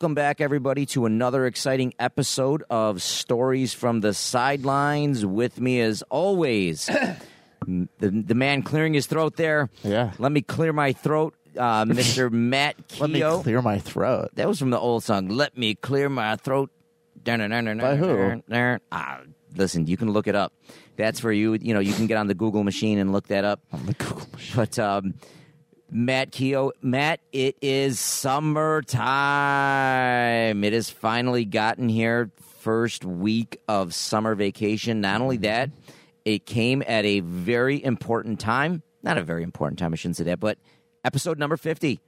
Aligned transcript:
Welcome 0.00 0.14
back, 0.14 0.40
everybody, 0.40 0.86
to 0.86 1.04
another 1.04 1.44
exciting 1.44 1.92
episode 1.98 2.64
of 2.70 3.02
Stories 3.02 3.74
from 3.74 4.00
the 4.00 4.14
Sidelines. 4.14 5.26
With 5.26 5.60
me, 5.60 5.78
as 5.82 6.00
always, 6.08 6.86
the, 7.66 7.86
the 7.98 8.34
man 8.34 8.62
clearing 8.62 8.94
his 8.94 9.04
throat 9.04 9.36
there. 9.36 9.68
Yeah. 9.82 10.14
Let 10.18 10.32
me 10.32 10.40
clear 10.40 10.72
my 10.72 10.94
throat, 10.94 11.34
uh, 11.54 11.84
Mr. 11.84 12.32
Matt 12.32 12.76
Let 12.98 13.10
me 13.10 13.20
clear 13.42 13.60
my 13.60 13.78
throat. 13.78 14.30
that 14.36 14.48
was 14.48 14.58
from 14.58 14.70
the 14.70 14.78
old 14.78 15.04
song, 15.04 15.28
Let 15.28 15.58
Me 15.58 15.74
Clear 15.74 16.08
My 16.08 16.36
Throat. 16.36 16.70
By 17.82 17.96
who? 17.96 18.42
Ah, 18.90 19.20
listen, 19.54 19.86
you 19.86 19.98
can 19.98 20.14
look 20.14 20.26
it 20.26 20.34
up. 20.34 20.54
That's 20.96 21.20
for 21.20 21.30
you. 21.30 21.58
You 21.60 21.74
know, 21.74 21.80
you 21.80 21.92
can 21.92 22.06
get 22.06 22.16
on 22.16 22.26
the 22.26 22.34
Google 22.34 22.64
machine 22.64 22.98
and 22.98 23.12
look 23.12 23.26
that 23.26 23.44
up. 23.44 23.60
On 23.70 23.84
the 23.84 23.92
Google 23.92 24.26
machine. 24.32 24.56
But 24.56 24.78
um, 24.78 25.14
Matt 25.90 26.30
Keogh, 26.30 26.72
Matt, 26.82 27.20
it 27.32 27.56
is 27.60 27.98
summertime. 27.98 29.02
It 30.64 30.72
has 30.72 30.88
finally 30.90 31.44
gotten 31.44 31.88
here. 31.88 32.30
First 32.60 33.04
week 33.06 33.58
of 33.68 33.94
summer 33.94 34.34
vacation. 34.34 35.00
Not 35.00 35.22
only 35.22 35.36
mm-hmm. 35.36 35.44
that, 35.44 35.70
it 36.26 36.44
came 36.44 36.82
at 36.86 37.06
a 37.06 37.20
very 37.20 37.82
important 37.82 38.38
time. 38.38 38.82
Not 39.02 39.16
a 39.16 39.22
very 39.22 39.42
important 39.42 39.78
time, 39.78 39.94
I 39.94 39.96
shouldn't 39.96 40.18
say 40.18 40.24
that, 40.24 40.40
but 40.40 40.58
episode 41.02 41.38
number 41.38 41.56
50, 41.56 42.00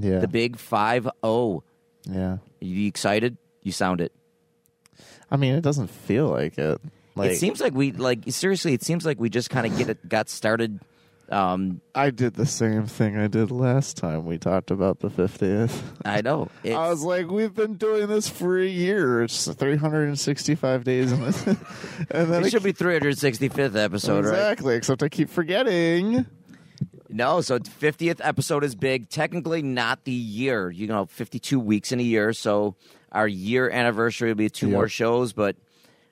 Yeah. 0.00 0.20
the 0.20 0.28
big 0.28 0.56
5 0.56 1.06
0. 1.22 1.62
yeah. 2.04 2.38
You 2.60 2.88
excited? 2.88 3.36
You 3.62 3.72
sound 3.72 4.00
it. 4.00 4.12
I 5.30 5.36
mean, 5.36 5.54
it 5.54 5.60
doesn't 5.60 5.88
feel 5.88 6.28
like 6.28 6.56
it. 6.56 6.80
Like 7.14 7.32
it 7.32 7.36
seems 7.36 7.60
like 7.60 7.74
we, 7.74 7.92
like, 7.92 8.20
seriously, 8.28 8.72
it 8.72 8.82
seems 8.82 9.04
like 9.04 9.20
we 9.20 9.28
just 9.28 9.50
kind 9.50 9.66
of 9.66 9.76
get 9.76 9.90
it, 9.90 10.08
got 10.08 10.30
started. 10.30 10.80
Um, 11.30 11.80
I 11.94 12.10
did 12.10 12.34
the 12.34 12.44
same 12.46 12.86
thing 12.86 13.16
I 13.16 13.28
did 13.28 13.52
last 13.52 13.96
time 13.96 14.26
we 14.26 14.36
talked 14.36 14.72
about 14.72 14.98
the 14.98 15.08
50th. 15.08 15.80
I 16.04 16.22
know. 16.22 16.48
I 16.64 16.88
was 16.90 17.02
like, 17.04 17.28
we've 17.28 17.54
been 17.54 17.74
doing 17.74 18.08
this 18.08 18.28
for 18.28 18.58
a 18.58 18.66
year. 18.66 19.22
It's 19.22 19.46
365 19.46 20.84
days. 20.84 21.12
In 21.12 21.20
this. 21.22 21.46
and 21.46 21.56
then 22.10 22.42
it 22.42 22.46
I 22.46 22.48
should 22.48 22.64
be 22.64 22.72
365th 22.72 23.76
episode, 23.76 24.24
right? 24.24 24.32
exactly, 24.34 24.74
except 24.74 25.02
I 25.04 25.08
keep 25.08 25.30
forgetting. 25.30 26.26
No, 27.08 27.40
so 27.40 27.58
50th 27.58 28.20
episode 28.24 28.64
is 28.64 28.74
big. 28.74 29.08
Technically, 29.08 29.62
not 29.62 30.04
the 30.04 30.12
year. 30.12 30.70
You 30.70 30.86
know, 30.88 31.06
52 31.06 31.58
weeks 31.60 31.92
in 31.92 32.00
a 32.00 32.04
year. 32.04 32.32
So 32.32 32.74
our 33.12 33.28
year 33.28 33.70
anniversary 33.70 34.30
will 34.30 34.36
be 34.36 34.48
two 34.50 34.66
Yep. 34.68 34.74
more 34.74 34.88
shows, 34.88 35.32
but 35.32 35.56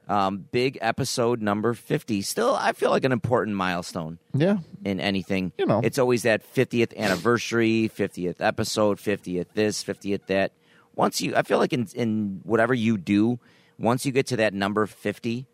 um, 0.09 0.47
big 0.53 0.79
episode 0.81 1.43
number 1.43 1.75
50. 1.75 2.23
Still, 2.23 2.55
I 2.55 2.73
feel 2.73 2.91
like 2.91 3.05
an 3.05 3.13
important 3.13 3.57
milestone 3.57 4.19
Yeah. 4.35 4.59
in 4.85 5.01
anything. 5.01 5.53
You 5.59 5.67
know. 5.67 5.81
it's 5.85 5.99
always 5.99 6.23
that 6.23 6.43
50th 6.55 6.97
anniversary, 6.97 7.91
50th 7.95 8.37
episode, 8.41 8.99
50th 8.99 9.47
this, 9.55 9.85
50th 9.85 10.27
that. 10.27 10.53
Once 10.95 11.21
you, 11.21 11.37
I 11.37 11.43
feel 11.43 11.59
like 11.59 11.73
in, 11.73 11.87
in 11.95 12.41
whatever 12.45 12.75
you 12.75 12.97
do, 12.99 13.39
once 13.79 14.05
you 14.07 14.11
get 14.13 14.27
to 14.29 14.37
that 14.37 14.53
number 14.55 14.87
50, 14.87 15.47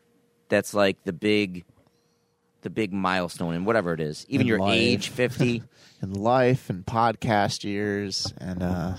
that's 0.49 0.73
like 0.75 1.03
the 1.05 1.13
big. 1.13 1.65
The 2.63 2.71
big 2.71 2.95
milestone 2.95 3.53
in 3.55 3.67
whatever 3.67 3.93
it 3.93 4.01
is, 4.01 4.25
even 4.31 4.47
In 4.47 4.49
your 4.49 4.59
life. 4.59 4.73
age, 4.81 5.09
fifty. 5.11 5.63
In 6.03 6.15
life 6.15 6.71
and 6.71 6.83
podcast 6.87 7.63
years 7.63 8.33
and, 8.39 8.63
uh, 8.63 8.95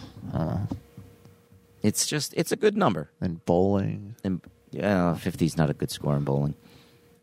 It's 1.81 2.05
just 2.05 2.33
it's 2.35 2.51
a 2.51 2.55
good 2.55 2.77
number. 2.77 3.09
and 3.21 3.43
bowling. 3.45 4.15
And 4.23 4.41
yeah, 4.75 5.15
fifty 5.15 5.45
is 5.45 5.57
not 5.57 5.69
a 5.69 5.73
good 5.73 5.91
score 5.91 6.15
in 6.15 6.23
bowling. 6.23 6.55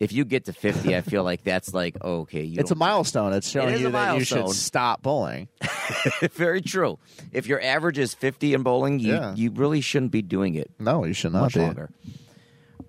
If 0.01 0.13
you 0.13 0.25
get 0.25 0.47
to 0.47 0.53
fifty, 0.53 0.97
I 0.97 1.01
feel 1.01 1.23
like 1.23 1.45
that's 1.45 1.73
like 1.73 2.03
okay. 2.03 2.43
You 2.43 2.59
It's 2.61 2.71
a 2.73 2.75
milestone. 2.75 3.33
It's 3.33 3.49
showing 3.49 3.75
is 3.75 3.81
you 3.83 3.89
a 3.89 3.91
that 3.93 4.19
you 4.19 4.25
should 4.25 4.39
milestone. 4.39 4.55
stop 4.55 5.03
bowling. 5.03 5.49
very 6.33 6.61
true. 6.61 6.99
If 7.31 7.47
your 7.47 7.61
average 7.63 7.99
is 7.99 8.13
fifty 8.15 8.53
in 8.55 8.63
bowling, 8.65 8.99
you 8.99 9.13
Yeah. 9.15 9.35
you 9.37 9.51
really 9.53 9.81
shouldn't 9.81 10.11
be 10.11 10.23
doing 10.23 10.55
it 10.57 10.71
No, 10.81 11.05
you 11.05 11.13
should 11.13 11.33
not 11.33 11.43
much 11.43 11.55
be. 11.55 11.61
longer, 11.61 11.91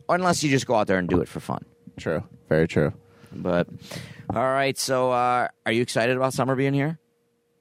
unless 0.10 0.44
you 0.44 0.50
just 0.50 0.66
go 0.66 0.74
out 0.76 0.88
there 0.88 0.98
and 0.98 1.08
do 1.08 1.22
it 1.22 1.28
for 1.28 1.40
fun. 1.40 1.64
True. 1.98 2.24
Very 2.50 2.68
true. 2.68 2.94
But 3.32 3.68
all 4.30 4.42
right, 4.44 4.78
so 4.78 5.12
uh, 5.12 5.48
are 5.68 5.72
you 5.72 5.82
excited 5.84 6.18
about 6.18 6.34
summer 6.34 6.56
being 6.56 6.74
here? 6.74 6.98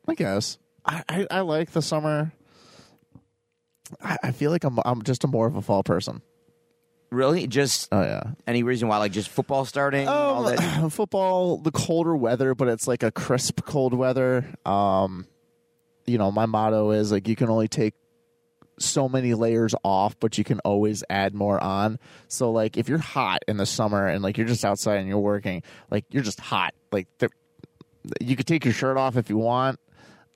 I 0.09 0.15
guess. 0.15 0.59
I, 0.87 1.03
I, 1.09 1.27
I 1.31 1.41
like 1.41 1.73
the 1.73 1.83
summer. 1.83 2.33
I, 4.03 4.17
I 4.23 4.31
feel 4.33 4.51
like 4.51 4.65
I'm 4.65 4.79
I'm 4.84 5.03
just 5.03 5.25
a 5.25 5.27
more 5.27 5.47
of 5.47 5.57
a 5.57 5.63
fall 5.63 5.83
person. 5.83 6.23
Really? 7.12 7.47
Just 7.47 7.89
Oh 7.93 8.00
yeah. 8.00 8.23
any 8.47 8.62
reason 8.62 8.89
why? 8.89 8.97
Like 8.97 9.12
just 9.12 9.28
football 9.28 9.67
starting? 9.67 10.09
all 10.09 10.45
that? 10.45 10.78
Um, 10.78 10.89
football, 10.91 11.59
the 11.59 11.71
colder 11.71 12.17
weather, 12.17 12.55
but 12.55 12.69
it's 12.69 12.89
like 12.89 13.03
a 13.03 13.11
crisp 13.11 13.61
cold 13.67 13.93
weather. 13.93 14.47
Um, 14.65 15.27
you 16.06 16.17
know, 16.17 16.33
my 16.33 16.47
motto 16.47 16.91
is 16.91 17.12
like 17.12 17.28
you 17.28 17.37
can 17.37 17.51
only 17.51 17.69
take 17.69 17.93
so 18.78 19.11
many 19.11 19.34
layers 19.34 19.75
off, 19.84 20.19
but 20.21 20.39
you 20.39 20.45
can 20.45 20.59
always 20.61 21.05
add 21.11 21.34
more 21.34 21.62
on. 21.62 21.99
So 22.28 22.51
like 22.51 22.78
if 22.78 22.89
you're 22.89 22.97
hot 22.97 23.41
in 23.47 23.59
the 23.59 23.67
summer 23.67 24.09
and 24.09 24.22
like 24.22 24.39
you're 24.39 24.47
just 24.47 24.65
outside 24.65 24.97
and 24.97 25.06
you're 25.06 25.19
working, 25.19 25.62
like 25.91 26.06
you're 26.11 26.22
just 26.22 26.41
hot. 26.41 26.72
Like 26.91 27.09
you 28.21 28.37
could 28.37 28.47
take 28.47 28.65
your 28.65 28.72
shirt 28.72 28.97
off 28.97 29.19
if 29.19 29.28
you 29.28 29.37
want, 29.37 29.78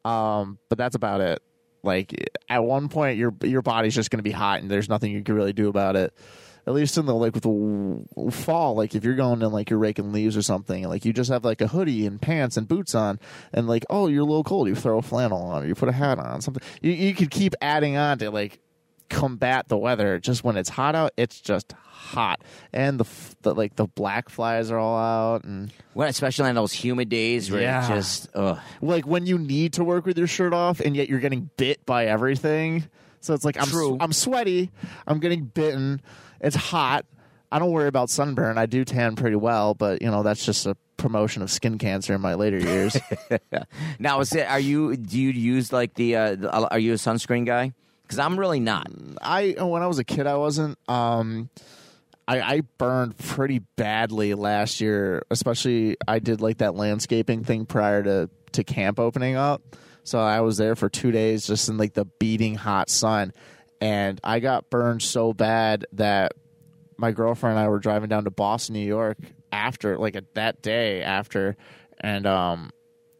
um, 0.05 0.59
but 0.69 0.77
that's 0.77 0.95
about 0.95 1.23
it. 1.23 1.43
Like 1.83 2.31
at 2.51 2.63
one 2.63 2.91
point, 2.91 3.17
your 3.17 3.33
your 3.43 3.63
body's 3.63 3.95
just 3.95 4.11
going 4.11 4.19
to 4.19 4.23
be 4.23 4.31
hot, 4.31 4.61
and 4.61 4.71
there's 4.71 4.91
nothing 4.91 5.13
you 5.13 5.23
can 5.23 5.35
really 5.35 5.55
do 5.55 5.69
about 5.69 5.97
it. 5.97 6.13
At 6.67 6.75
least 6.75 6.99
in 6.99 7.07
the 7.07 7.15
like 7.15 7.33
with 7.35 7.45
the 7.45 8.31
fall, 8.33 8.75
like 8.75 8.95
if 8.97 9.05
you're 9.05 9.15
going 9.15 9.41
and 9.43 9.53
like 9.53 9.71
you're 9.71 9.79
raking 9.79 10.13
leaves 10.13 10.37
or 10.37 10.43
something, 10.43 10.83
like 10.89 11.05
you 11.05 11.13
just 11.13 11.31
have 11.31 11.45
like 11.45 11.61
a 11.61 11.69
hoodie 11.69 12.07
and 12.07 12.21
pants 12.21 12.57
and 12.57 12.67
boots 12.67 12.95
on, 12.95 13.21
and 13.53 13.69
like 13.69 13.85
oh 13.89 14.09
you're 14.09 14.23
a 14.23 14.27
little 14.27 14.43
cold, 14.45 14.67
you 14.67 14.75
throw 14.75 14.99
a 14.99 15.03
flannel 15.03 15.41
on, 15.43 15.63
or 15.63 15.67
you 15.67 15.75
put 15.77 15.89
a 15.89 15.93
hat 15.93 16.19
on, 16.19 16.41
something. 16.41 16.63
You 16.83 16.91
you 16.91 17.15
could 17.15 17.31
keep 17.31 17.55
adding 17.63 17.97
on 17.97 18.19
to 18.19 18.31
like 18.33 18.59
combat 19.09 19.69
the 19.69 19.79
weather. 19.79 20.19
Just 20.19 20.43
when 20.43 20.57
it's 20.57 20.69
hot 20.69 20.97
out, 20.97 21.13
it's 21.17 21.41
just 21.41 21.73
hot, 21.79 22.41
and 22.73 22.99
the, 22.99 23.07
the 23.43 23.55
like 23.55 23.77
the 23.77 23.87
black 23.87 24.29
flies 24.29 24.71
are 24.73 24.79
all 24.79 24.99
out, 24.99 25.45
and 25.45 25.73
Well, 25.95 26.09
especially 26.09 26.49
on 26.49 26.57
those 26.57 26.73
humid 26.73 27.09
days 27.09 27.49
where 27.51 27.61
Yeah. 27.63 27.85
it 27.87 27.95
just 27.95 28.29
ugh. 28.35 28.59
like 28.83 29.07
when 29.07 29.27
you 29.27 29.39
need 29.39 29.75
to 29.75 29.85
work 29.85 30.05
with 30.05 30.19
your 30.19 30.27
shirt 30.27 30.53
off 30.53 30.81
and 30.81 30.97
yet 30.97 31.09
you're 31.09 31.21
getting 31.21 31.49
bit 31.57 31.87
by 31.87 32.07
everything. 32.07 32.89
So 33.21 33.35
it's 33.35 33.45
like 33.45 33.57
I'm 33.61 33.67
True. 33.69 33.97
I'm 34.01 34.13
sweaty, 34.13 34.71
I'm 35.07 35.21
getting 35.21 35.45
bitten. 35.45 36.01
It's 36.41 36.57
hot. 36.57 37.07
I 37.51 37.59
don't 37.59 37.71
worry 37.71 37.89
about 37.89 38.11
sunburn. 38.11 38.59
I 38.59 38.67
do 38.67 38.85
tan 38.85 39.17
pretty 39.17 39.37
well, 39.37 39.75
but 39.75 40.03
you 40.03 40.11
know 40.11 40.23
that's 40.23 40.45
just 40.45 40.67
a 40.67 40.77
promotion 40.97 41.43
of 41.43 41.51
skin 41.51 41.79
cancer 41.79 42.15
in 42.15 42.21
my 42.21 42.35
later 42.35 42.59
years. 42.59 42.97
Now, 43.99 44.21
is 44.21 44.35
it? 44.35 44.49
Are 44.49 44.61
you? 44.61 44.97
Do 44.97 45.19
you 45.19 45.31
use 45.31 45.73
like 45.73 45.95
the? 45.95 46.17
Uh, 46.17 46.35
the 46.35 46.51
are 46.51 46.79
you 46.79 46.93
a 46.93 46.97
sunscreen 46.97 47.47
guy? 47.47 47.73
Because 48.03 48.19
I'm 48.19 48.39
really 48.39 48.61
not. 48.61 48.89
I 49.21 49.57
when 49.59 49.83
I 49.83 49.87
was 49.87 49.99
a 49.99 50.05
kid, 50.05 50.27
I 50.27 50.37
wasn't. 50.37 50.79
Um, 50.89 51.49
I, 52.29 52.41
I 52.41 52.61
burned 52.79 53.17
pretty 53.19 53.61
badly 53.77 54.35
last 54.35 54.81
year. 54.81 55.25
Especially, 55.31 55.97
I 56.07 56.19
did 56.19 56.41
like 56.41 56.59
that 56.59 56.75
landscaping 56.75 57.45
thing 57.45 57.67
prior 57.67 58.03
to 58.03 58.31
to 58.53 58.65
camp 58.65 58.99
opening 58.99 59.37
up. 59.37 59.63
So 60.05 60.21
I 60.21 60.41
was 60.41 60.57
there 60.57 60.77
for 60.77 60.89
two 60.89 61.11
days, 61.11 61.47
just 61.47 61.69
in 61.69 61.79
like 61.79 61.95
the 61.95 62.05
beating 62.05 62.55
hot 62.55 62.91
sun, 62.91 63.33
and 63.81 64.21
I 64.25 64.41
got 64.41 64.71
burned 64.71 65.03
so 65.03 65.33
bad 65.33 65.87
that 65.93 66.33
my 66.97 67.13
girlfriend 67.13 67.59
and 67.59 67.65
I 67.65 67.69
were 67.69 67.79
driving 67.79 68.09
down 68.09 68.25
to 68.25 68.31
Boston, 68.31 68.75
New 68.75 68.87
York 68.87 69.19
after 69.53 69.99
like 69.99 70.17
a, 70.17 70.23
that 70.35 70.63
day 70.63 71.03
after, 71.03 71.57
and 72.01 72.27
um, 72.27 72.71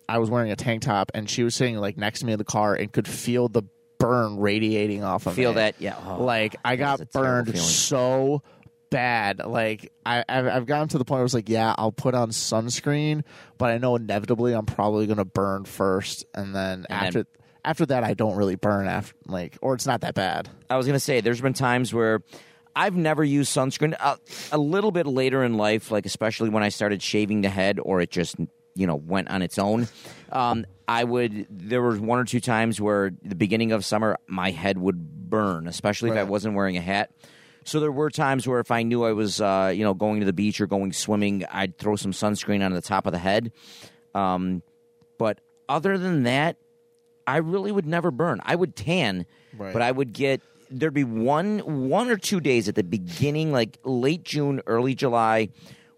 I 0.09 0.19
was 0.19 0.31
wearing 0.31 0.51
a 0.51 0.57
tank 0.57 0.83
top, 0.83 1.11
and 1.15 1.29
she 1.29 1.43
was 1.43 1.55
sitting 1.55 1.77
like 1.77 1.97
next 1.97 2.21
to 2.21 2.27
me 2.27 2.33
in 2.33 2.39
the 2.39 2.45
car 2.45 2.75
and 2.75 2.91
could 2.93 3.07
feel 3.09 3.49
the 3.49 3.63
burn 3.99 4.39
radiating 4.39 5.03
off 5.05 5.27
of 5.27 5.35
Feel 5.35 5.51
me. 5.51 5.55
Feel 5.55 5.63
that? 5.63 5.75
Yeah. 5.79 5.97
Oh, 6.07 6.23
like 6.23 6.57
I 6.65 6.77
got 6.77 7.11
burned 7.13 7.57
so 7.59 8.43
bad. 8.91 9.39
Like 9.45 9.93
I, 10.05 10.25
I've, 10.29 10.47
I've 10.47 10.67
gotten 10.67 10.89
to 10.89 10.99
the 10.99 11.05
point 11.05 11.19
where 11.19 11.25
it's 11.25 11.35
like, 11.35 11.49
yeah, 11.49 11.75
I'll 11.77 11.93
put 11.93 12.15
on 12.15 12.31
sunscreen, 12.31 13.25
but 13.59 13.71
I 13.71 13.79
know 13.79 13.97
inevitably 13.97 14.53
I'm 14.53 14.67
probably 14.67 15.07
gonna 15.07 15.25
burn 15.25 15.65
first, 15.65 16.25
and 16.35 16.55
then 16.55 16.87
And 16.89 17.07
after 17.07 17.13
then- 17.25 17.27
after 17.67 17.85
that, 17.87 18.05
I 18.05 18.15
don't 18.15 18.37
really 18.37 18.55
burn 18.55 18.87
after 18.87 19.15
like, 19.27 19.59
or 19.61 19.75
it's 19.75 19.87
not 19.87 20.01
that 20.03 20.15
bad. 20.15 20.49
I 20.71 20.77
was 20.77 20.87
gonna 20.87 21.01
say, 21.01 21.21
there's 21.21 21.41
been 21.41 21.53
times 21.53 21.93
where 21.93 22.23
I've 22.75 22.97
never 22.97 23.25
used 23.25 23.55
sunscreen. 23.55 23.95
A, 23.95 24.19
a 24.53 24.59
little 24.59 24.93
bit 24.93 25.07
later 25.07 25.43
in 25.43 25.55
life, 25.55 25.91
like 25.91 26.07
especially 26.07 26.49
when 26.49 26.63
I 26.63 26.69
started 26.69 27.03
shaving 27.03 27.41
the 27.41 27.49
head, 27.49 27.81
or 27.83 28.01
it 28.01 28.11
just 28.11 28.37
you 28.75 28.87
know 28.87 28.95
went 28.95 29.29
on 29.29 29.43
its 29.43 29.59
own. 29.59 29.89
Um, 30.31 30.65
I 30.87 31.03
would. 31.03 31.47
There 31.51 31.83
was 31.83 31.99
one 31.99 32.19
or 32.19 32.25
two 32.25 32.41
times 32.41 32.81
where 32.81 33.11
the 33.23 33.35
beginning 33.35 33.73
of 33.73 33.85
summer 33.85 34.17
my 34.29 34.53
head 34.53 34.79
would 34.79 35.29
burn, 35.29 35.67
especially 35.67 36.11
if 36.11 36.17
I 36.17 36.23
wasn't 36.23 36.55
wearing 36.55 36.77
a 36.77 36.81
hat. 36.81 37.11
So 37.65 37.81
there 37.81 37.91
were 37.91 38.11
times 38.11 38.47
where 38.47 38.61
if 38.61 38.71
I 38.71 38.85
knew 38.85 39.05
I 39.05 39.13
was, 39.13 39.41
uh, 39.41 39.73
you 39.75 39.83
know, 39.83 39.93
going 39.93 40.21
to 40.21 40.27
the 40.27 40.33
beach 40.33 40.61
or 40.61 40.69
going 40.69 40.93
swimming, 40.93 41.45
I'd 41.51 41.77
throw 41.79 41.97
some 41.97 42.13
sunscreen 42.13 42.65
on 42.65 42.73
the 42.73 42.81
top 42.81 43.07
of 43.07 43.13
the 43.13 43.19
head. 43.19 43.51
Um, 44.15 44.63
but 45.19 45.41
other 45.69 45.99
than 45.99 46.23
that, 46.23 46.59
I 47.27 47.39
really 47.39 47.73
would 47.73 47.87
never 47.87 48.11
burn. 48.11 48.41
I 48.45 48.55
would 48.57 48.77
tan, 48.77 49.27
Right. 49.57 49.73
but 49.73 49.83
I 49.83 49.91
would 49.91 50.13
get 50.13 50.43
there'd 50.71 50.93
be 50.95 51.05
one 51.05 51.61
one 51.89 52.11
or 52.11 52.17
two 52.17 52.41
days 52.41 52.69
at 52.69 52.75
the 52.75 52.83
beginning, 52.83 53.53
like 53.53 53.79
late 53.85 54.25
June, 54.25 54.61
early 54.67 54.95
July, 54.95 55.49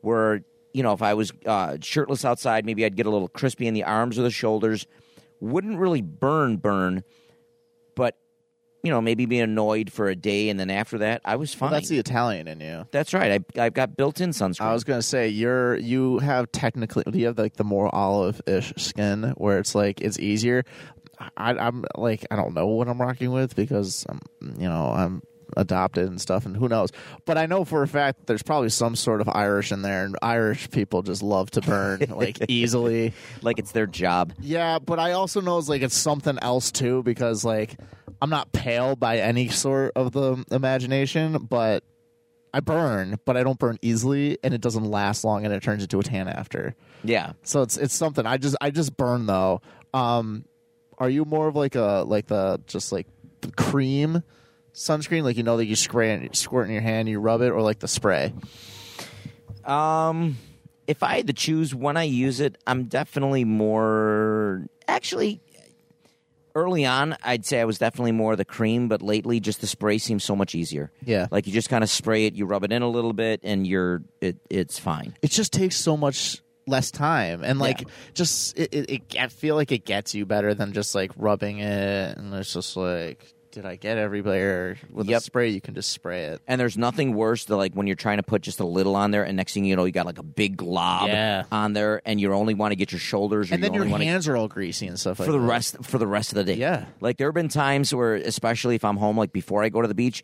where 0.02 0.42
you 0.72 0.82
know 0.82 0.92
if 0.92 1.02
I 1.02 1.14
was 1.14 1.32
uh, 1.46 1.76
shirtless 1.80 2.24
outside, 2.24 2.64
maybe 2.66 2.84
I'd 2.84 2.96
get 2.96 3.06
a 3.06 3.10
little 3.10 3.28
crispy 3.28 3.66
in 3.66 3.74
the 3.74 3.84
arms 3.84 4.18
or 4.18 4.22
the 4.22 4.30
shoulders. 4.30 4.86
Wouldn't 5.40 5.78
really 5.78 6.02
burn, 6.02 6.56
burn, 6.56 7.04
but 7.94 8.16
you 8.82 8.90
know 8.90 9.00
maybe 9.00 9.24
be 9.26 9.40
annoyed 9.40 9.90
for 9.92 10.08
a 10.08 10.14
day, 10.16 10.48
and 10.50 10.58
then 10.58 10.68
after 10.70 10.98
that, 10.98 11.20
I 11.24 11.36
was 11.36 11.54
fine. 11.54 11.70
Well, 11.70 11.80
that's 11.80 11.88
the 11.88 11.98
Italian 11.98 12.46
in 12.48 12.60
you. 12.60 12.86
That's 12.90 13.14
right. 13.14 13.40
I, 13.56 13.64
I've 13.64 13.74
got 13.74 13.96
built-in 13.96 14.30
sunscreen. 14.30 14.62
I 14.66 14.72
was 14.72 14.84
gonna 14.84 15.02
say 15.02 15.28
you're 15.28 15.76
you 15.76 16.18
have 16.18 16.50
technically 16.52 17.04
do 17.10 17.18
you 17.18 17.26
have 17.26 17.38
like 17.38 17.54
the 17.54 17.64
more 17.64 17.92
olive 17.94 18.40
ish 18.46 18.72
skin 18.76 19.32
where 19.36 19.58
it's 19.58 19.74
like 19.74 20.00
it's 20.00 20.18
easier. 20.18 20.64
I, 21.36 21.52
I'm 21.54 21.84
like 21.96 22.26
I 22.30 22.36
don't 22.36 22.54
know 22.54 22.66
what 22.66 22.88
I'm 22.88 23.00
rocking 23.00 23.32
with 23.32 23.56
because 23.56 24.06
I'm 24.08 24.20
you 24.58 24.68
know 24.68 24.92
I'm 24.94 25.22
adopted 25.56 26.08
and 26.08 26.20
stuff 26.20 26.46
and 26.46 26.56
who 26.56 26.68
knows. 26.68 26.90
But 27.24 27.38
I 27.38 27.46
know 27.46 27.64
for 27.64 27.82
a 27.82 27.88
fact 27.88 28.18
that 28.18 28.26
there's 28.26 28.42
probably 28.42 28.68
some 28.68 28.96
sort 28.96 29.20
of 29.20 29.28
Irish 29.28 29.72
in 29.72 29.82
there 29.82 30.04
and 30.04 30.16
Irish 30.22 30.70
people 30.70 31.02
just 31.02 31.22
love 31.22 31.50
to 31.52 31.60
burn 31.60 32.00
like 32.10 32.38
easily. 32.48 33.12
like 33.42 33.58
it's 33.58 33.72
their 33.72 33.86
job. 33.86 34.32
Yeah, 34.40 34.78
but 34.78 34.98
I 34.98 35.12
also 35.12 35.40
know 35.40 35.58
it's 35.58 35.68
like 35.68 35.82
it's 35.82 35.96
something 35.96 36.38
else 36.42 36.70
too 36.70 37.02
because 37.02 37.44
like 37.44 37.76
I'm 38.20 38.30
not 38.30 38.52
pale 38.52 38.96
by 38.96 39.18
any 39.18 39.48
sort 39.48 39.92
of 39.96 40.12
the 40.12 40.44
imagination, 40.50 41.46
but 41.48 41.84
I 42.52 42.60
burn, 42.60 43.18
but 43.24 43.36
I 43.36 43.42
don't 43.42 43.58
burn 43.58 43.78
easily 43.82 44.38
and 44.42 44.54
it 44.54 44.60
doesn't 44.60 44.84
last 44.84 45.24
long 45.24 45.44
and 45.44 45.54
it 45.54 45.62
turns 45.62 45.82
into 45.82 45.98
a 45.98 46.02
tan 46.02 46.28
after. 46.28 46.74
Yeah. 47.04 47.32
So 47.42 47.62
it's 47.62 47.76
it's 47.76 47.94
something. 47.94 48.26
I 48.26 48.36
just 48.36 48.56
I 48.60 48.70
just 48.70 48.96
burn 48.96 49.26
though. 49.26 49.60
Um 49.94 50.44
are 50.98 51.08
you 51.08 51.24
more 51.24 51.48
of 51.48 51.56
like 51.56 51.74
a 51.74 52.04
like 52.06 52.26
the 52.26 52.60
just 52.66 52.92
like 52.92 53.06
the 53.40 53.52
cream 53.52 54.22
sunscreen 54.74 55.22
like 55.22 55.36
you 55.36 55.42
know 55.42 55.56
that 55.56 55.66
you 55.66 55.74
spray 55.76 56.12
it 56.12 56.36
squirt 56.36 56.66
in 56.66 56.72
your 56.72 56.82
hand 56.82 57.08
you 57.08 57.18
rub 57.18 57.40
it 57.40 57.50
or 57.50 57.62
like 57.62 57.78
the 57.78 57.88
spray? 57.88 58.32
Um, 59.64 60.38
if 60.86 61.02
I 61.02 61.16
had 61.16 61.26
to 61.26 61.32
choose 61.32 61.74
when 61.74 61.96
I 61.96 62.04
use 62.04 62.40
it, 62.40 62.56
I'm 62.66 62.84
definitely 62.84 63.44
more. 63.44 64.66
Actually, 64.88 65.40
early 66.54 66.86
on, 66.86 67.16
I'd 67.22 67.44
say 67.44 67.60
I 67.60 67.66
was 67.66 67.78
definitely 67.78 68.12
more 68.12 68.34
the 68.34 68.46
cream, 68.46 68.88
but 68.88 69.02
lately, 69.02 69.38
just 69.38 69.60
the 69.60 69.66
spray 69.66 69.98
seems 69.98 70.24
so 70.24 70.34
much 70.34 70.54
easier. 70.54 70.90
Yeah. 71.04 71.26
Like 71.30 71.46
you 71.46 71.52
just 71.52 71.68
kind 71.68 71.84
of 71.84 71.90
spray 71.90 72.24
it, 72.24 72.34
you 72.34 72.46
rub 72.46 72.64
it 72.64 72.72
in 72.72 72.80
a 72.80 72.88
little 72.88 73.12
bit, 73.12 73.40
and 73.42 73.66
you're 73.66 74.02
it. 74.22 74.38
It's 74.48 74.78
fine. 74.78 75.14
it 75.20 75.30
just 75.30 75.52
takes 75.52 75.76
so 75.76 75.96
much 75.96 76.40
less 76.68 76.90
time 76.90 77.42
and 77.42 77.58
like 77.58 77.80
Yeah. 77.80 77.86
just 78.14 78.58
it, 78.58 78.68
it, 78.72 78.90
it 78.90 79.16
i 79.20 79.28
feel 79.28 79.54
like 79.56 79.72
it 79.72 79.84
gets 79.84 80.14
you 80.14 80.26
better 80.26 80.54
than 80.54 80.72
just 80.72 80.94
like 80.94 81.10
rubbing 81.16 81.58
it 81.58 82.16
and 82.18 82.32
it's 82.34 82.52
just 82.52 82.76
like 82.76 83.34
did 83.50 83.64
i 83.64 83.76
get 83.76 83.96
every 83.96 84.20
layer 84.22 84.76
with 84.92 85.08
a 85.08 85.18
spray 85.20 85.48
you 85.48 85.60
can 85.60 85.74
just 85.74 85.90
spray 85.90 86.24
it 86.24 86.42
And 86.46 86.60
there's 86.60 86.76
nothing 86.76 87.14
worse 87.14 87.46
than 87.46 87.56
like 87.56 87.72
when 87.72 87.86
you're 87.86 87.96
trying 87.96 88.18
to 88.18 88.22
put 88.22 88.42
just 88.42 88.60
a 88.60 88.64
little 88.66 88.94
on 88.94 89.10
there, 89.10 89.24
and 89.24 89.36
next 89.36 89.54
thing 89.54 89.64
you 89.64 89.74
know, 89.74 89.84
you 89.86 89.90
got 89.92 90.04
like 90.06 90.18
a 90.18 90.22
big 90.22 90.56
glob 90.58 91.08
Yeah. 91.08 91.44
on 91.50 91.72
there, 91.72 92.02
and 92.04 92.20
you 92.20 92.30
only 92.34 92.52
want 92.54 92.72
to 92.72 92.76
get 92.76 92.92
your 92.92 92.98
shoulders, 93.00 93.50
or 93.50 93.54
and 93.54 93.64
then 93.64 93.72
you 93.72 93.82
your 93.84 93.98
hands 93.98 94.28
are 94.28 94.36
all 94.36 94.48
greasy 94.48 94.86
and 94.86 95.00
stuff 95.00 95.18
like 95.18 95.26
for 95.26 95.32
the 95.32 95.38
that. 95.38 95.46
rest 95.46 95.76
for 95.82 95.96
the 95.98 96.06
rest 96.06 96.30
of 96.32 96.36
the 96.36 96.44
day. 96.44 96.54
Yeah. 96.60 96.84
Like 97.00 97.16
there 97.16 97.26
have 97.28 97.34
been 97.34 97.48
times 97.48 97.92
where, 97.94 98.14
especially 98.16 98.74
if 98.74 98.84
I'm 98.84 98.98
home, 98.98 99.16
like 99.16 99.32
before 99.32 99.64
I 99.64 99.70
go 99.70 99.80
to 99.80 99.88
the 99.88 99.94
beach, 99.94 100.22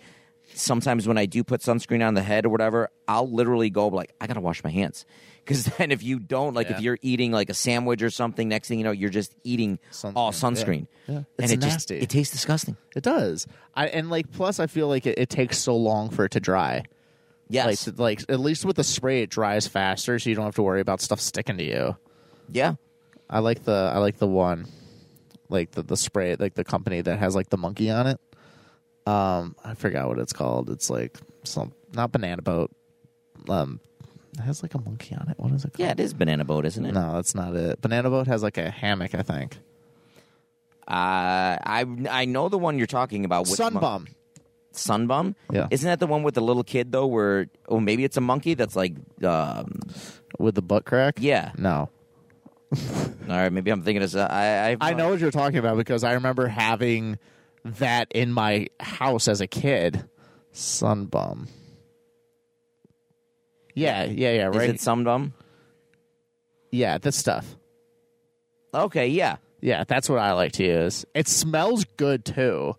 sometimes 0.55 1.09
when 1.09 1.19
I 1.19 1.27
do 1.27 1.43
put 1.43 1.61
sunscreen 1.63 2.07
on 2.07 2.15
the 2.15 2.23
head 2.23 2.45
or 2.47 2.51
whatever, 2.51 2.91
I'll 3.09 3.29
literally 3.31 3.71
go 3.71 3.89
like, 3.89 4.13
I 4.21 4.27
gotta 4.27 4.41
wash 4.43 4.63
my 4.63 4.71
hands. 4.71 5.07
Because 5.45 5.65
then 5.79 5.91
if 5.93 6.03
you 6.03 6.19
don't, 6.19 6.55
like 6.55 6.71
if 6.71 6.81
you're 6.81 6.99
eating 7.03 7.31
like 7.33 7.51
a 7.51 7.55
sandwich 7.55 8.03
or 8.03 8.11
something, 8.11 8.49
next 8.49 8.69
thing 8.69 8.79
you 8.79 8.85
know, 8.85 8.91
you're 8.93 9.11
just 9.11 9.35
eating 9.45 9.79
all 10.17 10.33
Sunscreen, 10.33 10.87
yeah. 11.07 11.15
Yeah. 11.15 11.17
And 11.17 11.27
It's 11.39 11.53
it 11.53 11.61
just 11.61 11.91
nasty. 11.91 11.99
it 11.99 12.09
tastes 12.09 12.33
disgusting. 12.33 12.77
it 12.97 13.03
does 13.03 13.47
i 13.75 13.89
and 13.89 14.09
like 14.09 14.31
plus 14.33 14.59
i 14.59 14.67
feel 14.67 14.89
like 14.89 15.05
it, 15.07 15.19
it 15.19 15.29
takes 15.29 15.59
so 15.59 15.77
long 15.77 16.09
for 16.09 16.25
it 16.25 16.31
to 16.33 16.41
dry 16.41 16.85
Yes. 17.51 17.87
like 17.89 17.99
like 17.99 18.21
at 18.31 18.41
least 18.41 18.65
with 18.65 18.77
the 18.77 18.85
spray 18.85 19.21
it 19.23 19.29
dries 19.29 19.67
faster 19.67 20.19
so 20.19 20.31
you 20.31 20.35
don't 20.37 20.47
have 20.47 20.55
to 20.55 20.63
worry 20.63 20.81
about 20.81 21.03
stuff 21.03 21.21
sticking 21.21 21.59
to 21.59 21.65
you 21.65 21.97
yeah. 22.51 22.77
i 23.29 23.41
like 23.41 23.65
the 23.65 23.91
i 23.95 23.99
like 23.99 24.17
the 24.17 24.27
one 24.27 24.67
like 25.51 25.73
the, 25.73 25.83
the 25.83 25.97
spray 25.97 26.37
like 26.37 26.55
the 26.55 26.65
company 26.65 27.03
that 27.03 27.19
has 27.19 27.35
like 27.35 27.51
the 27.51 27.59
monkey 27.59 27.91
on 27.91 28.07
it 28.07 28.19
um 29.07 29.55
i 29.63 29.75
forgot 29.75 30.09
what 30.09 30.19
it's 30.19 30.33
called 30.33 30.71
it's 30.71 30.89
like 30.89 31.19
some 31.43 31.75
not 31.93 32.11
banana 32.13 32.41
boat 32.41 32.71
um 33.51 33.79
it 34.39 34.43
has 34.43 34.63
like 34.63 34.75
a 34.75 34.81
monkey 34.81 35.15
on 35.15 35.29
it 35.29 35.39
what 35.39 35.53
is 35.53 35.65
it 35.65 35.73
called 35.73 35.79
Yeah, 35.87 35.93
it 35.93 36.01
is 36.01 36.13
banana 36.15 36.45
boat, 36.45 36.65
isn't 36.67 36.85
it? 36.85 36.93
no 36.93 37.15
that's 37.15 37.35
not 37.35 37.55
it 37.55 37.81
banana 37.81 38.11
boat 38.11 38.27
has 38.27 38.43
like 38.43 38.59
a 38.59 38.71
hammock 38.71 39.15
i 39.15 39.23
think 39.23 39.59
Uh, 40.87 41.57
I 41.65 41.87
I 42.11 42.25
know 42.27 42.49
the 42.51 42.59
one 42.59 42.77
you're 42.77 42.87
talking 42.87 43.25
about. 43.25 43.49
Which 43.49 43.59
mon- 43.59 43.73
Sun 43.73 43.81
Bum 43.81 44.07
Sunbum. 44.75 45.35
Yeah. 45.51 45.69
Isn't 45.71 45.89
that 45.89 45.99
the 46.01 46.07
one 46.07 46.23
with 46.25 46.35
the 46.35 46.43
little 46.43 46.65
kid 46.65 46.93
though? 46.93 47.07
Where 47.07 47.47
oh 47.69 47.81
maybe 47.81 48.05
it's 48.05 48.19
a 48.19 48.21
monkey 48.21 48.53
that's 48.53 48.77
like 48.77 48.93
um, 49.25 49.81
with 50.39 50.55
the 50.57 50.61
butt 50.63 50.85
crack 50.85 51.15
yeah. 51.21 51.53
no 51.57 51.89
All 52.75 53.09
right, 53.29 53.51
maybe 53.53 53.71
I'm 53.71 53.83
thinking 53.83 54.03
of. 54.03 54.15
I 54.17 54.73
I've, 54.73 54.79
I 54.83 54.93
know 54.93 55.09
what 55.09 55.21
you're 55.21 55.31
talking 55.31 55.59
about 55.59 55.77
because 55.79 56.05
I 56.05 56.13
remember 56.15 56.49
having 56.49 57.19
that 57.65 58.09
in 58.13 58.31
my 58.33 58.67
house 58.81 59.27
as 59.29 59.41
a 59.41 59.47
kid. 59.47 60.05
Sun 60.53 61.07
Bum. 61.07 61.49
Yeah, 63.75 64.05
yeah, 64.05 64.33
yeah, 64.33 64.51
Is 64.51 64.57
right. 64.57 64.81
some 64.81 65.05
dumb? 65.05 65.35
yeah, 66.71 66.99
this 66.99 67.17
stuff. 67.17 67.57
Okay, 68.73 69.09
yeah. 69.09 69.37
Yeah, 69.61 69.85
that's 69.85 70.09
what 70.09 70.19
I 70.19 70.33
like 70.33 70.53
to 70.53 70.65
use. 70.65 71.05
It 71.15 71.29
smells 71.29 71.85
good 71.97 72.25
too. 72.25 72.75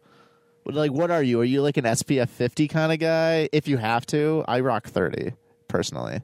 Like, 0.65 0.91
what 0.91 1.11
are 1.11 1.23
you? 1.23 1.39
Are 1.41 1.45
you 1.45 1.61
like 1.61 1.77
an 1.77 1.85
SPF 1.85 2.29
50 2.29 2.67
kind 2.67 2.91
of 2.91 2.99
guy? 2.99 3.49
If 3.51 3.67
you 3.67 3.77
have 3.77 4.05
to, 4.07 4.43
I 4.47 4.59
rock 4.59 4.87
30 4.87 5.33
personally. 5.67 6.21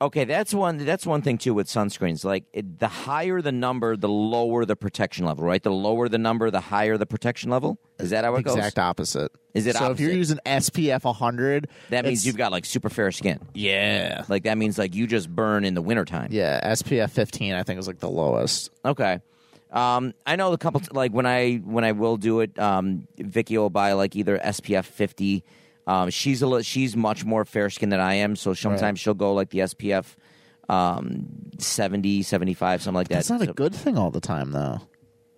Okay, 0.00 0.24
that's 0.24 0.54
one. 0.54 0.78
That's 0.78 1.04
one 1.04 1.22
thing 1.22 1.38
too 1.38 1.54
with 1.54 1.66
sunscreens. 1.66 2.24
Like 2.24 2.44
it, 2.52 2.78
the 2.78 2.86
higher 2.86 3.42
the 3.42 3.50
number, 3.50 3.96
the 3.96 4.08
lower 4.08 4.64
the 4.64 4.76
protection 4.76 5.26
level. 5.26 5.42
Right? 5.44 5.60
The 5.62 5.72
lower 5.72 6.08
the 6.08 6.18
number, 6.18 6.50
the 6.52 6.60
higher 6.60 6.96
the 6.96 7.06
protection 7.06 7.50
level. 7.50 7.78
Is 7.98 8.10
that 8.10 8.24
how 8.24 8.36
it 8.36 8.40
Exact 8.40 8.76
goes? 8.76 8.82
opposite. 8.84 9.32
Is 9.54 9.66
it 9.66 9.74
so? 9.74 9.90
If 9.90 9.98
you're 9.98 10.12
using 10.12 10.38
SPF 10.46 11.02
100, 11.02 11.68
That 11.90 12.04
means 12.04 12.24
you've 12.24 12.36
got 12.36 12.52
like 12.52 12.64
super 12.64 12.88
fair 12.88 13.10
skin. 13.10 13.40
yeah, 13.54 14.24
Like 14.28 14.44
that 14.44 14.56
means 14.56 14.78
like 14.78 14.94
you 14.94 15.08
just 15.08 15.28
burn 15.28 15.64
in 15.64 15.74
the 15.74 15.82
wintertime. 15.82 16.28
yeah. 16.30 16.72
SPF 16.74 17.10
15, 17.10 17.54
I 17.54 17.64
think 17.64 17.80
is 17.80 17.88
like 17.88 17.98
the 17.98 18.08
lowest. 18.10 18.70
Okay. 18.84 19.18
Um, 19.72 20.14
I 20.24 20.36
know 20.36 20.52
a 20.52 20.58
couple 20.58 20.80
like 20.92 21.12
when 21.12 21.26
I 21.26 21.56
when 21.56 21.84
I 21.84 21.92
will 21.92 22.16
do 22.16 22.40
it, 22.40 22.56
um, 22.58 23.06
Vicky 23.18 23.58
will 23.58 23.68
buy 23.68 23.92
like 23.94 24.16
either 24.16 24.38
SPF 24.38 24.84
fifty. 24.86 25.44
Um, 25.88 26.10
she's 26.10 26.42
a 26.42 26.62
she's 26.62 26.94
much 26.94 27.24
more 27.24 27.46
fair 27.46 27.70
skinned 27.70 27.92
than 27.92 28.00
I 28.00 28.14
am, 28.14 28.36
so 28.36 28.52
sometimes 28.52 29.00
she'll 29.00 29.14
go 29.14 29.32
like 29.32 29.48
the 29.48 29.60
SPF 29.60 30.16
um, 30.68 31.26
70, 31.58 32.22
75, 32.22 32.82
something 32.82 32.94
like 32.94 33.08
that. 33.08 33.14
That's 33.14 33.30
not 33.30 33.40
a 33.40 33.54
good 33.54 33.74
thing 33.74 33.96
all 33.96 34.10
the 34.10 34.20
time, 34.20 34.50
though. 34.52 34.82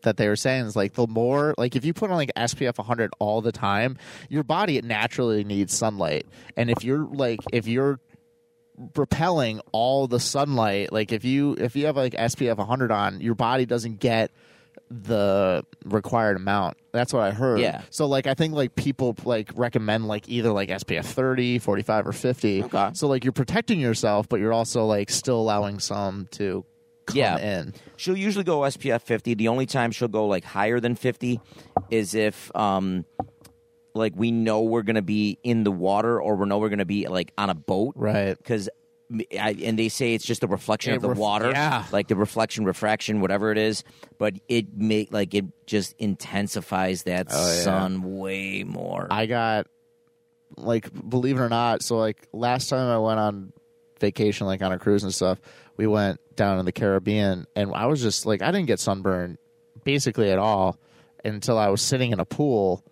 That 0.02 0.16
they 0.16 0.26
were 0.26 0.34
saying 0.34 0.64
is 0.66 0.74
like 0.74 0.94
the 0.94 1.06
more 1.06 1.54
like 1.56 1.76
if 1.76 1.84
you 1.84 1.94
put 1.94 2.10
on 2.10 2.16
like 2.16 2.32
SPF 2.36 2.78
100 2.78 3.12
all 3.20 3.42
the 3.42 3.52
time, 3.52 3.96
your 4.28 4.42
body 4.42 4.76
it 4.76 4.84
naturally 4.84 5.44
needs 5.44 5.72
sunlight, 5.72 6.26
and 6.56 6.68
if 6.68 6.82
you're 6.82 7.04
like 7.04 7.38
if 7.52 7.68
you're 7.68 8.00
repelling 8.96 9.60
all 9.72 10.08
the 10.08 10.18
sunlight, 10.18 10.92
like 10.92 11.12
if 11.12 11.24
you 11.24 11.54
if 11.58 11.76
you 11.76 11.86
have 11.86 11.96
like 11.96 12.14
SPF 12.14 12.56
100 12.56 12.90
on, 12.90 13.20
your 13.20 13.34
body 13.34 13.66
doesn't 13.66 14.00
get 14.00 14.32
the 14.90 15.64
required 15.84 16.36
amount. 16.36 16.76
That's 16.92 17.12
what 17.12 17.22
I 17.22 17.30
heard. 17.30 17.60
Yeah. 17.60 17.82
So 17.90 18.06
like 18.06 18.26
I 18.26 18.34
think 18.34 18.54
like 18.54 18.74
people 18.74 19.14
like 19.24 19.50
recommend 19.54 20.08
like 20.08 20.28
either 20.28 20.50
like 20.52 20.68
SPF 20.68 21.04
30, 21.04 21.60
45 21.60 22.08
or 22.08 22.12
50. 22.12 22.64
Okay. 22.64 22.90
So 22.94 23.06
like 23.06 23.24
you're 23.24 23.32
protecting 23.32 23.78
yourself 23.78 24.28
but 24.28 24.40
you're 24.40 24.52
also 24.52 24.86
like 24.86 25.08
still 25.10 25.40
allowing 25.40 25.78
some 25.78 26.26
to 26.32 26.64
come 27.06 27.16
Yeah. 27.16 27.38
in. 27.38 27.74
She'll 27.96 28.16
usually 28.16 28.44
go 28.44 28.60
SPF 28.62 29.02
50. 29.02 29.34
The 29.34 29.46
only 29.48 29.66
time 29.66 29.92
she'll 29.92 30.08
go 30.08 30.26
like 30.26 30.42
higher 30.44 30.80
than 30.80 30.96
50 30.96 31.40
is 31.90 32.14
if 32.16 32.54
um 32.56 33.04
like 33.94 34.12
we 34.16 34.30
know 34.32 34.62
we're 34.62 34.82
going 34.82 34.94
to 34.96 35.02
be 35.02 35.38
in 35.42 35.64
the 35.64 35.72
water 35.72 36.20
or 36.20 36.36
we 36.36 36.46
know 36.46 36.58
we're 36.58 36.68
going 36.68 36.78
to 36.78 36.84
be 36.84 37.06
like 37.08 37.32
on 37.38 37.50
a 37.50 37.54
boat. 37.54 37.94
Right. 37.96 38.36
Cuz 38.44 38.68
and 39.32 39.78
they 39.78 39.88
say 39.88 40.14
it's 40.14 40.24
just 40.24 40.44
a 40.44 40.46
reflection 40.46 40.92
It 40.92 40.96
of 40.96 41.02
the 41.02 41.08
ref- 41.10 41.18
water, 41.18 41.50
yeah. 41.50 41.84
like 41.92 42.08
the 42.08 42.16
reflection, 42.16 42.64
refraction, 42.64 43.20
whatever 43.20 43.50
it 43.50 43.58
is. 43.58 43.82
But 44.18 44.34
it 44.48 44.74
make 44.76 45.12
like 45.12 45.34
it 45.34 45.46
just 45.66 45.94
intensifies 45.98 47.02
that 47.04 47.26
Oh, 47.30 47.46
yeah. 47.56 47.62
sun 47.62 48.18
way 48.18 48.62
more. 48.64 49.08
I 49.10 49.26
got 49.26 49.66
like 50.56 50.88
believe 51.08 51.38
it 51.38 51.40
or 51.42 51.48
not, 51.48 51.82
so 51.82 51.96
like 51.96 52.28
last 52.32 52.68
time 52.68 52.88
I 52.88 52.98
went 52.98 53.18
on 53.20 53.52
vacation 54.00 54.46
like 54.46 54.62
on 54.62 54.72
a 54.72 54.78
cruise 54.78 55.02
and 55.04 55.12
stuff, 55.14 55.40
we 55.76 55.86
went 55.86 56.18
down 56.36 56.58
in 56.58 56.64
the 56.64 56.72
Caribbean, 56.72 57.46
and 57.54 57.72
I 57.74 57.86
was 57.86 58.00
just 58.00 58.26
like, 58.26 58.42
I 58.42 58.50
didn't 58.50 58.66
get 58.66 58.80
sunburned 58.80 59.38
basically 59.84 60.30
at 60.30 60.38
all 60.38 60.78
until 61.24 61.58
I 61.58 61.68
was 61.68 61.82
sitting 61.82 62.12
in 62.12 62.20
a 62.20 62.24
pool, 62.24 62.84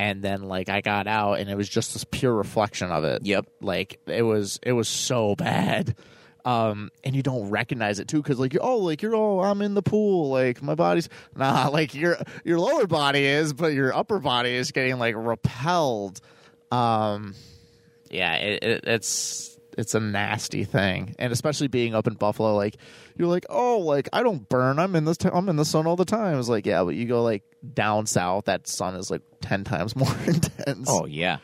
and 0.00 0.22
then 0.22 0.44
like 0.44 0.70
I 0.70 0.80
got 0.80 1.06
out, 1.06 1.40
and 1.40 1.50
it 1.50 1.56
was 1.58 1.68
just 1.68 1.92
this 1.92 2.04
pure 2.04 2.32
reflection 2.32 2.90
of 2.90 3.04
it. 3.04 3.20
Yep. 3.26 3.46
like 3.60 4.00
it 4.06 4.22
was 4.22 4.58
it 4.62 4.72
was 4.72 4.88
so 4.88 5.36
bad. 5.36 5.94
Um, 6.42 6.90
and 7.04 7.14
you 7.14 7.22
don't 7.22 7.50
recognize 7.50 7.98
it 7.98 8.08
too, 8.08 8.22
because 8.22 8.38
like 8.38 8.54
you're 8.54 8.64
oh, 8.64 8.78
like 8.78 9.02
you're 9.02 9.14
oh, 9.14 9.40
I'm 9.40 9.60
in 9.60 9.74
the 9.74 9.82
pool, 9.82 10.30
like 10.30 10.62
my 10.62 10.74
body's 10.74 11.10
nah, 11.36 11.68
like 11.72 11.94
your 11.94 12.16
your 12.44 12.58
lower 12.58 12.86
body 12.86 13.26
is, 13.26 13.52
but 13.52 13.74
your 13.74 13.94
upper 13.94 14.20
body 14.20 14.54
is 14.54 14.72
getting 14.72 14.98
like 14.98 15.16
repelled. 15.18 16.22
Um, 16.72 17.34
yeah, 18.08 18.36
it, 18.36 18.64
it, 18.64 18.84
it's 18.86 19.58
it's 19.76 19.94
a 19.94 20.00
nasty 20.00 20.64
thing, 20.64 21.14
and 21.18 21.30
especially 21.30 21.68
being 21.68 21.94
up 21.94 22.06
in 22.06 22.14
Buffalo, 22.14 22.56
like 22.56 22.78
you're 23.20 23.28
like, 23.28 23.46
oh, 23.50 23.78
like 23.78 24.08
I 24.12 24.22
don't 24.22 24.48
burn. 24.48 24.78
I'm 24.78 24.96
in 24.96 25.04
this. 25.04 25.18
T- 25.18 25.28
I'm 25.32 25.48
in 25.48 25.56
the 25.56 25.64
sun 25.64 25.86
all 25.86 25.96
the 25.96 26.04
time. 26.06 26.38
It's 26.38 26.48
like, 26.48 26.64
yeah, 26.66 26.82
but 26.82 26.94
you 26.94 27.04
go 27.06 27.22
like 27.22 27.42
down 27.74 28.06
south, 28.06 28.46
that 28.46 28.66
sun 28.66 28.94
is 28.96 29.10
like 29.10 29.22
ten 29.42 29.62
times 29.62 29.94
more 29.96 30.14
intense. 30.26 30.88
Oh 30.90 31.04
yeah. 31.06 31.38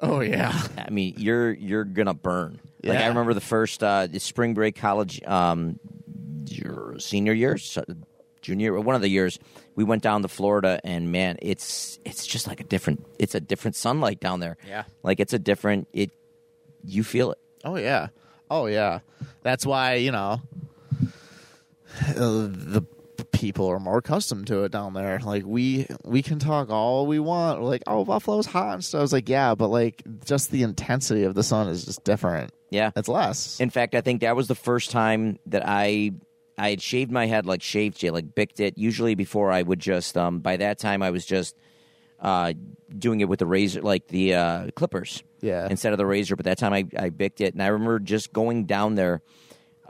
oh 0.00 0.20
yeah, 0.20 0.52
I 0.78 0.90
mean, 0.90 1.14
you're 1.16 1.52
you're 1.52 1.84
gonna 1.84 2.14
burn. 2.14 2.60
Like 2.82 2.98
I 2.98 3.06
remember 3.06 3.32
the 3.32 3.40
first 3.40 3.82
uh, 3.82 4.08
spring 4.18 4.52
break 4.54 4.76
college, 4.76 5.22
um, 5.24 5.78
your 6.48 6.98
senior 6.98 7.32
year, 7.32 7.56
so- 7.56 7.84
junior, 8.42 8.78
one 8.78 8.94
of 8.94 9.00
the 9.00 9.08
years, 9.08 9.38
we 9.74 9.84
went 9.84 10.02
down 10.02 10.20
to 10.22 10.28
Florida, 10.28 10.80
and 10.84 11.10
man, 11.10 11.38
it's 11.40 11.98
it's 12.04 12.26
just 12.26 12.46
like 12.46 12.60
a 12.60 12.64
different. 12.64 13.06
It's 13.18 13.34
a 13.34 13.40
different 13.40 13.76
sunlight 13.76 14.20
down 14.20 14.40
there. 14.40 14.56
Yeah. 14.68 14.84
like 15.02 15.20
it's 15.20 15.32
a 15.32 15.38
different. 15.38 15.88
It 15.92 16.10
you 16.84 17.04
feel 17.04 17.30
it. 17.32 17.38
oh 17.64 17.76
yeah, 17.76 18.08
oh 18.50 18.66
yeah. 18.66 18.98
That's 19.42 19.64
why 19.64 19.94
you 19.94 20.12
know 20.12 20.42
uh, 22.08 22.48
the 22.50 22.84
people 23.32 23.66
are 23.68 23.80
more 23.80 23.98
accustomed 23.98 24.46
to 24.48 24.64
it 24.64 24.72
down 24.72 24.94
there. 24.94 25.18
Like 25.20 25.44
we 25.44 25.86
we 26.04 26.22
can 26.22 26.38
talk 26.38 26.70
all 26.70 27.06
we 27.06 27.18
want. 27.18 27.60
We're 27.60 27.68
like, 27.68 27.82
oh, 27.86 28.04
Buffalo's 28.04 28.46
hot 28.46 28.74
and 28.74 28.84
stuff. 28.84 28.98
I 28.98 29.02
was 29.02 29.12
like, 29.12 29.28
yeah, 29.28 29.54
but 29.54 29.68
like 29.68 30.02
just 30.24 30.50
the 30.50 30.62
intensity 30.62 31.24
of 31.24 31.34
the 31.34 31.42
sun 31.42 31.68
is 31.68 31.84
just 31.84 32.04
different. 32.04 32.52
Yeah. 32.70 32.90
It's 32.96 33.08
less. 33.08 33.60
In 33.60 33.70
fact, 33.70 33.94
I 33.94 34.00
think 34.00 34.22
that 34.22 34.34
was 34.36 34.48
the 34.48 34.54
first 34.54 34.90
time 34.90 35.38
that 35.46 35.62
I 35.66 36.12
I 36.56 36.70
had 36.70 36.82
shaved 36.82 37.10
my 37.10 37.26
head 37.26 37.46
like 37.46 37.62
shaved 37.62 37.98
shit, 37.98 38.12
like 38.12 38.34
bicked 38.34 38.60
it. 38.60 38.78
Usually 38.78 39.14
before 39.14 39.50
I 39.50 39.62
would 39.62 39.80
just 39.80 40.16
um 40.16 40.40
by 40.40 40.56
that 40.56 40.78
time 40.78 41.02
I 41.02 41.10
was 41.10 41.24
just 41.24 41.56
uh 42.20 42.52
doing 42.96 43.20
it 43.20 43.28
with 43.28 43.40
the 43.40 43.46
razor 43.46 43.82
like 43.82 44.08
the 44.08 44.34
uh 44.34 44.70
clippers. 44.74 45.22
Yeah. 45.40 45.68
Instead 45.70 45.92
of 45.92 45.98
the 45.98 46.06
razor, 46.06 46.36
but 46.36 46.46
that 46.46 46.58
time 46.58 46.72
I 46.72 46.86
I 46.98 47.10
bicked 47.10 47.40
it 47.40 47.54
and 47.54 47.62
I 47.62 47.68
remember 47.68 47.98
just 47.98 48.32
going 48.32 48.64
down 48.64 48.94
there 48.94 49.22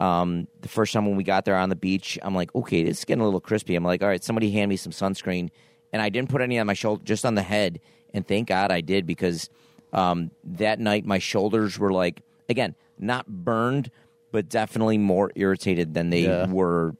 um 0.04 0.49
the 0.61 0.68
first 0.68 0.92
time 0.92 1.06
when 1.06 1.16
we 1.16 1.25
got 1.25 1.44
there 1.44 1.56
on 1.56 1.68
the 1.68 1.76
beach, 1.76 2.18
I'm 2.23 2.34
like, 2.34 2.54
"Okay, 2.54 2.84
this 2.84 2.99
is 2.99 3.04
getting 3.04 3.23
a 3.23 3.25
little 3.25 3.40
crispy." 3.40 3.75
I'm 3.76 3.84
like, 3.84 4.02
"All 4.02 4.08
right, 4.08 4.23
somebody 4.23 4.50
hand 4.50 4.68
me 4.68 4.76
some 4.76 4.92
sunscreen." 4.92 5.50
And 5.92 6.02
I 6.02 6.08
didn't 6.08 6.28
put 6.30 6.40
any 6.40 6.58
on 6.58 6.66
my 6.66 6.75
shoulder, 6.75 7.02
just 7.04 7.25
on 7.25 7.34
the 7.37 7.42
head, 7.42 7.80
and 8.12 8.26
thank 8.26 8.49
God 8.49 8.70
I 8.73 8.80
did 8.80 9.06
because 9.06 9.49
um 9.92 10.30
that 10.44 10.78
night 10.80 11.04
my 11.06 11.18
shoulders 11.18 11.78
were 11.78 11.92
like 11.92 12.23
again, 12.49 12.75
not 12.99 13.26
burned, 13.26 13.90
but 14.32 14.49
definitely 14.49 14.99
more 14.99 15.30
irritated 15.37 15.94
than 15.94 16.11
they 16.11 16.23
Yeah. 16.23 16.46
were 16.49 16.94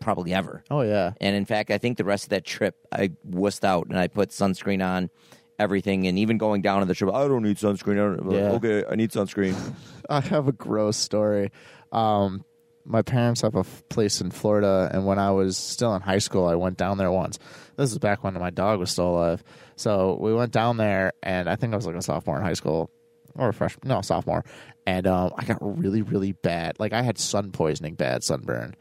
probably 0.00 0.32
ever. 0.34 0.62
oh 0.70 0.82
yeah. 0.82 1.12
And 1.20 1.34
in 1.34 1.44
fact, 1.46 1.70
I 1.70 1.78
think 1.78 1.96
the 1.96 2.04
rest 2.04 2.24
of 2.24 2.30
that 2.30 2.44
trip, 2.44 2.76
I 2.92 3.10
wussed 3.28 3.64
out 3.64 3.86
and 3.88 3.98
I 3.98 4.06
put 4.08 4.28
sunscreen 4.30 4.84
on 4.86 5.10
everything. 5.58 6.06
And 6.06 6.18
even 6.18 6.36
going 6.38 6.60
down 6.62 6.82
on 6.82 6.86
the 6.86 6.94
trip, 6.94 7.12
I 7.12 7.26
don't 7.26 7.42
need 7.42 7.56
sunscreen. 7.56 7.94
I 7.94 8.16
don't, 8.22 8.30
Yeah. 8.30 8.50
Okay, 8.58 8.84
I 8.88 8.94
need 8.94 9.10
sunscreen. 9.10 9.56
I 10.10 10.20
have 10.20 10.46
a 10.46 10.52
gross 10.52 10.96
story. 10.98 11.50
Um, 11.96 12.44
my 12.84 13.02
parents 13.02 13.40
have 13.40 13.56
a 13.56 13.60
f- 13.60 13.82
place 13.88 14.20
in 14.20 14.30
Florida, 14.30 14.88
and 14.92 15.06
when 15.06 15.18
I 15.18 15.32
was 15.32 15.56
still 15.56 15.94
in 15.96 16.02
high 16.02 16.18
school, 16.18 16.46
I 16.46 16.54
went 16.54 16.76
down 16.76 16.98
there 16.98 17.10
once. 17.10 17.38
This 17.76 17.90
is 17.90 17.98
back 17.98 18.22
when 18.22 18.34
my 18.34 18.50
dog 18.50 18.78
was 18.78 18.90
still 18.90 19.10
alive. 19.10 19.42
So 19.74 20.16
we 20.20 20.32
went 20.32 20.52
down 20.52 20.76
there, 20.76 21.12
and 21.22 21.48
I 21.48 21.56
think 21.56 21.72
I 21.72 21.76
was 21.76 21.86
like 21.86 21.96
a 21.96 22.02
sophomore 22.02 22.36
in 22.36 22.44
high 22.44 22.52
school 22.52 22.90
or 23.34 23.48
a 23.48 23.52
freshman, 23.52 23.88
no, 23.88 24.02
sophomore. 24.02 24.44
And 24.86 25.06
um, 25.06 25.32
I 25.36 25.44
got 25.44 25.58
really, 25.60 26.02
really 26.02 26.32
bad. 26.32 26.78
Like 26.78 26.92
I 26.92 27.02
had 27.02 27.18
sun 27.18 27.50
poisoning, 27.50 27.94
bad 27.94 28.22
sunburn, 28.22 28.76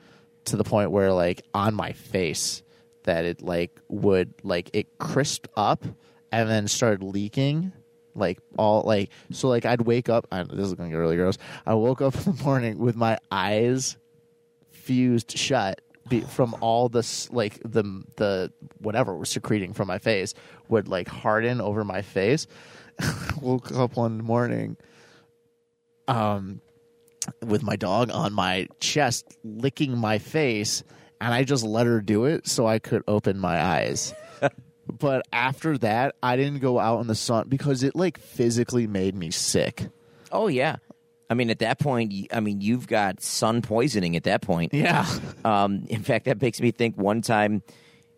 to 0.46 0.58
the 0.58 0.64
point 0.64 0.92
where 0.92 1.12
like 1.12 1.42
on 1.54 1.74
my 1.74 1.94
face 1.94 2.62
that 3.04 3.26
it 3.26 3.42
like 3.42 3.80
would 3.88 4.34
like 4.44 4.70
it 4.74 4.98
crisped 4.98 5.48
up 5.56 5.84
and 6.32 6.50
then 6.50 6.68
started 6.68 7.04
leaking 7.04 7.72
like 8.16 8.40
all 8.58 8.84
like 8.84 9.12
so 9.32 9.48
like 9.48 9.66
I'd 9.66 9.82
wake 9.82 10.10
up 10.10 10.28
I, 10.32 10.44
this 10.44 10.68
is 10.68 10.74
gonna 10.74 10.90
get 10.90 10.96
really 10.96 11.16
gross 11.18 11.38
I 11.66 11.74
woke 11.74 12.02
up 12.02 12.16
in 12.26 12.36
the 12.36 12.44
morning 12.44 12.78
with 12.78 12.96
my 12.96 13.18
eyes 13.32 13.98
fused 14.72 15.38
shut 15.38 15.82
be, 16.10 16.22
from 16.22 16.56
all 16.62 16.90
this 16.90 17.32
like 17.32 17.60
the 17.64 18.04
the 18.18 18.52
whatever 18.80 19.16
was 19.16 19.30
secreting 19.30 19.74
from 19.74 19.88
my 19.88 19.98
face 19.98 20.34
would 20.70 20.88
like 20.88 21.08
harden 21.08 21.62
over 21.62 21.84
my 21.84 22.02
face 22.02 22.48
woke 23.42 23.72
up 23.72 23.98
one 23.98 24.24
morning 24.24 24.78
um 26.08 26.62
with 27.44 27.64
my 27.64 27.76
dog 27.76 28.12
on 28.12 28.34
my 28.34 28.68
chest 28.80 29.38
licking 29.44 29.98
my 29.98 30.20
face 30.20 30.84
and 31.22 31.34
I 31.34 31.44
just 31.44 31.64
let 31.64 31.88
her 31.88 32.02
do 32.02 32.26
it 32.26 32.48
so 32.48 32.68
I 32.68 32.80
could 32.80 33.04
open 33.08 33.40
my 33.40 33.60
eyes. 33.60 34.14
But 34.92 35.26
after 35.34 35.78
that, 35.80 36.16
I 36.22 36.36
didn't 36.36 36.60
go 36.60 36.80
out 36.80 37.02
in 37.02 37.08
the 37.08 37.16
sun 37.16 37.48
because 37.50 37.84
it 37.84 37.96
like 37.96 38.20
physically 38.20 38.88
made 38.88 39.16
me 39.16 39.32
sick. 39.32 39.88
oh, 40.32 40.48
yeah. 40.48 40.78
I 41.30 41.34
mean, 41.34 41.50
at 41.50 41.60
that 41.60 41.80
point, 41.80 42.14
I 42.32 42.40
mean, 42.40 42.62
you've 42.62 42.88
got 42.88 43.22
sun 43.22 43.62
poisoning 43.62 44.16
at 44.16 44.24
that 44.24 44.42
point. 44.42 44.74
Yeah. 44.74 45.06
Um, 45.46 45.86
in 45.90 46.02
fact, 46.02 46.26
that 46.26 46.42
makes 46.42 46.60
me 46.60 46.72
think 46.72 46.98
one 46.98 47.22
time. 47.22 47.62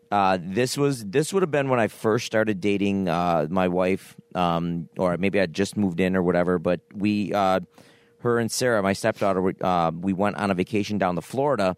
Uh, 0.09 0.37
this 0.41 0.77
was 0.77 1.03
this 1.03 1.33
would 1.33 1.43
have 1.43 1.51
been 1.51 1.67
when 1.67 1.77
I 1.77 1.89
first 1.89 2.25
started 2.25 2.61
dating 2.61 3.09
uh, 3.09 3.47
my 3.49 3.67
wife, 3.67 4.15
um, 4.33 4.87
or 4.97 5.17
maybe 5.17 5.41
I 5.41 5.45
just 5.45 5.75
moved 5.75 5.99
in 5.99 6.15
or 6.15 6.23
whatever. 6.23 6.57
But 6.57 6.79
we, 6.95 7.33
uh, 7.33 7.59
her 8.19 8.39
and 8.39 8.49
Sarah, 8.49 8.81
my 8.81 8.93
stepdaughter, 8.93 9.53
uh, 9.61 9.91
we 9.93 10.13
went 10.13 10.37
on 10.37 10.51
a 10.51 10.53
vacation 10.53 10.97
down 10.97 11.15
to 11.15 11.21
Florida, 11.21 11.75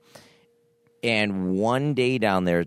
and 1.02 1.58
one 1.58 1.96
day 1.96 2.20
down 2.20 2.46
there, 2.46 2.66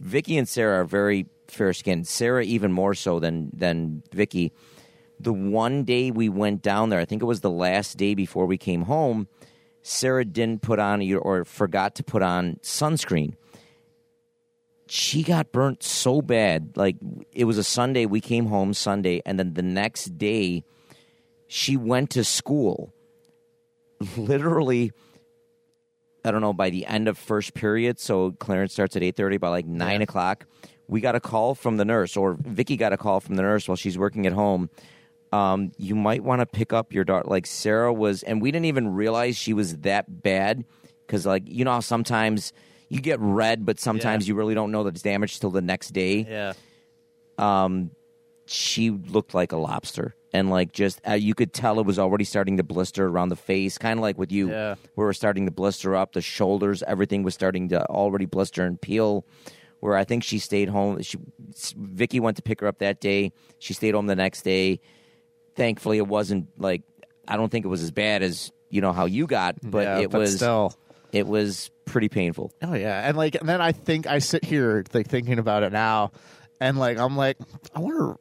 Vicky 0.00 0.36
and 0.36 0.48
Sarah 0.48 0.80
are 0.80 0.84
very 0.84 1.26
fair 1.48 1.72
skinned. 1.72 2.06
Sarah 2.06 2.44
even 2.44 2.72
more 2.72 2.94
so 2.94 3.20
than 3.20 3.50
than 3.52 4.02
Vicky. 4.12 4.52
The 5.18 5.32
one 5.32 5.84
day 5.84 6.10
we 6.10 6.28
went 6.28 6.62
down 6.62 6.90
there, 6.90 7.00
I 7.00 7.06
think 7.06 7.22
it 7.22 7.26
was 7.26 7.40
the 7.40 7.50
last 7.50 7.96
day 7.96 8.14
before 8.14 8.46
we 8.46 8.58
came 8.58 8.82
home. 8.82 9.28
Sarah 9.82 10.24
didn't 10.24 10.62
put 10.62 10.78
on 10.78 11.00
or 11.14 11.44
forgot 11.44 11.94
to 11.94 12.02
put 12.02 12.20
on 12.20 12.56
sunscreen. 12.60 13.34
She 14.88 15.22
got 15.22 15.52
burnt 15.52 15.82
so 15.82 16.20
bad. 16.20 16.76
Like 16.76 16.96
it 17.32 17.44
was 17.44 17.56
a 17.56 17.64
Sunday. 17.64 18.04
We 18.04 18.20
came 18.20 18.46
home 18.46 18.74
Sunday, 18.74 19.22
and 19.24 19.38
then 19.38 19.54
the 19.54 19.62
next 19.62 20.18
day, 20.18 20.64
she 21.46 21.76
went 21.76 22.10
to 22.10 22.24
school. 22.24 22.92
Literally, 24.16 24.92
I 26.24 26.32
don't 26.32 26.40
know. 26.40 26.52
By 26.52 26.70
the 26.70 26.84
end 26.86 27.06
of 27.06 27.16
first 27.16 27.54
period, 27.54 28.00
so 28.00 28.32
Clarence 28.32 28.72
starts 28.72 28.96
at 28.96 29.04
eight 29.04 29.16
thirty. 29.16 29.36
By 29.38 29.48
like 29.50 29.66
nine 29.66 30.02
o'clock, 30.02 30.46
we 30.88 31.00
got 31.00 31.14
a 31.14 31.20
call 31.20 31.54
from 31.54 31.76
the 31.78 31.84
nurse, 31.84 32.16
or 32.16 32.36
Vicky 32.40 32.76
got 32.76 32.92
a 32.92 32.96
call 32.96 33.20
from 33.20 33.36
the 33.36 33.42
nurse 33.42 33.68
while 33.68 33.76
she's 33.76 33.98
working 33.98 34.26
at 34.26 34.32
home. 34.32 34.70
Um, 35.32 35.72
you 35.76 35.94
might 35.96 36.22
want 36.22 36.40
to 36.40 36.46
pick 36.46 36.72
up 36.72 36.92
your 36.92 37.04
daughter. 37.04 37.28
Like 37.28 37.46
Sarah 37.46 37.92
was, 37.92 38.22
and 38.22 38.40
we 38.40 38.50
didn't 38.52 38.66
even 38.66 38.94
realize 38.94 39.36
she 39.36 39.52
was 39.52 39.78
that 39.78 40.22
bad 40.22 40.64
because, 41.06 41.26
like, 41.26 41.42
you 41.46 41.64
know, 41.64 41.72
how 41.72 41.80
sometimes 41.80 42.52
you 42.88 43.00
get 43.00 43.18
red, 43.20 43.66
but 43.66 43.80
sometimes 43.80 44.28
you 44.28 44.34
really 44.36 44.54
don't 44.54 44.70
know 44.70 44.84
that 44.84 44.94
it's 44.94 45.02
damaged 45.02 45.40
till 45.40 45.50
the 45.50 45.60
next 45.62 45.88
day 45.90 46.24
Yeah. 46.28 46.52
Um, 47.38 47.90
she 48.46 48.90
looked 48.90 49.34
like 49.34 49.50
a 49.52 49.56
lobster 49.56 50.14
and 50.32 50.48
like 50.50 50.70
just 50.72 51.00
uh, 51.06 51.12
you 51.14 51.34
could 51.34 51.52
tell 51.52 51.80
it 51.80 51.84
was 51.86 51.98
already 51.98 52.22
starting 52.24 52.56
to 52.58 52.62
blister 52.62 53.06
around 53.08 53.28
the 53.30 53.36
face 53.36 53.76
kind 53.76 53.98
of 53.98 54.02
like 54.02 54.16
with 54.16 54.30
you 54.30 54.50
Yeah. 54.50 54.76
where 54.94 55.06
it 55.06 55.10
was 55.10 55.16
starting 55.16 55.46
to 55.46 55.50
blister 55.50 55.96
up 55.96 56.12
the 56.12 56.20
shoulders 56.22 56.84
everything 56.84 57.24
was 57.24 57.34
starting 57.34 57.68
to 57.70 57.84
already 57.86 58.24
blister 58.24 58.64
and 58.64 58.80
peel 58.80 59.26
where 59.86 59.96
i 59.96 60.04
think 60.04 60.22
she 60.24 60.38
stayed 60.38 60.68
home. 60.68 61.00
She 61.02 61.16
vicky 61.76 62.20
went 62.20 62.36
to 62.36 62.42
pick 62.42 62.60
her 62.60 62.66
up 62.66 62.78
that 62.80 63.00
day. 63.00 63.32
She 63.58 63.72
stayed 63.72 63.94
home 63.94 64.06
the 64.06 64.16
next 64.16 64.42
day. 64.42 64.80
Thankfully 65.54 65.96
it 65.98 66.06
wasn't 66.06 66.48
like 66.58 66.82
i 67.28 67.36
don't 67.36 67.50
think 67.50 67.64
it 67.64 67.68
was 67.68 67.82
as 67.82 67.90
bad 67.90 68.22
as 68.22 68.52
you 68.68 68.80
know 68.80 68.92
how 68.92 69.06
you 69.06 69.26
got 69.26 69.56
but 69.62 69.84
Yeah, 69.86 69.98
it 70.00 70.10
but 70.10 70.20
was 70.20 70.36
still. 70.36 70.74
it 71.12 71.26
was 71.26 71.70
pretty 71.86 72.08
painful. 72.08 72.52
Oh 72.62 72.74
yeah, 72.74 73.08
and 73.08 73.16
like, 73.16 73.36
and 73.36 73.48
then 73.48 73.60
I 73.60 73.72
think 73.72 74.06
I 74.06 74.18
sit 74.18 74.44
here 74.44 74.84
like 74.92 75.06
thinking 75.06 75.38
about 75.38 75.62
it 75.62 75.72
now, 75.72 76.10
and 76.60 76.76
like 76.78 76.98
I'm 76.98 77.16
like, 77.16 77.38
I 77.74 77.78
wonder, 77.80 78.16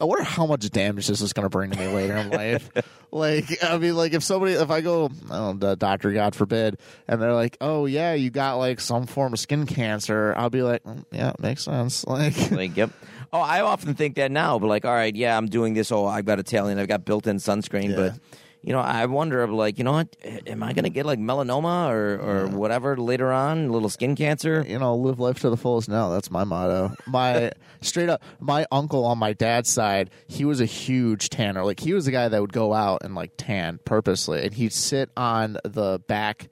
I 0.00 0.04
wonder 0.04 0.24
how 0.24 0.46
much 0.46 0.68
damage 0.70 1.06
this 1.08 1.20
is 1.20 1.32
going 1.34 1.44
to 1.44 1.50
bring 1.50 1.70
to 1.72 1.78
me 1.78 1.86
later 1.88 2.16
in 2.16 2.30
life. 2.30 2.70
like, 3.12 3.62
I 3.62 3.76
mean, 3.78 3.94
like 3.96 4.14
if 4.14 4.22
somebody, 4.24 4.52
if 4.54 4.70
I 4.70 4.80
go, 4.80 5.10
I 5.30 5.52
the 5.52 5.76
doctor, 5.76 6.10
God 6.12 6.34
forbid, 6.34 6.78
and 7.06 7.20
they're 7.20 7.34
like, 7.34 7.58
oh 7.60 7.84
yeah, 7.86 8.14
you 8.14 8.30
got 8.30 8.54
like 8.56 8.80
some 8.80 9.06
form 9.06 9.34
of 9.34 9.38
skin 9.38 9.66
cancer, 9.66 10.32
I'll 10.36 10.48
be 10.50 10.62
like, 10.62 10.82
mm, 10.84 11.04
yeah, 11.12 11.32
makes 11.38 11.64
sense. 11.64 12.04
Like, 12.10 12.50
like, 12.50 12.76
yep. 12.76 12.90
Oh, 13.32 13.40
I 13.40 13.60
often 13.60 13.94
think 13.94 14.16
that 14.16 14.30
now, 14.32 14.58
but 14.58 14.66
like, 14.68 14.84
all 14.84 14.92
right, 14.94 15.14
yeah, 15.14 15.36
I'm 15.36 15.46
doing 15.46 15.74
this. 15.74 15.92
Oh, 15.92 16.06
I've 16.06 16.24
got 16.24 16.38
Italian, 16.38 16.78
I've 16.78 16.88
got 16.88 17.04
built-in 17.04 17.36
sunscreen, 17.36 17.90
Yeah. 17.90 17.96
but 17.96 18.14
you 18.62 18.74
know, 18.74 18.80
I 18.80 19.06
wonder, 19.06 19.46
like, 19.46 19.78
you 19.78 19.84
know 19.84 19.92
what? 19.92 20.14
Am 20.46 20.62
I 20.62 20.74
going 20.74 20.84
to 20.84 20.90
get 20.90 21.06
like 21.06 21.18
melanoma 21.18 21.90
or, 21.90 22.20
or 22.20 22.46
whatever 22.48 22.96
later 22.96 23.32
on? 23.32 23.66
A 23.66 23.72
little 23.72 23.88
skin 23.88 24.14
cancer? 24.14 24.64
you 24.68 24.78
know, 24.78 24.94
live 24.94 25.18
life 25.18 25.40
to 25.40 25.50
the 25.50 25.56
fullest. 25.56 25.88
now. 25.88 26.10
that's 26.10 26.30
my 26.30 26.44
motto. 26.44 26.94
My 27.06 27.52
straight 27.80 28.10
up, 28.10 28.22
my 28.38 28.66
uncle 28.70 29.06
on 29.06 29.18
my 29.18 29.32
dad's 29.32 29.70
side, 29.70 30.10
he 30.26 30.44
was 30.44 30.60
a 30.60 30.66
huge 30.66 31.30
tanner. 31.30 31.64
Like 31.64 31.80
he 31.80 31.94
was 31.94 32.04
the 32.04 32.10
guy 32.10 32.28
that 32.28 32.40
would 32.40 32.52
go 32.52 32.74
out 32.74 33.02
and 33.02 33.14
like 33.14 33.32
tan 33.38 33.80
purposely, 33.84 34.44
and 34.44 34.52
he'd 34.52 34.72
sit 34.72 35.10
on 35.16 35.56
the 35.64 35.98
back, 36.06 36.50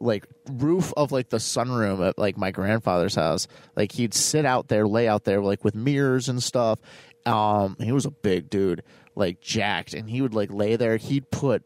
like 0.00 0.26
roof 0.50 0.94
of 0.96 1.12
like 1.12 1.28
the 1.28 1.36
sunroom 1.36 2.06
at 2.06 2.16
like 2.16 2.38
my 2.38 2.50
grandfather's 2.50 3.14
house. 3.14 3.46
Like 3.76 3.92
he'd 3.92 4.14
sit 4.14 4.46
out 4.46 4.68
there, 4.68 4.86
lay 4.86 5.06
out 5.06 5.24
there, 5.24 5.42
like 5.42 5.64
with 5.64 5.74
mirrors 5.74 6.30
and 6.30 6.42
stuff. 6.42 6.78
Um, 7.26 7.76
he 7.80 7.92
was 7.92 8.06
a 8.06 8.10
big 8.10 8.48
dude, 8.50 8.82
like 9.14 9.40
jacked, 9.40 9.94
and 9.94 10.08
he 10.08 10.22
would 10.22 10.34
like 10.34 10.50
lay 10.50 10.76
there. 10.76 10.96
He'd 10.96 11.30
put 11.30 11.64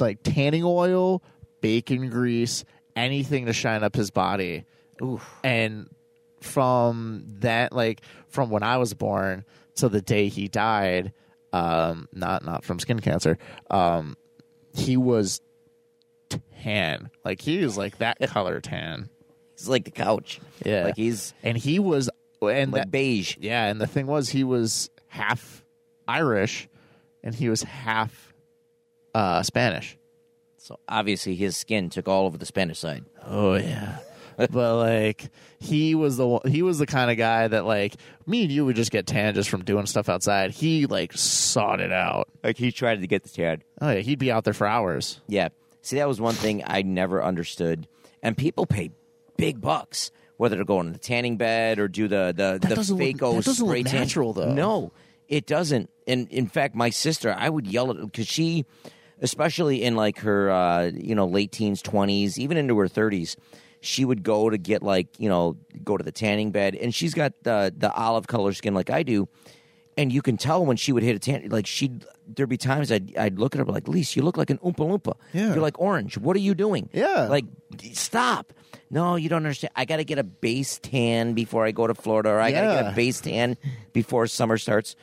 like 0.00 0.22
tanning 0.22 0.64
oil, 0.64 1.22
bacon 1.60 2.08
grease, 2.10 2.64
anything 2.96 3.46
to 3.46 3.52
shine 3.52 3.82
up 3.84 3.94
his 3.94 4.10
body. 4.10 4.64
And 5.44 5.88
from 6.40 7.24
that, 7.40 7.72
like 7.72 8.02
from 8.28 8.50
when 8.50 8.62
I 8.62 8.78
was 8.78 8.94
born 8.94 9.44
to 9.76 9.88
the 9.88 10.02
day 10.02 10.28
he 10.28 10.48
died, 10.48 11.12
um, 11.52 12.08
not 12.12 12.44
not 12.44 12.64
from 12.64 12.78
skin 12.78 13.00
cancer, 13.00 13.38
um, 13.70 14.16
he 14.74 14.96
was 14.96 15.40
tan. 16.62 17.10
Like 17.24 17.40
he 17.40 17.64
was 17.64 17.76
like 17.76 17.98
that 17.98 18.18
color 18.28 18.60
tan. 18.60 19.08
He's 19.56 19.68
like 19.68 19.84
the 19.84 19.90
couch. 19.90 20.40
Yeah. 20.64 20.84
Like 20.84 20.96
he's 20.96 21.34
And 21.42 21.56
he 21.56 21.78
was 21.78 22.08
and 22.42 22.72
like 22.72 22.82
that- 22.82 22.90
beige. 22.90 23.36
yeah, 23.40 23.66
and 23.66 23.80
the 23.80 23.86
thing 23.86 24.06
was 24.06 24.28
he 24.28 24.44
was 24.44 24.90
half 25.08 25.64
Irish 26.06 26.68
and 27.22 27.34
he 27.34 27.48
was 27.48 27.62
half 27.62 28.32
uh 29.14 29.42
Spanish. 29.42 29.96
So 30.58 30.78
obviously 30.88 31.34
his 31.34 31.56
skin 31.56 31.88
took 31.90 32.08
all 32.08 32.26
over 32.26 32.36
the 32.38 32.46
Spanish 32.46 32.78
side. 32.78 33.04
Oh 33.26 33.54
yeah. 33.54 33.98
but 34.36 34.76
like 34.76 35.30
he 35.58 35.94
was 35.94 36.16
the 36.16 36.26
one- 36.28 36.46
he 36.48 36.62
was 36.62 36.78
the 36.78 36.86
kind 36.86 37.10
of 37.10 37.16
guy 37.16 37.48
that 37.48 37.64
like 37.64 37.94
me 38.26 38.42
and 38.42 38.52
you 38.52 38.64
would 38.64 38.76
just 38.76 38.90
get 38.90 39.06
tan 39.06 39.34
just 39.34 39.48
from 39.50 39.64
doing 39.64 39.86
stuff 39.86 40.08
outside. 40.08 40.50
He 40.52 40.86
like 40.86 41.12
sought 41.14 41.80
it 41.80 41.92
out. 41.92 42.28
Like 42.44 42.56
he 42.56 42.70
tried 42.70 43.00
to 43.00 43.06
get 43.06 43.22
the 43.24 43.28
tan. 43.30 43.62
Oh 43.80 43.90
yeah, 43.90 44.00
he'd 44.00 44.18
be 44.18 44.30
out 44.30 44.44
there 44.44 44.54
for 44.54 44.66
hours. 44.66 45.20
Yeah. 45.26 45.48
See, 45.82 45.96
that 45.96 46.08
was 46.08 46.20
one 46.20 46.34
thing 46.34 46.62
I 46.66 46.82
never 46.82 47.22
understood. 47.22 47.88
And 48.22 48.36
people 48.36 48.66
pay 48.66 48.90
big 49.36 49.60
bucks 49.60 50.10
whether 50.38 50.56
to 50.56 50.64
go 50.64 50.78
on 50.78 50.92
the 50.92 50.98
tanning 50.98 51.36
bed 51.36 51.78
or 51.78 51.86
do 51.88 52.08
the 52.08 52.32
the 52.34 52.58
That 52.58 52.62
the 52.62 52.74
doesn't 52.74 52.96
look- 52.96 53.18
that 53.18 53.44
doesn't 53.44 53.66
look 53.66 53.74
spray 53.76 53.82
tan. 53.82 54.00
natural, 54.00 54.32
though. 54.32 54.52
No, 54.54 54.92
it 55.28 55.46
doesn't. 55.46 55.90
And 56.06 56.26
in 56.30 56.46
fact, 56.46 56.74
my 56.74 56.88
sister, 56.90 57.34
I 57.36 57.50
would 57.50 57.66
yell 57.66 57.90
at 57.90 57.98
because 58.00 58.26
she, 58.26 58.64
especially 59.20 59.82
in 59.82 59.94
like 59.96 60.20
her 60.20 60.50
uh, 60.50 60.90
you 60.94 61.14
know 61.14 61.26
late 61.26 61.52
teens, 61.52 61.82
twenties, 61.82 62.38
even 62.38 62.56
into 62.56 62.76
her 62.78 62.88
thirties. 62.88 63.36
She 63.80 64.04
would 64.04 64.24
go 64.24 64.50
to 64.50 64.58
get 64.58 64.82
like 64.82 65.06
you 65.20 65.28
know 65.28 65.56
go 65.84 65.96
to 65.96 66.02
the 66.02 66.10
tanning 66.12 66.50
bed, 66.50 66.74
and 66.74 66.94
she's 66.94 67.14
got 67.14 67.32
the 67.44 67.72
the 67.76 67.92
olive 67.92 68.26
color 68.26 68.52
skin 68.52 68.74
like 68.74 68.90
I 68.90 69.02
do, 69.04 69.28
and 69.96 70.12
you 70.12 70.20
can 70.20 70.36
tell 70.36 70.64
when 70.66 70.76
she 70.76 70.92
would 70.92 71.04
hit 71.04 71.14
a 71.14 71.18
tan. 71.20 71.48
Like 71.50 71.66
she'd 71.66 72.04
there'd 72.26 72.48
be 72.48 72.56
times 72.56 72.90
I'd 72.90 73.16
I'd 73.16 73.38
look 73.38 73.54
at 73.54 73.60
her 73.60 73.64
like, 73.64 73.86
Lise, 73.86 74.16
you 74.16 74.22
look 74.22 74.36
like 74.36 74.50
an 74.50 74.58
oompa 74.58 74.78
loompa. 74.78 75.14
Yeah. 75.32 75.48
You're 75.54 75.62
like 75.62 75.78
orange. 75.78 76.18
What 76.18 76.34
are 76.36 76.40
you 76.40 76.54
doing? 76.56 76.88
Yeah. 76.92 77.28
Like 77.28 77.44
stop. 77.92 78.52
No, 78.90 79.16
you 79.16 79.28
don't 79.28 79.38
understand. 79.38 79.72
I 79.76 79.84
got 79.84 79.96
to 79.96 80.04
get 80.04 80.18
a 80.18 80.24
base 80.24 80.78
tan 80.78 81.34
before 81.34 81.64
I 81.66 81.72
go 81.72 81.86
to 81.86 81.94
Florida, 81.94 82.30
or 82.30 82.40
I 82.40 82.52
got 82.52 82.60
to 82.62 82.66
get 82.68 82.84
Yeah. 82.86 82.92
a 82.92 82.94
base 82.94 83.20
tan 83.20 83.56
before 83.92 84.26
summer 84.26 84.56
starts. 84.58 84.96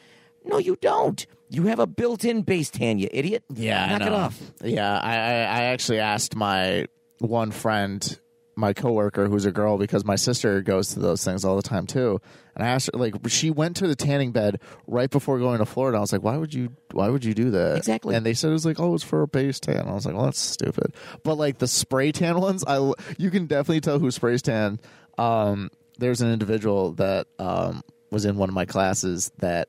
No, 0.44 0.58
you 0.58 0.78
don't. 0.82 1.26
You 1.50 1.64
have 1.68 1.80
a 1.80 1.86
built-in 1.88 2.42
base 2.42 2.72
tan, 2.72 2.98
you 2.98 3.08
idiot. 3.12 3.44
Yeah, 3.54 3.86
knock 3.88 4.02
I 4.02 4.06
it 4.06 4.10
know. 4.10 4.16
off. 4.16 4.42
Yeah, 4.64 5.00
I, 5.00 5.14
I 5.16 5.18
I 5.18 5.62
actually 5.66 6.00
asked 6.00 6.36
my 6.36 6.88
one 7.20 7.52
friend, 7.52 8.20
my 8.56 8.74
coworker, 8.74 9.28
who's 9.28 9.46
a 9.46 9.52
girl, 9.52 9.78
because 9.78 10.04
my 10.04 10.16
sister 10.16 10.62
goes 10.62 10.90
to 10.96 11.00
those 11.00 11.24
things 11.24 11.46
all 11.46 11.56
the 11.56 11.62
time 11.62 11.86
too. 11.86 12.20
And 12.56 12.64
I 12.64 12.70
asked 12.70 12.90
her, 12.94 12.98
like, 12.98 13.16
she 13.28 13.52
went 13.52 13.78
to 13.78 13.88
the 13.88 13.96
tanning 13.96 14.32
bed 14.32 14.62
right 14.88 15.10
before 15.10 15.40
going 15.40 15.60
to 15.60 15.66
Florida. 15.66 15.98
I 15.98 16.02
was 16.02 16.14
like, 16.14 16.24
why 16.24 16.38
would 16.38 16.54
you? 16.54 16.72
Why 16.92 17.10
would 17.10 17.26
you 17.26 17.34
do 17.34 17.52
that? 17.52 17.78
Exactly. 17.78 18.16
And 18.16 18.26
they 18.26 18.34
said 18.34 18.50
it 18.50 18.54
was 18.54 18.66
like, 18.66 18.80
oh, 18.80 18.96
it's 18.96 19.04
for 19.04 19.22
a 19.22 19.28
base 19.28 19.60
tan. 19.60 19.88
I 19.88 19.94
was 19.94 20.06
like, 20.06 20.16
well, 20.16 20.26
that's 20.26 20.40
stupid. 20.40 20.94
But 21.24 21.36
like 21.36 21.58
the 21.58 21.68
spray 21.68 22.12
tan 22.12 22.40
ones, 22.42 22.64
I 22.66 22.94
you 23.18 23.30
can 23.30 23.48
definitely 23.48 23.82
tell 23.82 24.00
who 24.00 24.12
sprays 24.12 24.42
tan. 24.42 24.80
Um, 25.18 25.70
there's 25.98 26.22
an 26.22 26.32
individual 26.32 26.94
that 26.94 27.28
um 27.40 27.84
was 28.12 28.26
in 28.26 28.38
one 28.38 28.50
of 28.50 28.56
my 28.56 28.66
classes 28.66 29.32
that 29.40 29.68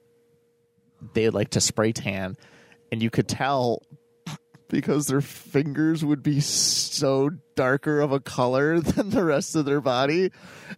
they 1.14 1.31
like 1.31 1.51
to 1.51 1.61
spray 1.61 1.92
tan 1.92 2.37
and 2.92 3.03
you 3.03 3.11
could 3.11 3.29
tell 3.29 3.83
because 4.68 5.07
their 5.07 5.20
fingers 5.20 6.05
would 6.05 6.22
be 6.22 6.40
so 6.40 7.31
darker 7.55 8.00
of 8.00 8.12
a 8.12 8.20
color 8.20 8.81
than 8.81 9.11
the 9.11 9.24
rest 9.24 9.55
of 9.57 9.64
their 9.64 9.81
body 9.81 10.24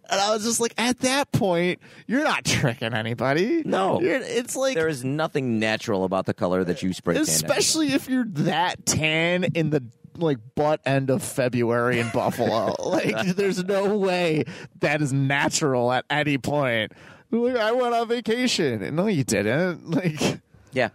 and 0.09 0.21
i 0.21 0.29
was 0.33 0.43
just 0.43 0.59
like 0.59 0.73
at 0.77 0.99
that 0.99 1.31
point 1.31 1.79
you're 2.07 2.23
not 2.23 2.45
tricking 2.45 2.93
anybody 2.93 3.61
No. 3.65 3.99
You're- 4.01 4.23
it's 4.23 4.55
like 4.55 4.75
There 4.75 4.87
is 4.87 5.03
nothing 5.03 5.59
natural 5.59 6.03
about 6.05 6.25
the 6.25 6.33
color 6.33 6.63
that 6.63 6.81
you 6.83 6.93
spray 6.93 7.15
tan. 7.15 7.23
especially 7.23 7.93
if 7.93 8.07
you're 8.07 8.25
that 8.25 8.85
tan 8.85 9.43
in 9.43 9.69
the 9.71 9.83
like 10.17 10.37
butt 10.55 10.81
end 10.85 11.09
of 11.09 11.23
February 11.23 11.99
in 11.99 12.09
Buffalo. 12.09 12.75
like, 12.89 13.35
there's 13.37 13.63
no 13.63 13.97
way 13.97 14.43
that 14.81 15.01
is 15.01 15.13
natural 15.13 15.93
at 15.93 16.03
any 16.09 16.37
point. 16.37 16.91
Like, 17.31 17.55
I 17.55 17.71
went 17.71 17.93
on 17.95 18.05
vacation. 18.09 18.95
No, 18.97 19.07
you 19.07 19.23
didn't. 19.23 19.89
Like, 19.91 20.41
Yeah. 20.73 20.89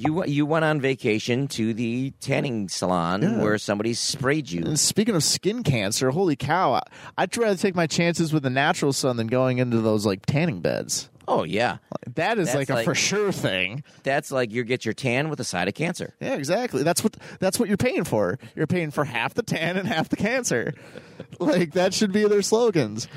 You 0.00 0.24
you 0.26 0.46
went 0.46 0.64
on 0.64 0.80
vacation 0.80 1.48
to 1.48 1.74
the 1.74 2.12
tanning 2.20 2.68
salon 2.68 3.22
Yeah. 3.22 3.42
where 3.42 3.58
somebody 3.58 3.94
sprayed 3.94 4.48
you. 4.48 4.62
and 4.64 4.78
speaking 4.78 5.16
of 5.16 5.24
skin 5.24 5.64
cancer, 5.64 6.10
holy 6.10 6.36
cow! 6.36 6.74
I, 6.74 6.82
I'd 7.16 7.36
rather 7.36 7.56
take 7.56 7.74
my 7.74 7.88
chances 7.88 8.32
with 8.32 8.44
the 8.44 8.50
natural 8.50 8.92
sun 8.92 9.16
than 9.16 9.26
going 9.26 9.58
into 9.58 9.80
those 9.80 10.06
like 10.06 10.24
tanning 10.24 10.60
beds. 10.60 11.10
Oh 11.26 11.42
yeah, 11.42 11.78
That 12.14 12.38
is 12.38 12.46
That's 12.46 12.56
like 12.56 12.70
a 12.70 12.74
like- 12.74 12.84
for 12.84 12.94
sure 12.94 13.32
thing. 13.32 13.82
that's 14.04 14.30
like 14.30 14.52
you 14.52 14.62
get 14.62 14.84
your 14.84 14.94
tan 14.94 15.30
with 15.30 15.40
a 15.40 15.44
side 15.44 15.66
of 15.66 15.74
cancer. 15.74 16.14
Yeah, 16.20 16.36
exactly. 16.36 16.84
That's 16.84 17.02
what 17.02 17.16
that's 17.40 17.58
what 17.58 17.66
you're 17.68 17.76
paying 17.76 18.04
for. 18.04 18.38
You're 18.54 18.68
paying 18.68 18.92
for 18.92 19.04
half 19.04 19.34
the 19.34 19.42
tan 19.42 19.76
and 19.76 19.88
half 19.88 20.08
the 20.10 20.16
cancer. 20.16 20.74
like 21.40 21.72
that 21.72 21.92
should 21.92 22.12
be 22.12 22.22
their 22.28 22.42
slogans. 22.42 23.08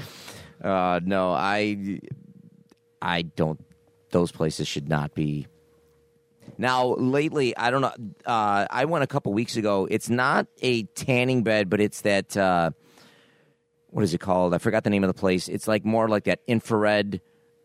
Uh, 0.63 1.00
no, 1.04 1.32
I 1.32 2.00
I 3.02 3.22
don't. 3.22 3.63
Those 4.10 4.32
places 4.32 4.67
should 4.67 4.89
not 4.89 5.13
be. 5.13 5.46
Now, 6.58 6.96
lately, 6.96 7.56
I 7.56 7.72
don't 7.72 7.82
know. 7.82 7.94
Uh, 8.26 8.68
I 8.70 8.86
went 8.86 9.04
a 9.04 9.08
couple 9.08 9.34
weeks 9.34 9.56
ago. 9.58 9.88
It's 9.90 10.10
not 10.10 10.48
a 10.62 10.84
tanning 10.84 11.44
bed, 11.44 11.70
but 11.70 11.80
it's 11.80 12.02
that. 12.02 12.36
Uh, 12.36 12.72
what 13.90 14.04
is 14.04 14.14
it 14.14 14.20
called? 14.20 14.54
I 14.54 14.58
forgot 14.58 14.84
the 14.84 14.90
name 14.90 15.04
of 15.04 15.10
the 15.10 15.14
place. 15.14 15.50
It's 15.50 15.68
like 15.68 15.84
more 15.84 16.08
like 16.08 16.24
that 16.26 16.40
infrared 16.48 17.20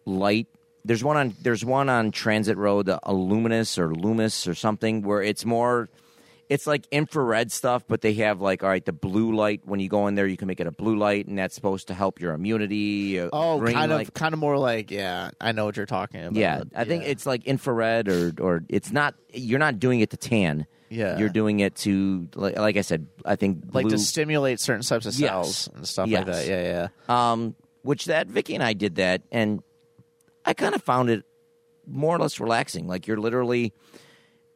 light. 0.05 0.49
There's 0.85 1.05
one 1.05 1.17
on. 1.17 1.35
There's 1.43 1.65
one 1.65 1.89
on 1.89 2.11
Transit 2.11 2.57
Road, 2.57 2.87
the 2.87 2.99
Illuminous 3.07 3.79
or 3.79 3.95
Loomis 3.95 4.47
or 4.47 4.55
something, 4.55 5.03
where 5.03 5.23
it's 5.23 5.45
more. 5.45 5.89
It's 6.49 6.67
like 6.67 6.87
infrared 6.93 7.51
stuff, 7.51 7.83
but 7.89 8.03
they 8.03 8.13
have 8.15 8.41
like 8.41 8.63
all 8.63 8.69
right, 8.69 8.85
the 8.85 8.93
blue 8.93 9.35
light. 9.35 9.63
When 9.65 9.81
you 9.81 9.89
go 9.89 10.07
in 10.07 10.15
there, 10.15 10.27
you 10.29 10.37
can 10.37 10.47
make 10.47 10.61
it 10.61 10.67
a 10.69 10.71
blue 10.71 10.97
light, 10.97 11.27
and 11.27 11.37
that's 11.39 11.55
supposed 11.57 11.89
to 11.89 11.95
help 11.95 12.21
your 12.21 12.35
immunity. 12.35 13.19
uh, 13.19 13.29
Oh, 13.33 13.59
green 13.59 13.75
kind 13.75 13.91
light. 13.91 14.07
of, 14.09 14.15
kind 14.15 14.33
of 14.33 14.39
more 14.39 14.57
like, 14.57 14.91
yeah, 14.93 15.31
I 15.41 15.51
know 15.53 15.65
what 15.65 15.77
you're 15.77 15.87
talking 15.87 16.21
about. 16.21 16.37
Yeah, 16.37 16.63
I 16.75 16.85
think 16.85 17.03
it's 17.05 17.27
like 17.27 17.45
infrared, 17.47 18.09
or 18.09 18.33
or 18.39 18.63
it's 18.69 18.93
not. 18.93 19.15
You're 19.33 19.59
not 19.59 19.81
doing 19.81 20.01
it 20.01 20.11
to 20.11 20.17
tan. 20.17 20.67
Yeah. 20.89 21.19
you're 21.19 21.29
doing 21.31 21.59
it 21.59 21.75
to 21.79 22.29
like, 22.37 22.57
like 22.57 22.77
I 22.77 22.83
said. 22.83 23.09
I 23.25 23.35
think 23.35 23.65
like 23.73 23.89
to 23.89 23.99
stimulate 23.99 24.61
certain 24.61 24.83
types 24.83 25.05
of 25.05 25.15
Yes. 25.19 25.29
cells 25.31 25.69
and 25.75 25.89
stuff 25.89 26.07
Yes. 26.09 26.19
like 26.25 26.27
that. 26.37 26.47
Yeah, 26.47 26.89
yeah. 27.09 27.33
um, 27.33 27.57
which 27.83 28.05
that 28.05 28.29
Vicky 28.29 28.55
and 28.55 28.63
I 28.63 28.73
did 28.73 28.95
that, 28.97 29.23
and 29.33 29.65
I 30.45 30.55
kind 30.55 30.77
of 30.77 30.83
found 30.85 31.11
it 31.11 31.25
more 31.89 32.15
or 32.15 32.21
less 32.21 32.39
relaxing. 32.39 32.87
Like 32.87 33.09
you're 33.09 33.17
literally, 33.19 33.73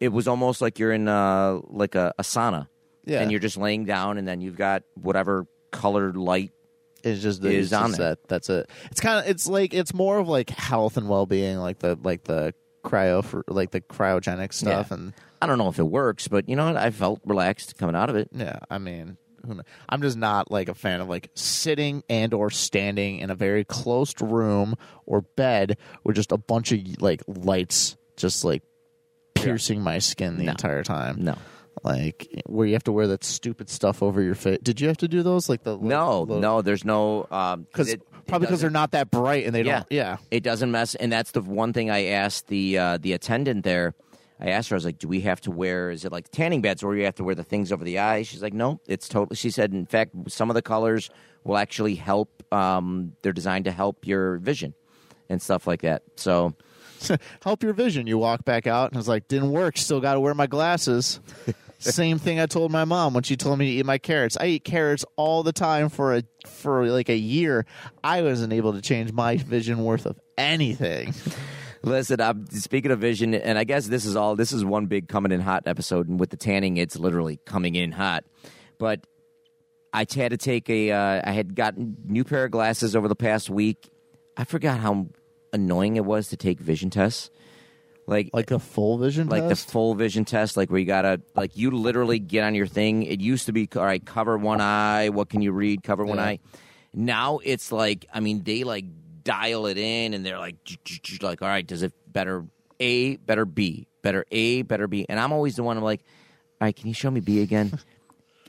it 0.01 0.09
was 0.09 0.27
almost 0.27 0.61
like 0.61 0.79
you're 0.79 0.93
in 0.93 1.07
uh 1.09 1.61
like 1.69 1.95
a, 1.95 2.13
a 2.19 2.23
sauna, 2.23 2.69
Yeah. 3.05 3.21
and 3.21 3.31
you're 3.31 3.41
just 3.41 3.57
laying 3.57 3.85
down, 3.85 4.19
and 4.19 4.27
then 4.27 4.41
you've 4.41 4.57
got 4.57 4.83
whatever 4.95 5.47
colored 5.71 6.17
light. 6.17 6.53
It's 7.03 7.23
just 7.23 7.41
the, 7.43 7.51
is 7.51 7.67
it's 7.67 7.73
on 7.73 7.93
there. 7.93 8.11
that. 8.11 8.29
That's 8.29 8.51
it. 8.51 8.71
It's 8.91 9.01
kind 9.01 9.19
of 9.25 9.31
it's 9.31 9.47
like 9.47 9.73
it's 9.75 9.95
more 9.95 10.19
of 10.19 10.29
like 10.29 10.51
health 10.51 10.97
and 10.97 11.09
well 11.09 11.27
being, 11.27 11.57
like 11.59 11.79
the 11.79 11.99
like 12.03 12.25
the 12.25 12.53
cryo 12.85 13.23
for 13.25 13.45
like 13.47 13.71
the 13.71 13.81
cryogenic 13.83 14.53
stuff 14.55 14.89
Yeah. 14.91 14.97
and 14.97 15.13
I 15.43 15.47
don't 15.47 15.59
know 15.59 15.69
if 15.69 15.79
it 15.79 15.85
works, 15.89 16.29
but 16.29 16.49
you 16.49 16.57
know 16.57 16.67
what? 16.67 16.77
I 16.77 16.91
felt 16.91 17.21
relaxed 17.25 17.77
coming 17.79 17.97
out 17.97 18.11
of 18.11 18.17
it. 18.17 18.29
Yeah, 18.33 18.59
I 18.71 18.77
mean, 18.79 19.17
who 19.47 19.55
kn- 19.55 19.65
I'm 19.89 20.03
just 20.03 20.19
not 20.19 20.51
like 20.51 20.69
a 20.69 20.75
fan 20.75 21.01
of 21.01 21.09
like 21.09 21.31
sitting 21.35 22.03
and 22.11 22.35
or 22.35 22.51
standing 22.51 23.19
in 23.21 23.31
a 23.31 23.35
very 23.35 23.65
closed 23.65 24.21
room 24.21 24.75
or 25.07 25.23
bed 25.23 25.79
with 26.05 26.17
just 26.17 26.33
a 26.33 26.37
bunch 26.39 26.73
of 26.73 26.81
like 27.01 27.23
lights 27.27 27.97
just 28.19 28.45
like 28.45 28.63
piercing 29.43 29.83
my 29.83 29.99
skin 29.99 30.37
the 30.39 30.45
No. 30.45 30.51
entire 30.53 30.83
time. 30.83 31.17
No. 31.23 31.37
Like 31.83 32.43
where 32.47 32.67
you 32.67 32.75
have 32.75 32.85
to 32.85 32.93
wear 32.93 33.07
that 33.09 33.25
stupid 33.25 33.71
stuff 33.71 34.03
over 34.03 34.21
your 34.21 34.35
face. 34.35 34.59
Did 34.63 34.81
you 34.81 34.89
have 34.89 34.99
to 34.99 35.09
do 35.09 35.23
those? 35.23 35.49
Like 35.49 35.63
the 35.63 35.79
No, 35.79 36.25
no, 36.25 36.63
there's 36.63 36.85
no 36.85 37.27
um 37.31 37.63
because 37.63 37.89
it- 37.89 38.03
probably 38.27 38.47
because 38.47 38.61
they're 38.61 38.69
doesn't- 38.69 38.73
not 38.75 38.91
that 38.93 39.11
bright 39.11 39.47
and 39.47 39.55
they 39.55 39.63
Yeah. 39.63 39.77
don't. 39.79 39.87
Yeah, 39.91 40.17
It 40.31 40.43
doesn't 40.43 40.71
mess, 40.71 40.95
and 40.95 41.11
that's 41.11 41.31
the 41.31 41.41
one 41.41 41.73
thing 41.73 41.91
I 41.91 42.07
asked 42.07 42.49
the 42.49 42.79
uh, 42.79 42.99
the 42.99 43.13
attendant 43.13 43.65
there. 43.65 43.95
I 44.43 44.51
asked 44.51 44.71
her, 44.71 44.75
I 44.75 44.79
was 44.79 44.85
like, 44.87 44.99
"Do 44.99 45.07
we 45.09 45.21
have 45.23 45.41
to 45.43 45.51
wear? 45.51 45.91
Is 45.91 46.05
it 46.05 46.13
like 46.13 46.31
tanning 46.31 46.61
beds, 46.63 46.83
or 46.83 46.97
you 46.97 47.05
have 47.05 47.15
to 47.17 47.25
wear 47.25 47.35
the 47.35 47.45
things 47.45 47.71
over 47.73 47.85
the 47.85 47.99
eyes?" 47.99 48.27
She's 48.27 48.43
like, 48.43 48.55
"No, 48.55 48.81
it's 48.87 49.09
totally." 49.09 49.37
She 49.37 49.51
said, 49.51 49.73
"In 49.73 49.85
fact, 49.87 50.13
some 50.29 50.49
of 50.51 50.55
the 50.55 50.63
colors 50.63 51.11
will 51.45 51.57
actually 51.59 51.95
help. 51.95 52.43
Um, 52.53 53.13
they're 53.23 53.33
designed 53.35 53.67
to 53.67 53.71
help 53.73 54.07
your 54.07 54.37
vision 54.39 54.75
and 55.29 55.41
stuff 55.43 55.67
like 55.67 55.83
that." 55.83 56.03
So, 56.17 56.55
Help 57.43 57.63
your 57.63 57.73
vision. 57.73 58.07
You 58.07 58.19
walk 58.19 58.45
back 58.45 58.67
out 58.67 58.91
and 58.91 58.99
it's 58.99 59.09
like, 59.09 59.29
didn't 59.29 59.51
work. 59.51 59.77
Still 59.77 60.01
got 60.01 60.15
to 60.15 60.21
wear 60.21 60.35
my 60.35 60.47
glasses. 60.47 61.21
Same 61.79 62.19
thing 62.19 62.39
I 62.39 62.45
told 62.45 62.71
my 62.71 62.85
mom 62.85 63.15
when 63.15 63.23
she 63.23 63.37
told 63.37 63.59
me 63.59 63.65
to 63.65 63.73
eat 63.73 63.87
my 63.87 63.97
carrots. 63.97 64.37
I 64.39 64.47
eat 64.47 64.65
carrots 64.65 65.05
all 65.17 65.43
the 65.43 65.53
time 65.53 65.89
for 65.89 66.15
a 66.15 66.23
for 66.47 66.87
like 66.89 67.09
a 67.09 67.17
year. 67.17 67.65
I 68.05 68.21
wasn't 68.21 68.53
able 68.53 68.75
to 68.75 68.83
change 68.83 69.13
my 69.13 69.39
vision 69.39 69.83
worth 69.83 70.05
of 70.05 70.21
anything. 70.37 71.15
listen, 71.83 72.21
I'm 72.21 72.47
speaking 72.47 72.91
of 72.91 72.99
vision, 72.99 73.35
and 73.35 73.59
I 73.59 73.65
guess 73.65 73.87
this 73.87 74.05
is 74.05 74.17
all. 74.17 74.37
This 74.37 74.53
is 74.53 74.65
one 74.65 74.87
big 74.87 75.09
coming 75.09 75.33
in 75.33 75.41
hot 75.41 75.63
episode, 75.67 76.09
and 76.09 76.21
with 76.21 76.31
the 76.31 76.37
tanning, 76.37 76.77
it's 76.77 76.99
literally 76.99 77.41
coming 77.47 77.75
in 77.75 77.93
hot. 77.93 78.25
But 78.79 79.07
I 79.93 80.01
had 80.01 80.31
to 80.31 80.37
take 80.37 80.69
a. 80.69 80.93
Uh, 80.93 81.23
I 81.25 81.33
had 81.33 81.55
gotten 81.55 81.97
new 82.05 82.25
pair 82.25 82.45
of 82.45 82.51
glasses 82.51 82.95
over 82.95 83.09
the 83.09 83.17
past 83.17 83.51
week. 83.51 83.91
I 84.37 84.45
forgot 84.45 84.81
how 84.81 85.09
annoying 85.53 85.97
it 85.97 86.05
was 86.05 86.29
to 86.29 86.37
take 86.37 86.59
vision 86.61 86.91
tests. 86.91 87.31
Like, 88.07 88.31
Like 88.33 88.51
a 88.51 88.59
full 88.59 88.99
vision 88.99 89.29
like 89.29 89.47
test? 89.47 89.67
the 89.67 89.73
full 89.73 89.95
vision 89.95 90.25
test, 90.25 90.57
like 90.57 90.69
where 90.71 90.81
you 90.81 90.87
gotta, 90.87 91.21
like 91.37 91.57
you 91.57 91.71
literally 91.71 92.19
get 92.19 92.43
on 92.43 92.55
your 92.57 92.67
thing. 92.67 93.05
It 93.05 93.21
used 93.21 93.47
to 93.47 93.53
be, 93.53 93.69
all 93.77 93.85
right, 93.85 94.05
cover 94.05 94.37
one 94.37 94.61
eye. 94.61 95.11
What 95.11 95.29
can 95.29 95.43
you 95.43 95.53
read? 95.53 95.83
Cover 95.85 96.05
one 96.05 96.19
Yeah. 96.19 96.25
eye. 96.25 96.39
Now 96.93 97.39
it's 97.45 97.71
like, 97.71 98.07
I 98.13 98.19
mean, 98.21 98.43
they 98.43 98.65
like 98.65 98.85
dial 99.23 99.67
it 99.67 99.79
in, 99.79 100.13
and 100.15 100.27
they're 100.27 100.39
like, 100.41 100.57
like, 101.23 101.41
all 101.41 101.47
right, 101.49 101.65
does 101.65 101.83
it 101.85 101.93
better 102.13 102.45
A, 102.81 103.15
better 103.17 103.45
B, 103.45 103.87
better 104.03 104.25
A, 104.33 104.63
better 104.63 104.89
B? 104.89 105.07
And 105.09 105.21
I'm 105.21 105.31
always 105.33 105.55
the 105.55 105.63
one. 105.63 105.77
I'm 105.77 105.85
like, 105.85 106.01
all 106.61 106.67
right, 106.67 106.75
can 106.75 106.89
you 106.89 106.95
show 106.95 107.11
me 107.11 107.21
B 107.21 107.43
again? 107.43 107.79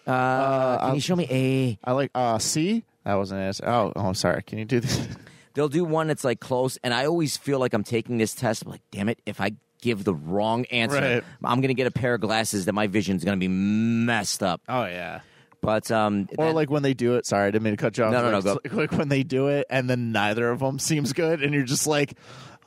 Uh, 0.08 0.80
can 0.80 0.96
you 0.96 1.02
show 1.02 1.16
me 1.16 1.28
A? 1.30 1.80
I 1.84 1.92
like 1.92 2.10
uh 2.16 2.40
C? 2.40 2.84
That 3.06 3.14
wasn't 3.16 3.42
it. 3.42 3.64
Oh, 3.64 3.94
oh 3.96 4.14
sorry. 4.14 4.42
Can 4.42 4.58
you 4.58 4.66
do 4.66 4.80
this? 4.80 5.08
They'll 5.54 5.70
do 5.70 5.84
one 5.86 6.08
that's 6.08 6.24
like 6.24 6.40
close, 6.40 6.78
and 6.84 6.94
I 6.94 7.06
always 7.06 7.38
feel 7.38 7.60
like 7.60 7.74
I'm 7.74 7.84
taking 7.84 8.18
this 8.18 8.34
test. 8.34 8.64
I'm 8.64 8.72
like, 8.72 8.82
damn 8.92 9.10
it, 9.10 9.20
if 9.26 9.42
I 9.42 9.52
give 9.82 10.04
the 10.04 10.14
wrong 10.14 10.66
answer, 10.66 11.00
Right. 11.02 11.24
I'm 11.44 11.60
gonna 11.62 11.74
get 11.74 11.88
a 11.88 11.92
pair 11.92 12.14
of 12.14 12.22
glasses 12.22 12.66
that 12.66 12.74
my 12.74 12.88
vision's 12.88 13.24
gonna 13.24 13.38
be 13.38 13.48
messed 13.48 14.44
up. 14.44 14.62
Oh 14.70 14.86
yeah. 14.86 15.22
But 15.62 15.92
um, 15.92 16.28
Or 16.38 16.48
that- 16.48 16.56
like 16.56 16.70
when 16.72 16.82
they 16.84 16.94
do 16.94 17.16
it. 17.16 17.26
Sorry, 17.26 17.48
I 17.48 17.52
didn't 17.52 17.64
mean 17.64 17.74
to 17.74 17.78
cut 17.78 17.98
you 17.98 18.04
off. 18.04 18.12
No, 18.12 18.22
no, 18.22 18.32
no, 18.32 18.36
like, 18.38 18.44
go. 18.46 18.60
it's 18.64 18.74
Like 18.74 18.92
when 18.94 19.10
they 19.10 19.24
do 19.24 19.48
it, 19.50 19.68
and 19.70 19.90
then 19.90 20.12
neither 20.12 20.50
of 20.50 20.60
them 20.60 20.80
seems 20.80 21.14
good, 21.14 21.42
and 21.44 21.54
you're 21.54 21.64
just 21.64 21.86
like, 21.86 22.16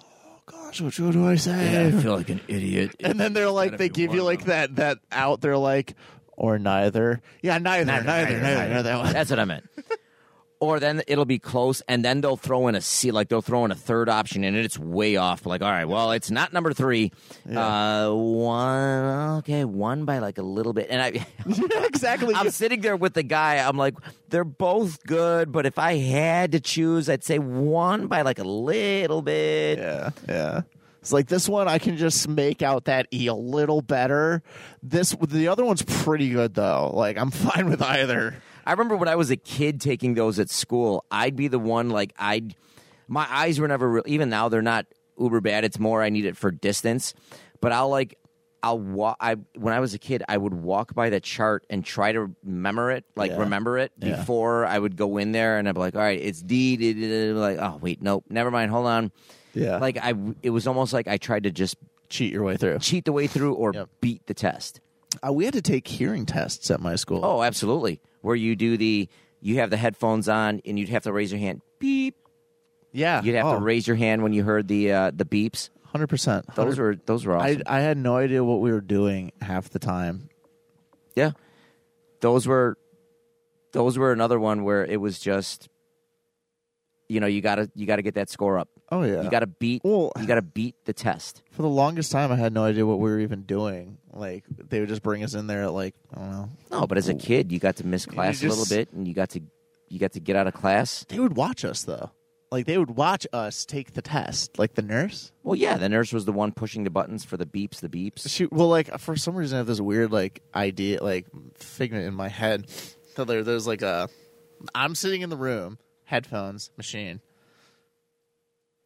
"Oh 0.00 0.38
gosh, 0.46 0.80
what, 0.80 0.98
what 1.00 1.12
do 1.12 1.26
I 1.26 1.34
say?" 1.36 1.86
I 1.88 1.90
feel 1.90 2.14
like 2.16 2.28
an 2.30 2.40
idiot. 2.48 2.94
and 3.00 3.18
then 3.18 3.32
they're 3.32 3.50
like, 3.50 3.78
they 3.78 3.88
give 3.88 4.14
you 4.14 4.22
like 4.22 4.44
that 4.44 4.76
that 4.76 4.98
out. 5.10 5.40
They're 5.40 5.58
like, 5.58 5.94
or 6.36 6.58
neither. 6.58 7.20
Yeah, 7.42 7.58
neither, 7.58 7.84
neither, 7.84 8.04
neither, 8.04 8.38
neither. 8.40 8.82
that 8.84 8.98
one. 8.98 9.12
That's 9.12 9.30
what 9.30 9.38
I 9.40 9.44
meant. 9.44 9.68
Or 10.64 10.80
then 10.80 11.02
it'll 11.06 11.24
be 11.24 11.38
close, 11.38 11.82
and 11.88 12.04
then 12.04 12.20
they'll 12.20 12.36
throw 12.36 12.68
in 12.68 12.74
a 12.74 12.80
C, 12.80 13.10
like 13.10 13.28
they'll 13.28 13.42
throw 13.42 13.64
in 13.64 13.70
a 13.70 13.74
third 13.74 14.08
option, 14.08 14.44
and 14.44 14.56
it's 14.56 14.78
way 14.78 15.16
off. 15.16 15.46
Like, 15.46 15.62
all 15.62 15.70
right, 15.70 15.84
well, 15.84 16.12
it's 16.12 16.30
not 16.30 16.52
number 16.52 16.72
three. 16.72 17.12
Uh, 17.50 18.10
one, 18.12 19.38
okay, 19.38 19.64
one 19.64 20.04
by 20.04 20.18
like 20.18 20.38
a 20.38 20.42
little 20.42 20.72
bit. 20.72 20.88
And 20.90 21.00
I, 21.02 21.26
yeah, 21.46 21.84
exactly. 21.84 22.34
I'm 22.34 22.50
sitting 22.50 22.80
there 22.80 22.96
with 22.96 23.14
the 23.14 23.22
guy. 23.22 23.56
I'm 23.56 23.76
like, 23.76 23.94
they're 24.28 24.44
both 24.44 25.04
good, 25.04 25.52
but 25.52 25.66
if 25.66 25.78
I 25.78 25.96
had 25.96 26.52
to 26.52 26.60
choose, 26.60 27.08
I'd 27.08 27.24
say 27.24 27.38
one 27.38 28.06
by 28.06 28.22
like 28.22 28.38
a 28.38 28.44
little 28.44 29.22
bit. 29.22 29.78
Yeah, 29.78 30.10
yeah. 30.28 30.60
It's 31.04 31.12
like 31.12 31.26
this 31.28 31.46
one, 31.46 31.68
I 31.68 31.78
can 31.78 31.98
just 31.98 32.26
make 32.28 32.62
out 32.62 32.86
that 32.86 33.08
E 33.12 33.26
a 33.26 33.34
little 33.34 33.82
better. 33.82 34.42
This, 34.82 35.14
the 35.20 35.48
other 35.48 35.62
one's 35.62 35.82
pretty 35.82 36.30
good 36.30 36.54
though. 36.54 36.92
Like 36.94 37.18
I'm 37.18 37.30
fine 37.30 37.68
with 37.68 37.82
either. 37.82 38.36
I 38.66 38.70
remember 38.72 38.96
when 38.96 39.08
I 39.08 39.16
was 39.16 39.30
a 39.30 39.36
kid 39.36 39.80
taking 39.80 40.14
those 40.14 40.38
at 40.38 40.50
school, 40.50 41.04
I'd 41.10 41.36
be 41.36 41.48
the 41.48 41.58
one 41.58 41.90
like 41.90 42.12
I'd 42.18 42.54
my 43.08 43.26
eyes 43.30 43.60
were 43.60 43.68
never 43.68 43.88
real, 43.88 44.02
even 44.06 44.30
now 44.30 44.48
they're 44.48 44.62
not 44.62 44.86
uber 45.18 45.40
bad. 45.40 45.64
It's 45.64 45.78
more 45.78 46.02
I 46.02 46.08
need 46.10 46.24
it 46.24 46.36
for 46.36 46.50
distance. 46.50 47.14
But 47.60 47.72
I'll 47.72 47.88
like 47.90 48.18
I'll 48.62 48.78
walk 48.78 49.18
I 49.20 49.36
when 49.56 49.74
I 49.74 49.80
was 49.80 49.92
a 49.92 49.98
kid, 49.98 50.22
I 50.28 50.38
would 50.38 50.54
walk 50.54 50.94
by 50.94 51.10
the 51.10 51.20
chart 51.20 51.66
and 51.68 51.84
try 51.84 52.12
to 52.12 52.34
remember 52.42 52.90
it, 52.90 53.04
like 53.14 53.32
Yeah. 53.32 53.38
remember 53.40 53.76
it 53.78 53.92
Yeah. 54.00 54.16
before 54.16 54.64
I 54.64 54.78
would 54.78 54.96
go 54.96 55.18
in 55.18 55.32
there 55.32 55.58
and 55.58 55.68
I'd 55.68 55.74
be 55.74 55.80
like, 55.80 55.94
all 55.94 56.00
right, 56.00 56.18
it's 56.20 56.40
D, 56.40 56.76
D, 56.76 56.94
D, 56.94 57.00
D, 57.00 57.32
like, 57.32 57.58
oh 57.58 57.78
wait, 57.82 58.00
nope, 58.00 58.24
never 58.30 58.50
mind, 58.50 58.70
hold 58.70 58.86
on. 58.86 59.12
Yeah, 59.52 59.78
Like 59.78 59.98
I 60.02 60.14
it 60.42 60.50
was 60.50 60.66
almost 60.66 60.92
like 60.94 61.06
I 61.06 61.18
tried 61.18 61.42
to 61.44 61.50
just 61.50 61.76
cheat 62.08 62.32
your 62.32 62.42
way 62.42 62.56
through. 62.56 62.78
cheat 62.78 63.04
the 63.04 63.12
way 63.12 63.26
through 63.26 63.54
or 63.54 63.72
Yep. 63.74 63.88
beat 64.00 64.26
the 64.26 64.34
test. 64.34 64.80
Uh, 65.26 65.32
we 65.32 65.44
had 65.44 65.54
to 65.54 65.62
take 65.62 65.86
hearing 65.86 66.26
tests 66.26 66.70
at 66.70 66.80
my 66.80 66.96
school. 66.96 67.20
Oh, 67.22 67.42
absolutely. 67.42 68.00
Where 68.24 68.34
you 68.34 68.56
do 68.56 68.76
the 68.78 69.08
you 69.40 69.56
have 69.56 69.68
the 69.68 69.76
headphones 69.76 70.28
on 70.28 70.62
and 70.64 70.78
you'd 70.78 70.88
have 70.88 71.02
to 71.04 71.12
raise 71.12 71.30
your 71.30 71.38
hand. 71.38 71.60
Beep. 71.78 72.16
yeah, 72.92 73.20
You'd 73.22 73.34
have 73.34 73.44
oh, 73.46 73.54
to 73.58 73.60
raise 73.60 73.86
your 73.86 73.96
hand 73.96 74.22
when 74.22 74.32
you 74.32 74.42
heard 74.42 74.66
the 74.66 74.92
uh, 74.92 75.10
the 75.14 75.26
beeps. 75.26 75.68
hundred 75.84 76.06
percent. 76.08 76.46
Those 76.54 76.78
were 76.78 76.96
those 76.96 77.26
were 77.26 77.36
awesome. 77.36 77.62
I 77.66 77.78
I 77.78 77.80
had 77.80 77.98
no 77.98 78.16
idea 78.16 78.42
what 78.42 78.60
we 78.60 78.72
were 78.72 78.80
doing 78.80 79.32
half 79.42 79.68
the 79.68 79.78
time. 79.78 80.30
yeah. 81.14 81.32
Those 82.20 82.46
were 82.46 82.78
those 83.72 83.98
were 83.98 84.12
another 84.12 84.40
one 84.40 84.64
where 84.64 84.84
it 84.86 84.98
was 85.00 85.18
just 85.18 85.68
you 87.08 87.20
know, 87.20 87.26
you 87.26 87.42
gotta 87.42 87.70
you 87.74 87.86
gotta 87.86 88.00
get 88.02 88.14
that 88.14 88.30
score 88.30 88.58
up. 88.58 88.70
Oh 88.90 89.02
yeah, 89.02 89.22
You 89.22 89.30
gotta 89.30 89.46
beat 89.46 89.82
Well- 89.84 90.12
you 90.20 90.26
gotta 90.26 90.42
beat 90.42 90.74
the 90.84 90.92
test. 90.92 91.42
for 91.50 91.62
the 91.62 91.68
longest 91.68 92.12
time, 92.12 92.30
I 92.30 92.36
had 92.36 92.52
no 92.52 92.64
idea 92.64 92.84
what 92.86 92.98
we 93.00 93.10
were 93.10 93.18
even 93.20 93.42
doing. 93.42 93.98
Like 94.12 94.44
they 94.48 94.80
would 94.80 94.88
just 94.88 95.02
bring 95.02 95.24
us 95.24 95.34
in 95.34 95.46
there 95.46 95.62
at 95.64 95.72
like 95.72 95.94
I 96.14 96.18
don't 96.20 96.30
know. 96.30 96.50
No, 96.70 96.86
but 96.86 96.98
as 96.98 97.08
a 97.08 97.14
kid 97.14 97.50
you 97.50 97.58
got 97.58 97.76
to 97.76 97.86
miss 97.86 98.06
class 98.06 98.42
a 98.42 98.48
little 98.48 98.66
bit 98.66 98.92
and 98.92 99.08
you 99.08 99.14
got 99.14 99.30
to 99.30 99.40
you 99.88 99.98
got 99.98 100.12
to 100.12 100.20
get 100.20 100.36
out 100.36 100.46
of 100.46 100.54
class. 100.54 101.04
They 101.08 101.18
would 101.18 101.36
watch 101.36 101.64
us 101.64 101.82
though. 101.84 102.10
Like 102.52 102.66
they 102.66 102.78
would 102.78 102.90
watch 102.90 103.26
us 103.32 103.64
take 103.64 103.94
the 103.94 104.02
test. 104.02 104.58
Like 104.58 104.74
the 104.74 104.82
nurse. 104.82 105.32
Well 105.42 105.56
yeah, 105.56 105.76
the 105.76 105.88
nurse 105.88 106.12
was 106.12 106.24
the 106.24 106.32
one 106.32 106.52
pushing 106.52 106.84
the 106.84 106.90
buttons 106.90 107.24
for 107.24 107.36
the 107.36 107.46
beeps, 107.46 107.80
the 107.80 107.88
beeps. 107.88 108.28
She 108.28 108.46
well, 108.46 108.68
like 108.68 108.96
for 109.00 109.16
some 109.16 109.34
reason, 109.34 109.56
I 109.56 109.58
have 109.60 109.66
this 109.66 109.80
weird 109.80 110.12
like 110.12 110.42
idea, 110.54 111.02
like 111.02 111.26
figment 111.58 112.06
in 112.06 112.14
my 112.14 112.28
head 112.28 112.66
that 113.16 113.26
there, 113.26 113.42
there's 113.42 113.66
like 113.66 113.82
a. 113.82 114.08
I'm 114.74 114.94
sitting 114.94 115.22
in 115.22 115.30
the 115.30 115.36
room, 115.36 115.78
headphones, 116.04 116.70
machine. 116.76 117.20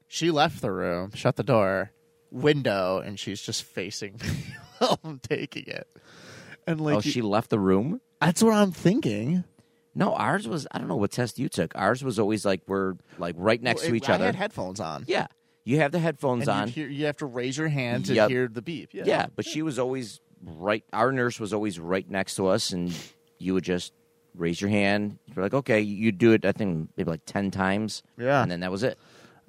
She 0.08 0.30
left 0.30 0.60
the 0.62 0.72
room, 0.72 1.12
shut 1.14 1.36
the 1.36 1.42
door, 1.42 1.92
window, 2.30 2.98
and 2.98 3.18
she's 3.18 3.40
just 3.42 3.62
facing 3.62 4.14
me 4.14 4.54
while 4.78 4.98
I'm 5.04 5.18
taking 5.20 5.66
it. 5.66 5.86
And 6.66 6.80
like, 6.80 6.96
oh, 6.96 7.00
she 7.00 7.22
left 7.22 7.50
the 7.50 7.58
room? 7.60 8.00
that's 8.20 8.42
what 8.42 8.52
I'm 8.54 8.72
thinking. 8.72 9.44
No, 9.94 10.14
ours 10.14 10.46
was 10.48 10.66
I 10.72 10.78
don't 10.78 10.88
know 10.88 10.96
what 10.96 11.10
test 11.12 11.38
you 11.38 11.48
took. 11.48 11.72
Ours 11.76 12.02
was 12.04 12.18
always 12.18 12.44
like 12.44 12.62
we're 12.66 12.94
like 13.18 13.34
right 13.38 13.60
next 13.62 13.82
Well, 13.82 13.90
to 13.90 13.94
it- 13.94 13.96
each 13.98 14.08
I 14.08 14.14
other. 14.14 14.26
had 14.26 14.34
headphones 14.36 14.80
on. 14.80 15.04
yeah. 15.08 15.26
You 15.64 15.78
have 15.80 15.92
the 15.92 15.98
headphones 15.98 16.48
and 16.48 16.50
on. 16.50 16.66
you'd 16.68 16.74
hear, 16.74 16.88
you 16.88 17.06
have 17.06 17.18
to 17.18 17.26
raise 17.26 17.58
your 17.58 17.68
hand 17.68 18.06
to 18.06 18.14
Yep. 18.14 18.30
hear 18.30 18.48
the 18.48 18.62
beep. 18.62 18.90
Yeah. 18.94 19.04
yeah. 19.06 19.26
but 19.36 19.44
she 19.44 19.60
was 19.62 19.78
always 19.78 20.20
right 20.42 20.84
our 20.92 21.10
nurse 21.12 21.38
was 21.40 21.52
always 21.52 21.78
right 21.80 22.08
next 22.08 22.36
to 22.36 22.46
us 22.46 22.70
and 22.72 22.96
you 23.38 23.54
would 23.54 23.64
just 23.64 23.92
raise 24.34 24.60
your 24.60 24.70
hand. 24.70 25.18
You're 25.34 25.42
like, 25.44 25.54
okay, 25.54 25.80
you 25.80 26.12
do 26.12 26.32
it 26.32 26.44
I 26.44 26.52
think 26.52 26.88
maybe 26.96 27.10
like 27.10 27.22
ten 27.26 27.50
times. 27.50 28.02
Yeah. 28.16 28.42
And 28.42 28.50
then 28.50 28.60
that 28.60 28.70
was 28.70 28.82
it. 28.82 28.98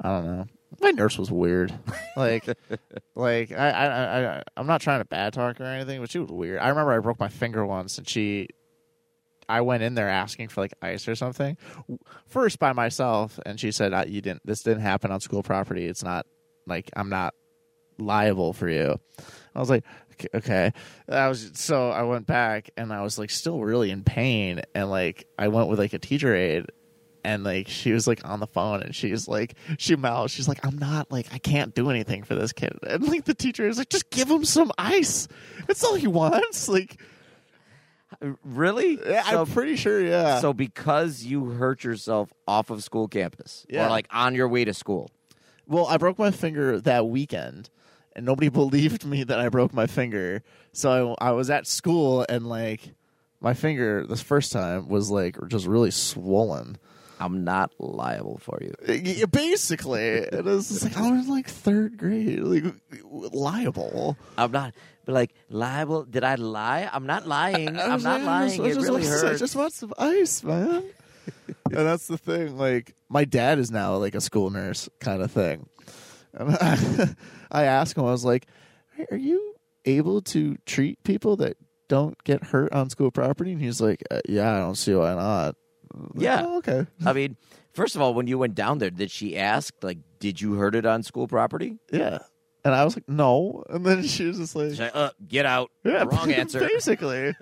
I 0.02 0.10
don't 0.10 0.26
know. 0.26 0.46
My 0.82 0.92
nurse 0.92 1.18
was 1.18 1.32
weird. 1.32 1.74
Like, 2.16 2.50
like 3.16 3.54
I, 3.54 3.70
I, 3.70 4.36
I, 4.40 4.44
I'm 4.58 4.68
not 4.68 4.82
trying 4.82 5.00
to 5.00 5.06
bad 5.06 5.32
talk 5.32 5.62
or 5.62 5.64
anything, 5.64 6.02
but 6.02 6.12
she 6.12 6.20
was 6.20 6.30
weird. 6.30 6.60
I 6.60 6.68
remember 6.68 6.92
I 6.92 7.00
broke 7.00 7.18
my 7.18 7.30
finger 7.30 7.66
once, 7.66 7.98
and 7.98 8.06
she, 8.10 8.50
I 9.48 9.62
went 9.62 9.84
in 9.84 9.96
there 9.96 10.10
asking 10.10 10.50
for 10.50 10.60
like 10.60 10.74
ice 10.82 11.08
or 11.08 11.16
something, 11.16 11.56
first 12.28 12.60
by 12.60 12.74
myself, 12.74 13.40
and 13.46 13.58
she 13.58 13.72
said, 13.72 13.94
"Uh, 13.94 14.04
"You 14.06 14.20
didn't. 14.20 14.42
This 14.44 14.64
didn't 14.64 14.82
happen 14.82 15.12
on 15.12 15.22
school 15.22 15.44
property. 15.44 15.86
It's 15.86 16.04
not 16.04 16.26
like 16.68 16.90
I'm 16.94 17.08
not 17.08 17.34
liable 17.98 18.52
for 18.52 18.68
you." 18.68 19.00
I 19.56 19.60
was 19.60 19.70
like, 19.70 19.86
"Okay." 20.16 20.28
okay." 20.36 20.74
I 21.08 21.30
was 21.30 21.52
so 21.54 21.90
I 21.90 22.02
went 22.04 22.28
back, 22.28 22.70
and 22.76 22.92
I 22.92 23.02
was 23.02 23.18
like 23.18 23.30
still 23.30 23.62
really 23.62 23.92
in 23.92 24.04
pain, 24.04 24.62
and 24.76 24.90
like 24.90 25.26
I 25.38 25.48
went 25.48 25.70
with 25.70 25.80
like 25.80 25.94
a 25.94 26.00
teacher 26.00 26.36
aide, 26.36 26.66
and 27.24 27.44
like 27.44 27.68
she 27.68 27.92
was 27.92 28.08
like 28.08 28.26
on 28.28 28.40
the 28.40 28.48
phone 28.48 28.82
and 28.82 28.96
she's 28.96 29.28
like 29.28 29.56
she 29.78 29.96
mouthed 29.96 30.32
she's 30.32 30.48
like 30.48 30.66
i'm 30.66 30.78
not 30.78 31.12
like 31.12 31.28
i 31.34 31.38
can't 31.38 31.76
do 31.76 31.90
anything 31.90 32.24
for 32.24 32.36
this 32.36 32.52
kid 32.54 32.78
and 32.88 33.08
like 33.08 33.26
the 33.26 33.34
teacher 33.34 33.68
is 33.68 33.78
like 33.78 33.90
just 33.90 34.10
give 34.10 34.30
him 34.30 34.44
some 34.46 34.72
ice 34.78 35.28
that's 35.68 35.84
all 35.84 35.96
he 35.96 36.08
wants 36.08 36.68
like 36.70 37.00
Really? 38.44 38.98
so, 38.98 39.42
i'm 39.42 39.46
pretty 39.48 39.76
sure 39.76 40.02
yeah 40.02 40.40
so 40.40 40.52
because 40.52 41.24
you 41.24 41.46
hurt 41.52 41.84
yourself 41.84 42.34
off 42.48 42.70
of 42.70 42.84
school 42.84 43.08
campus. 43.08 43.66
Yeah. 43.70 43.86
Or 43.86 43.90
like 43.90 44.08
on 44.12 44.36
your 44.36 44.48
way 44.50 44.66
to 44.66 44.74
school. 44.74 45.10
well 45.68 45.86
i 45.88 45.98
broke 45.98 46.18
my 46.20 46.32
finger 46.32 46.82
that 46.82 47.08
weekend 47.08 47.70
and 48.16 48.26
nobody 48.26 48.50
believed 48.62 49.06
me 49.06 49.24
that 49.24 49.40
i 49.40 49.48
broke 49.50 49.74
my 49.74 49.88
finger 49.88 50.42
so 50.74 51.16
i, 51.22 51.28
I 51.30 51.32
was 51.32 51.50
at 51.50 51.68
school 51.68 52.26
and 52.28 52.48
like 52.48 52.94
my 53.40 53.54
finger 53.54 54.06
this 54.06 54.22
first 54.22 54.52
time 54.52 54.90
was 54.90 55.10
like 55.10 55.38
just 55.48 55.66
really 55.66 55.92
swollen 55.92 56.78
I'm 57.20 57.44
not 57.44 57.72
liable 57.80 58.38
for 58.40 58.60
you. 58.62 58.74
Basically, 59.28 60.18
and 60.26 60.34
it 60.34 60.46
was 60.46 60.84
like 60.84 60.98
I 60.98 61.12
was 61.12 61.28
like 61.28 61.48
third 61.48 61.98
grade, 61.98 62.40
like 62.40 62.74
liable. 63.04 64.18
I'm 64.38 64.52
not. 64.52 64.74
But 65.06 65.14
like 65.14 65.34
liable? 65.50 66.06
Did 66.06 66.24
I 66.24 66.36
lie? 66.36 66.90
I'm 66.92 67.06
not 67.06 67.28
lying. 67.28 67.78
I 67.78 67.88
I'm 67.94 68.04
not 68.04 68.22
like, 68.22 68.22
I 68.22 68.26
lying. 68.26 68.50
just- 68.50 68.60
I 68.62 68.66
it 68.66 68.74
just 68.76 68.88
really 68.88 69.02
want- 69.08 69.26
I 69.26 69.36
just 69.38 69.56
want 69.56 69.74
some 69.74 69.94
ice, 69.98 70.44
man. 70.44 70.84
and 71.66 71.74
that's 71.76 72.08
the 72.08 72.18
thing. 72.18 72.58
Like 72.58 72.96
my 73.10 73.26
dad 73.26 73.60
is 73.60 73.70
now 73.72 73.96
like 73.98 74.16
a 74.16 74.22
school 74.22 74.50
nurse 74.50 74.88
kind 75.00 75.22
of 75.22 75.32
thing. 75.32 75.68
And 76.34 76.56
I, 76.62 77.10
I 77.52 77.64
asked 77.66 77.98
him, 77.98 78.06
I 78.06 78.12
was 78.12 78.24
like, 78.26 78.48
"Hey, 78.96 79.06
"Are 79.12 79.18
you 79.18 79.56
able 79.86 80.22
to 80.22 80.58
treat 80.66 81.04
people 81.04 81.36
that 81.38 81.58
don't 81.88 82.22
get 82.24 82.44
hurt 82.46 82.72
on 82.72 82.90
school 82.90 83.12
property?" 83.12 83.52
And 83.52 83.62
he's 83.62 83.82
like, 83.82 84.04
uh, 84.12 84.20
"Yeah, 84.28 84.56
I 84.56 84.60
don't 84.60 84.76
see 84.76 84.94
why 84.94 85.16
not." 85.16 85.56
Like, 85.94 86.24
Yeah. 86.24 86.44
"Oh, 86.46 86.58
okay. 86.60 86.86
I 87.06 87.14
mean, 87.14 87.38
first 87.74 87.96
of 87.96 88.02
all, 88.02 88.14
when 88.14 88.28
you 88.28 88.38
went 88.38 88.56
down 88.56 88.78
there, 88.80 88.90
did 88.90 89.12
she 89.12 89.38
ask 89.38 89.74
like, 89.82 89.98
did 90.20 90.40
you 90.42 90.54
hurt 90.56 90.76
it 90.76 90.86
on 90.86 91.04
school 91.04 91.28
property? 91.28 91.78
Yeah. 91.92 92.20
And 92.66 92.76
I 92.76 92.84
was 92.84 92.96
like, 92.96 93.08
"No." 93.08 93.64
And 93.70 93.86
then 93.86 94.04
she 94.04 94.26
was 94.26 94.38
just 94.38 94.54
like, 94.56 94.78
like, 94.78 94.92
uh, 94.94 95.12
get 95.28 95.46
out. 95.46 95.72
Yeah, 95.86 96.04
Wrong 96.12 96.30
answer. 96.32 96.60
Basically. 96.60 97.34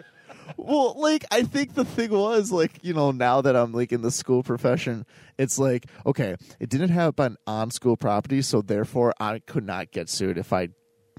well, 0.57 0.93
like 0.97 1.25
I 1.31 1.41
think 1.41 1.73
the 1.73 1.83
thing 1.85 2.11
was 2.11 2.51
like 2.51 2.79
you 2.83 2.93
know 2.93 3.11
now 3.11 3.41
that 3.41 3.55
I'm 3.55 3.73
like 3.73 3.91
in 3.91 4.01
the 4.03 4.11
school 4.11 4.43
profession, 4.43 5.05
it's 5.39 5.57
like 5.57 5.87
okay, 6.05 6.35
it 6.59 6.69
didn't 6.69 6.89
happen 6.89 7.35
on 7.47 7.71
school 7.71 7.97
property, 7.97 8.41
so 8.43 8.61
therefore 8.61 9.13
I 9.19 9.39
could 9.47 9.65
not 9.65 9.91
get 9.91 10.07
sued 10.07 10.37
if 10.37 10.53
I 10.53 10.69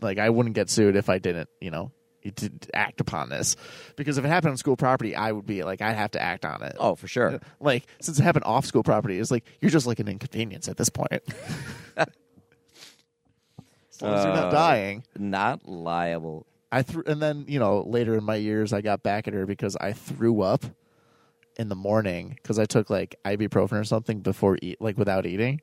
like 0.01 0.19
I 0.19 0.31
wouldn't 0.31 0.55
get 0.55 0.71
sued 0.71 0.95
if 0.95 1.09
I 1.09 1.19
didn't 1.19 1.49
you 1.61 1.71
know 1.73 1.91
did 2.23 2.71
act 2.75 3.01
upon 3.01 3.29
this 3.29 3.57
because 3.97 4.19
if 4.19 4.25
it 4.25 4.29
happened 4.29 4.51
on 4.53 4.57
school 4.57 4.77
property, 4.77 5.15
I 5.17 5.33
would 5.33 5.47
be 5.47 5.63
like 5.63 5.81
I'd 5.81 5.97
have 5.97 6.11
to 6.13 6.21
act 6.23 6.45
on 6.45 6.63
it. 6.63 6.77
Oh, 6.79 6.95
for 6.95 7.09
sure. 7.09 7.41
Like 7.61 7.87
since 8.01 8.19
it 8.19 8.23
happened 8.23 8.45
off 8.45 8.67
school 8.67 8.83
property, 8.83 9.19
it's 9.19 9.31
like 9.31 9.45
you're 9.61 9.71
just 9.71 9.87
like 9.87 9.99
an 10.01 10.09
inconvenience 10.09 10.69
at 10.69 10.77
this 10.77 10.89
point. 10.89 11.23
as 11.97 12.07
long 14.03 14.15
as 14.15 14.25
you're 14.25 14.35
not 14.35 14.45
Uh, 14.47 14.51
dying. 14.51 15.05
Not 15.19 15.69
liable. 15.69 16.47
I 16.71 16.83
threw, 16.83 17.03
and 17.07 17.21
then 17.23 17.47
you 17.49 17.59
know 17.59 17.83
later 17.87 18.15
in 18.17 18.25
my 18.25 18.37
years, 18.37 18.73
I 18.73 18.81
got 18.83 19.03
back 19.03 19.27
at 19.27 19.35
her 19.35 19.47
because 19.47 19.77
I 19.77 19.93
threw 19.93 20.43
up 20.43 20.65
in 21.59 21.69
the 21.69 21.75
morning 21.77 22.37
because 22.43 22.59
I 22.59 22.67
took 22.67 22.91
like 22.91 23.17
ibuprofen 23.25 23.73
or 23.81 23.85
something 23.85 24.21
before 24.21 24.59
eat, 24.61 24.81
like 24.81 24.99
without 24.99 25.25
eating. 25.27 25.61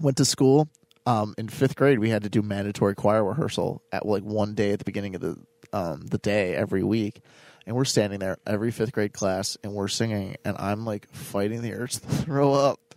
Went 0.00 0.16
to 0.16 0.24
school. 0.24 0.68
Um, 1.06 1.34
in 1.38 1.48
fifth 1.48 1.76
grade, 1.76 1.98
we 1.98 2.10
had 2.10 2.22
to 2.24 2.28
do 2.28 2.42
mandatory 2.42 2.94
choir 2.94 3.24
rehearsal 3.24 3.82
at 3.90 4.04
like 4.06 4.22
one 4.22 4.54
day 4.54 4.72
at 4.72 4.78
the 4.78 4.84
beginning 4.84 5.14
of 5.14 5.20
the 5.20 5.36
um 5.72 6.06
the 6.06 6.18
day 6.18 6.54
every 6.54 6.82
week, 6.82 7.20
and 7.66 7.74
we're 7.74 7.84
standing 7.84 8.18
there 8.18 8.38
every 8.46 8.70
fifth 8.70 8.92
grade 8.92 9.12
class 9.12 9.56
and 9.64 9.72
we're 9.72 9.88
singing, 9.88 10.36
and 10.44 10.56
I'm 10.58 10.84
like 10.84 11.08
fighting 11.12 11.62
the 11.62 11.74
urge 11.74 11.92
to 11.94 12.00
throw 12.00 12.52
up, 12.52 12.94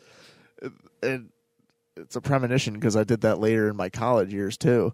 and, 1.01 1.29
it's 1.95 2.15
a 2.15 2.21
premonition 2.21 2.73
because 2.73 2.95
I 2.95 3.03
did 3.03 3.21
that 3.21 3.39
later 3.39 3.69
in 3.69 3.75
my 3.75 3.89
college 3.89 4.33
years 4.33 4.57
too 4.57 4.93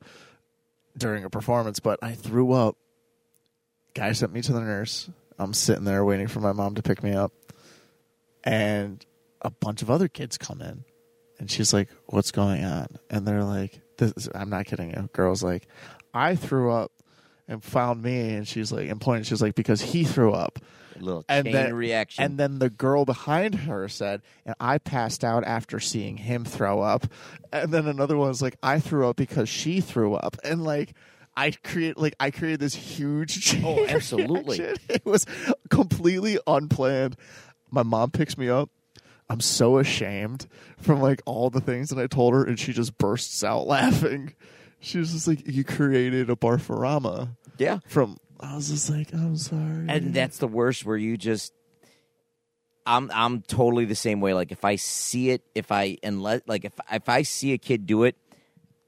during 0.97 1.23
a 1.23 1.29
performance, 1.29 1.79
but 1.79 1.99
I 2.01 2.13
threw 2.13 2.51
up. 2.51 2.75
Guy 3.93 4.11
sent 4.11 4.33
me 4.33 4.41
to 4.41 4.53
the 4.53 4.61
nurse. 4.61 5.09
I'm 5.37 5.53
sitting 5.53 5.85
there 5.85 6.03
waiting 6.03 6.27
for 6.27 6.41
my 6.41 6.51
mom 6.51 6.75
to 6.75 6.81
pick 6.81 7.01
me 7.01 7.13
up. 7.13 7.31
And 8.43 9.03
a 9.41 9.49
bunch 9.49 9.81
of 9.81 9.89
other 9.89 10.07
kids 10.07 10.37
come 10.37 10.61
in. 10.61 10.83
And 11.39 11.49
she's 11.49 11.73
like, 11.73 11.89
What's 12.07 12.31
going 12.31 12.63
on? 12.63 12.87
And 13.09 13.27
they're 13.27 13.43
like, 13.43 13.79
this 13.97 14.13
is, 14.15 14.29
I'm 14.35 14.49
not 14.49 14.65
kidding 14.65 14.91
you. 14.91 15.09
Girl's 15.13 15.41
like, 15.43 15.67
I 16.13 16.35
threw 16.35 16.71
up 16.71 16.91
and 17.47 17.63
found 17.63 18.01
me. 18.03 18.33
And 18.35 18.47
she's 18.47 18.71
like, 18.71 18.89
and 18.89 18.99
pointed, 19.01 19.25
she's 19.25 19.41
like, 19.41 19.55
Because 19.55 19.81
he 19.81 20.03
threw 20.03 20.31
up. 20.33 20.59
A 20.95 20.99
little 21.03 21.23
And 21.29 21.45
chain 21.45 21.53
then- 21.53 21.73
reaction. 21.75 22.23
And 22.25 22.37
then 22.37 22.59
the 22.59 22.69
girl 22.69 23.05
behind 23.05 23.55
her 23.55 23.87
said, 23.87 24.21
and 24.45 24.53
I 24.59 24.79
passed 24.79 25.23
out 25.23 25.45
after 25.45 25.79
seeing 25.79 26.17
him 26.17 26.43
throw 26.43 26.81
up. 26.81 27.05
And 27.53 27.73
then 27.73 27.87
another 27.87 28.17
one 28.17 28.27
was 28.27 28.41
like, 28.41 28.57
I 28.61 28.79
threw 28.81 29.07
up 29.07 29.15
because 29.15 29.47
she 29.47 29.79
threw 29.79 30.15
up. 30.15 30.35
And 30.43 30.63
like, 30.65 30.93
I 31.37 31.51
create 31.51 31.97
like 31.97 32.15
I 32.19 32.31
created 32.31 32.59
this 32.59 32.75
huge 32.75 33.39
chain 33.45 33.63
Oh, 33.65 33.85
absolutely. 33.87 34.59
reaction. 34.59 34.85
It 34.89 35.05
was 35.05 35.25
completely 35.69 36.37
unplanned. 36.45 37.15
My 37.71 37.83
mom 37.83 38.11
picks 38.11 38.37
me 38.37 38.49
up. 38.49 38.69
I'm 39.29 39.41
so 39.41 39.77
ashamed 39.77 40.47
from 40.77 41.01
like 41.01 41.21
all 41.25 41.49
the 41.49 41.61
things 41.61 41.89
that 41.89 41.99
I 41.99 42.07
told 42.07 42.33
her, 42.33 42.43
and 42.43 42.59
she 42.59 42.73
just 42.73 42.97
bursts 42.97 43.43
out 43.43 43.67
laughing. 43.67 44.33
She 44.79 44.97
was 44.97 45.11
just 45.11 45.27
like, 45.27 45.45
"You 45.45 45.63
created 45.63 46.29
a 46.29 46.35
barfarama 46.35 47.35
yeah. 47.57 47.79
from." 47.87 48.17
I 48.39 48.55
was 48.55 48.69
just 48.69 48.89
like, 48.89 49.13
"I'm 49.13 49.35
sorry." 49.35 49.85
and 49.89 50.13
that's 50.13 50.37
the 50.37 50.47
worst 50.47 50.85
where 50.85 50.97
you 50.97 51.17
just 51.17 51.53
i'm 52.89 53.11
i'm 53.13 53.41
totally 53.43 53.85
the 53.85 53.95
same 53.95 54.19
way 54.19 54.33
like 54.33 54.51
if 54.51 54.65
i 54.65 54.75
see 54.75 55.29
it 55.29 55.43
if 55.53 55.71
i 55.71 55.95
unless 56.03 56.41
like 56.47 56.65
if 56.65 56.73
if 56.91 57.07
i 57.07 57.21
see 57.21 57.53
a 57.53 57.57
kid 57.57 57.85
do 57.85 58.03
it 58.03 58.15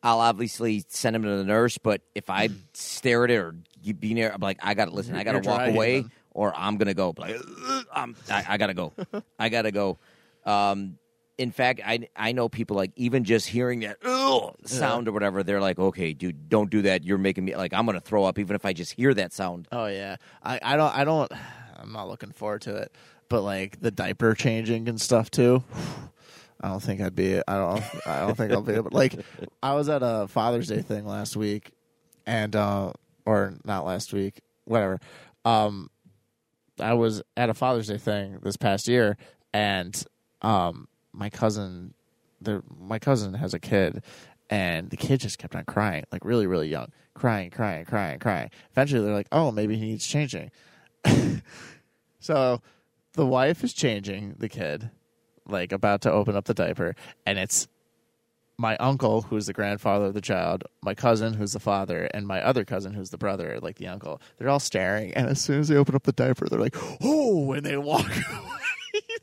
i'll 0.01 0.19
obviously 0.19 0.83
send 0.87 1.15
him 1.15 1.23
to 1.23 1.37
the 1.37 1.43
nurse 1.43 1.77
but 1.77 2.01
if 2.15 2.29
i 2.29 2.49
stare 2.73 3.23
at 3.23 3.31
it 3.31 3.37
or 3.37 3.55
you 3.81 3.93
be 3.93 4.13
near 4.13 4.31
i'm 4.31 4.41
like 4.41 4.57
i 4.63 4.73
gotta 4.73 4.91
listen 4.91 5.15
i 5.15 5.23
gotta 5.23 5.37
You're 5.43 5.51
walk 5.51 5.65
dry 5.65 5.67
away 5.69 6.05
or 6.31 6.51
i'm 6.55 6.77
gonna 6.77 6.95
go 6.95 7.13
like 7.17 7.35
I'm, 7.93 8.15
I, 8.29 8.45
I 8.49 8.57
gotta 8.57 8.73
go 8.73 8.93
i 9.39 9.49
gotta 9.49 9.71
go 9.71 9.99
um 10.45 10.97
in 11.37 11.51
fact 11.51 11.81
i 11.85 12.07
i 12.15 12.31
know 12.31 12.49
people 12.49 12.75
like 12.75 12.91
even 12.95 13.23
just 13.23 13.47
hearing 13.47 13.79
that 13.81 13.97
sound 14.65 15.07
or 15.07 15.11
whatever 15.11 15.43
they're 15.43 15.61
like 15.61 15.79
okay 15.79 16.13
dude 16.13 16.49
don't 16.49 16.69
do 16.69 16.81
that 16.83 17.03
you're 17.03 17.17
making 17.17 17.45
me 17.45 17.55
like 17.55 17.73
i'm 17.73 17.85
gonna 17.85 17.99
throw 17.99 18.23
up 18.23 18.37
even 18.37 18.55
if 18.55 18.65
i 18.65 18.73
just 18.73 18.91
hear 18.93 19.13
that 19.13 19.33
sound 19.33 19.67
Oh 19.71 19.87
yeah, 19.87 20.17
I 20.43 20.59
I 20.61 20.75
don't 20.77 20.95
I 20.95 21.03
don't 21.03 21.31
I'm 21.77 21.91
not 21.93 22.07
looking 22.07 22.31
forward 22.31 22.61
to 22.63 22.75
it. 22.75 22.95
But 23.29 23.41
like 23.41 23.79
the 23.79 23.91
diaper 23.91 24.33
changing 24.35 24.87
and 24.89 24.99
stuff 24.99 25.31
too. 25.31 25.63
I 26.59 26.67
don't 26.67 26.81
think 26.83 27.01
I'd 27.01 27.15
be. 27.15 27.37
I 27.47 27.55
don't. 27.55 27.83
I 28.05 28.19
don't 28.19 28.35
think 28.35 28.51
I'll 28.51 28.61
be 28.61 28.73
able. 28.73 28.91
Like 28.91 29.15
I 29.63 29.73
was 29.73 29.89
at 29.89 30.01
a 30.03 30.27
Father's 30.27 30.67
Day 30.67 30.81
thing 30.81 31.05
last 31.07 31.35
week, 31.37 31.71
and 32.27 32.55
uh 32.55 32.91
or 33.25 33.53
not 33.63 33.85
last 33.85 34.11
week, 34.13 34.41
whatever. 34.65 34.99
Um, 35.45 35.89
I 36.79 36.93
was 36.93 37.23
at 37.37 37.49
a 37.49 37.53
Father's 37.53 37.87
Day 37.87 37.97
thing 37.97 38.39
this 38.43 38.57
past 38.57 38.87
year, 38.87 39.17
and 39.53 40.03
um, 40.41 40.87
my 41.13 41.29
cousin, 41.29 41.93
the 42.41 42.63
my 42.79 42.99
cousin 42.99 43.33
has 43.35 43.53
a 43.53 43.59
kid, 43.59 44.03
and 44.49 44.89
the 44.89 44.97
kid 44.97 45.19
just 45.19 45.37
kept 45.37 45.55
on 45.55 45.65
crying, 45.65 46.03
like 46.11 46.25
really, 46.25 46.47
really 46.47 46.67
young, 46.67 46.91
crying, 47.13 47.49
crying, 47.49 47.85
crying, 47.85 48.19
crying. 48.19 48.49
Eventually, 48.71 49.03
they're 49.03 49.13
like, 49.13 49.27
"Oh, 49.31 49.51
maybe 49.51 49.77
he 49.77 49.85
needs 49.85 50.05
changing." 50.05 50.51
so, 52.19 52.61
the 53.13 53.25
wife 53.25 53.63
is 53.63 53.73
changing 53.73 54.35
the 54.37 54.49
kid, 54.49 54.89
like 55.47 55.71
about 55.71 56.01
to 56.01 56.11
open 56.11 56.35
up 56.35 56.45
the 56.45 56.53
diaper, 56.53 56.95
and 57.25 57.37
it's 57.37 57.67
my 58.57 58.77
uncle, 58.77 59.23
who's 59.23 59.47
the 59.47 59.53
grandfather 59.53 60.05
of 60.05 60.13
the 60.13 60.21
child, 60.21 60.63
my 60.83 60.93
cousin, 60.93 61.33
who's 61.33 61.53
the 61.53 61.59
father, 61.59 62.07
and 62.13 62.27
my 62.27 62.41
other 62.43 62.63
cousin, 62.63 62.93
who's 62.93 63.09
the 63.09 63.17
brother, 63.17 63.57
like 63.59 63.77
the 63.77 63.87
uncle. 63.87 64.21
They're 64.37 64.49
all 64.49 64.59
staring, 64.59 65.13
and 65.15 65.27
as 65.27 65.41
soon 65.41 65.59
as 65.59 65.67
they 65.67 65.75
open 65.75 65.95
up 65.95 66.03
the 66.03 66.11
diaper, 66.11 66.47
they're 66.47 66.59
like, 66.59 66.75
"Oh!" 67.01 67.53
and 67.53 67.65
they 67.65 67.77
walk 67.77 68.05
away. 68.31 68.70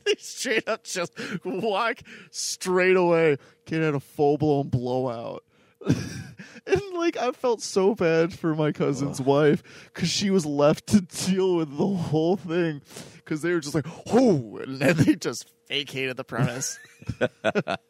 They 0.09 0.15
straight 0.19 0.67
up 0.67 0.83
just 0.83 1.13
walk 1.43 1.99
straight 2.31 2.97
away. 2.97 3.37
Kid 3.65 3.81
had 3.81 3.95
a 3.95 3.99
full 3.99 4.37
blown 4.37 4.69
blowout. 4.69 5.43
and 5.85 6.81
like 6.93 7.15
I 7.17 7.31
felt 7.31 7.61
so 7.61 7.95
bad 7.95 8.33
for 8.33 8.53
my 8.53 8.71
cousin's 8.73 9.21
wife 9.21 9.63
because 9.93 10.09
she 10.09 10.29
was 10.29 10.45
left 10.45 10.87
to 10.87 11.01
deal 11.01 11.55
with 11.55 11.77
the 11.77 11.87
whole 11.87 12.35
thing 12.35 12.81
because 13.15 13.41
they 13.41 13.53
were 13.53 13.61
just 13.61 13.75
like, 13.75 13.85
"Oh!" 14.11 14.57
and 14.57 14.79
then 14.79 14.97
they 14.97 15.15
just 15.15 15.49
vacated 15.69 16.17
the 16.17 16.25
premise. 16.25 16.77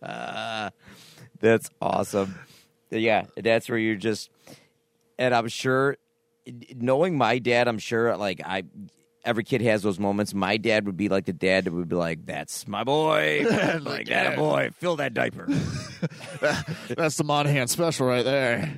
That's 1.39 1.69
awesome. 1.81 2.35
Yeah, 2.91 3.25
that's 3.37 3.69
where 3.69 3.77
you're 3.77 3.95
just, 3.95 4.31
and 5.17 5.33
I'm 5.33 5.47
sure, 5.47 5.97
knowing 6.75 7.17
my 7.17 7.37
dad, 7.37 7.67
I'm 7.67 7.77
sure 7.77 8.17
like 8.17 8.41
I, 8.43 8.63
every 9.25 9.43
kid 9.43 9.61
has 9.61 9.81
those 9.81 9.99
moments. 9.99 10.33
My 10.33 10.57
dad 10.57 10.85
would 10.85 10.97
be 10.97 11.09
like 11.09 11.25
the 11.25 11.33
dad 11.33 11.65
that 11.65 11.73
would 11.73 11.89
be 11.89 11.95
like, 11.95 12.25
"That's 12.25 12.67
my 12.67 12.83
boy, 12.83 13.45
like 13.81 14.07
that 14.07 14.35
boy, 14.37 14.71
fill 14.77 14.97
that 14.97 15.13
diaper." 15.13 15.47
That's 16.89 17.17
the 17.17 17.23
Monahan 17.23 17.67
special 17.67 18.07
right 18.07 18.23
there. 18.25 18.73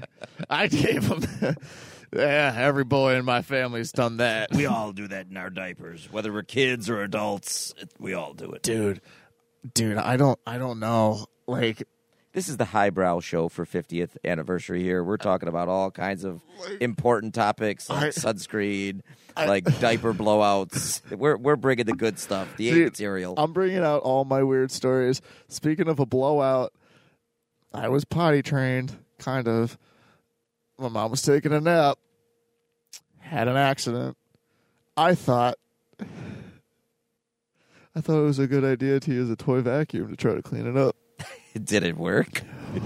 I 0.49 0.67
gave 0.67 1.03
him. 1.03 1.23
yeah, 2.13 2.53
every 2.57 2.83
boy 2.83 3.15
in 3.15 3.25
my 3.25 3.41
family's 3.41 3.91
done 3.91 4.17
that. 4.17 4.53
we 4.53 4.65
all 4.65 4.91
do 4.91 5.07
that 5.07 5.27
in 5.29 5.37
our 5.37 5.49
diapers, 5.49 6.11
whether 6.11 6.31
we're 6.31 6.43
kids 6.43 6.89
or 6.89 7.01
adults. 7.01 7.73
We 7.99 8.13
all 8.13 8.33
do 8.33 8.51
it. 8.51 8.63
dude, 8.63 9.01
dude, 9.73 9.97
I 9.97 10.17
don't, 10.17 10.39
I 10.45 10.57
don't 10.57 10.79
know. 10.79 11.25
Like, 11.47 11.83
This 12.33 12.47
is 12.47 12.55
the 12.55 12.63
highbrow 12.65 13.19
show 13.19 13.49
for 13.49 13.65
50th 13.65 14.15
anniversary 14.23 14.81
here. 14.81 15.03
We're 15.03 15.17
talking 15.17 15.49
about 15.49 15.67
all 15.67 15.91
kinds 15.91 16.23
of 16.23 16.41
important 16.79 17.33
topics 17.33 17.89
like 17.89 18.03
I- 18.03 18.07
sunscreen, 18.09 19.01
like 19.35 19.65
diaper 19.81 20.13
blowouts. 20.13 21.01
We're 21.17 21.35
we're 21.35 21.57
bringing 21.57 21.87
the 21.87 21.93
good 21.93 22.17
stuff, 22.19 22.47
the 22.55 22.71
Dude, 22.71 22.85
material. 22.93 23.33
I'm 23.37 23.51
bringing 23.51 23.79
out 23.79 24.03
all 24.03 24.23
my 24.23 24.43
weird 24.43 24.71
stories. 24.71 25.21
Speaking 25.49 25.89
of 25.89 25.99
a 25.99 26.05
blowout, 26.05 26.71
I 27.73 27.89
was 27.89 28.05
potty 28.05 28.41
trained, 28.41 28.95
kind 29.19 29.49
of. 29.49 29.77
My 30.79 30.87
mom 30.87 31.11
was 31.11 31.21
taking 31.21 31.51
a 31.51 31.59
nap, 31.59 31.97
had 33.19 33.49
an 33.49 33.57
accident. 33.57 34.15
I 34.95 35.15
thought, 35.15 35.55
I 35.99 36.05
thought 37.99 38.21
it 38.21 38.25
was 38.25 38.39
a 38.39 38.47
good 38.47 38.63
idea 38.63 39.01
to 39.01 39.11
use 39.11 39.29
a 39.29 39.35
toy 39.35 39.59
vacuum 39.59 40.07
to 40.09 40.15
try 40.15 40.33
to 40.33 40.41
clean 40.41 40.65
it 40.65 40.77
up. 40.77 40.95
Did 41.63 41.83
it 41.83 41.97
work? 41.97 42.41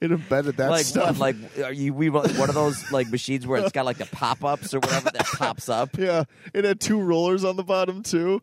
It 0.00 0.10
embedded 0.10 0.56
that 0.56 0.70
like 0.70 0.86
stuff. 0.86 1.18
what? 1.18 1.36
Like 1.36 1.58
are 1.62 1.72
you 1.72 1.92
we 1.92 2.08
one 2.08 2.24
of 2.30 2.54
those 2.54 2.90
like 2.90 3.10
machines 3.10 3.46
where 3.46 3.60
it's 3.60 3.72
got 3.72 3.84
like 3.84 3.98
the 3.98 4.06
pop 4.06 4.42
ups 4.42 4.72
or 4.72 4.78
whatever 4.78 5.10
that 5.10 5.26
pops 5.26 5.68
up? 5.68 5.90
yeah, 5.98 6.24
it 6.54 6.64
had 6.64 6.80
two 6.80 6.98
rollers 6.98 7.44
on 7.44 7.56
the 7.56 7.62
bottom 7.62 8.02
too. 8.02 8.40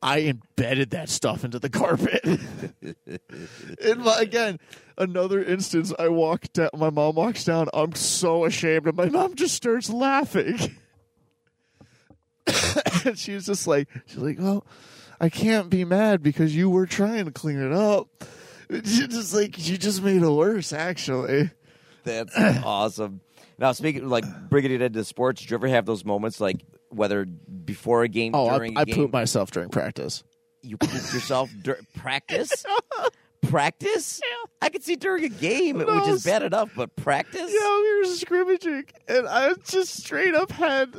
I 0.00 0.20
embedded 0.20 0.90
that 0.90 1.08
stuff 1.08 1.44
into 1.44 1.58
the 1.58 1.70
carpet. 1.70 2.24
and 2.24 4.04
my, 4.04 4.20
again, 4.20 4.60
another 4.96 5.42
instance. 5.42 5.92
I 5.98 6.08
walk 6.08 6.52
down. 6.52 6.70
My 6.76 6.90
mom 6.90 7.16
walks 7.16 7.44
down. 7.44 7.68
I'm 7.74 7.94
so 7.94 8.44
ashamed, 8.44 8.86
and 8.86 8.96
my 8.96 9.08
mom 9.08 9.34
just 9.34 9.54
starts 9.54 9.90
laughing. 9.90 10.76
and 13.04 13.18
she's 13.18 13.46
just 13.46 13.66
like, 13.66 13.88
she's 14.06 14.18
like, 14.18 14.38
well, 14.38 14.64
I 15.20 15.28
can't 15.28 15.68
be 15.68 15.84
mad 15.84 16.22
because 16.22 16.54
you 16.54 16.70
were 16.70 16.86
trying 16.86 17.24
to 17.24 17.32
clean 17.32 17.58
it 17.58 17.72
up. 17.72 18.24
She 18.72 19.06
just 19.08 19.34
like 19.34 19.58
you 19.68 19.76
just 19.76 20.02
made 20.02 20.22
it 20.22 20.28
worse, 20.30 20.72
actually. 20.72 21.50
That's 22.04 22.36
awesome. 22.64 23.20
Now 23.58 23.72
speaking 23.72 24.08
like 24.08 24.24
bringing 24.48 24.72
it 24.72 24.80
into 24.82 25.04
sports, 25.04 25.42
do 25.42 25.48
you 25.50 25.56
ever 25.56 25.68
have 25.68 25.86
those 25.86 26.04
moments 26.04 26.40
like 26.40 26.62
whether 26.88 27.24
before 27.24 28.02
a 28.02 28.08
game, 28.08 28.34
Oh, 28.34 28.46
I, 28.46 28.70
I 28.76 28.84
game, 28.84 28.94
pooped 28.96 29.12
myself 29.12 29.50
during 29.50 29.68
practice. 29.68 30.24
you 30.62 30.76
pooped 30.76 31.12
yourself 31.12 31.50
during 31.62 31.86
practice? 31.96 32.64
practice? 33.42 34.20
I 34.62 34.68
could 34.68 34.82
see 34.82 34.96
during 34.96 35.24
a 35.24 35.28
game, 35.28 35.78
which 35.78 35.86
No, 35.86 36.06
is 36.12 36.24
bad 36.24 36.42
enough, 36.42 36.70
but 36.76 36.94
practice? 36.96 37.40
Yeah, 37.52 37.80
we 37.80 37.98
were 37.98 38.04
scrimmaging, 38.14 38.84
and 39.08 39.26
I 39.28 39.52
just 39.64 39.96
straight 40.02 40.34
up 40.34 40.50
had, 40.50 40.94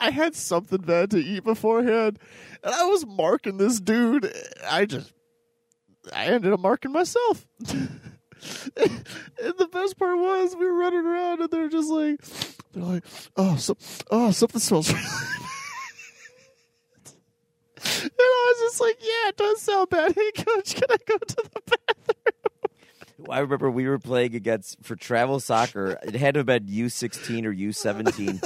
I 0.00 0.10
had 0.10 0.34
something 0.34 0.80
bad 0.80 1.10
to 1.12 1.18
eat 1.18 1.44
beforehand, 1.44 2.18
and 2.62 2.74
I 2.74 2.84
was 2.86 3.06
marking 3.06 3.56
this 3.58 3.80
dude. 3.80 4.32
I 4.68 4.86
just, 4.86 5.12
I 6.14 6.26
ended 6.26 6.52
up 6.52 6.60
marking 6.60 6.92
myself. 6.92 7.46
and 7.68 7.88
the 9.58 9.68
best 9.70 9.98
part 9.98 10.18
was 10.18 10.56
we 10.56 10.66
were 10.66 10.74
running 10.74 11.06
around, 11.06 11.40
and 11.40 11.50
they're 11.50 11.68
just 11.68 11.90
like, 11.90 12.20
they're 12.72 12.82
like, 12.82 13.04
oh, 13.36 13.56
so, 13.56 13.76
oh, 14.10 14.30
something 14.30 14.60
smells. 14.60 14.90
really 14.92 15.02
bad." 15.02 15.38
And 17.84 18.10
I 18.18 18.54
was 18.54 18.70
just 18.70 18.80
like, 18.80 18.96
yeah, 19.00 19.28
it 19.28 19.36
does 19.36 19.60
sound 19.60 19.90
bad. 19.90 20.14
Hey, 20.14 20.30
coach, 20.32 20.74
can 20.74 20.84
I 20.88 20.96
go 21.04 21.18
to 21.18 21.36
the 21.36 21.60
bathroom? 21.66 23.30
I 23.30 23.40
remember 23.40 23.70
we 23.70 23.88
were 23.88 23.98
playing 23.98 24.34
against 24.34 24.82
for 24.82 24.96
travel 24.96 25.40
soccer. 25.40 25.98
It 26.02 26.14
had 26.14 26.34
to 26.34 26.40
have 26.40 26.46
been 26.46 26.64
U 26.66 26.88
sixteen 26.88 27.46
or 27.46 27.52
U 27.52 27.72
seventeen. 27.72 28.40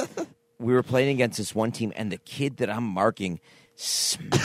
We 0.58 0.72
were 0.72 0.82
playing 0.82 1.14
against 1.14 1.38
this 1.38 1.54
one 1.54 1.72
team, 1.72 1.92
and 1.96 2.10
the 2.10 2.18
kid 2.18 2.58
that 2.58 2.70
I'm 2.70 2.84
marking 2.84 3.40
smelled. 3.74 4.42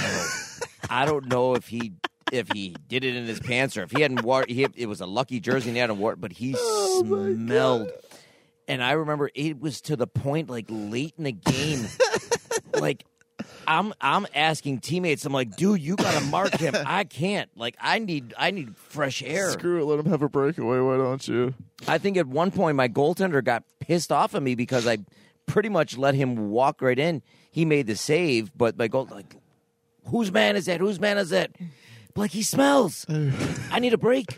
I 0.90 1.06
don't 1.06 1.28
know 1.28 1.56
if 1.56 1.68
he 1.68 1.94
if 2.32 2.50
he 2.54 2.76
did 2.88 3.04
it 3.04 3.16
in 3.16 3.26
his 3.26 3.40
pants 3.40 3.78
or 3.78 3.84
if 3.84 3.92
he 3.92 4.02
hadn't 4.02 4.24
worn. 4.24 4.46
He, 4.48 4.64
it 4.76 4.88
was 4.88 5.02
a 5.02 5.06
lucky 5.06 5.40
jersey 5.40 5.70
and 5.70 5.76
he 5.78 5.80
hadn't 5.82 6.00
worn, 6.00 6.18
but 6.20 6.32
he 6.32 6.56
Oh, 6.58 7.04
smelled. 7.36 7.90
And 8.68 8.84
I 8.84 8.94
remember 8.94 9.30
it 9.36 9.60
was 9.60 9.82
to 9.82 9.96
the 9.96 10.08
point 10.08 10.50
like 10.50 10.66
late 10.70 11.14
in 11.18 11.26
the 11.26 11.32
game, 11.32 11.86
like 12.80 13.04
I'm 13.68 13.94
I'm 14.00 14.26
asking 14.34 14.80
teammates. 14.80 15.26
I'm 15.26 15.34
like, 15.34 15.56
dude, 15.56 15.82
you 15.82 15.96
gotta 15.96 16.26
mark 16.28 16.54
him. 16.58 16.74
I 16.86 17.04
can't. 17.04 17.50
Like, 17.58 17.76
I 17.82 18.00
need 18.00 18.34
I 18.38 18.52
need 18.52 18.78
fresh 18.78 19.22
air. 19.24 19.52
Screw 19.52 19.82
it, 19.82 19.86
let 19.86 20.00
him 20.00 20.06
have 20.10 20.22
a 20.22 20.30
breakaway. 20.30 20.80
Why 20.80 20.98
don't 20.98 21.28
you? 21.28 21.54
I 21.88 21.98
think 21.98 22.18
at 22.18 22.28
one 22.28 22.52
point 22.52 22.78
my 22.78 22.88
goaltender 22.88 23.44
got 23.44 23.64
pissed 23.80 24.12
off 24.12 24.36
at 24.36 24.44
me 24.44 24.56
because 24.56 24.88
I 24.88 25.00
pretty 25.48 25.70
much 25.70 25.98
let 25.98 26.16
him 26.16 26.50
walk 26.52 26.82
right 26.82 26.98
in. 27.00 27.22
He 27.52 27.66
made 27.66 27.88
the 27.88 27.96
save, 27.96 28.56
but 28.58 28.78
my 28.78 28.88
goal 28.88 29.08
like, 29.12 29.36
whose 30.06 30.32
man 30.32 30.56
is 30.56 30.68
that? 30.68 30.80
Whose 30.80 31.00
man 31.00 31.18
is 31.18 31.32
that? 31.32 31.52
Like 32.16 32.32
he 32.32 32.44
smells. 32.44 33.06
I 33.72 33.80
need 33.80 33.94
a 33.94 33.98
break. 33.98 34.38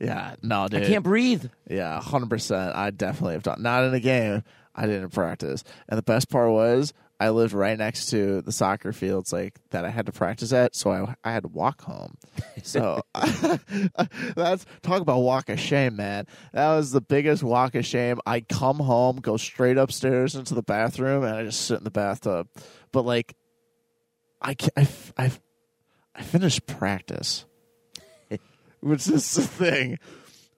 Yeah, 0.00 0.36
no, 0.42 0.68
dude. 0.68 0.82
I 0.82 0.86
can't 0.86 1.04
breathe. 1.04 1.46
Yeah, 1.68 2.00
hundred 2.00 2.30
percent. 2.30 2.74
I 2.74 2.90
definitely 2.90 3.34
have 3.34 3.42
done. 3.42 3.62
Not 3.62 3.84
in 3.84 3.94
a 3.94 4.00
game. 4.00 4.42
I 4.74 4.86
didn't 4.86 5.10
practice. 5.10 5.62
And 5.88 5.96
the 5.96 6.02
best 6.02 6.28
part 6.28 6.50
was 6.50 6.92
I 7.20 7.30
lived 7.30 7.54
right 7.54 7.78
next 7.78 8.10
to 8.10 8.42
the 8.42 8.50
soccer 8.50 8.92
fields 8.92 9.32
like 9.32 9.58
that 9.70 9.84
I 9.84 9.90
had 9.90 10.06
to 10.06 10.12
practice 10.12 10.52
at, 10.52 10.74
so 10.74 10.90
I 10.90 11.14
I 11.22 11.32
had 11.32 11.44
to 11.44 11.48
walk 11.48 11.82
home. 11.82 12.16
So 12.62 13.02
that's 14.34 14.66
talk 14.82 15.00
about 15.00 15.20
walk 15.20 15.48
of 15.48 15.60
shame, 15.60 15.96
man. 15.96 16.26
That 16.52 16.74
was 16.74 16.90
the 16.90 17.00
biggest 17.00 17.42
walk 17.42 17.76
of 17.76 17.86
shame. 17.86 18.18
I 18.26 18.40
come 18.40 18.78
home, 18.78 19.16
go 19.16 19.36
straight 19.36 19.78
upstairs 19.78 20.34
into 20.34 20.54
the 20.54 20.62
bathroom, 20.62 21.22
and 21.22 21.34
I 21.34 21.44
just 21.44 21.62
sit 21.62 21.78
in 21.78 21.84
the 21.84 21.90
bathtub. 21.90 22.48
But 22.90 23.06
like, 23.06 23.36
I 24.42 24.56
I 24.76 24.88
I, 25.16 25.32
I 26.14 26.22
finished 26.22 26.66
practice, 26.66 27.44
which 28.80 29.08
is 29.08 29.34
the 29.34 29.42
thing. 29.42 29.98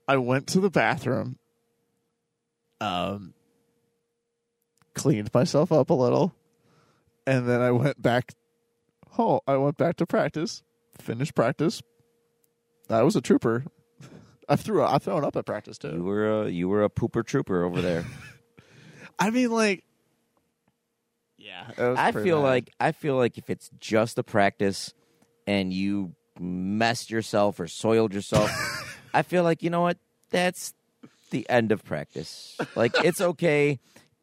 I 0.06 0.18
went 0.18 0.46
to 0.48 0.60
the 0.60 0.70
bathroom, 0.70 1.38
um, 2.80 3.34
cleaned 4.94 5.32
myself 5.32 5.72
up 5.72 5.90
a 5.90 5.94
little, 5.94 6.34
and 7.26 7.48
then 7.48 7.60
I 7.60 7.70
went 7.70 8.00
back. 8.00 8.32
Oh, 9.18 9.40
I 9.46 9.56
went 9.56 9.76
back 9.78 9.96
to 9.96 10.06
practice. 10.06 10.62
Finished 10.98 11.34
practice. 11.34 11.82
I 12.88 13.02
was 13.02 13.16
a 13.16 13.20
trooper. 13.20 13.64
I 14.48 14.56
threw. 14.56 14.84
I've 14.84 15.02
thrown 15.02 15.24
up 15.24 15.36
at 15.36 15.46
practice 15.46 15.78
too. 15.78 15.92
You 15.96 16.04
were 16.04 16.42
a 16.42 16.48
you 16.48 16.68
were 16.68 16.84
a 16.84 16.90
pooper 16.90 17.24
trooper 17.24 17.64
over 17.64 17.80
there. 17.80 18.04
I 19.18 19.30
mean, 19.30 19.50
like, 19.50 19.82
yeah. 21.38 21.70
I 21.78 22.12
feel 22.12 22.42
bad. 22.42 22.48
like 22.48 22.70
I 22.78 22.92
feel 22.92 23.16
like 23.16 23.38
if 23.38 23.48
it's 23.48 23.70
just 23.80 24.18
a 24.18 24.22
practice 24.22 24.92
and 25.46 25.72
you 25.72 26.12
messed 26.38 27.10
yourself 27.10 27.58
or 27.60 27.66
soiled 27.66 28.12
yourself, 28.14 28.50
I 29.14 29.22
feel 29.22 29.42
like 29.42 29.62
you 29.62 29.70
know 29.70 29.80
what? 29.82 29.98
That's 30.30 30.74
the 31.30 31.48
end 31.48 31.72
of 31.72 31.84
practice. 31.84 32.56
Like 32.74 32.92
it's 33.04 33.20
okay. 33.32 33.78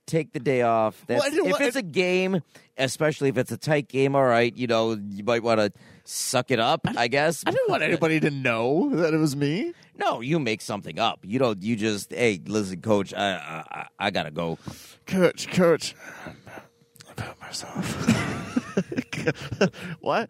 Take 0.06 0.34
the 0.34 0.40
day 0.42 0.64
off. 0.64 1.02
That's, 1.08 1.24
Well, 1.34 1.46
I 1.46 1.50
if 1.52 1.62
it's 1.62 1.78
a 1.78 1.82
game, 1.82 2.42
especially 2.78 3.30
if 3.30 3.38
it's 3.38 3.54
a 3.54 3.58
tight 3.58 3.88
game, 3.88 4.18
all 4.18 4.26
right, 4.26 4.54
you 4.54 4.68
know, 4.68 4.98
you 5.10 5.24
might 5.24 5.44
want 5.44 5.62
to 5.62 5.72
suck 6.04 6.52
it 6.52 6.60
up, 6.60 6.82
I 6.98 7.08
guess. 7.08 7.42
I 7.48 7.52
didn't 7.52 7.70
want 7.70 7.84
anybody 7.84 8.20
to 8.20 8.30
know 8.30 8.90
that 8.98 9.14
it 9.14 9.18
was 9.18 9.34
me. 9.38 9.72
No, 9.96 10.20
you 10.20 10.40
make 10.40 10.60
something 10.62 11.00
up. 11.00 11.20
You 11.24 11.40
don't. 11.40 11.64
You 11.64 11.78
just, 11.78 12.12
hey, 12.12 12.42
listen, 12.46 12.82
coach, 12.82 13.14
I, 13.14 13.32
I, 13.36 13.64
I- 13.80 13.88
I 14.08 14.12
gotta 14.12 14.32
go. 14.32 14.58
Coach, 15.06 15.48
coach, 15.52 15.96
I 16.26 17.14
put 17.16 17.40
myself. 17.40 17.96
what? 20.02 20.30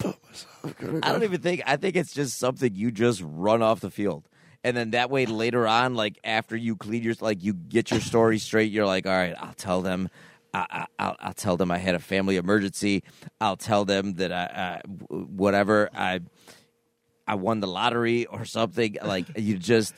I 0.00 0.04
put 0.04 0.24
myself. 0.24 0.74
Gotta 0.78 1.00
I 1.02 1.12
don't 1.12 1.22
even 1.22 1.40
think. 1.40 1.62
I 1.66 1.76
think 1.76 1.96
it's 1.96 2.12
just 2.12 2.38
something 2.38 2.74
you 2.74 2.90
just 2.90 3.22
run 3.24 3.62
off 3.62 3.80
the 3.80 3.90
field, 3.90 4.28
and 4.64 4.76
then 4.76 4.90
that 4.90 5.10
way 5.10 5.26
later 5.26 5.66
on, 5.66 5.94
like 5.94 6.18
after 6.24 6.56
you 6.56 6.76
clean 6.76 7.02
your, 7.02 7.14
like 7.20 7.42
you 7.42 7.54
get 7.54 7.90
your 7.90 8.00
story 8.00 8.38
straight, 8.38 8.70
you're 8.72 8.86
like, 8.86 9.06
all 9.06 9.12
right, 9.12 9.34
I'll 9.38 9.54
tell 9.54 9.82
them. 9.82 10.08
I, 10.52 10.66
I, 10.70 10.86
I'll, 10.98 11.16
I'll 11.20 11.32
tell 11.32 11.56
them 11.56 11.70
I 11.70 11.78
had 11.78 11.94
a 11.94 12.00
family 12.00 12.36
emergency. 12.36 13.04
I'll 13.40 13.56
tell 13.56 13.84
them 13.84 14.14
that 14.14 14.32
I, 14.32 14.80
I 14.82 14.88
whatever 15.08 15.90
I, 15.94 16.20
I 17.26 17.36
won 17.36 17.60
the 17.60 17.68
lottery 17.68 18.26
or 18.26 18.44
something. 18.44 18.96
Like 19.04 19.26
you 19.36 19.56
just. 19.58 19.94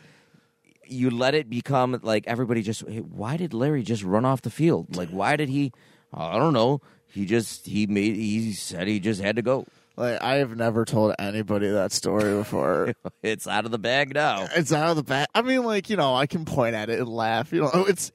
You 0.85 1.09
let 1.09 1.35
it 1.35 1.49
become 1.49 1.99
like 2.03 2.27
everybody 2.27 2.61
just. 2.61 2.87
Hey, 2.87 2.99
why 2.99 3.39
did 3.39 3.55
Larry 3.55 3.83
just 3.83 4.03
run 4.03 4.27
off 4.27 4.43
the 4.43 4.51
field? 4.51 4.95
Like, 4.95 5.09
why 5.09 5.37
did 5.37 5.49
he? 5.49 5.73
I 6.13 6.39
don't 6.39 6.53
know. 6.53 6.83
He 7.07 7.25
just 7.25 7.67
he 7.67 7.87
made. 7.87 8.17
He 8.17 8.53
said 8.53 8.89
he 8.89 9.01
just 9.01 9.21
had 9.21 9.37
to 9.37 9.43
go. 9.43 9.67
Like 9.97 10.23
I 10.23 10.37
have 10.37 10.57
never 10.57 10.85
told 10.85 11.15
anybody 11.19 11.69
that 11.69 11.93
story 11.93 12.35
before. 12.39 12.95
It's 13.23 13.47
out 13.47 13.65
of 13.65 13.71
the 13.71 13.79
bag 13.79 14.15
now. 14.15 14.49
it's 14.55 14.73
out 14.73 14.91
of 14.91 14.97
the 14.97 15.03
bag. 15.03 15.27
I 15.35 15.43
mean, 15.43 15.65
like 15.65 15.91
you 15.91 15.97
know, 15.97 16.15
I 16.15 16.27
can 16.27 16.45
point 16.45 16.75
at 16.75 16.89
it 16.91 16.99
and 16.99 17.09
laugh. 17.09 17.53
You 17.53 17.63
know, 17.63 17.85
it's 17.89 18.13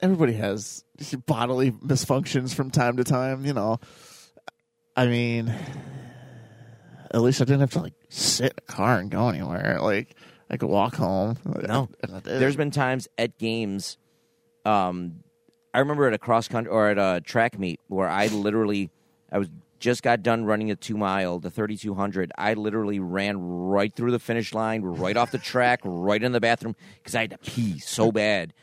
everybody 0.00 0.34
has 0.34 0.84
bodily 1.26 1.70
misfunctions 1.72 2.54
from 2.54 2.70
time 2.70 2.96
to 2.98 3.04
time. 3.04 3.44
You 3.44 3.54
know, 3.54 3.78
I 4.96 5.06
mean, 5.06 5.54
at 7.10 7.20
least 7.20 7.40
I 7.40 7.44
didn't 7.44 7.60
have 7.60 7.72
to 7.72 7.80
like 7.80 7.94
sit 8.08 8.52
in 8.52 8.58
a 8.68 8.72
car 8.72 8.98
and 8.98 9.10
go 9.10 9.28
anywhere. 9.28 9.78
Like 9.80 10.14
I 10.50 10.56
could 10.58 10.68
walk 10.68 10.96
home. 10.96 11.36
No. 11.44 11.88
And 12.02 12.16
I 12.16 12.20
did. 12.20 12.40
There's 12.40 12.56
been 12.56 12.70
times 12.70 13.08
at 13.16 13.38
games, 13.38 13.96
um, 14.66 15.22
I 15.72 15.78
remember 15.78 16.06
at 16.06 16.12
a 16.12 16.18
cross 16.18 16.46
country 16.48 16.70
or 16.70 16.88
at 16.90 16.98
a 16.98 17.22
track 17.22 17.58
meet 17.58 17.80
where 17.88 18.08
I 18.08 18.26
literally, 18.26 18.90
I 19.32 19.38
was 19.38 19.48
just 19.82 20.02
got 20.02 20.22
done 20.22 20.44
running 20.44 20.70
a 20.70 20.76
two 20.76 20.96
mile, 20.96 21.40
the 21.40 21.50
3200. 21.50 22.32
I 22.38 22.54
literally 22.54 23.00
ran 23.00 23.36
right 23.38 23.92
through 23.94 24.12
the 24.12 24.18
finish 24.18 24.54
line, 24.54 24.82
right 24.82 25.16
off 25.16 25.32
the 25.32 25.38
track, 25.38 25.80
right 25.84 26.22
in 26.22 26.32
the 26.32 26.40
bathroom 26.40 26.76
because 26.96 27.14
I 27.14 27.22
had 27.22 27.30
to 27.30 27.38
pee 27.38 27.80
so 27.80 28.12
bad. 28.12 28.54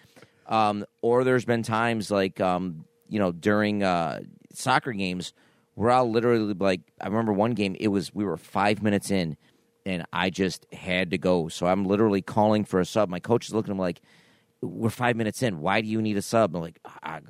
Um, 0.48 0.86
or 1.02 1.24
there's 1.24 1.46
been 1.46 1.62
times 1.62 2.10
like, 2.10 2.40
um, 2.40 2.86
you 3.10 3.20
know, 3.20 3.32
during 3.32 3.84
uh, 3.84 4.22
soccer 4.54 4.94
games 4.94 5.34
where 5.76 5.92
I'll 5.92 6.10
literally 6.10 6.54
like, 6.54 6.82
I 7.00 7.08
remember 7.08 7.34
one 7.34 7.52
game, 7.52 7.76
it 7.80 7.90
was, 7.90 8.16
we 8.16 8.24
were 8.24 8.38
five 8.38 8.82
minutes 8.82 9.12
in 9.12 9.38
and 9.86 10.06
I 10.14 10.30
just 10.30 10.66
had 10.72 11.12
to 11.12 11.18
go. 11.18 11.50
So 11.50 11.68
I'm 11.68 11.86
literally 11.86 12.22
calling 12.22 12.64
for 12.64 12.80
a 12.80 12.86
sub. 12.86 13.10
My 13.10 13.20
coach 13.20 13.48
is 13.48 13.54
looking 13.54 13.72
at 13.72 13.78
me 13.78 13.82
like, 13.82 14.02
"We're 14.62 14.90
five 14.90 15.16
minutes 15.16 15.42
in. 15.42 15.60
Why 15.60 15.82
do 15.82 15.88
you 15.88 16.02
need 16.02 16.18
a 16.18 16.22
sub?" 16.22 16.56
I'm 16.56 16.62
like, 16.62 16.80
got-" 16.84 17.24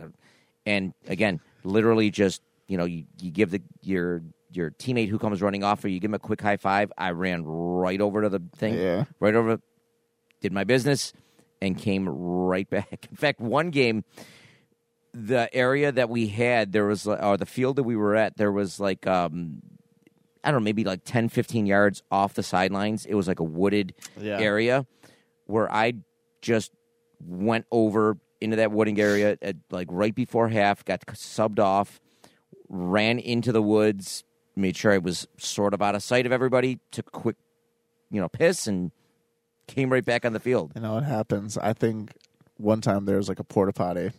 and 0.65 0.93
again, 1.07 1.39
literally 1.63 2.09
just 2.09 2.41
you 2.69 2.77
know, 2.77 2.85
you, 2.85 3.03
you 3.21 3.31
give 3.31 3.51
the 3.51 3.61
your 3.81 4.21
your 4.51 4.71
teammate 4.71 5.09
who 5.09 5.19
comes 5.19 5.41
running 5.41 5.63
off, 5.63 5.83
or 5.83 5.89
you 5.89 5.99
give 5.99 6.09
him 6.09 6.15
a 6.15 6.19
quick 6.19 6.39
high 6.41 6.55
five. 6.57 6.91
I 6.97 7.11
ran 7.11 7.43
right 7.45 7.99
over 7.99 8.21
to 8.21 8.29
the 8.29 8.41
thing, 8.55 8.75
Yeah. 8.79 9.03
right 9.19 9.35
over, 9.35 9.59
did 10.41 10.53
my 10.53 10.63
business, 10.63 11.11
and 11.61 11.77
came 11.77 12.07
right 12.07 12.67
back. 12.77 13.07
In 13.11 13.17
fact, 13.17 13.41
one 13.41 13.69
game, 13.71 14.05
the 15.13 15.49
area 15.53 15.91
that 15.91 16.09
we 16.09 16.27
had, 16.27 16.71
there 16.71 16.85
was, 16.85 17.07
or 17.07 17.37
the 17.37 17.45
field 17.45 17.75
that 17.77 17.83
we 17.83 17.95
were 17.95 18.15
at, 18.15 18.37
there 18.37 18.51
was 18.51 18.79
like, 18.79 19.05
um, 19.07 19.61
I 20.43 20.51
don't 20.51 20.61
know, 20.61 20.65
maybe 20.65 20.83
like 20.83 21.01
10, 21.03 21.29
15 21.29 21.65
yards 21.65 22.01
off 22.11 22.33
the 22.35 22.43
sidelines. 22.43 23.05
It 23.05 23.15
was 23.15 23.27
like 23.27 23.39
a 23.39 23.43
wooded 23.43 23.93
Yeah. 24.19 24.39
area 24.39 24.85
where 25.45 25.71
I 25.71 25.93
just 26.41 26.71
went 27.19 27.65
over 27.71 28.17
into 28.39 28.55
that 28.57 28.71
wooding 28.71 28.99
area 28.99 29.37
at 29.41 29.57
like 29.69 29.87
right 29.91 30.15
before 30.15 30.47
half, 30.49 30.85
got 30.85 31.01
subbed 31.07 31.59
off, 31.59 31.99
ran 32.69 33.19
into 33.19 33.51
the 33.51 33.61
woods, 33.61 34.23
made 34.55 34.77
sure 34.77 34.91
I 34.91 34.97
was 34.99 35.27
sort 35.37 35.73
of 35.73 35.81
out 35.81 35.95
of 35.95 36.03
sight 36.03 36.25
of 36.25 36.31
everybody, 36.31 36.79
took 36.91 37.07
a 37.07 37.11
quick, 37.11 37.35
you 38.09 38.21
know, 38.21 38.29
piss, 38.29 38.67
and 38.67 38.91
came 39.67 39.91
right 39.91 40.05
back 40.05 40.25
on 40.25 40.33
the 40.33 40.39
field. 40.39 40.71
You 40.75 40.81
know 40.81 40.95
what 40.95 41.03
happens? 41.03 41.57
I 41.57 41.73
think 41.73 42.11
one 42.57 42.81
time 42.81 43.05
there 43.05 43.17
was 43.17 43.29
like 43.29 43.39
a 43.39 43.43
porta 43.43 43.73
potty 43.73 44.11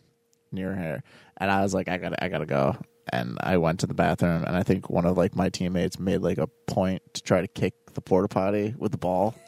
near 0.52 0.74
here, 0.76 1.02
and 1.38 1.50
I 1.50 1.62
was 1.62 1.74
like, 1.74 1.88
I 1.88 1.96
gotta, 1.98 2.22
I 2.22 2.28
gotta 2.28 2.46
go. 2.46 2.76
And 3.12 3.38
I 3.40 3.56
went 3.56 3.80
to 3.80 3.86
the 3.86 3.94
bathroom, 3.94 4.44
and 4.44 4.54
I 4.56 4.62
think 4.62 4.88
one 4.88 5.04
of 5.06 5.16
like 5.16 5.34
my 5.34 5.48
teammates 5.48 5.98
made 5.98 6.18
like 6.18 6.38
a 6.38 6.46
point 6.66 7.02
to 7.14 7.22
try 7.22 7.40
to 7.40 7.48
kick 7.48 7.74
the 7.94 8.00
porta 8.00 8.28
potty 8.28 8.74
with 8.76 8.92
the 8.92 8.98
ball. 8.98 9.34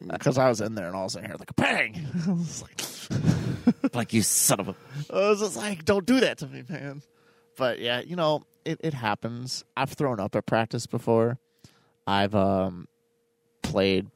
Because 0.00 0.38
I 0.38 0.48
was 0.48 0.60
in 0.60 0.74
there, 0.74 0.86
and 0.86 0.96
all 0.96 1.04
of 1.04 1.08
a 1.08 1.10
sudden, 1.10 1.26
I 1.26 1.30
heard 1.30 1.40
like 1.40 1.50
a 1.50 1.54
bang. 1.54 2.06
I 2.26 2.30
was 2.32 2.62
like, 2.62 3.94
Like 3.94 4.12
you 4.12 4.22
son 4.22 4.60
of 4.60 4.68
a. 4.68 4.74
I 5.12 5.30
was 5.30 5.40
just 5.40 5.56
like, 5.56 5.84
don't 5.84 6.06
do 6.06 6.20
that 6.20 6.38
to 6.38 6.46
me, 6.46 6.64
man. 6.68 7.02
But 7.56 7.78
yeah, 7.80 8.00
you 8.00 8.16
know, 8.16 8.42
it, 8.64 8.80
it 8.82 8.94
happens. 8.94 9.64
I've 9.76 9.90
thrown 9.92 10.20
up 10.20 10.34
at 10.36 10.46
practice 10.46 10.86
before. 10.86 11.38
I've 12.06 12.34
um 12.34 12.86
played 13.62 14.08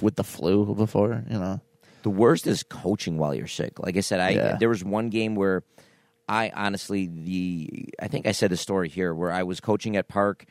with 0.00 0.16
the 0.16 0.24
flu 0.24 0.74
before, 0.74 1.24
you 1.30 1.38
know. 1.38 1.60
The 2.02 2.10
worst 2.10 2.46
is 2.46 2.62
coaching 2.64 3.16
while 3.16 3.34
you're 3.34 3.46
sick. 3.46 3.78
Like 3.78 3.96
I 3.96 4.00
said, 4.00 4.20
I 4.20 4.30
Yeah. 4.30 4.56
there 4.58 4.68
was 4.68 4.82
one 4.84 5.08
game 5.08 5.34
where 5.36 5.62
I 6.28 6.50
honestly 6.54 7.06
the 7.06 7.88
I 8.00 8.08
think 8.08 8.26
I 8.26 8.32
said 8.32 8.50
the 8.50 8.56
story 8.56 8.88
here 8.88 9.14
where 9.14 9.30
I 9.32 9.42
was 9.44 9.60
coaching 9.60 9.96
at 9.96 10.08
Park. 10.08 10.44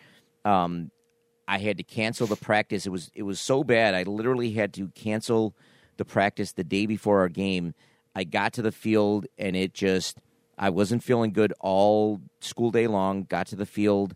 Um, 0.45 0.91
I 1.47 1.57
had 1.57 1.77
to 1.77 1.83
cancel 1.83 2.27
the 2.27 2.37
practice. 2.37 2.85
It 2.85 2.89
was 2.91 3.11
it 3.13 3.23
was 3.23 3.39
so 3.39 3.63
bad. 3.63 3.93
I 3.93 4.03
literally 4.03 4.51
had 4.53 4.73
to 4.75 4.87
cancel 4.89 5.53
the 5.97 6.05
practice 6.05 6.53
the 6.53 6.63
day 6.63 6.85
before 6.85 7.19
our 7.19 7.29
game. 7.29 7.73
I 8.15 8.23
got 8.23 8.53
to 8.53 8.61
the 8.61 8.71
field 8.71 9.27
and 9.37 9.55
it 9.55 9.73
just 9.73 10.17
I 10.61 10.69
wasn't 10.69 11.03
feeling 11.03 11.33
good 11.33 11.53
all 11.59 12.21
school 12.39 12.71
day 12.71 12.87
long. 12.87 13.23
Got 13.23 13.47
to 13.47 13.55
the 13.57 13.65
field 13.65 14.13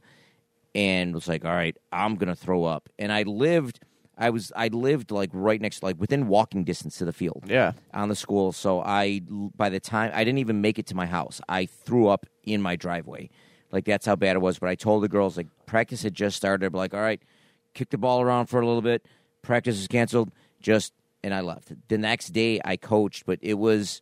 and 0.74 1.14
was 1.14 1.28
like, 1.28 1.44
"All 1.46 1.52
right, 1.52 1.76
I'm 1.92 2.16
gonna 2.16 2.36
throw 2.36 2.64
up." 2.64 2.90
And 3.00 3.12
I 3.12 3.24
lived. 3.24 3.80
I 4.18 4.30
was 4.30 4.52
I 4.56 4.70
lived 4.70 5.12
like 5.12 5.30
right 5.34 5.60
next, 5.60 5.84
like 5.84 6.00
within 6.00 6.28
walking 6.28 6.64
distance 6.64 6.98
to 7.00 7.06
the 7.06 7.12
field 7.12 7.44
Yeah. 7.48 7.74
on 7.94 8.08
the 8.08 8.16
school. 8.16 8.54
So 8.54 8.80
I, 8.82 9.20
by 9.58 9.68
the 9.70 9.82
time 9.82 10.12
I 10.14 10.24
didn't 10.24 10.38
even 10.40 10.62
make 10.62 10.80
it 10.80 10.86
to 10.88 10.96
my 10.96 11.06
house, 11.06 11.42
I 11.50 11.66
threw 11.66 12.08
up 12.08 12.26
in 12.44 12.62
my 12.62 12.78
driveway. 12.78 13.30
Like 13.72 13.84
that's 13.84 14.06
how 14.06 14.16
bad 14.16 14.38
it 14.38 14.40
was. 14.40 14.58
But 14.60 14.70
I 14.70 14.76
told 14.76 15.04
the 15.04 15.10
girls 15.10 15.36
like 15.36 15.48
practice 15.66 16.04
had 16.04 16.14
just 16.14 16.38
started. 16.38 16.74
Like, 16.74 16.94
all 16.94 17.02
right, 17.02 17.22
kick 17.74 17.90
the 17.90 17.98
ball 17.98 18.22
around 18.22 18.46
for 18.46 18.62
a 18.62 18.66
little 18.66 18.82
bit. 18.82 19.06
Practice 19.42 19.78
is 19.80 19.88
canceled. 19.88 20.32
Just 20.62 20.94
and 21.22 21.34
I 21.34 21.42
left. 21.42 21.74
The 21.90 21.98
next 21.98 22.28
day 22.30 22.62
I 22.64 22.78
coached, 22.78 23.26
but 23.26 23.40
it 23.42 23.56
was, 23.56 24.00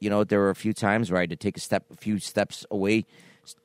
you 0.00 0.08
know, 0.10 0.24
there 0.24 0.38
were 0.40 0.50
a 0.50 0.54
few 0.54 0.72
times 0.72 1.10
where 1.10 1.18
I 1.18 1.22
had 1.22 1.30
to 1.30 1.36
take 1.36 1.56
a 1.56 1.60
step, 1.60 1.84
a 1.90 1.96
few 1.96 2.18
steps 2.18 2.64
away, 2.70 3.04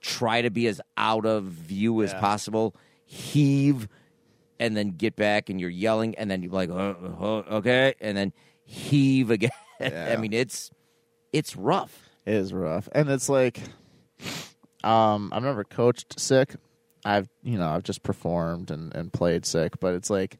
try 0.01 0.41
to 0.41 0.49
be 0.49 0.67
as 0.67 0.79
out 0.97 1.25
of 1.25 1.43
view 1.45 2.01
as 2.03 2.11
Yeah. 2.13 2.19
possible, 2.19 2.75
heave, 3.05 3.88
and 4.59 4.75
then 4.77 4.91
get 4.91 5.15
back, 5.15 5.49
and 5.49 5.59
you're 5.59 5.69
yelling, 5.69 6.15
and 6.15 6.29
then 6.31 6.41
you're 6.43 6.51
like, 6.51 6.69
uh, 6.69 6.93
uh, 7.19 7.43
okay, 7.57 7.93
and 7.99 8.15
then 8.17 8.34
heave 8.63 9.29
again. 9.38 9.51
I 9.81 10.15
mean, 10.17 10.34
it's 10.34 10.71
it's 11.34 11.55
rough. 11.55 12.09
It 12.25 12.36
is 12.36 12.53
rough. 12.53 12.88
And 12.93 13.09
it's 13.09 13.27
like 13.27 13.59
um 14.84 15.31
I've 15.34 15.43
never 15.43 15.63
coached 15.63 16.19
sick. 16.19 16.55
I've 17.05 17.27
you 17.43 17.57
know, 17.57 17.67
I've 17.67 17.84
just 17.84 18.03
performed 18.03 18.71
and, 18.71 18.93
and 18.95 19.11
played 19.11 19.45
sick, 19.45 19.79
but 19.79 19.93
it's 19.95 20.09
like 20.09 20.38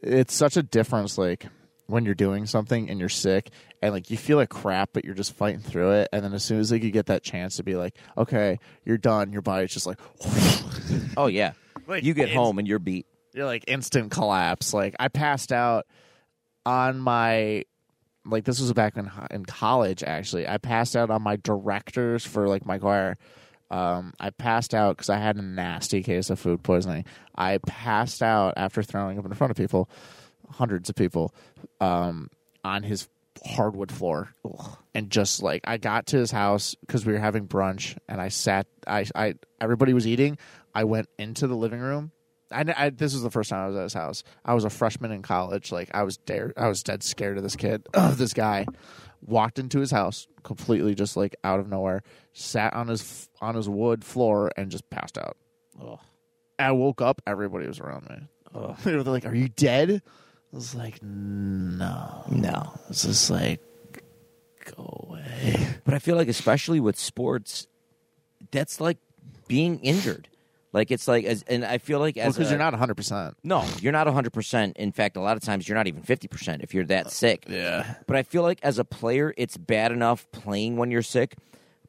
it's 0.00 0.34
such 0.34 0.56
a 0.56 0.62
difference 0.62 1.18
like 1.18 1.46
when 1.86 2.04
you're 2.04 2.14
doing 2.14 2.46
something 2.46 2.88
and 2.88 2.98
you're 3.00 3.08
sick 3.08 3.50
and 3.82 3.92
like 3.92 4.10
you 4.10 4.16
feel 4.16 4.36
like 4.38 4.48
crap 4.48 4.90
but 4.92 5.04
you're 5.04 5.14
just 5.14 5.34
fighting 5.34 5.60
through 5.60 5.90
it 5.92 6.08
and 6.12 6.24
then 6.24 6.32
as 6.32 6.42
soon 6.44 6.58
as 6.60 6.70
like 6.72 6.82
you 6.82 6.90
get 6.90 7.06
that 7.06 7.22
chance 7.22 7.56
to 7.56 7.62
be 7.62 7.74
like 7.74 7.94
okay 8.16 8.58
you're 8.84 8.96
done 8.96 9.32
your 9.32 9.42
body's 9.42 9.72
just 9.72 9.86
like 9.86 9.98
Oh 11.16 11.26
yeah, 11.26 11.52
Like, 11.86 12.04
you 12.04 12.14
get 12.14 12.24
it's- 12.24 12.36
home 12.36 12.58
and 12.58 12.66
you're 12.68 12.78
beat. 12.78 13.06
you're 13.34 13.46
like 13.46 13.64
instant 13.66 14.10
collapse. 14.10 14.72
Like 14.74 14.94
I 14.98 15.08
passed 15.08 15.52
out 15.52 15.86
on 16.64 16.98
my 16.98 17.64
like 18.24 18.44
this 18.44 18.60
was 18.60 18.72
back 18.72 18.96
in 18.96 19.10
in 19.30 19.44
college 19.44 20.02
actually. 20.02 20.46
I 20.48 20.58
passed 20.58 20.94
out 20.96 21.10
on 21.10 21.22
my 21.22 21.36
directors 21.36 22.24
for 22.24 22.46
like 22.48 22.64
my 22.64 22.78
choir. 22.78 23.16
Um, 23.70 24.12
I 24.20 24.30
passed 24.30 24.74
out 24.74 24.96
because 24.96 25.08
I 25.10 25.16
had 25.16 25.36
a 25.36 25.42
nasty 25.42 26.02
case 26.02 26.28
of 26.30 26.38
food 26.38 26.62
poisoning. 26.62 27.06
I 27.34 27.58
passed 27.58 28.22
out 28.22 28.54
after 28.58 28.82
throwing 28.82 29.18
up 29.18 29.24
in 29.24 29.32
front 29.32 29.50
of 29.50 29.56
people, 29.56 29.88
hundreds 30.52 30.88
of 30.88 30.96
people, 30.96 31.34
um, 31.80 32.30
on 32.64 32.82
his 32.82 33.08
hardwood 33.44 33.90
floor, 33.90 34.34
and 34.94 35.10
just 35.10 35.42
like 35.42 35.62
I 35.64 35.78
got 35.78 36.06
to 36.08 36.16
his 36.18 36.30
house 36.30 36.74
because 36.80 37.04
we 37.04 37.12
were 37.12 37.18
having 37.18 37.48
brunch, 37.48 37.96
and 38.08 38.20
I 38.20 38.28
sat. 38.28 38.66
I, 38.86 39.06
I 39.14 39.34
everybody 39.60 39.94
was 39.94 40.06
eating. 40.06 40.38
I 40.74 40.84
went 40.84 41.08
into 41.18 41.46
the 41.46 41.56
living 41.56 41.80
room. 41.80 42.12
I, 42.50 42.64
I 42.76 42.90
this 42.90 43.14
was 43.14 43.22
the 43.22 43.30
first 43.30 43.50
time 43.50 43.64
I 43.64 43.68
was 43.68 43.76
at 43.76 43.82
his 43.82 43.94
house. 43.94 44.22
I 44.44 44.54
was 44.54 44.64
a 44.64 44.70
freshman 44.70 45.10
in 45.10 45.22
college. 45.22 45.72
Like 45.72 45.90
I 45.94 46.02
was 46.02 46.16
dare, 46.18 46.52
I 46.56 46.68
was 46.68 46.82
dead 46.82 47.02
scared 47.02 47.36
of 47.36 47.42
this 47.42 47.56
kid, 47.56 47.86
of 47.94 48.18
this 48.18 48.32
guy. 48.34 48.66
Walked 49.24 49.60
into 49.60 49.78
his 49.78 49.92
house 49.92 50.26
completely, 50.42 50.96
just 50.96 51.16
like 51.16 51.36
out 51.44 51.60
of 51.60 51.68
nowhere. 51.68 52.02
Sat 52.32 52.74
on 52.74 52.88
his 52.88 53.28
on 53.40 53.54
his 53.54 53.68
wood 53.68 54.04
floor 54.04 54.50
and 54.56 54.68
just 54.68 54.88
passed 54.90 55.16
out. 55.16 55.36
I 56.58 56.72
woke 56.72 57.00
up. 57.00 57.22
Everybody 57.26 57.66
was 57.68 57.80
around 57.80 58.08
me. 58.10 58.16
They 58.84 58.94
were 58.96 59.02
like, 59.04 59.24
"Are 59.24 59.34
you 59.34 59.48
dead?" 59.48 60.02
I 60.52 60.56
was 60.56 60.74
like, 60.74 61.02
"No, 61.02 62.24
No, 62.28 62.74
It's 62.90 63.04
just 63.04 63.30
like, 63.30 63.60
go 64.76 65.06
away." 65.08 65.66
But 65.84 65.94
I 65.94 65.98
feel 65.98 66.16
like, 66.16 66.28
especially 66.28 66.78
with 66.80 66.98
sports, 66.98 67.66
that's 68.50 68.80
like 68.80 68.98
being 69.48 69.78
injured. 69.80 70.28
Like 70.74 70.90
it's 70.90 71.06
like, 71.08 71.24
as, 71.26 71.42
and 71.48 71.64
I 71.64 71.78
feel 71.78 71.98
like 71.98 72.16
as 72.16 72.34
Because 72.34 72.48
a- 72.48 72.52
you're 72.54 72.58
not 72.58 72.72
100. 72.72 72.94
percent 72.94 73.36
No, 73.44 73.64
you're 73.80 73.92
not 73.92 74.06
100. 74.06 74.32
percent 74.32 74.76
In 74.78 74.90
fact, 74.92 75.16
a 75.16 75.20
lot 75.20 75.36
of 75.36 75.42
times 75.42 75.68
you're 75.68 75.76
not 75.76 75.86
even 75.86 76.02
50 76.02 76.28
percent 76.28 76.62
if 76.62 76.72
you're 76.74 76.84
that 76.86 77.10
sick. 77.10 77.44
Yeah, 77.48 77.94
But 78.06 78.16
I 78.16 78.22
feel 78.22 78.42
like 78.42 78.58
as 78.62 78.78
a 78.78 78.84
player, 78.84 79.34
it's 79.36 79.56
bad 79.58 79.92
enough 79.92 80.26
playing 80.32 80.76
when 80.76 80.90
you're 80.90 81.02
sick. 81.02 81.34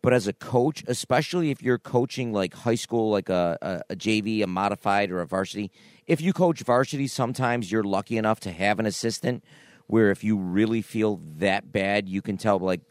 But 0.03 0.13
as 0.13 0.27
a 0.27 0.33
coach, 0.33 0.83
especially 0.85 1.49
if 1.49 1.63
you're 1.63 1.79
coaching 1.79 2.33
like 2.33 2.53
high 2.53 2.75
school, 2.75 3.09
like 3.09 3.29
a, 3.29 3.57
a, 3.61 3.93
a 3.93 3.95
JV, 3.95 4.43
a 4.43 4.47
modified, 4.47 5.09
or 5.09 5.21
a 5.21 5.25
varsity, 5.25 5.71
if 6.05 6.19
you 6.19 6.33
coach 6.33 6.61
varsity, 6.61 7.07
sometimes 7.07 7.71
you're 7.71 7.85
lucky 7.85 8.17
enough 8.17 8.41
to 8.41 8.51
have 8.51 8.79
an 8.79 8.85
assistant 8.85 9.45
where 9.87 10.11
if 10.11 10.21
you 10.21 10.37
really 10.37 10.81
feel 10.81 11.21
that 11.37 11.71
bad, 11.71 12.09
you 12.09 12.21
can 12.21 12.35
tell 12.35 12.59
like, 12.59 12.81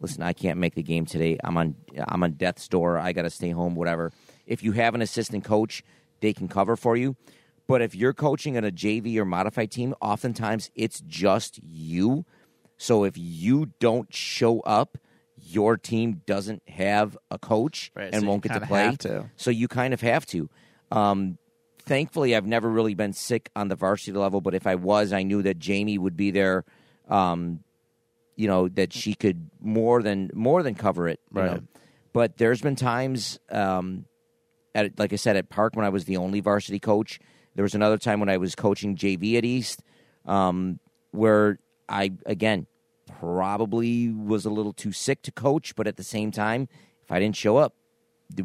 listen, 0.00 0.22
I 0.22 0.32
can't 0.32 0.58
make 0.58 0.74
the 0.74 0.82
game 0.82 1.04
today. 1.04 1.38
I'm 1.44 1.58
on 1.58 1.76
I'm 2.08 2.22
on 2.22 2.32
death's 2.32 2.66
door. 2.68 2.98
I 2.98 3.12
got 3.12 3.22
to 3.22 3.30
stay 3.30 3.50
home. 3.50 3.74
Whatever. 3.74 4.10
If 4.46 4.62
you 4.62 4.72
have 4.72 4.94
an 4.94 5.02
assistant 5.02 5.44
coach, 5.44 5.84
they 6.20 6.32
can 6.32 6.48
cover 6.48 6.74
for 6.74 6.96
you. 6.96 7.16
But 7.66 7.82
if 7.82 7.94
you're 7.94 8.14
coaching 8.14 8.56
on 8.56 8.64
a 8.64 8.72
JV 8.72 9.18
or 9.18 9.26
modified 9.26 9.70
team, 9.70 9.94
oftentimes 10.00 10.70
it's 10.74 11.02
just 11.06 11.60
you. 11.62 12.24
So 12.78 13.04
if 13.04 13.18
you 13.18 13.72
don't 13.78 14.12
show 14.12 14.60
up, 14.60 14.96
your 15.42 15.76
team 15.76 16.22
doesn't 16.26 16.62
have 16.68 17.16
a 17.30 17.38
coach 17.38 17.90
Right, 17.94 18.10
and 18.12 18.22
so 18.22 18.28
won't 18.28 18.42
get 18.42 18.52
to 18.54 18.60
play. 18.60 18.96
to. 19.00 19.30
So 19.36 19.50
you 19.50 19.68
kind 19.68 19.92
of 19.92 20.00
have 20.00 20.24
to. 20.26 20.48
Um, 20.90 21.38
thankfully, 21.80 22.34
I've 22.36 22.46
never 22.46 22.68
really 22.70 22.94
been 22.94 23.12
sick 23.12 23.50
on 23.56 23.68
the 23.68 23.76
varsity 23.76 24.12
level, 24.16 24.40
but 24.40 24.54
if 24.54 24.66
I 24.66 24.74
was, 24.76 25.12
I 25.12 25.22
knew 25.22 25.42
that 25.42 25.58
Jamie 25.58 25.98
would 25.98 26.16
be 26.16 26.30
there. 26.30 26.64
Um, 27.08 27.60
you 28.36 28.48
know 28.48 28.68
that 28.68 28.92
she 28.92 29.14
could 29.14 29.50
more 29.60 30.02
than 30.02 30.30
more 30.32 30.62
than 30.62 30.74
cover 30.74 31.06
it. 31.08 31.20
you 31.34 31.40
Right. 31.40 31.50
know. 31.52 31.60
But 32.14 32.36
there's 32.38 32.60
been 32.60 32.76
times, 32.76 33.38
um, 33.50 34.06
at 34.74 34.98
like 34.98 35.12
I 35.12 35.16
said, 35.16 35.36
at 35.36 35.48
Park 35.50 35.76
when 35.76 35.84
I 35.84 35.90
was 35.90 36.04
the 36.06 36.16
only 36.16 36.40
varsity 36.40 36.78
coach. 36.78 37.18
There 37.54 37.62
was 37.62 37.74
another 37.74 37.98
time 37.98 38.20
when 38.20 38.28
I 38.30 38.38
was 38.38 38.54
coaching 38.54 38.96
JV 38.96 39.36
at 39.36 39.44
East, 39.44 39.82
um, 40.24 40.78
where 41.10 41.58
I 41.88 42.12
again 42.24 42.66
probably 43.22 44.08
was 44.10 44.44
a 44.44 44.50
little 44.50 44.72
too 44.72 44.90
sick 44.90 45.22
to 45.22 45.30
coach, 45.30 45.76
but 45.76 45.86
at 45.86 45.96
the 45.96 46.02
same 46.02 46.32
time, 46.32 46.68
if 47.04 47.12
I 47.12 47.20
didn't 47.20 47.36
show 47.36 47.56
up, 47.56 47.74
the, 48.34 48.42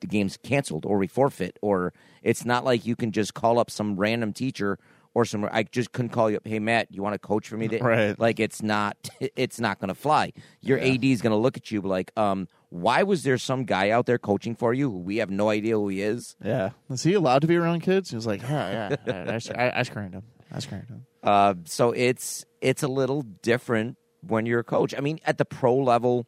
the 0.00 0.06
game's 0.06 0.38
canceled 0.38 0.86
or 0.86 0.96
we 0.96 1.06
forfeit. 1.06 1.58
Or 1.60 1.92
it's 2.22 2.46
not 2.46 2.64
like 2.64 2.86
you 2.86 2.96
can 2.96 3.12
just 3.12 3.34
call 3.34 3.58
up 3.58 3.70
some 3.70 3.96
random 3.96 4.32
teacher 4.32 4.78
or 5.12 5.26
some. 5.26 5.46
I 5.52 5.64
just 5.64 5.92
couldn't 5.92 6.08
call 6.10 6.30
you 6.30 6.38
up. 6.38 6.46
Hey 6.46 6.58
Matt, 6.58 6.86
you 6.90 7.02
want 7.02 7.14
to 7.14 7.18
coach 7.18 7.48
for 7.48 7.58
me? 7.58 7.68
today?" 7.68 7.84
Right. 7.84 8.18
Like 8.18 8.40
it's 8.40 8.62
not. 8.62 8.96
It's 9.36 9.60
not 9.60 9.78
going 9.78 9.88
to 9.88 9.94
fly. 9.94 10.32
Your 10.62 10.78
AD 10.78 11.04
is 11.04 11.20
going 11.22 11.32
to 11.32 11.36
look 11.36 11.56
at 11.56 11.70
you 11.70 11.80
like, 11.80 12.12
um, 12.16 12.48
Why 12.70 13.02
was 13.02 13.24
there 13.24 13.36
some 13.36 13.64
guy 13.64 13.90
out 13.90 14.06
there 14.06 14.18
coaching 14.18 14.54
for 14.54 14.72
you 14.72 14.90
who 14.90 14.98
we 14.98 15.18
have 15.18 15.30
no 15.30 15.50
idea 15.50 15.74
who 15.74 15.88
he 15.88 16.02
is? 16.02 16.34
Yeah. 16.42 16.70
Is 16.88 17.02
he 17.02 17.14
allowed 17.14 17.40
to 17.40 17.46
be 17.46 17.56
around 17.56 17.82
kids? 17.82 18.10
He 18.10 18.16
was 18.16 18.26
like, 18.26 18.42
yeah, 18.42 18.96
yeah. 19.06 19.38
I, 19.54 19.66
I, 19.66 19.78
I 19.80 19.82
screened 19.82 20.14
him. 20.14 20.22
I 20.50 20.60
screened 20.60 20.88
him. 20.88 21.06
Uh, 21.22 21.54
so 21.64 21.92
it's 21.92 22.46
it's 22.60 22.82
a 22.82 22.88
little 22.88 23.22
different 23.22 23.96
when 24.26 24.46
you're 24.46 24.60
a 24.60 24.64
coach. 24.64 24.94
I 24.96 25.00
mean, 25.00 25.20
at 25.24 25.38
the 25.38 25.44
pro 25.44 25.76
level, 25.76 26.26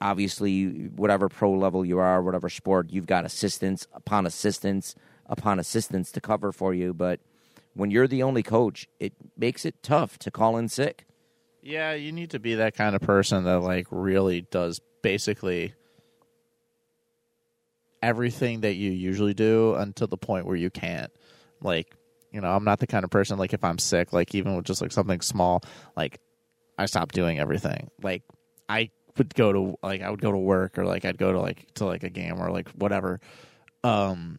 obviously, 0.00 0.88
whatever 0.94 1.28
pro 1.28 1.52
level 1.52 1.84
you 1.84 1.98
are, 1.98 2.22
whatever 2.22 2.48
sport, 2.48 2.90
you've 2.90 3.06
got 3.06 3.24
assistants 3.24 3.86
upon 3.92 4.26
assistants 4.26 4.94
upon 5.26 5.58
assistants 5.58 6.12
to 6.12 6.20
cover 6.20 6.52
for 6.52 6.72
you. 6.72 6.94
But 6.94 7.20
when 7.74 7.90
you're 7.90 8.06
the 8.06 8.22
only 8.22 8.42
coach, 8.42 8.86
it 9.00 9.12
makes 9.36 9.64
it 9.64 9.82
tough 9.82 10.18
to 10.20 10.30
call 10.30 10.56
in 10.56 10.68
sick. 10.68 11.04
Yeah, 11.62 11.94
you 11.94 12.12
need 12.12 12.30
to 12.30 12.38
be 12.38 12.54
that 12.56 12.74
kind 12.74 12.94
of 12.94 13.02
person 13.02 13.44
that 13.44 13.60
like 13.60 13.88
really 13.90 14.42
does 14.42 14.80
basically 15.02 15.74
everything 18.02 18.60
that 18.60 18.74
you 18.74 18.92
usually 18.92 19.34
do 19.34 19.74
until 19.74 20.06
the 20.06 20.16
point 20.16 20.46
where 20.46 20.56
you 20.56 20.70
can't. 20.70 21.10
Like, 21.60 21.96
you 22.36 22.42
know, 22.42 22.54
I'm 22.54 22.64
not 22.64 22.80
the 22.80 22.86
kind 22.86 23.02
of 23.02 23.10
person 23.10 23.38
like 23.38 23.54
if 23.54 23.64
I'm 23.64 23.78
sick, 23.78 24.12
like 24.12 24.34
even 24.34 24.54
with 24.54 24.66
just 24.66 24.82
like 24.82 24.92
something 24.92 25.22
small, 25.22 25.62
like 25.96 26.20
I 26.76 26.84
stop 26.84 27.12
doing 27.12 27.38
everything. 27.38 27.88
Like 28.02 28.24
I 28.68 28.90
would 29.16 29.34
go 29.34 29.52
to 29.54 29.78
like 29.82 30.02
I 30.02 30.10
would 30.10 30.20
go 30.20 30.30
to 30.30 30.36
work 30.36 30.78
or 30.78 30.84
like 30.84 31.06
I'd 31.06 31.16
go 31.16 31.32
to 31.32 31.40
like 31.40 31.66
to 31.76 31.86
like 31.86 32.02
a 32.02 32.10
game 32.10 32.38
or 32.38 32.50
like 32.50 32.68
whatever. 32.72 33.20
Um 33.82 34.38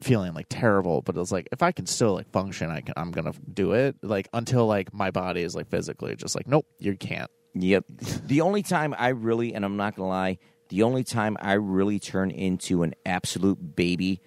feeling 0.00 0.34
like 0.34 0.46
terrible, 0.48 1.02
but 1.02 1.14
it 1.14 1.20
was 1.20 1.30
like 1.30 1.48
if 1.52 1.62
I 1.62 1.70
can 1.70 1.86
still 1.86 2.14
like 2.14 2.28
function, 2.32 2.68
I 2.68 2.80
can 2.80 2.94
I'm 2.96 3.12
gonna 3.12 3.32
do 3.54 3.74
it. 3.74 3.94
Like 4.02 4.28
until 4.32 4.66
like 4.66 4.92
my 4.92 5.12
body 5.12 5.42
is 5.42 5.54
like 5.54 5.68
physically 5.68 6.16
just 6.16 6.34
like 6.34 6.48
nope, 6.48 6.66
you 6.80 6.96
can't. 6.96 7.30
Yep. 7.54 7.84
the 8.26 8.40
only 8.40 8.64
time 8.64 8.92
I 8.98 9.10
really, 9.10 9.54
and 9.54 9.64
I'm 9.64 9.76
not 9.76 9.94
gonna 9.94 10.08
lie, 10.08 10.38
the 10.68 10.82
only 10.82 11.04
time 11.04 11.36
I 11.40 11.52
really 11.52 12.00
turn 12.00 12.32
into 12.32 12.82
an 12.82 12.96
absolute 13.06 13.76
baby 13.76 14.20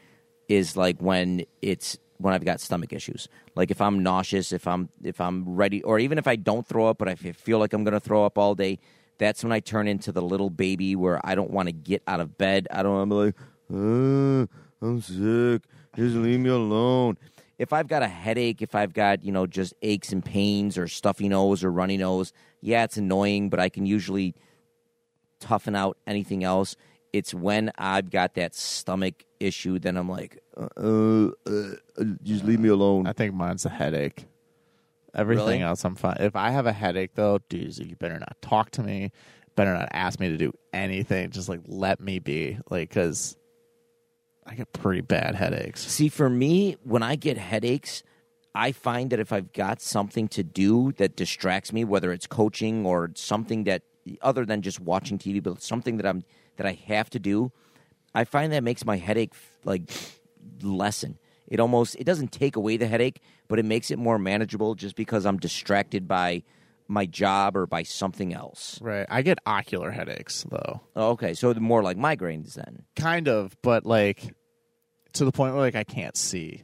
is 0.48 0.78
like 0.78 1.02
when 1.02 1.44
it's 1.62 1.98
when 2.20 2.34
I've 2.34 2.46
got 2.46 2.60
stomach 2.60 2.94
issues. 2.94 3.28
Like 3.56 3.72
if 3.72 3.82
I'm 3.82 4.04
nauseous, 4.04 4.52
if 4.52 4.68
I'm 4.68 4.90
if 5.04 5.20
I'm 5.20 5.56
ready, 5.56 5.82
or 5.84 6.00
even 6.00 6.18
if 6.18 6.28
I 6.28 6.36
don't 6.36 6.68
throw 6.68 6.88
up, 6.88 6.98
but 6.98 7.08
I 7.08 7.16
feel 7.16 7.58
like 7.60 7.74
I'm 7.74 7.84
gonna 7.84 8.00
throw 8.00 8.26
up 8.26 8.38
all 8.38 8.56
day. 8.56 8.78
That's 9.18 9.44
when 9.44 9.52
I 9.52 9.60
turn 9.60 9.88
into 9.88 10.12
the 10.12 10.22
little 10.22 10.50
baby 10.50 10.96
where 10.96 11.20
I 11.26 11.36
don't 11.36 11.52
want 11.52 11.68
to 11.68 11.74
get 11.74 12.04
out 12.08 12.22
of 12.22 12.38
bed. 12.38 12.68
I 12.72 12.84
don't 12.84 12.94
want 12.94 13.10
to 13.10 13.16
be 13.16 13.22
like, 13.26 14.48
uh, 14.52 14.86
I'm 14.86 15.02
sick. 15.02 15.64
Just 15.96 16.16
leave 16.16 16.40
me 16.40 16.50
alone. 16.50 17.18
If 17.58 17.74
I've 17.74 17.90
got 17.90 18.02
a 18.02 18.08
headache, 18.08 18.62
if 18.62 18.76
I've 18.76 18.94
got, 18.94 19.24
you 19.26 19.34
know, 19.34 19.46
just 19.46 19.74
aches 19.82 20.14
and 20.14 20.24
pains 20.24 20.78
or 20.78 20.88
stuffy 20.88 21.28
nose 21.28 21.66
or 21.66 21.72
runny 21.72 21.98
nose, 21.98 22.32
yeah, 22.62 22.86
it's 22.86 22.96
annoying, 22.96 23.50
but 23.50 23.60
I 23.60 23.68
can 23.68 23.86
usually 23.86 24.36
toughen 25.42 25.76
out 25.76 25.98
anything 26.08 26.46
else. 26.46 26.78
It's 27.12 27.34
when 27.34 27.72
I've 27.78 28.10
got 28.10 28.36
that 28.36 28.56
stomach 28.56 29.26
issue, 29.42 29.80
then 29.80 29.98
I'm 29.98 30.08
like, 30.08 30.42
uh, 30.78 31.30
uh, 31.46 32.04
just 32.24 32.44
leave 32.44 32.60
me 32.60 32.70
alone. 32.70 33.08
I 33.08 33.14
think 33.14 33.34
mine's 33.34 33.66
a 33.66 33.70
headache. 33.70 34.26
Everything 35.16 35.46
Really? 35.46 35.62
else, 35.62 35.84
I'm 35.86 35.96
fine. 35.96 36.18
If 36.20 36.36
I 36.36 36.52
have 36.52 36.68
a 36.68 36.74
headache, 36.74 37.12
though, 37.16 37.40
dude, 37.50 37.78
you 37.78 37.96
better 37.96 38.20
not 38.20 38.38
talk 38.42 38.72
to 38.72 38.84
me. 38.84 39.12
Better 39.56 39.74
not 39.74 39.90
ask 39.92 40.20
me 40.20 40.30
to 40.30 40.38
do 40.38 40.54
anything. 40.72 41.32
Just 41.32 41.50
like 41.50 41.62
let 41.66 42.00
me 42.00 42.20
be, 42.20 42.60
like, 42.70 42.90
because 42.90 43.36
I 44.46 44.56
get 44.56 44.72
pretty 44.72 45.02
bad 45.02 45.36
headaches. 45.36 45.82
See, 45.82 46.10
for 46.10 46.30
me, 46.30 46.78
when 46.84 47.02
I 47.02 47.16
get 47.16 47.38
headaches, 47.38 48.04
I 48.54 48.72
find 48.72 49.10
that 49.10 49.20
if 49.20 49.32
I've 49.34 49.52
got 49.54 49.82
something 49.82 50.28
to 50.30 50.44
do 50.44 50.92
that 50.94 51.16
distracts 51.16 51.74
me, 51.74 51.84
whether 51.84 52.12
it's 52.12 52.28
coaching 52.28 52.86
or 52.86 53.12
something 53.16 53.64
that 53.66 53.84
other 54.22 54.46
than 54.46 54.62
just 54.62 54.80
watching 54.80 55.18
TV, 55.18 55.42
but 55.42 55.62
something 55.62 55.98
that 55.98 56.06
I'm 56.06 56.24
that 56.58 56.66
I 56.68 56.74
have 56.88 57.10
to 57.12 57.20
do, 57.20 57.52
I 58.14 58.24
find 58.26 58.52
that 58.54 58.64
makes 58.64 58.86
my 58.86 58.98
headache 58.98 59.34
like 59.64 59.90
lessen. 60.62 61.18
It 61.48 61.60
almost 61.60 61.96
it 61.96 62.04
doesn't 62.04 62.32
take 62.32 62.56
away 62.56 62.78
the 62.78 62.88
headache, 62.88 63.22
but 63.48 63.60
it 63.60 63.66
makes 63.66 63.90
it 63.92 63.98
more 63.98 64.20
manageable 64.20 64.76
just 64.76 64.96
because 64.96 65.26
I'm 65.26 65.38
distracted 65.38 66.08
by 66.08 66.44
my 66.88 67.06
job 67.06 67.56
or 67.56 67.66
by 67.68 67.84
something 67.84 68.34
else. 68.34 68.80
Right. 68.82 69.06
I 69.10 69.22
get 69.22 69.40
ocular 69.46 69.92
headaches 69.92 70.46
though, 70.50 70.82
oh, 70.96 71.10
Okay, 71.12 71.34
so 71.34 71.54
more 71.56 71.84
like 71.84 71.98
migraines 71.98 72.54
then. 72.56 72.84
kind 72.96 73.28
of, 73.28 73.56
but 73.62 73.86
like 73.86 74.34
to 75.14 75.26
the 75.26 75.32
point 75.32 75.54
where 75.54 75.62
like 75.62 75.76
I 75.76 75.84
can't 75.84 76.16
see. 76.18 76.64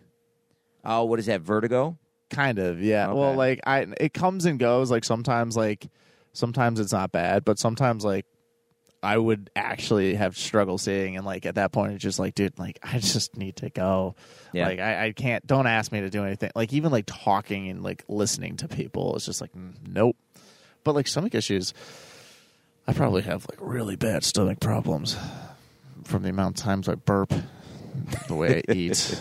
Oh, 0.83 1.05
what 1.05 1.19
is 1.19 1.25
that? 1.25 1.41
Vertigo? 1.41 1.97
Kind 2.29 2.59
of, 2.59 2.81
yeah. 2.81 3.07
Okay. 3.09 3.19
Well, 3.19 3.33
like 3.35 3.59
I, 3.65 3.87
it 3.99 4.13
comes 4.13 4.45
and 4.45 4.59
goes. 4.59 4.91
Like 4.91 5.03
sometimes, 5.03 5.55
like 5.57 5.87
sometimes 6.33 6.79
it's 6.79 6.91
not 6.93 7.11
bad, 7.11 7.43
but 7.45 7.57
sometimes, 7.57 8.03
like 8.05 8.25
I 9.05 9.17
would 9.17 9.51
actually 9.55 10.15
have 10.15 10.35
struggle 10.35 10.77
seeing, 10.77 11.15
and 11.15 11.25
like 11.25 11.45
at 11.45 11.55
that 11.55 11.71
point, 11.71 11.93
it's 11.93 12.03
just 12.03 12.17
like, 12.17 12.33
dude, 12.33 12.57
like 12.57 12.79
I 12.81 12.97
just 12.99 13.37
need 13.37 13.57
to 13.57 13.69
go. 13.69 14.15
Yeah. 14.51 14.67
Like 14.67 14.79
I, 14.79 15.05
I 15.07 15.11
can't. 15.11 15.45
Don't 15.45 15.67
ask 15.67 15.91
me 15.91 16.01
to 16.01 16.09
do 16.09 16.23
anything. 16.25 16.51
Like 16.55 16.73
even 16.73 16.91
like 16.91 17.05
talking 17.05 17.69
and 17.69 17.83
like 17.83 18.03
listening 18.07 18.57
to 18.57 18.67
people, 18.67 19.15
it's 19.15 19.25
just 19.25 19.41
like 19.41 19.51
nope. 19.87 20.17
But 20.83 20.95
like 20.95 21.07
stomach 21.07 21.35
issues, 21.35 21.73
I 22.87 22.93
probably 22.93 23.21
have 23.21 23.45
like 23.49 23.59
really 23.61 23.95
bad 23.95 24.23
stomach 24.23 24.59
problems 24.59 25.15
from 26.03 26.23
the 26.23 26.29
amount 26.29 26.59
of 26.59 26.63
times 26.63 26.89
I 26.89 26.95
burp, 26.95 27.33
the 28.27 28.35
way 28.35 28.63
I 28.67 28.71
eat. 28.71 29.19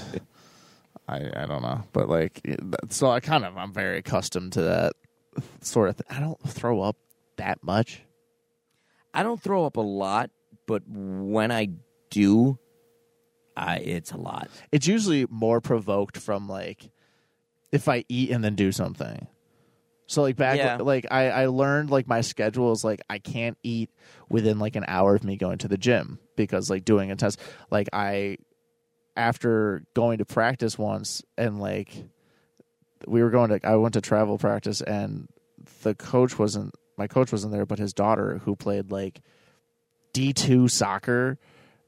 I, 1.08 1.16
I 1.36 1.46
don't 1.46 1.60
know, 1.60 1.82
but 1.92 2.08
like 2.08 2.40
so 2.88 3.10
I 3.10 3.20
kind 3.20 3.44
of 3.44 3.58
I'm 3.58 3.72
very 3.74 3.98
accustomed 3.98 4.54
to 4.54 4.62
that 4.62 4.92
sort 5.60 5.90
of. 5.90 5.96
thing. 5.96 6.06
I 6.08 6.20
don't 6.20 6.40
throw 6.48 6.80
up 6.80 6.96
that 7.36 7.62
much. 7.62 8.02
I 9.14 9.22
don't 9.22 9.40
throw 9.40 9.64
up 9.64 9.76
a 9.76 9.80
lot, 9.80 10.30
but 10.66 10.82
when 10.86 11.50
I 11.52 11.68
do, 12.10 12.58
I, 13.56 13.76
it's 13.78 14.12
a 14.12 14.16
lot. 14.16 14.50
It's 14.72 14.86
usually 14.86 15.26
more 15.30 15.60
provoked 15.60 16.18
from 16.18 16.48
like 16.48 16.90
if 17.72 17.88
I 17.88 18.04
eat 18.08 18.30
and 18.30 18.42
then 18.42 18.56
do 18.56 18.72
something. 18.72 19.26
So 20.06 20.22
like 20.22 20.36
back 20.36 20.58
Yeah. 20.58 20.76
like 20.76 21.06
I 21.10 21.30
I 21.30 21.46
learned 21.46 21.90
like 21.90 22.06
my 22.06 22.20
schedule 22.20 22.72
is 22.72 22.84
like 22.84 23.00
I 23.08 23.18
can't 23.18 23.56
eat 23.62 23.90
within 24.28 24.58
like 24.58 24.76
an 24.76 24.84
hour 24.86 25.14
of 25.14 25.24
me 25.24 25.36
going 25.36 25.58
to 25.58 25.68
the 25.68 25.78
gym 25.78 26.18
because 26.36 26.68
like 26.68 26.84
doing 26.84 27.10
a 27.10 27.16
test 27.16 27.40
like 27.70 27.88
I 27.92 28.36
after 29.16 29.82
going 29.94 30.18
to 30.18 30.24
practice 30.26 30.76
once 30.76 31.22
and 31.38 31.58
like 31.58 31.90
we 33.06 33.22
were 33.22 33.30
going 33.30 33.48
to 33.50 33.66
I 33.66 33.76
went 33.76 33.94
to 33.94 34.02
travel 34.02 34.36
practice 34.36 34.82
and 34.82 35.26
the 35.82 35.94
coach 35.94 36.38
wasn't 36.38 36.74
my 36.96 37.06
coach 37.06 37.32
wasn't 37.32 37.52
there 37.52 37.66
but 37.66 37.78
his 37.78 37.92
daughter 37.92 38.40
who 38.44 38.56
played 38.56 38.90
like 38.90 39.20
D2 40.12 40.70
soccer 40.70 41.38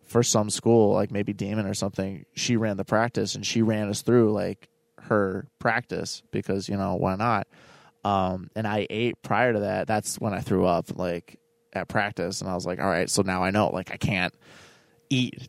for 0.04 0.22
some 0.22 0.50
school 0.50 0.94
like 0.94 1.10
maybe 1.10 1.32
Daemen 1.32 1.68
or 1.68 1.74
something 1.74 2.24
she 2.34 2.56
ran 2.56 2.76
the 2.76 2.84
practice 2.84 3.34
and 3.34 3.44
she 3.44 3.62
ran 3.62 3.88
us 3.88 4.02
through 4.02 4.32
like 4.32 4.68
her 5.00 5.46
practice 5.58 6.22
because 6.30 6.68
you 6.68 6.76
know 6.76 6.94
why 6.94 7.16
not? 7.16 7.46
Um 8.04 8.50
and 8.54 8.66
I 8.66 8.86
ate 8.88 9.20
prior 9.22 9.52
to 9.52 9.60
that. 9.60 9.86
That's 9.86 10.16
when 10.20 10.34
I 10.34 10.40
threw 10.40 10.64
up 10.64 10.96
like 10.96 11.38
at 11.72 11.88
practice 11.88 12.40
and 12.40 12.50
I 12.50 12.54
was 12.54 12.66
like 12.66 12.80
all 12.80 12.88
right 12.88 13.10
so 13.10 13.22
now 13.22 13.42
I 13.42 13.50
know 13.50 13.68
like 13.70 13.90
I 13.92 13.96
can't 13.96 14.34
eat 15.10 15.48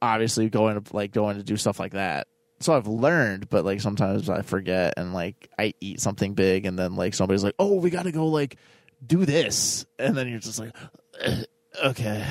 obviously 0.00 0.48
going 0.48 0.80
to 0.80 0.96
like 0.96 1.12
going 1.12 1.36
to 1.36 1.42
do 1.42 1.56
stuff 1.56 1.80
like 1.80 1.92
that. 1.92 2.28
So 2.60 2.74
I've 2.74 2.88
learned, 2.88 3.48
but 3.48 3.64
like 3.64 3.80
sometimes 3.80 4.28
I 4.28 4.42
forget 4.42 4.94
and 4.96 5.14
like 5.14 5.48
I 5.58 5.74
eat 5.80 6.00
something 6.00 6.34
big 6.34 6.66
and 6.66 6.78
then 6.78 6.96
like 6.96 7.14
somebody's 7.14 7.44
like, 7.44 7.54
"Oh, 7.58 7.74
we 7.74 7.90
got 7.90 8.04
to 8.04 8.12
go 8.12 8.26
like 8.26 8.56
do 9.04 9.24
this," 9.24 9.86
and 9.98 10.16
then 10.16 10.28
you're 10.28 10.38
just 10.38 10.58
like, 10.58 10.74
"Okay." 11.84 12.26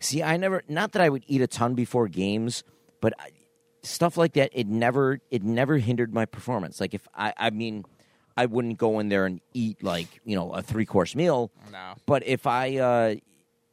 See, 0.00 0.22
I 0.22 0.36
never. 0.36 0.62
Not 0.68 0.92
that 0.92 1.02
I 1.02 1.08
would 1.08 1.24
eat 1.26 1.40
a 1.40 1.46
ton 1.46 1.74
before 1.74 2.08
games, 2.08 2.64
but 3.00 3.12
I, 3.18 3.30
stuff 3.82 4.16
like 4.16 4.32
that. 4.34 4.50
It 4.52 4.66
never. 4.66 5.20
It 5.30 5.42
never 5.42 5.78
hindered 5.78 6.12
my 6.14 6.26
performance. 6.26 6.80
Like 6.80 6.94
if 6.94 7.06
I. 7.14 7.32
I 7.36 7.50
mean, 7.50 7.84
I 8.36 8.46
wouldn't 8.46 8.78
go 8.78 8.98
in 9.00 9.08
there 9.08 9.26
and 9.26 9.40
eat 9.52 9.82
like 9.82 10.08
you 10.24 10.36
know 10.36 10.52
a 10.52 10.62
three 10.62 10.86
course 10.86 11.14
meal. 11.14 11.50
No. 11.72 11.94
But 12.06 12.26
if 12.26 12.46
I. 12.46 12.76
uh 12.76 13.14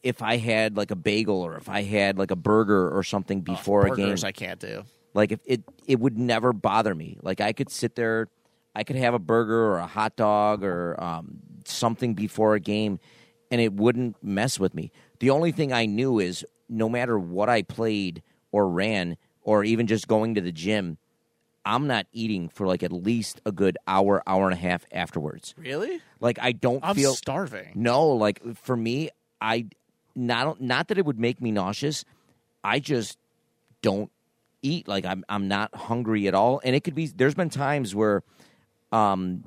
if 0.04 0.22
I 0.22 0.38
had 0.38 0.78
like 0.78 0.92
a 0.92 0.96
bagel 0.96 1.42
or 1.42 1.58
if 1.58 1.68
I 1.68 1.82
had 1.82 2.18
like 2.18 2.32
a 2.32 2.36
burger 2.36 2.96
or 2.96 3.04
something 3.04 3.42
before 3.42 3.88
a 3.88 3.96
game, 3.96 4.16
I 4.24 4.32
can't 4.32 4.60
do. 4.60 4.84
Like 5.14 5.32
if 5.34 5.40
it 5.46 5.64
it 5.86 6.00
would 6.00 6.18
never 6.18 6.54
bother 6.54 6.94
me. 6.96 7.18
Like 7.22 7.42
I 7.42 7.52
could 7.52 7.70
sit 7.70 7.96
there, 7.96 8.28
I 8.76 8.84
could 8.84 8.96
have 8.96 9.14
a 9.14 9.20
burger 9.20 9.66
or 9.66 9.80
a 9.80 9.88
hot 9.88 10.16
dog 10.16 10.64
or 10.64 10.96
um, 11.04 11.40
something 11.70 12.14
before 12.14 12.56
a 12.56 12.60
game, 12.60 13.00
and 13.52 13.62
it 13.62 13.74
wouldn't 13.74 14.22
mess 14.24 14.60
with 14.60 14.74
me. 14.74 14.92
The 15.20 15.30
only 15.30 15.52
thing 15.52 15.74
I 15.74 15.86
knew 15.86 16.20
is 16.20 16.46
no 16.70 16.90
matter 16.90 17.18
what 17.18 17.50
I 17.50 17.62
played 17.62 18.22
or 18.52 18.70
ran 18.70 19.18
or 19.42 19.64
even 19.64 19.88
just 19.88 20.08
going 20.08 20.36
to 20.36 20.42
the 20.42 20.52
gym, 20.52 20.98
I'm 21.66 21.88
not 21.88 22.06
eating 22.14 22.50
for 22.50 22.66
like 22.68 22.84
at 22.84 22.92
least 22.92 23.42
a 23.46 23.52
good 23.52 23.78
hour, 23.88 24.24
hour 24.28 24.46
and 24.46 24.54
a 24.54 24.62
half 24.62 24.86
afterwards. 24.92 25.54
Really? 25.58 26.02
Like 26.20 26.40
I 26.42 26.52
don't 26.52 26.84
I'm 26.84 26.96
feel 26.96 27.14
starving. 27.14 27.72
no, 27.76 28.08
like 28.08 28.42
for 28.58 28.76
me, 28.76 29.10
I 29.42 29.68
not 30.16 30.62
not 30.62 30.88
that 30.88 30.98
it 30.98 31.06
would 31.06 31.20
make 31.20 31.42
me 31.42 31.52
nauseous. 31.52 32.06
I 32.64 32.80
just 32.80 33.18
don't 33.82 34.12
eat. 34.62 34.88
Like 34.88 35.06
I'm 35.06 35.24
I'm 35.30 35.48
not 35.48 35.76
hungry 35.76 36.28
at 36.28 36.34
all. 36.34 36.62
And 36.64 36.76
it 36.76 36.84
could 36.84 36.96
be 36.96 37.08
there's 37.08 37.36
been 37.36 37.50
times 37.50 37.94
where 37.94 38.24
um 38.92 39.44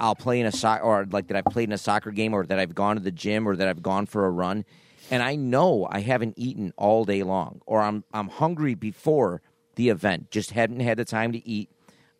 I'll 0.00 0.14
play 0.14 0.40
in 0.40 0.46
a 0.46 0.52
soccer 0.52 0.82
or 0.84 1.06
like 1.10 1.28
that 1.28 1.36
I've 1.36 1.44
played 1.52 1.68
in 1.68 1.72
a 1.72 1.78
soccer 1.78 2.10
game 2.10 2.34
or 2.34 2.46
that 2.46 2.58
I've 2.58 2.74
gone 2.74 2.96
to 2.96 3.02
the 3.02 3.10
gym 3.10 3.48
or 3.48 3.56
that 3.56 3.66
I've 3.68 3.82
gone 3.82 4.06
for 4.06 4.26
a 4.26 4.30
run 4.30 4.64
and 5.10 5.22
I 5.22 5.36
know 5.36 5.88
I 5.90 6.00
haven't 6.00 6.34
eaten 6.36 6.72
all 6.76 7.04
day 7.06 7.22
long, 7.22 7.62
or 7.64 7.80
I'm 7.80 8.04
I'm 8.12 8.28
hungry 8.28 8.74
before 8.74 9.40
the 9.76 9.88
event, 9.88 10.30
just 10.30 10.50
hadn't 10.50 10.80
had 10.80 10.98
the 10.98 11.04
time 11.06 11.32
to 11.32 11.48
eat. 11.48 11.70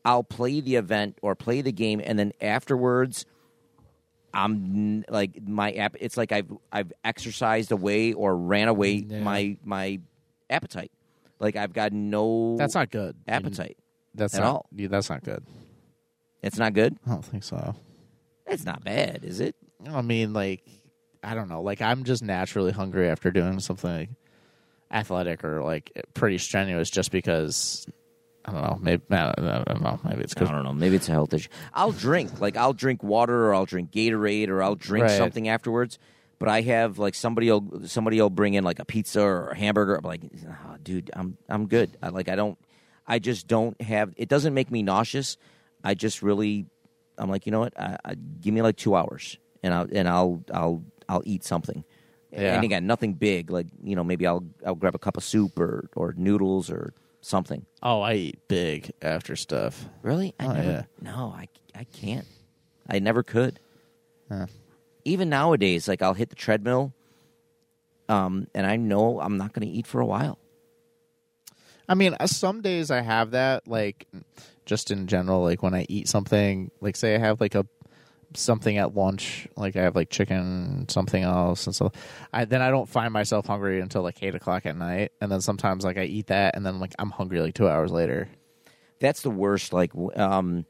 I'll 0.07 0.23
play 0.25 0.61
the 0.63 0.77
event 0.77 1.19
or 1.21 1.35
play 1.35 1.61
the 1.61 1.73
game, 1.73 2.01
and 2.03 2.19
then 2.19 2.33
afterwards, 2.41 3.27
I'm 4.33 5.05
like 5.09 5.41
my 5.47 5.73
app. 5.73 5.97
It's 6.01 6.17
like 6.17 6.33
I've 6.33 6.51
I've 6.73 6.93
exercised 7.05 7.73
away 7.73 8.13
or 8.13 8.37
ran 8.37 8.69
away 8.69 9.05
Yeah. 9.07 9.21
my 9.21 9.57
my 9.65 10.01
appetite. 10.51 10.93
Like 11.41 11.57
I've 11.57 11.73
got 11.73 11.93
no 11.93 12.57
That's 12.57 12.75
not 12.75 12.91
good. 12.91 13.17
appetite. 13.27 13.77
That's 14.15 14.35
at 14.35 14.41
not, 14.41 14.47
all. 14.49 14.67
yeah, 14.75 14.89
that's 14.89 15.11
not 15.11 15.23
good. 15.25 15.45
It's 16.43 16.59
not 16.59 16.75
good. 16.75 16.97
I 17.07 17.11
don't 17.11 17.25
think 17.25 17.43
so. 17.45 17.75
It's 18.47 18.65
not 18.65 18.85
bad, 18.85 19.25
is 19.25 19.41
it? 19.41 19.57
I 19.87 20.03
mean, 20.03 20.33
like, 20.33 20.63
I 21.23 21.35
don't 21.35 21.49
know. 21.49 21.63
Like, 21.63 21.83
I'm 21.83 22.05
just 22.05 22.23
naturally 22.23 22.73
hungry 22.73 23.09
after 23.09 23.31
doing 23.31 23.61
something 23.61 23.91
like 23.91 24.09
athletic 24.91 25.45
or 25.45 25.63
like 25.63 25.91
pretty 26.15 26.39
strenuous, 26.39 26.91
just 26.91 27.11
because 27.11 27.87
I 28.45 28.53
don't 28.53 28.63
know. 28.63 28.79
Maybe 28.81 29.03
I 29.11 29.33
don't, 29.33 29.49
I 29.49 29.65
don't 29.65 29.83
know. 29.83 30.01
Maybe 30.05 30.23
it's 30.23 30.35
I 30.37 30.45
don't 30.45 30.65
know. 30.65 30.73
Maybe 30.73 30.97
it's 30.97 31.09
a 31.09 31.13
health 31.13 31.35
issue. 31.35 31.49
I'll 31.75 31.93
drink. 31.93 32.41
Like 32.41 32.57
I'll 32.57 32.73
drink 32.73 33.03
water 33.03 33.47
or 33.49 33.55
I'll 33.55 33.67
drink 33.67 33.91
Gatorade 33.91 34.49
or 34.49 34.63
I'll 34.63 34.77
drink 34.77 35.05
Right. 35.05 35.17
something 35.19 35.49
afterwards. 35.49 35.99
But 36.39 36.49
I 36.49 36.61
have 36.63 36.99
like 36.99 37.15
somebody 37.17 37.51
will 37.51 37.83
somebody 37.87 38.21
will 38.21 38.31
bring 38.31 38.55
in 38.55 38.63
like 38.65 38.79
a 38.79 38.85
pizza 38.85 39.21
or 39.21 39.49
a 39.49 39.57
hamburger. 39.57 39.97
I'm 39.97 40.05
like, 40.05 40.23
oh, 40.49 40.77
dude, 40.83 41.11
I'm 41.13 41.37
I'm 41.49 41.67
good. 41.67 41.97
I 42.01 42.09
like 42.11 42.29
I 42.29 42.37
don't. 42.37 42.57
I 43.07 43.19
just 43.19 43.49
don't 43.49 43.79
have. 43.83 44.15
It 44.17 44.29
doesn't 44.29 44.55
make 44.55 44.71
me 44.71 44.83
nauseous. 44.83 45.37
I 45.85 45.95
just 45.95 46.23
really. 46.23 46.67
I'm 47.17 47.29
like, 47.29 47.47
you 47.47 47.53
know 47.53 47.61
what? 47.61 47.79
I, 47.79 47.97
I, 48.05 48.15
give 48.15 48.55
me 48.55 48.63
like 48.63 48.77
two 48.77 48.95
hours, 48.95 49.39
and 49.63 49.75
I'll 49.75 49.89
and 49.93 50.09
I'll 50.09 50.43
I'll 50.53 50.85
I'll 51.09 51.23
eat 51.25 51.43
something. 51.45 51.85
Yeah. 52.31 52.55
And 52.55 52.65
again, 52.65 52.87
nothing 52.87 53.15
big. 53.15 53.51
Like 53.51 53.67
you 53.83 53.97
know, 53.97 54.05
maybe 54.05 54.27
I'll 54.27 54.45
I'll 54.65 54.75
grab 54.77 54.95
a 54.95 54.99
cup 54.99 55.17
of 55.17 55.25
soup 55.25 55.59
or 55.59 55.89
or 55.97 56.15
noodles 56.17 56.71
or 56.71 56.95
something. 57.21 57.67
oh, 57.83 58.01
I 58.01 58.15
eat 58.15 58.49
big 58.49 58.93
after 59.03 59.35
stuff. 59.35 59.89
Really? 60.03 60.35
I 60.39 60.45
Oh, 60.47 60.53
never, 60.53 60.71
yeah. 60.71 60.83
No, 61.01 61.35
I, 61.37 61.49
I 61.75 61.85
can't. 61.85 62.27
I 62.89 63.01
never 63.01 63.25
could. 63.25 63.59
Huh. 64.31 64.47
Even 65.05 65.29
nowadays, 65.29 65.89
like 65.89 66.01
I'll 66.01 66.15
hit 66.15 66.31
the 66.31 66.37
treadmill, 66.37 66.93
um, 68.09 68.47
and 68.55 68.67
I 68.67 68.77
know 68.77 69.21
I'm 69.21 69.37
not 69.37 69.53
going 69.53 69.67
to 69.67 69.73
eat 69.73 69.87
for 69.87 70.01
a 70.01 70.07
while. 70.07 70.39
I 71.89 71.95
mean, 71.95 72.15
uh, 72.21 72.27
some 72.27 72.61
days 72.61 72.91
I 72.91 73.01
have 73.01 73.31
that, 73.33 73.67
like, 73.67 74.07
just 74.69 74.91
in 74.91 75.07
general, 75.07 75.43
like 75.43 75.63
when 75.63 75.75
I 75.75 75.87
eat 75.89 76.07
something, 76.07 76.71
like 76.81 76.95
say 76.95 77.15
I 77.15 77.19
have 77.19 77.41
like 77.41 77.57
a 77.57 77.67
something 78.35 78.77
at 78.77 78.95
lunch, 78.95 79.49
like 79.57 79.75
I 79.75 79.83
have 79.83 79.97
like 79.97 80.11
chicken, 80.11 80.87
something 80.89 81.23
else, 81.23 81.67
and 81.67 81.75
so 81.75 81.91
I 82.33 82.45
then 82.45 82.61
I 82.61 82.71
don't 82.71 82.89
find 82.89 83.13
myself 83.13 83.47
hungry 83.47 83.81
until 83.81 84.03
like 84.03 84.23
eight 84.23 84.35
o'clock 84.35 84.67
at 84.67 84.77
night, 84.77 85.13
and 85.21 85.33
then 85.33 85.41
sometimes 85.41 85.85
like 85.85 85.97
I 85.97 86.05
eat 86.05 86.27
that, 86.29 86.55
and 86.55 86.65
then 86.65 86.79
like 86.79 86.95
I'm 86.99 87.11
hungry 87.11 87.41
like 87.41 87.55
two 87.55 87.69
hours 87.69 87.91
later. 87.91 88.29
That's 89.01 89.23
the 89.23 89.31
worst. 89.31 89.73
Like, 89.73 89.93
um, 90.17 90.67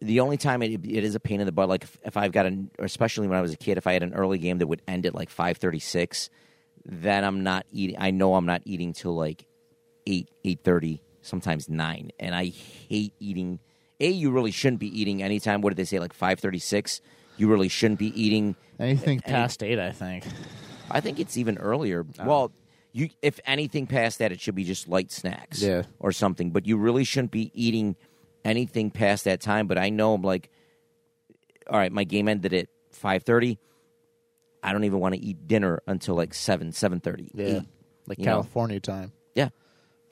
the 0.00 0.20
only 0.20 0.36
time 0.36 0.62
it, 0.62 0.84
it 0.84 1.04
is 1.04 1.14
a 1.14 1.20
pain 1.20 1.40
in 1.40 1.46
the 1.46 1.52
butt, 1.52 1.68
like 1.68 1.84
if, 1.84 1.98
if 2.04 2.16
I've 2.16 2.32
got 2.32 2.46
an, 2.46 2.70
especially 2.78 3.28
when 3.28 3.38
I 3.38 3.42
was 3.42 3.54
a 3.54 3.56
kid, 3.56 3.78
if 3.78 3.86
I 3.86 3.92
had 3.94 4.02
an 4.02 4.12
early 4.12 4.38
game 4.38 4.58
that 4.58 4.66
would 4.66 4.82
end 4.86 5.06
at 5.06 5.14
like 5.14 5.30
five 5.30 5.56
thirty 5.56 5.78
six, 5.78 6.28
then 6.84 7.24
I'm 7.24 7.42
not 7.42 7.64
eating. 7.72 7.96
I 7.98 8.10
know 8.10 8.34
I'm 8.34 8.46
not 8.46 8.62
eating 8.66 8.92
till 8.92 9.14
like 9.14 9.46
eight 10.06 10.28
eight 10.44 10.60
thirty, 10.62 11.00
sometimes 11.22 11.68
nine, 11.68 12.10
and 12.20 12.34
I 12.34 12.46
hate 12.88 13.14
eating. 13.18 13.58
A, 14.00 14.08
you 14.10 14.30
really 14.32 14.50
shouldn't 14.50 14.80
be 14.80 15.00
eating 15.00 15.22
anytime. 15.22 15.60
What 15.62 15.70
did 15.70 15.76
they 15.76 15.84
say? 15.84 15.98
Like 15.98 16.12
five 16.12 16.40
thirty 16.40 16.58
six. 16.58 17.00
You 17.36 17.48
really 17.48 17.68
shouldn't 17.68 17.98
be 17.98 18.08
eating. 18.20 18.56
Anything 18.78 19.20
Any- 19.24 19.32
past 19.32 19.62
eight, 19.62 19.78
I 19.78 19.92
think. 19.92 20.24
I 20.90 21.00
think 21.00 21.18
it's 21.20 21.36
even 21.36 21.56
earlier. 21.58 22.04
Well, 22.22 22.52
you 22.92 23.08
if 23.22 23.40
anything 23.46 23.86
past 23.86 24.18
that, 24.18 24.32
it 24.32 24.40
should 24.40 24.54
be 24.54 24.64
just 24.64 24.88
light 24.88 25.10
snacks, 25.12 25.62
Yeah. 25.62 25.84
or 25.98 26.12
something. 26.12 26.50
But 26.50 26.66
you 26.66 26.76
really 26.76 27.04
shouldn't 27.04 27.30
be 27.30 27.50
eating 27.54 27.96
anything 28.44 28.90
past 28.90 29.24
that 29.24 29.40
time. 29.40 29.66
But 29.68 29.78
I 29.78 29.88
know, 29.88 30.12
I'm 30.14 30.22
like, 30.22 30.50
all 31.70 31.78
right, 31.78 31.92
my 31.92 32.04
game 32.04 32.28
ended 32.28 32.52
at 32.52 32.66
five 32.90 33.22
thirty. 33.22 33.58
I 34.64 34.72
don't 34.72 34.84
even 34.84 35.00
want 35.00 35.14
to 35.14 35.20
eat 35.20 35.46
dinner 35.48 35.80
until 35.86 36.14
like 36.16 36.34
seven, 36.34 36.72
seven 36.72 37.00
thirty. 37.00 37.30
Yeah, 37.34 37.60
like 38.06 38.18
you 38.18 38.24
know. 38.26 38.32
California 38.32 38.80
time. 38.80 39.12
yeah. 39.34 39.48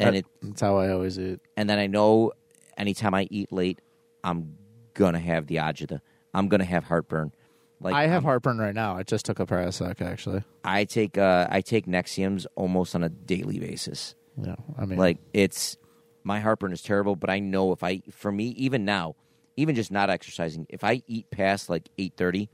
And 0.06 0.16
it, 0.16 0.26
that's 0.42 0.60
how 0.60 0.76
I 0.78 0.90
always 0.90 1.18
eat. 1.18 1.40
and 1.56 1.68
then 1.68 1.78
I 1.78 1.86
know 1.86 2.32
anytime 2.76 3.14
I 3.14 3.26
eat 3.30 3.52
late, 3.52 3.80
I'm 4.24 4.56
gonna 4.94 5.18
have 5.20 5.46
the 5.46 5.56
agita. 5.56 6.00
I'm 6.34 6.48
gonna 6.48 6.64
have 6.64 6.84
heartburn. 6.84 7.32
Like 7.80 7.94
I 7.94 8.02
have 8.02 8.12
I'm- 8.12 8.22
heartburn 8.24 8.58
right 8.58 8.74
now. 8.74 8.96
I 8.96 9.02
just 9.02 9.24
took 9.26 9.40
a 9.40 9.46
Prilosec 9.46 10.00
actually. 10.02 10.42
I 10.64 10.84
take 10.84 11.16
uh, 11.18 11.46
I 11.50 11.60
take 11.60 11.86
Nexiums 11.86 12.46
almost 12.54 12.94
on 12.94 13.02
a 13.02 13.08
daily 13.08 13.58
basis. 13.58 14.14
Yeah, 14.42 14.56
I 14.78 14.84
mean, 14.86 14.98
Like 14.98 15.18
it's 15.32 15.76
my 16.22 16.40
heartburn 16.40 16.72
is 16.72 16.82
terrible, 16.82 17.16
but 17.16 17.30
I 17.30 17.38
know 17.40 17.72
if 17.72 17.82
I 17.82 18.02
for 18.10 18.30
me 18.30 18.48
even 18.50 18.84
now, 18.84 19.16
even 19.56 19.74
just 19.74 19.90
not 19.90 20.08
exercising, 20.10 20.66
if 20.68 20.84
I 20.84 21.02
eat 21.06 21.30
past 21.30 21.68
like 21.70 21.88
eight 21.98 22.14
thirty, 22.16 22.48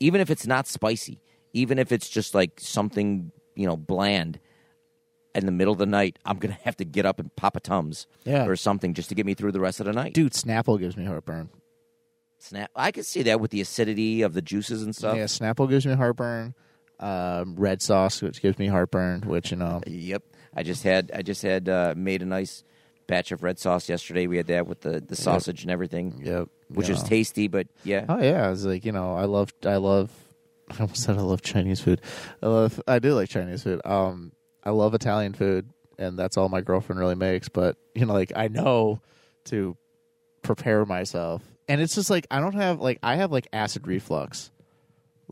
even 0.00 0.20
if 0.20 0.30
it's 0.30 0.46
not 0.46 0.66
spicy, 0.66 1.20
even 1.52 1.78
if 1.78 1.92
it's 1.92 2.08
just 2.08 2.34
like 2.34 2.58
something 2.58 3.30
you 3.54 3.66
know 3.66 3.76
bland, 3.76 4.38
in 5.34 5.46
the 5.46 5.52
middle 5.52 5.72
of 5.72 5.78
the 5.78 5.86
night, 5.86 6.18
I'm 6.24 6.38
gonna 6.38 6.58
have 6.64 6.76
to 6.76 6.84
get 6.84 7.06
up 7.06 7.18
and 7.20 7.34
pop 7.36 7.56
a 7.56 7.60
tums 7.60 8.06
Yeah. 8.24 8.46
or 8.46 8.56
something 8.56 8.94
just 8.94 9.08
to 9.10 9.14
get 9.14 9.24
me 9.26 9.34
through 9.34 9.52
the 9.52 9.60
rest 9.60 9.80
of 9.80 9.86
the 9.86 9.92
night. 9.92 10.14
dude, 10.14 10.32
Snapple 10.32 10.78
gives 10.78 10.96
me 10.96 11.04
heartburn. 11.04 11.48
Snap! 12.38 12.70
I 12.74 12.90
can 12.90 13.04
see 13.04 13.22
that 13.22 13.40
with 13.40 13.52
the 13.52 13.60
acidity 13.60 14.22
of 14.22 14.34
the 14.34 14.42
juices 14.42 14.82
and 14.82 14.94
stuff. 14.96 15.16
Yeah, 15.16 15.24
Snapple 15.24 15.68
gives 15.68 15.86
me 15.86 15.94
heartburn. 15.94 16.54
Um, 16.98 17.54
red 17.56 17.80
sauce, 17.82 18.20
which 18.20 18.42
gives 18.42 18.58
me 18.58 18.66
heartburn, 18.66 19.22
which 19.22 19.50
you 19.52 19.56
know, 19.56 19.80
Yep. 19.86 20.22
I 20.54 20.62
just 20.64 20.82
had 20.82 21.10
I 21.14 21.22
just 21.22 21.42
had 21.42 21.68
uh, 21.68 21.94
made 21.96 22.20
a 22.22 22.26
nice 22.26 22.64
batch 23.06 23.30
of 23.32 23.42
red 23.42 23.58
sauce 23.58 23.88
yesterday. 23.88 24.26
We 24.26 24.36
had 24.36 24.48
that 24.48 24.66
with 24.66 24.80
the, 24.80 25.00
the 25.00 25.16
sausage 25.16 25.62
and 25.62 25.70
everything, 25.70 26.20
yep, 26.24 26.48
which 26.68 26.88
is 26.88 27.02
tasty. 27.02 27.46
But 27.48 27.68
yeah, 27.84 28.06
Oh 28.08 28.20
yeah, 28.20 28.50
it's 28.50 28.64
like 28.64 28.84
you 28.84 28.92
know, 28.92 29.14
I 29.14 29.24
love, 29.26 29.52
I 29.64 29.76
love. 29.76 30.10
I 30.70 30.80
almost 30.80 31.02
said 31.02 31.16
I 31.16 31.22
love 31.22 31.42
Chinese 31.42 31.80
food. 31.80 32.00
I 32.42 32.46
love, 32.46 32.80
I 32.88 32.98
do 32.98 33.14
like 33.14 33.28
Chinese 33.28 33.62
food. 33.62 33.80
Um, 33.84 34.32
I 34.64 34.70
love 34.70 34.94
Italian 34.94 35.34
food, 35.34 35.68
and 35.98 36.18
that's 36.18 36.36
all 36.36 36.48
my 36.48 36.60
girlfriend 36.60 37.00
really 37.00 37.14
makes. 37.14 37.48
But 37.48 37.76
you 37.94 38.06
know, 38.06 38.12
like 38.12 38.32
I 38.36 38.48
know 38.48 39.00
to 39.44 39.76
prepare 40.42 40.84
myself, 40.84 41.42
and 41.68 41.80
it's 41.80 41.94
just 41.94 42.10
like 42.10 42.26
I 42.30 42.40
don't 42.40 42.54
have 42.54 42.80
like 42.80 42.98
I 43.02 43.16
have 43.16 43.32
like 43.32 43.48
acid 43.52 43.86
reflux, 43.86 44.50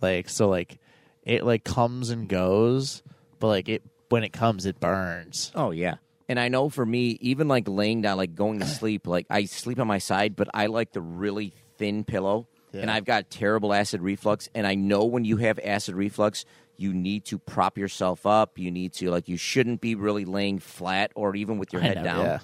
like 0.00 0.28
so 0.28 0.48
like 0.48 0.78
it 1.22 1.44
like 1.44 1.64
comes 1.64 2.10
and 2.10 2.28
goes, 2.28 3.02
but 3.38 3.48
like 3.48 3.68
it 3.68 3.82
when 4.08 4.24
it 4.24 4.32
comes, 4.32 4.66
it 4.66 4.80
burns. 4.80 5.52
Oh 5.54 5.70
yeah. 5.70 5.96
And 6.28 6.38
I 6.38 6.48
know 6.48 6.68
for 6.68 6.86
me, 6.86 7.18
even 7.20 7.48
like 7.48 7.66
laying 7.66 8.02
down, 8.02 8.16
like 8.16 8.34
going 8.34 8.60
to 8.60 8.66
sleep, 8.66 9.06
like 9.06 9.26
I 9.30 9.44
sleep 9.44 9.80
on 9.80 9.86
my 9.86 9.98
side, 9.98 10.36
but 10.36 10.48
I 10.54 10.66
like 10.66 10.92
the 10.92 11.00
really 11.00 11.52
thin 11.76 12.04
pillow. 12.04 12.46
Yeah. 12.72 12.82
And 12.82 12.90
I've 12.90 13.04
got 13.04 13.30
terrible 13.30 13.72
acid 13.72 14.00
reflux. 14.00 14.48
And 14.54 14.64
I 14.64 14.76
know 14.76 15.04
when 15.04 15.24
you 15.24 15.38
have 15.38 15.58
acid 15.64 15.96
reflux, 15.96 16.44
you 16.80 16.94
need 16.94 17.26
to 17.26 17.38
prop 17.38 17.76
yourself 17.76 18.24
up. 18.24 18.58
You 18.58 18.70
need 18.70 18.94
to 18.94 19.10
like 19.10 19.28
you 19.28 19.36
shouldn't 19.36 19.80
be 19.80 19.94
really 19.94 20.24
laying 20.24 20.58
flat 20.58 21.12
or 21.14 21.36
even 21.36 21.58
with 21.58 21.72
your 21.72 21.82
I 21.82 21.86
head 21.86 21.96
know, 21.98 22.04
down. 22.04 22.24
yeah. 22.24 22.38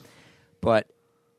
But 0.61 0.87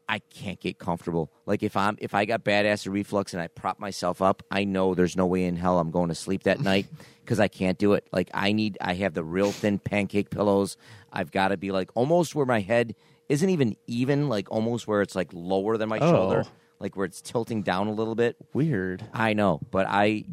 I 0.09 0.19
can't 0.33 0.59
get 0.59 0.79
comfortable. 0.79 1.29
Like 1.45 1.61
if 1.63 1.77
I'm 1.77 1.97
if 1.99 2.13
I 2.13 2.25
got 2.25 2.43
bad 2.43 2.65
acid 2.65 2.91
reflux 2.93 3.33
and 3.33 3.41
I 3.41 3.47
prop 3.49 3.77
myself 3.79 4.21
up, 4.21 4.41
I 4.49 4.63
know 4.63 4.95
there's 4.95 5.15
no 5.15 5.25
way 5.27 5.43
in 5.43 5.57
hell 5.57 5.77
I'm 5.79 5.91
going 5.91 6.09
to 6.09 6.15
sleep 6.15 6.43
that 6.43 6.59
night 6.59 6.87
because 7.23 7.39
I 7.39 7.47
can't 7.49 7.77
do 7.77 7.93
it. 7.93 8.07
Like 8.11 8.29
I 8.33 8.51
need 8.53 8.77
I 8.81 8.93
have 8.95 9.13
the 9.13 9.23
real 9.23 9.51
thin 9.51 9.77
pancake 9.79 10.29
pillows. 10.31 10.75
I've 11.13 11.31
got 11.31 11.49
to 11.49 11.57
be 11.57 11.71
like 11.71 11.91
almost 11.93 12.33
where 12.35 12.45
my 12.45 12.61
head 12.61 12.95
isn't 13.29 13.49
even 13.49 13.75
even, 13.85 14.29
like 14.29 14.49
almost 14.49 14.87
where 14.87 15.01
it's 15.01 15.13
like 15.15 15.29
lower 15.33 15.77
than 15.77 15.89
my 15.89 15.99
Oh. 15.99 16.09
shoulder, 16.11 16.45
like 16.79 16.95
where 16.95 17.05
it's 17.05 17.21
tilting 17.21 17.61
down 17.61 17.87
a 17.87 17.91
little 17.93 18.15
bit. 18.15 18.37
Weird. 18.53 19.03
I 19.13 19.33
know, 19.33 19.59
but 19.71 19.85
I 19.89 20.23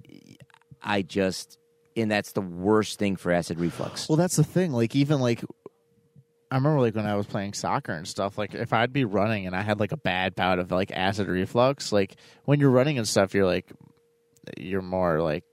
I 0.81 1.03
just 1.03 1.59
and 1.97 2.11
that's 2.11 2.33
the 2.33 2.41
worst 2.41 2.99
thing 2.99 3.17
for 3.17 3.33
acid 3.33 3.59
reflux. 3.61 4.09
Well, 4.09 4.17
that's 4.17 4.37
the 4.37 4.45
thing. 4.45 4.73
Like 4.73 4.95
even 4.97 5.21
like 5.21 5.43
I 6.51 6.57
remember 6.57 6.81
like 6.81 6.95
when 6.95 7.07
I 7.07 7.17
was 7.17 7.27
playing 7.27 7.55
soccer 7.55 7.93
and 7.93 8.07
stuff. 8.07 8.39
Like 8.39 8.55
if 8.55 8.73
I'd 8.73 8.93
be 8.93 9.05
running 9.05 9.47
and 9.47 9.57
I 9.57 9.63
had 9.63 9.81
like 9.81 9.93
a 9.93 9.97
bad 9.97 10.35
bout 10.35 10.59
of 10.59 10.71
like 10.71 10.93
acid 10.93 11.27
reflux, 11.29 11.93
like 11.93 12.15
when 12.45 12.61
you're 12.61 12.71
running 12.71 12.99
and 12.99 13.09
stuff, 13.09 13.35
you're 13.35 13.47
like 13.47 13.73
you're 14.57 14.83
more 14.83 15.21
like 15.21 15.45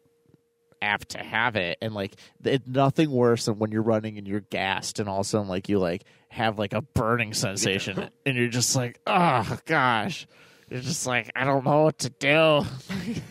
apt 0.82 1.10
to 1.10 1.20
have 1.20 1.56
it 1.56 1.78
and 1.82 1.94
like 1.94 2.16
it, 2.44 2.68
nothing 2.68 3.12
worse 3.12 3.46
than 3.46 3.60
when 3.60 3.72
you're 3.72 3.82
running 3.82 4.18
and 4.18 4.28
you're 4.28 4.42
gassed 4.42 5.00
and 5.00 5.08
all 5.08 5.20
of 5.20 5.26
a 5.26 5.30
sudden 5.30 5.48
like 5.48 5.70
you 5.70 5.78
like 5.78 6.04
have 6.30 6.58
like 6.58 6.74
a 6.74 6.82
burning 6.82 7.34
sensation 7.34 8.10
and 8.26 8.36
you're 8.36 8.48
just 8.48 8.76
like 8.76 9.00
oh 9.06 9.58
gosh 9.66 10.28
you're 10.70 10.80
just 10.80 11.06
like 11.06 11.30
i 11.36 11.44
don't 11.44 11.64
know 11.66 11.84
what 11.84 12.00
to 12.00 12.10
do 12.10 12.66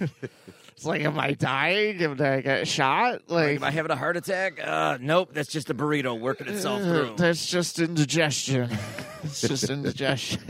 it's 0.80 0.86
like 0.86 1.02
am 1.02 1.20
i 1.20 1.32
dying 1.32 2.00
am 2.00 2.12
i 2.22 2.40
get 2.40 2.66
shot 2.66 3.28
like 3.28 3.56
Am 3.56 3.64
I 3.64 3.70
having 3.70 3.90
a 3.90 3.96
heart 3.96 4.16
attack? 4.16 4.58
Uh, 4.66 4.96
nope, 4.98 5.30
that's 5.34 5.52
just 5.52 5.68
a 5.68 5.74
burrito 5.74 6.18
working 6.18 6.48
itself 6.48 6.80
through. 6.82 7.14
That's 7.18 7.46
just 7.46 7.78
indigestion. 7.78 8.70
it's 9.22 9.42
just 9.42 9.68
indigestion. 9.68 10.40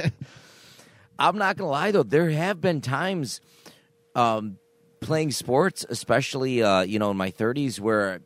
I'm 1.19 1.37
not 1.37 1.57
gonna 1.57 1.71
lie 1.71 1.91
though, 1.91 2.05
there 2.05 2.31
have 2.31 2.61
been 2.61 2.81
times 2.81 3.41
um, 4.15 4.59
playing 5.01 5.33
sports, 5.33 5.85
especially 5.89 6.63
uh, 6.63 6.83
you 6.83 7.01
know 7.01 7.11
in 7.11 7.17
my 7.17 7.33
30s, 7.33 7.81
where 7.81 8.21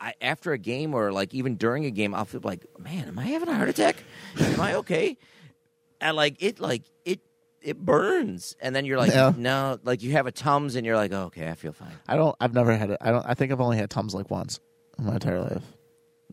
I, 0.00 0.14
after 0.22 0.52
a 0.52 0.58
game 0.58 0.94
or 0.94 1.12
like 1.12 1.34
even 1.34 1.56
during 1.56 1.84
a 1.84 1.90
game, 1.90 2.14
I'll 2.14 2.24
feel 2.24 2.40
like, 2.42 2.64
man, 2.78 3.08
am 3.08 3.18
I 3.18 3.26
having 3.26 3.50
a 3.50 3.54
heart 3.54 3.68
attack? 3.68 3.96
am 4.40 4.60
I 4.60 4.76
okay? 4.76 5.18
And 6.00 6.16
like 6.16 6.42
it, 6.42 6.58
like 6.58 6.84
it, 7.04 7.20
it 7.62 7.78
burns, 7.78 8.56
and 8.60 8.74
then 8.74 8.84
you're 8.84 8.98
like, 8.98 9.12
Yeah. 9.12 9.32
no, 9.36 9.78
like 9.84 10.02
you 10.02 10.12
have 10.12 10.26
a 10.26 10.32
tums, 10.32 10.76
and 10.76 10.84
you're 10.86 10.96
like, 10.96 11.12
oh, 11.12 11.24
okay, 11.24 11.48
I 11.48 11.54
feel 11.54 11.72
fine. 11.72 11.92
I 12.08 12.16
don't. 12.16 12.34
I've 12.40 12.54
never 12.54 12.76
had 12.76 12.90
it. 12.90 12.98
I 13.00 13.10
don't. 13.10 13.24
I 13.26 13.34
think 13.34 13.52
I've 13.52 13.60
only 13.60 13.76
had 13.76 13.90
tums 13.90 14.14
like 14.14 14.30
once 14.30 14.60
in 14.98 15.04
my 15.06 15.14
entire 15.14 15.40
life. 15.40 15.62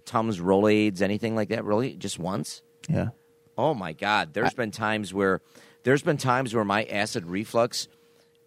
Tums, 0.05 0.39
Rolaids, 0.39 1.01
anything 1.01 1.35
like 1.35 1.49
that? 1.49 1.63
Really, 1.65 1.95
just 1.95 2.17
once? 2.19 2.61
Yeah. 2.87 3.09
Oh 3.57 3.73
my 3.73 3.93
God! 3.93 4.33
There's 4.33 4.53
been 4.53 4.71
times 4.71 5.13
where 5.13 5.41
there's 5.83 6.01
been 6.01 6.17
times 6.17 6.53
where 6.55 6.65
my 6.65 6.83
acid 6.85 7.25
reflux 7.25 7.87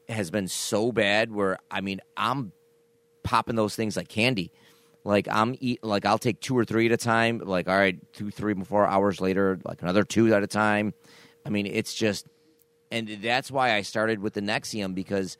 has 0.09 0.31
been 0.31 0.49
so 0.49 0.91
bad 0.93 1.31
where 1.31 1.59
I 1.71 1.81
mean 1.81 2.01
I'm 2.17 2.53
popping 3.23 3.55
those 3.57 3.77
things 3.77 3.97
like 3.97 4.09
candy. 4.09 4.51
Like 5.05 5.29
I'm 5.31 5.55
eat 5.61 5.85
like 5.85 6.07
I'll 6.07 6.19
take 6.19 6.41
two 6.41 6.57
or 6.57 6.65
three 6.65 6.87
at 6.87 6.93
a 6.93 6.97
time. 6.97 7.39
Like 7.45 7.69
all 7.69 7.77
right, 7.77 7.99
two, 8.13 8.31
three, 8.31 8.55
four 8.65 8.87
hours 8.87 9.21
later, 9.21 9.59
like 9.65 9.83
another 9.83 10.03
two 10.05 10.35
at 10.35 10.43
a 10.43 10.47
time. 10.47 10.95
I 11.45 11.51
mean, 11.51 11.67
it's 11.67 11.93
just, 11.93 12.27
and 12.93 13.09
that's 13.23 13.51
why 13.51 13.75
I 13.75 13.83
started 13.83 14.21
with 14.21 14.35
the 14.35 14.41
Nexium 14.41 14.95
because 14.95 15.37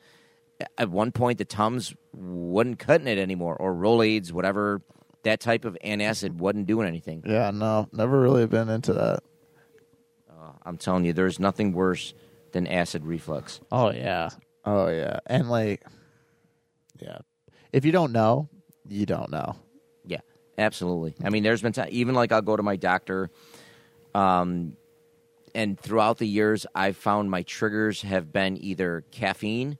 at 0.77 0.89
one 0.89 1.11
point 1.11 1.37
the 1.37 1.45
Tums 1.45 1.95
wasn't 2.11 2.79
cutting 2.79 3.07
it 3.07 3.17
anymore, 3.17 3.55
or 3.55 3.73
Rolaids, 3.73 4.31
whatever. 4.31 4.81
That 5.23 5.39
type 5.39 5.63
of 5.63 5.77
antacid 5.85 6.33
wasn't 6.33 6.67
doing 6.67 6.85
anything. 6.85 7.23
Yeah. 7.25 7.49
No. 7.51 7.87
Never 7.93 8.19
really 8.19 8.45
been 8.45 8.67
into 8.67 8.91
that. 8.91 9.21
I'm 10.65 10.77
telling 10.77 11.05
you, 11.05 11.13
there's 11.13 11.39
nothing 11.39 11.73
worse 11.73 12.13
than 12.51 12.67
acid 12.67 13.05
reflux. 13.05 13.59
Oh 13.71 13.91
yeah. 13.91 14.29
Oh 14.65 14.87
yeah. 14.87 15.19
And 15.25 15.49
like, 15.49 15.83
yeah. 16.99 17.19
If 17.71 17.85
you 17.85 17.91
don't 17.91 18.11
know, 18.11 18.49
you 18.87 19.05
don't 19.05 19.31
know. 19.31 19.55
Yeah, 20.05 20.19
absolutely. 20.57 21.15
I 21.23 21.29
mean, 21.29 21.43
there's 21.43 21.61
been 21.61 21.73
time, 21.73 21.89
even 21.91 22.15
like 22.15 22.31
I'll 22.31 22.41
go 22.41 22.55
to 22.55 22.63
my 22.63 22.75
doctor, 22.75 23.31
um, 24.13 24.77
and 25.55 25.79
throughout 25.79 26.17
the 26.17 26.27
years, 26.27 26.65
I've 26.73 26.97
found 26.97 27.29
my 27.29 27.43
triggers 27.43 28.01
have 28.01 28.31
been 28.31 28.57
either 28.63 29.03
caffeine 29.11 29.77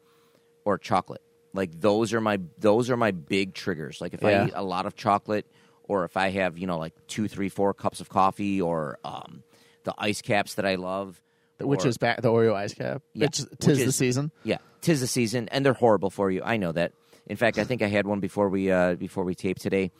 or 0.65 0.77
chocolate. 0.77 1.21
Like 1.53 1.79
those 1.79 2.13
are 2.13 2.21
my 2.21 2.39
those 2.57 2.89
are 2.89 2.97
my 2.97 3.11
big 3.11 3.53
triggers. 3.53 4.01
Like 4.01 4.13
if 4.13 4.21
Yeah. 4.21 4.43
I 4.43 4.45
eat 4.47 4.53
a 4.55 4.63
lot 4.63 4.85
of 4.85 4.95
chocolate, 4.95 5.45
or 5.83 6.03
if 6.05 6.17
I 6.17 6.29
have 6.29 6.57
you 6.57 6.67
know 6.67 6.77
like 6.79 6.93
two, 7.07 7.27
three, 7.27 7.49
four 7.49 7.73
cups 7.73 7.99
of 8.01 8.09
coffee, 8.09 8.59
or 8.61 8.97
um, 9.03 9.43
the 9.83 9.93
ice 9.97 10.21
caps 10.21 10.55
that 10.55 10.65
I 10.65 10.75
love, 10.75 11.21
Which 11.59 11.85
or- 11.85 11.89
is 11.89 11.97
back 11.97 12.21
the 12.21 12.29
Oreo 12.31 12.55
ice 12.55 12.73
cap. 12.73 13.01
Yeah, 13.13 13.25
It's 13.27 13.41
which 13.41 13.59
tis 13.59 13.85
the 13.85 13.91
season. 13.91 14.31
Yeah, 14.43 14.57
tis 14.81 14.99
the 15.01 15.07
season, 15.07 15.47
and 15.49 15.63
they're 15.65 15.73
horrible 15.73 16.09
for 16.09 16.31
you. 16.31 16.41
I 16.43 16.57
know 16.57 16.71
that. 16.71 16.93
In 17.27 17.37
fact, 17.37 17.57
I 17.59 17.63
think 17.63 17.81
I 17.81 17.87
had 17.87 18.05
one 18.07 18.19
before 18.19 18.49
we 18.49 18.71
uh, 18.71 18.95
before 18.95 19.23
we 19.23 19.35
taped 19.35 19.61
today. 19.61 19.91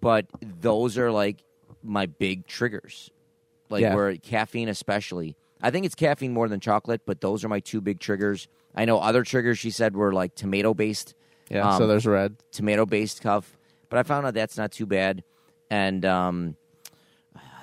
But 0.00 0.26
those 0.40 0.98
are 0.98 1.10
like 1.12 1.44
my 1.82 2.06
big 2.06 2.46
triggers, 2.46 3.10
like 3.70 3.82
Yeah. 3.82 3.94
where 3.94 4.16
caffeine, 4.16 4.68
especially. 4.68 5.36
I 5.62 5.70
think 5.70 5.86
it's 5.86 5.94
caffeine 5.94 6.32
more 6.32 6.48
than 6.48 6.60
chocolate, 6.60 7.02
but 7.06 7.20
those 7.20 7.44
are 7.44 7.48
my 7.48 7.60
two 7.60 7.80
big 7.80 8.00
triggers. 8.00 8.48
I 8.74 8.84
know 8.84 8.98
other 8.98 9.22
triggers 9.24 9.58
she 9.58 9.70
said 9.70 9.94
were 9.96 10.12
like 10.12 10.34
tomato 10.34 10.74
based, 10.74 11.14
Yeah. 11.50 11.68
Um, 11.68 11.78
so 11.78 11.86
there's 11.86 12.06
red. 12.06 12.36
tomato 12.52 12.86
based 12.86 13.20
cuff, 13.22 13.56
but 13.88 13.98
I 13.98 14.02
found 14.04 14.26
out 14.26 14.34
that's 14.34 14.56
not 14.56 14.72
too 14.72 14.86
bad. 14.86 15.22
And 15.70 16.04
um, 16.04 16.56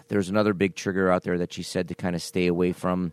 there's 0.08 0.30
another 0.30 0.54
big 0.54 0.76
trigger 0.76 1.12
out 1.12 1.24
there 1.24 1.38
that 1.40 1.52
she 1.54 1.64
said 1.64 1.88
to 1.90 1.96
kind 1.96 2.16
of 2.16 2.22
stay 2.22 2.48
away 2.48 2.72
from. 2.72 3.12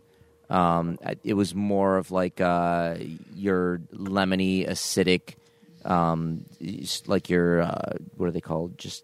Um, 0.49 0.97
it 1.23 1.33
was 1.33 1.55
more 1.55 1.97
of 1.97 2.11
like 2.11 2.39
uh, 2.39 2.95
your 3.33 3.79
lemony, 3.93 4.69
acidic, 4.69 5.33
um, 5.83 6.45
like 7.07 7.29
your 7.29 7.61
uh, 7.63 7.93
what 8.15 8.27
are 8.27 8.31
they 8.31 8.41
called? 8.41 8.77
Just 8.77 9.03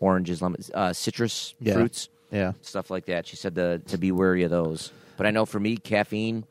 oranges, 0.00 0.42
lemons, 0.42 0.70
uh, 0.74 0.92
citrus 0.92 1.54
Yeah. 1.60 1.72
fruits, 1.74 2.08
Yeah. 2.30 2.52
stuff 2.62 2.90
like 2.90 3.06
that. 3.06 3.26
She 3.26 3.36
said 3.36 3.54
to 3.56 3.78
to 3.78 3.98
be 3.98 4.12
wary 4.12 4.42
of 4.44 4.50
those. 4.50 4.92
But 5.16 5.26
I 5.26 5.30
know 5.30 5.46
for 5.46 5.58
me, 5.60 5.76
caffeine 5.76 6.44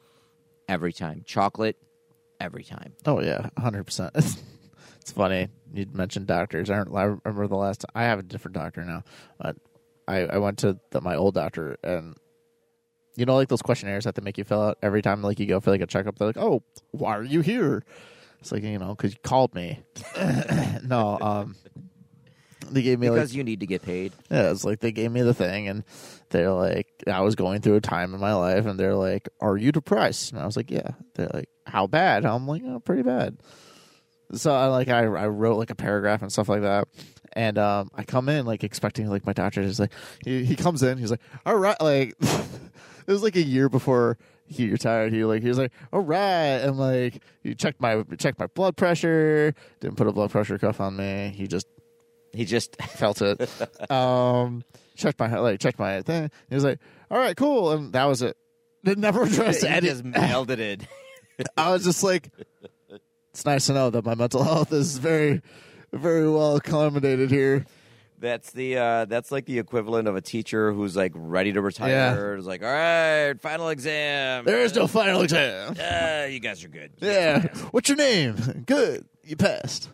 every 0.68 0.92
time, 0.94 1.24
chocolate 1.26 1.78
every 2.40 2.64
time. 2.64 2.94
Oh 3.06 3.22
yeah, 3.22 3.50
hundred 3.58 3.86
percent. 3.86 4.14
It's 5.00 5.14
funny 5.14 5.48
you 5.74 5.86
mentioned 5.94 6.28
doctors. 6.28 6.70
I, 6.70 6.84
don't- 6.84 6.94
I 6.94 7.04
remember 7.04 7.48
the 7.48 7.56
last. 7.56 7.80
Time, 7.80 7.92
I 7.96 8.04
have 8.04 8.20
a 8.20 8.24
different 8.24 8.56
doctor 8.56 8.84
now, 8.84 9.04
but 9.38 9.56
I, 10.06 10.24
I 10.26 10.38
went 10.40 10.58
to 10.60 10.78
the, 10.92 11.00
my 11.00 11.16
old 11.16 11.34
doctor, 11.34 11.78
and 11.82 12.14
you 13.16 13.26
know, 13.26 13.36
like 13.36 13.48
those 13.48 13.62
questionnaires 13.62 14.04
that 14.04 14.16
they 14.16 14.22
make 14.22 14.38
you 14.38 14.44
fill 14.44 14.62
out 14.62 14.78
every 14.84 15.02
time, 15.02 15.22
like 15.22 15.40
you 15.40 15.46
go 15.46 15.62
for 15.62 15.72
like 15.72 15.80
a 15.80 15.88
checkup. 15.88 16.18
They're 16.20 16.28
like, 16.28 16.36
"Oh, 16.38 16.62
why 16.92 17.16
are 17.18 17.24
you 17.24 17.40
here?" 17.40 17.84
It's 18.42 18.52
like 18.52 18.64
you 18.64 18.78
know, 18.80 18.96
because 18.96 19.14
you 19.14 19.20
called 19.24 19.56
me. 19.56 19.80
no, 20.84 21.18
um, 21.22 21.56
they 22.70 22.82
gave 22.82 23.00
me 23.00 23.10
like 23.10 23.18
Because 23.18 23.36
you 23.36 23.44
need 23.44 23.60
to 23.62 23.66
get 23.68 23.82
paid. 23.82 24.14
yeah, 24.30 24.52
it's 24.52 24.64
like 24.64 24.80
they 24.80 24.92
gave 24.92 25.12
me 25.12 25.22
the 25.22 25.34
thing, 25.34 25.68
and 25.68 25.84
they're 26.30 26.52
like, 26.52 26.88
I 27.08 27.22
was 27.22 27.36
going 27.36 27.62
through 27.62 27.76
a 27.76 27.82
time 27.82 28.14
in 28.14 28.20
my 28.20 28.34
life, 28.34 28.66
and 28.66 28.80
they're 28.80 28.96
like, 28.96 29.30
"Are 29.40 29.58
you 29.58 29.72
depressed?" 29.72 30.32
And 30.34 30.42
I 30.42 30.46
was 30.46 30.58
like, 30.58 30.70
"Yeah." 30.72 30.92
They're 31.16 31.30
like, 31.34 31.50
"How 31.66 31.88
bad?" 31.88 32.26
I'm 32.26 32.48
like, 32.48 32.62
"Oh, 32.66 32.80
pretty 32.80 33.04
bad." 33.04 33.38
So 34.34 34.54
I 34.54 34.66
like 34.68 34.90
I 34.90 35.04
I 35.06 35.28
wrote 35.28 35.58
like 35.58 35.70
a 35.70 35.76
paragraph 35.76 36.22
and 36.22 36.32
stuff 36.32 36.50
like 36.50 36.62
that, 36.62 36.88
and 37.34 37.58
um, 37.58 37.90
I 37.96 38.04
come 38.04 38.28
in 38.30 38.46
like 38.46 38.64
expecting 38.64 39.10
like 39.10 39.26
my 39.26 39.34
doctor 39.34 39.62
is 39.62 39.80
like 39.80 39.94
he 40.26 40.44
he 40.44 40.56
comes 40.56 40.84
in, 40.84 40.98
he's 40.98 41.12
like, 41.12 41.22
"All 41.46 41.56
right," 41.56 41.80
like 41.82 42.16
it 42.22 43.12
was 43.12 43.24
like 43.24 43.38
a 43.38 43.42
year 43.42 43.70
before 43.70 44.18
he 44.46 44.70
retired. 44.70 45.14
He 45.14 45.24
like 45.24 45.42
he 45.44 45.48
was 45.48 45.58
like, 45.58 45.72
"All 45.94 46.02
right," 46.02 46.58
and 46.60 46.78
like 46.78 47.24
he 47.42 47.56
checked 47.56 47.80
my 47.80 48.04
checked 48.18 48.38
my 48.38 48.48
blood 48.48 48.76
pressure, 48.76 49.54
didn't 49.80 49.96
put 49.96 50.08
a 50.08 50.12
blood 50.12 50.30
pressure 50.32 50.58
cuff 50.58 50.82
on 50.82 50.98
me. 50.98 51.32
He 51.34 51.48
just 51.48 51.68
He 52.38 52.46
just 52.46 52.80
felt 52.82 53.22
it. 53.22 53.42
um, 53.92 54.64
checked 54.96 55.20
my 55.20 55.38
like 55.40 55.60
checked 55.60 55.80
my 55.80 56.02
thing. 56.04 56.30
He 56.50 56.56
was 56.56 56.64
like, 56.64 56.80
"All 57.10 57.18
right, 57.18 57.36
cool," 57.36 57.72
and 57.72 57.92
that 57.94 58.06
was 58.06 58.22
it. 58.22 58.38
It 58.86 58.98
never 58.98 59.24
addressed 59.24 59.64
he 59.64 59.68
any. 59.68 59.88
just 59.88 60.04
mailed 60.04 60.52
it 60.52 60.60
in. 60.60 60.82
I 61.58 61.72
was 61.72 61.84
just 61.84 62.04
like, 62.04 62.30
"It's 63.34 63.46
nice 63.46 63.66
to 63.68 63.74
know 63.74 63.90
that 63.90 64.06
my 64.06 64.16
mental 64.16 64.44
health 64.44 64.72
is 64.72 64.98
very, 65.00 65.42
very 65.92 66.30
well 66.30 66.56
accommodated 66.56 67.32
here." 67.32 67.66
That's 68.20 68.52
the 68.52 68.78
uh, 68.78 69.06
that's 69.06 69.32
like 69.32 69.46
the 69.46 69.60
equivalent 69.60 70.08
of 70.08 70.16
a 70.16 70.22
teacher 70.22 70.72
who's 70.74 70.96
like 70.96 71.12
ready 71.16 71.54
to 71.54 71.62
retire. 71.62 72.36
It's 72.36 72.48
like, 72.48 72.64
all 72.64 72.68
right, 72.72 73.34
final 73.40 73.70
exam. 73.70 74.46
There 74.46 74.62
is 74.62 74.74
no 74.76 74.88
final 74.88 75.22
exam. 75.22 75.76
Uh, 75.80 76.26
you 76.26 76.40
guys 76.40 76.64
are 76.64 76.68
good. 76.70 76.94
Yeah. 77.00 77.48
What's 77.72 77.90
your 77.90 77.98
name? 77.98 78.64
Good. 78.66 79.06
You 79.24 79.36
passed. 79.36 79.90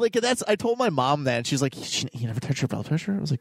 Like 0.00 0.12
that's. 0.14 0.42
I 0.48 0.56
told 0.56 0.78
my 0.78 0.90
mom 0.90 1.24
that, 1.24 1.36
and 1.38 1.46
she's 1.46 1.62
like, 1.62 1.76
"You 2.02 2.08
you 2.12 2.26
never 2.26 2.40
touched 2.40 2.62
your 2.62 2.68
blood 2.68 2.86
pressure?" 2.86 3.14
I 3.14 3.20
was 3.20 3.30
like, 3.30 3.40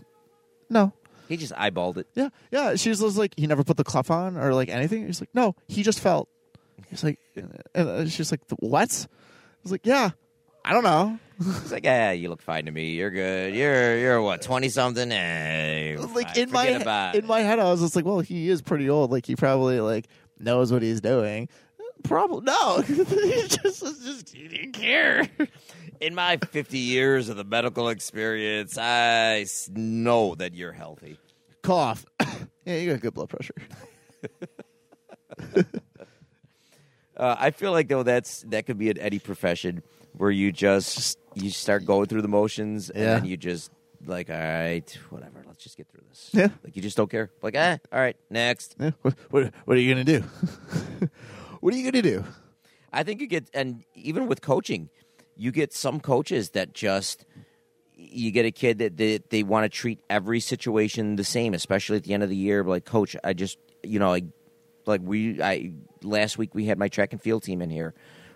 "No." 0.70 0.94
He 1.28 1.38
just 1.38 1.54
eyeballed 1.54 1.98
it. 1.98 2.08
Yeah, 2.16 2.30
yeah. 2.52 2.76
She 2.76 2.90
was 2.90 3.16
like, 3.16 3.34
he 3.38 3.46
never 3.46 3.64
put 3.64 3.78
the 3.78 3.84
cuff 3.84 4.10
on 4.10 4.36
or 4.36 4.52
like 4.56 4.68
anything. 4.70 5.06
He's 5.06 5.22
like, 5.22 5.30
no, 5.36 5.56
he 5.68 5.84
just 5.84 6.00
felt. 6.00 6.28
He's 6.90 7.04
like, 7.04 7.20
and 7.36 7.62
uh, 7.76 8.08
she's 8.08 8.32
like, 8.32 8.42
what? 8.58 8.90
I 9.08 9.58
was 9.62 9.72
like, 9.72 9.86
yeah, 9.86 10.10
I 10.66 10.74
don't 10.74 10.84
know. 10.84 11.20
He's 11.38 11.72
like, 11.72 11.84
"Yeah, 11.86 12.12
you 12.12 12.30
look 12.30 12.42
fine 12.42 12.66
to 12.66 12.72
me. 12.72 12.92
You're 12.96 13.12
good. 13.12 13.54
You're 13.56 13.98
you're 14.00 14.22
what 14.24 14.42
twenty 14.42 14.70
something. 14.70 15.10
Eh, 15.12 15.98
Like 16.00 16.34
fine. 16.34 16.38
in 16.44 16.52
my 16.52 16.66
Forget 16.66 16.82
about 16.82 17.16
in 17.16 17.28
my 17.28 17.42
head, 17.42 17.60
I 17.60 17.66
was 17.66 17.80
just 17.82 17.96
like, 17.96 18.06
well, 18.06 18.20
he 18.22 18.50
is 18.50 18.62
pretty 18.64 18.90
old. 18.90 19.12
Like 19.12 19.26
he 19.28 19.36
probably 19.36 19.80
like 19.82 20.08
knows 20.40 20.74
what 20.74 20.82
he's 20.82 21.00
doing. 21.00 21.48
Probably 22.04 22.42
no. 22.42 22.82
he 22.82 22.96
just 23.48 23.82
just 24.04 24.30
he 24.30 24.48
didn't 24.48 24.72
care. 24.74 25.30
In 26.02 26.16
my 26.16 26.38
fifty 26.38 26.80
years 26.80 27.30
of 27.30 27.38
the 27.38 27.44
medical 27.44 27.90
experience, 27.90 28.78
I 28.78 29.46
know 29.72 30.36
that 30.36 30.54
you're 30.54 30.72
healthy. 30.74 31.18
Cough. 31.62 32.06
yeah, 32.66 32.76
you 32.78 32.92
got 32.92 33.02
good 33.02 33.14
blood 33.14 33.30
pressure. 33.30 33.56
Uh, 37.18 37.36
I 37.38 37.52
feel 37.52 37.74
like 37.74 37.90
though 37.90 38.04
that's 38.04 38.44
that 38.44 38.66
could 38.66 38.78
be 38.78 38.90
an 38.90 38.98
any 38.98 39.20
profession 39.20 39.84
where 40.14 40.32
you 40.32 40.54
just 40.54 41.18
you 41.36 41.50
start 41.50 41.84
going 41.84 42.06
through 42.06 42.22
the 42.22 42.30
motions 42.30 42.90
and 42.90 43.04
Yeah. 43.04 43.14
then 43.16 43.26
you 43.26 43.36
just 43.36 43.72
like 44.06 44.30
all 44.30 44.38
right 44.38 44.98
whatever 45.10 45.44
let's 45.46 45.62
just 45.62 45.76
get 45.76 45.90
through 45.90 46.04
this 46.08 46.30
Yeah. 46.32 46.48
like 46.64 46.78
you 46.78 46.82
just 46.82 46.96
don't 46.96 47.12
care 47.12 47.30
like 47.42 47.56
ah 47.58 47.78
all 47.92 48.00
right 48.00 48.16
next 48.30 48.78
Yeah. 48.80 48.92
What, 49.02 49.16
what 49.32 49.54
what 49.66 49.76
are 49.76 49.82
you 49.82 49.94
gonna 49.94 50.06
do? 50.06 50.22
what 51.60 51.74
are 51.74 51.78
you 51.78 51.92
gonna 51.92 52.02
do? 52.02 52.24
I 52.94 53.04
think 53.04 53.20
you 53.20 53.28
get 53.28 53.50
and 53.54 53.84
even 53.96 54.28
with 54.28 54.40
coaching 54.42 54.90
you 55.40 55.52
get 55.52 55.74
some 55.74 56.00
coaches 56.00 56.52
that 56.52 56.74
just 56.74 57.26
you 57.96 58.32
get 58.32 58.46
a 58.46 58.52
kid 58.52 58.78
that 58.80 58.98
they, 58.98 59.20
they 59.30 59.44
want 59.44 59.66
to 59.66 59.70
treat 59.70 60.00
every 60.10 60.40
situation 60.40 61.16
the 61.16 61.24
same 61.24 61.54
especially 61.54 61.98
at 61.98 62.04
the 62.04 62.14
end 62.14 62.24
of 62.24 62.30
the 62.30 62.36
year 62.36 62.64
like 62.64 62.86
coach 62.86 63.16
I 63.24 63.34
just 63.34 63.58
you 63.84 64.00
know 64.00 64.10
like 64.10 64.26
like 64.86 65.02
we 65.04 65.42
I 65.42 65.72
last 66.04 66.38
week 66.38 66.54
we 66.54 66.66
had 66.66 66.78
my 66.78 66.88
track 66.88 67.14
and 67.14 67.22
field 67.22 67.44
team 67.44 67.62
in 67.62 67.70
here 67.70 67.94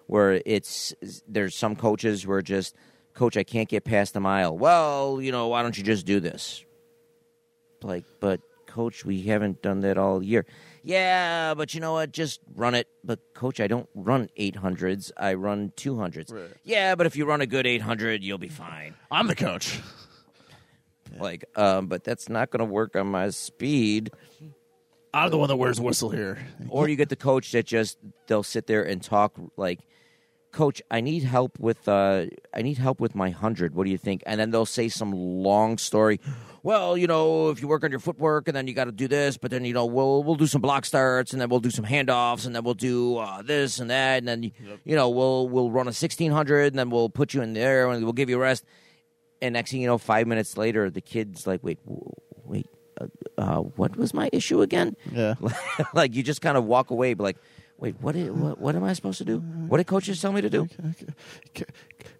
where 0.07 0.41
it's 0.45 0.93
there's 1.27 1.55
some 1.55 1.75
coaches 1.75 2.23
who 2.23 2.31
are 2.31 2.41
just 2.41 2.75
coach 3.13 3.37
I 3.37 3.43
can't 3.43 3.69
get 3.69 3.83
past 3.83 4.13
the 4.13 4.19
mile. 4.19 4.57
Well, 4.57 5.21
you 5.21 5.31
know, 5.31 5.47
why 5.47 5.61
don't 5.61 5.77
you 5.77 5.83
just 5.83 6.05
do 6.05 6.19
this? 6.19 6.63
Like, 7.81 8.05
but 8.19 8.41
coach, 8.67 9.05
we 9.05 9.23
haven't 9.23 9.61
done 9.61 9.81
that 9.81 9.97
all 9.97 10.23
year. 10.23 10.45
Yeah, 10.83 11.53
but 11.53 11.73
you 11.73 11.79
know 11.79 11.93
what? 11.93 12.11
Just 12.11 12.41
run 12.55 12.75
it. 12.75 12.87
But 13.03 13.19
coach, 13.33 13.59
I 13.59 13.67
don't 13.67 13.87
run 13.95 14.29
800s. 14.37 15.11
I 15.17 15.33
run 15.35 15.71
200s. 15.77 16.31
Yeah, 16.63 16.95
but 16.95 17.05
if 17.07 17.15
you 17.15 17.25
run 17.25 17.41
a 17.41 17.45
good 17.45 17.65
800, 17.65 18.21
you'll 18.21 18.37
be 18.37 18.49
fine. 18.49 18.93
I'm 19.09 19.27
the 19.27 19.35
coach. 19.35 19.79
Like, 21.19 21.45
um, 21.55 21.87
but 21.87 22.03
that's 22.03 22.27
not 22.27 22.49
going 22.49 22.59
to 22.59 22.65
work 22.65 22.95
on 22.95 23.07
my 23.07 23.29
speed. 23.29 24.11
I'm 25.13 25.29
the 25.29 25.37
one 25.37 25.47
that 25.49 25.57
wears 25.57 25.79
whistle 25.79 26.09
here. 26.09 26.39
Or 26.69 26.87
you 26.87 26.95
get 26.95 27.09
the 27.09 27.15
coach 27.15 27.51
that 27.51 27.67
just 27.67 27.99
they'll 28.25 28.41
sit 28.41 28.65
there 28.65 28.83
and 28.83 29.01
talk 29.01 29.33
like, 29.55 29.79
"Coach, 30.53 30.81
I 30.89 31.01
need 31.01 31.23
help 31.23 31.59
with 31.59 31.87
uh, 31.87 32.27
I 32.53 32.61
need 32.61 32.77
help 32.77 32.99
with 32.99 33.15
my 33.15 33.31
hundred. 33.31 33.75
What 33.75 33.83
do 33.83 33.89
you 33.89 33.97
think?" 33.97 34.23
And 34.25 34.39
then 34.39 34.51
they'll 34.51 34.65
say 34.65 34.87
some 34.87 35.11
long 35.11 35.77
story. 35.77 36.19
Well, 36.63 36.97
you 36.97 37.07
know, 37.07 37.49
if 37.49 37.61
you 37.61 37.67
work 37.67 37.83
on 37.83 37.91
your 37.91 37.99
footwork, 37.99 38.47
and 38.47 38.55
then 38.55 38.67
you 38.67 38.73
got 38.73 38.85
to 38.85 38.93
do 38.93 39.09
this, 39.09 39.35
but 39.35 39.51
then 39.51 39.65
you 39.65 39.73
know 39.73 39.85
we'll 39.85 40.23
we'll 40.23 40.35
do 40.35 40.47
some 40.47 40.61
block 40.61 40.85
starts, 40.85 41.33
and 41.33 41.41
then 41.41 41.49
we'll 41.49 41.59
do 41.59 41.69
some 41.71 41.83
handoffs, 41.83 42.45
and 42.45 42.55
then 42.55 42.63
we'll 42.63 42.73
do 42.73 43.17
uh, 43.17 43.41
this 43.41 43.79
and 43.79 43.89
that, 43.89 44.19
and 44.19 44.27
then 44.27 44.43
you, 44.43 44.51
you 44.85 44.95
know 44.95 45.09
we'll 45.09 45.49
we'll 45.49 45.69
run 45.71 45.89
a 45.89 45.93
sixteen 45.93 46.31
hundred, 46.31 46.67
and 46.67 46.79
then 46.79 46.89
we'll 46.89 47.09
put 47.09 47.33
you 47.33 47.41
in 47.41 47.53
there, 47.53 47.89
and 47.89 48.01
we'll 48.03 48.13
give 48.13 48.29
you 48.29 48.37
a 48.37 48.39
rest. 48.39 48.63
And 49.41 49.53
next 49.53 49.71
thing 49.71 49.81
you 49.81 49.87
know, 49.87 49.97
five 49.97 50.25
minutes 50.25 50.55
later, 50.55 50.89
the 50.89 51.01
kid's 51.01 51.45
like, 51.45 51.61
"Wait, 51.63 51.79
wait, 52.45 52.67
uh, 53.01 53.07
uh, 53.37 53.57
what 53.57 53.97
was 53.97 54.13
my 54.13 54.29
issue 54.31 54.61
again?" 54.61 54.95
Yeah. 55.11 55.33
like 55.93 56.15
you 56.15 56.23
just 56.23 56.41
kind 56.41 56.55
of 56.55 56.63
walk 56.63 56.91
away, 56.91 57.13
but 57.13 57.23
like, 57.23 57.37
wait, 57.77 57.95
what, 58.01 58.15
what? 58.15 58.59
What 58.59 58.75
am 58.75 58.83
I 58.83 58.93
supposed 58.93 59.17
to 59.19 59.25
do? 59.25 59.39
What 59.39 59.77
did 59.77 59.87
coaches 59.87 60.21
tell 60.21 60.31
me 60.31 60.41
to 60.41 60.49
do? 60.49 60.67
C- 61.55 61.63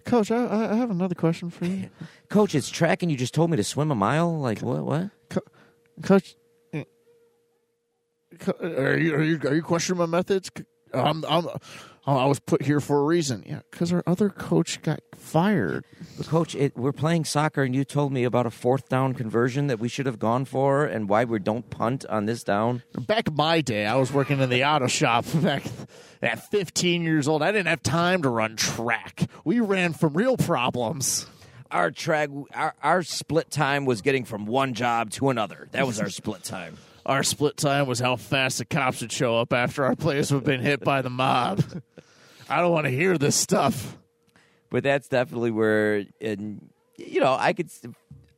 Coach, 0.05 0.31
I, 0.31 0.71
I 0.71 0.75
have 0.75 0.91
another 0.91 1.15
question 1.15 1.49
for 1.49 1.65
you. 1.65 1.89
Coach, 2.29 2.55
it's 2.55 2.69
track, 2.69 3.01
and 3.03 3.11
you 3.11 3.17
just 3.17 3.33
told 3.33 3.49
me 3.49 3.57
to 3.57 3.63
swim 3.63 3.91
a 3.91 3.95
mile. 3.95 4.39
Like 4.39 4.59
what? 4.61 4.83
What? 4.83 5.09
Coach, 6.01 6.35
eh, 6.73 6.83
are 8.61 8.97
you 8.97 9.15
are 9.15 9.23
you 9.23 9.39
are 9.45 9.55
you 9.55 9.61
questioning 9.61 9.99
my 9.99 10.05
methods? 10.05 10.49
C- 10.57 10.65
I'm 10.93 11.23
I'm 12.05 12.17
I 12.17 12.25
was 12.25 12.39
put 12.39 12.63
here 12.63 12.79
for 12.79 12.99
a 12.99 13.03
reason. 13.03 13.43
Yeah, 13.45 13.61
because 13.71 13.93
our 13.93 14.03
other 14.05 14.29
coach 14.29 14.81
got 14.81 14.99
fired. 15.15 15.85
But 16.17 16.27
coach, 16.27 16.53
it, 16.53 16.75
we're 16.77 16.91
playing 16.91 17.25
soccer, 17.25 17.63
and 17.63 17.73
you 17.73 17.85
told 17.85 18.11
me 18.11 18.23
about 18.25 18.45
a 18.45 18.51
fourth 18.51 18.89
down 18.89 19.13
conversion 19.13 19.67
that 19.67 19.79
we 19.79 19.87
should 19.87 20.05
have 20.05 20.19
gone 20.19 20.45
for, 20.45 20.85
and 20.85 21.07
why 21.07 21.23
we 21.23 21.39
don't 21.39 21.69
punt 21.69 22.05
on 22.07 22.25
this 22.25 22.43
down. 22.43 22.83
Back 22.97 23.29
in 23.29 23.35
my 23.35 23.61
day, 23.61 23.85
I 23.85 23.95
was 23.95 24.11
working 24.11 24.39
in 24.39 24.49
the 24.49 24.65
auto 24.65 24.87
shop 24.87 25.25
back 25.35 25.63
at 26.21 26.49
15 26.51 27.03
years 27.03 27.27
old. 27.27 27.41
I 27.41 27.51
didn't 27.51 27.67
have 27.67 27.83
time 27.83 28.21
to 28.23 28.29
run 28.29 28.57
track. 28.57 29.29
We 29.45 29.61
ran 29.61 29.93
from 29.93 30.13
real 30.13 30.35
problems. 30.35 31.25
Our 31.71 31.89
track, 31.89 32.29
our, 32.53 32.75
our 32.83 33.03
split 33.03 33.49
time 33.49 33.85
was 33.85 34.01
getting 34.01 34.25
from 34.25 34.45
one 34.45 34.73
job 34.73 35.09
to 35.11 35.29
another. 35.29 35.69
That 35.71 35.87
was 35.87 35.99
our 35.99 36.09
split 36.09 36.43
time. 36.43 36.77
Our 37.05 37.23
split 37.23 37.57
time 37.57 37.87
was 37.87 37.99
how 37.99 38.15
fast 38.15 38.59
the 38.59 38.65
cops 38.65 39.01
would 39.01 39.11
show 39.11 39.37
up 39.37 39.51
after 39.51 39.83
our 39.83 39.95
players 39.95 40.29
have 40.29 40.45
been 40.45 40.61
hit 40.61 40.81
by 40.81 41.01
the 41.01 41.09
mob. 41.09 41.61
I 42.53 42.61
don't 42.61 42.71
want 42.71 42.85
to 42.85 42.91
hear 42.91 43.17
this 43.17 43.35
stuff. 43.35 43.97
but 44.69 44.83
that's 44.83 45.07
definitely 45.07 45.51
where 45.51 46.03
and 46.19 46.69
you 46.97 47.19
know 47.19 47.35
i 47.39 47.53
could 47.53 47.69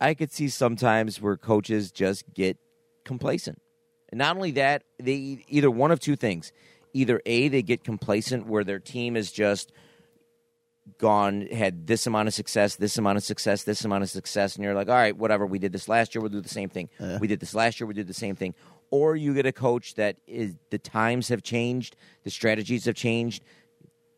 i 0.02 0.14
could 0.14 0.32
see 0.32 0.50
sometimes 0.50 1.22
where 1.22 1.38
coaches 1.38 1.92
just 1.92 2.24
get 2.34 2.58
complacent. 3.06 3.62
And 4.10 4.18
not 4.20 4.36
only 4.36 4.52
that 4.52 4.84
they 5.00 5.44
either 5.48 5.72
one 5.72 5.92
of 5.92 6.00
two 6.00 6.16
things. 6.16 6.52
Either 6.94 7.22
a 7.26 7.50
they 7.50 7.62
get 7.62 7.84
complacent 7.84 8.48
where 8.48 8.64
their 8.64 8.80
team 8.80 9.18
is 9.18 9.32
just 9.32 9.72
gone 10.98 11.48
had 11.48 11.88
this 11.88 12.06
amount 12.08 12.28
of 12.28 12.34
success 12.34 12.76
this 12.76 12.98
amount 12.98 13.18
of 13.18 13.24
success 13.24 13.64
this 13.64 13.84
amount 13.84 14.04
of 14.04 14.10
success 14.10 14.56
and 14.56 14.64
you're 14.64 14.76
like 14.76 14.88
all 14.88 14.94
right 14.94 15.18
whatever 15.18 15.46
we 15.46 15.58
did 15.58 15.74
this 15.74 15.90
last 15.90 16.14
year 16.14 16.22
we'll 16.22 16.30
do 16.32 16.42
the 16.42 16.48
same 16.60 16.70
thing. 16.70 16.88
We 17.20 17.28
did 17.28 17.40
this 17.40 17.56
last 17.56 17.80
year 17.80 17.88
we 17.88 17.94
did 17.96 18.08
the 18.08 18.14
same 18.14 18.36
thing. 18.36 18.54
Or 18.92 19.16
you 19.16 19.34
get 19.34 19.46
a 19.46 19.52
coach 19.52 19.96
that 19.96 20.16
is 20.28 20.54
the 20.70 20.78
times 20.78 21.28
have 21.30 21.44
changed 21.44 21.96
the 22.24 22.30
strategies 22.30 22.86
have 22.86 22.96
changed 22.96 23.44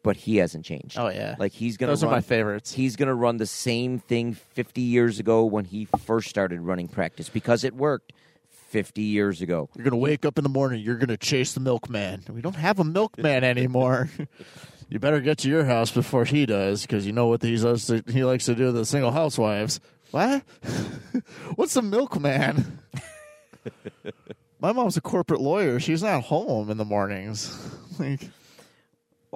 but 0.04 0.16
he 0.18 0.38
hasn't 0.38 0.64
changed 0.66 0.98
Oh, 0.98 1.10
yeah. 1.10 1.36
like 1.40 1.52
he's 1.52 1.78
gonna 1.78 1.92
Those 1.92 2.04
are 2.04 2.12
my 2.12 2.22
favorites. 2.22 2.72
he's 2.74 2.96
going 2.96 3.08
to 3.08 3.14
run 3.16 3.38
the 3.38 3.46
same 3.46 4.00
thing 4.00 4.34
50 4.34 4.82
years 4.82 5.20
ago 5.20 5.44
when 5.46 5.66
he 5.66 5.86
first 6.06 6.30
started 6.30 6.62
running 6.62 6.88
practice 6.88 7.30
because 7.30 7.64
it 7.64 7.74
worked 7.76 8.14
50 8.70 9.02
years 9.02 9.42
ago. 9.42 9.70
You're 9.76 9.86
gonna 9.86 9.96
wake 9.98 10.26
up 10.26 10.38
in 10.38 10.44
the 10.44 10.50
morning. 10.50 10.82
You're 10.82 10.98
gonna 10.98 11.16
chase 11.18 11.54
the 11.54 11.60
milkman. 11.62 12.24
We 12.30 12.42
don't 12.42 12.56
have 12.58 12.80
a 12.80 12.84
milkman 12.84 13.44
anymore. 13.46 14.10
you 14.90 15.00
better 15.00 15.22
get 15.22 15.38
to 15.40 15.50
your 15.50 15.64
house 15.66 15.90
before 15.92 16.26
he 16.26 16.46
does, 16.46 16.82
because 16.82 17.06
you 17.06 17.14
know 17.14 17.28
what 17.28 17.42
he 17.42 17.56
does. 17.56 17.86
To, 17.88 18.04
he 18.12 18.24
likes 18.26 18.46
to 18.46 18.56
do 18.56 18.66
to 18.66 18.72
the 18.74 18.86
single 18.86 19.12
housewives. 19.12 19.80
What? 20.12 20.42
What's 21.56 21.76
a 21.78 21.82
milkman? 21.82 22.80
My 24.60 24.72
mom's 24.74 24.98
a 24.98 25.02
corporate 25.02 25.42
lawyer. 25.42 25.80
She's 25.80 26.02
not 26.04 26.24
home 26.24 26.70
in 26.72 26.78
the 26.78 26.86
mornings. 26.86 27.56
like, 28.00 28.22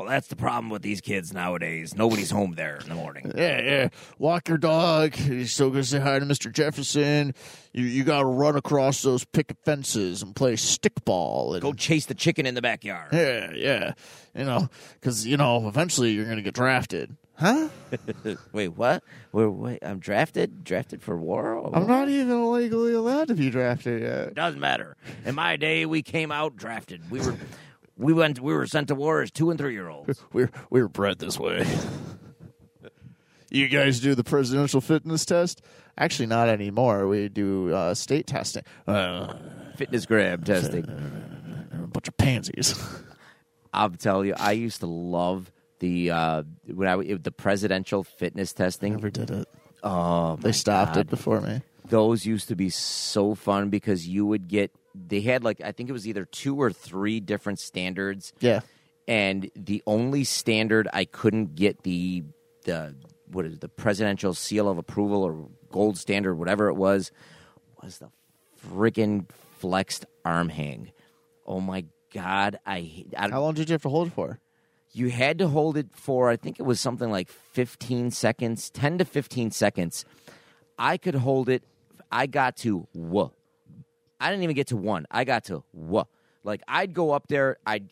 Well, 0.02 0.10
that's 0.10 0.30
the 0.30 0.36
problem 0.36 0.72
with 0.72 0.82
these 0.82 1.00
kids 1.00 1.32
nowadays. 1.32 1.94
Nobody's 1.96 2.32
home 2.32 2.54
there 2.56 2.78
in 2.78 2.90
the 2.90 2.96
morning. 2.96 3.32
yeah, 3.36 3.62
yeah. 3.62 3.90
Walk 4.18 4.48
your 4.50 4.58
dog. 4.58 5.16
You're 5.20 5.46
still 5.46 5.70
gonna 5.70 5.84
say 5.84 6.00
hi 6.00 6.18
to 6.18 6.26
Mr. 6.26 6.52
Jefferson. 6.52 7.36
You 7.72 7.86
you 7.86 8.04
gotta 8.04 8.26
run 8.26 8.56
across 8.56 9.04
those 9.04 9.24
picket 9.26 9.58
fences 9.64 10.24
and 10.24 10.36
play 10.36 10.54
stickball. 10.54 11.54
And 11.54 11.62
Go 11.62 11.74
chase 11.74 12.08
the 12.08 12.16
chicken 12.16 12.48
in 12.48 12.56
the 12.56 12.64
backyard. 12.64 13.14
Yeah, 13.14 13.52
yeah. 13.54 13.94
You 14.36 14.46
know, 14.46 14.70
because, 14.96 15.28
you 15.28 15.38
know, 15.38 15.68
eventually 15.68 16.12
you're 16.12 16.26
going 16.26 16.38
to 16.38 16.42
get 16.44 16.54
drafted. 16.56 17.16
Huh? 17.36 17.70
Wait, 18.54 18.70
what? 18.70 19.04
Wait, 19.34 19.46
wait, 19.48 19.80
I'm 19.82 20.00
drafted? 20.00 20.64
Drafted 20.64 21.02
for 21.02 21.18
war? 21.18 21.70
I'm 21.76 21.86
not 21.88 22.08
even 22.08 22.52
legally 22.52 22.94
allowed 22.94 23.28
to 23.28 23.34
be 23.34 23.50
drafted 23.50 24.02
yet. 24.02 24.34
Doesn't 24.36 24.60
matter. 24.60 24.96
In 25.26 25.36
my 25.36 25.58
day, 25.58 25.86
we 25.86 26.02
came 26.02 26.32
out 26.32 26.56
drafted. 26.56 27.10
We 27.12 27.20
were, 27.20 27.36
we 28.02 28.14
went, 28.14 28.40
we 28.40 28.54
were 28.54 28.66
sent 28.68 28.88
to 28.90 28.96
war 28.96 29.22
as 29.22 29.32
two 29.32 29.50
and 29.50 29.60
three 29.60 29.74
year 29.74 29.88
olds. 29.90 30.22
We're, 30.34 30.50
we're 30.70 30.88
bred 30.88 31.20
this 31.20 31.40
way. 31.40 31.66
you 33.52 33.68
guys 33.68 34.00
do 34.00 34.16
the 34.16 34.24
presidential 34.24 34.82
fitness 34.82 35.26
test? 35.26 35.62
Actually, 35.98 36.28
not 36.28 36.50
anymore. 36.50 37.08
We 37.08 37.30
do 37.30 37.74
uh, 37.74 37.94
state 37.94 38.28
testing. 38.28 38.64
Uh, 38.88 39.34
FitnessGram 39.78 40.44
testing. 40.46 40.86
a 41.74 41.88
bunch 41.88 42.08
of 42.08 42.18
pansies. 42.18 42.76
I'll 43.74 43.90
tell 43.90 44.26
you, 44.26 44.34
I 44.38 44.54
used 44.54 44.80
to 44.80 44.88
love 44.88 45.52
the 45.80 46.12
uh, 46.12 46.44
when 46.66 46.88
I 46.88 46.96
the 47.16 47.32
presidential 47.32 48.04
fitness 48.04 48.54
testing. 48.54 48.94
Never 48.94 49.10
did 49.10 49.32
it. 49.32 49.48
Oh, 49.84 50.38
They 50.38 50.52
stopped 50.52 50.96
God. 50.96 51.02
it 51.02 51.10
before 51.10 51.42
me. 51.42 51.62
those 51.88 52.26
used 52.26 52.48
to 52.50 52.56
be 52.56 52.70
so 52.70 53.34
fun 53.36 53.70
because 53.70 54.08
you 54.08 54.26
would 54.26 54.48
get 54.48 54.72
they 54.96 55.22
had 55.22 55.44
like 55.44 55.62
I 55.62 55.72
think 55.72 55.90
it 55.90 55.94
was 55.94 56.08
either 56.08 56.26
two 56.26 56.60
or 56.62 56.72
three 56.72 57.20
different 57.20 57.60
standards 57.60 58.34
Yeah. 58.40 58.62
and 59.08 59.50
the 59.56 59.82
only 59.88 60.24
standard 60.24 60.88
I 60.94 61.06
couldn't 61.06 61.56
get 61.56 61.84
the 61.84 62.24
the 62.66 62.96
what 63.32 63.46
is 63.46 63.54
it, 63.54 63.62
the 63.62 63.70
presidential 63.70 64.34
seal 64.34 64.68
of 64.70 64.78
approval 64.78 65.24
or 65.24 65.48
gold 65.72 65.98
standard 65.98 66.36
whatever 66.36 66.68
it 66.68 66.76
was 66.76 67.12
was 67.82 67.98
the 68.00 68.10
freaking 68.70 69.28
flexed 69.60 70.06
arm 70.26 70.50
hang. 70.50 70.92
Oh 71.46 71.60
my 71.62 71.86
god, 72.14 72.60
I, 72.66 73.06
I 73.18 73.30
How 73.30 73.42
long 73.42 73.54
did 73.54 73.70
you 73.70 73.74
have 73.74 73.82
to 73.84 73.90
hold 73.90 74.08
it 74.08 74.14
for? 74.14 74.40
you 74.94 75.10
had 75.10 75.38
to 75.40 75.48
hold 75.48 75.78
it 75.78 75.88
for 75.94 76.30
I 76.30 76.36
think 76.36 76.60
it 76.60 76.64
was 76.64 76.80
something 76.82 77.10
like 77.10 77.30
15 77.30 78.12
seconds, 78.12 78.70
10 78.70 78.98
to 78.98 79.06
15 79.06 79.52
seconds. 79.52 80.04
I 80.78 80.98
could 80.98 81.16
hold 81.16 81.48
it. 81.48 81.64
I 82.12 82.26
got 82.28 82.58
to 82.58 82.88
wha. 82.94 83.30
I 84.22 84.30
didn't 84.30 84.44
even 84.44 84.56
get 84.56 84.68
to 84.68 84.78
one. 84.78 85.06
I 85.10 85.24
got 85.24 85.46
to 85.46 85.64
what? 85.72 86.08
Like 86.44 86.62
I'd 86.68 86.94
go 86.94 87.12
up 87.12 87.28
there. 87.28 87.58
I'd, 87.66 87.90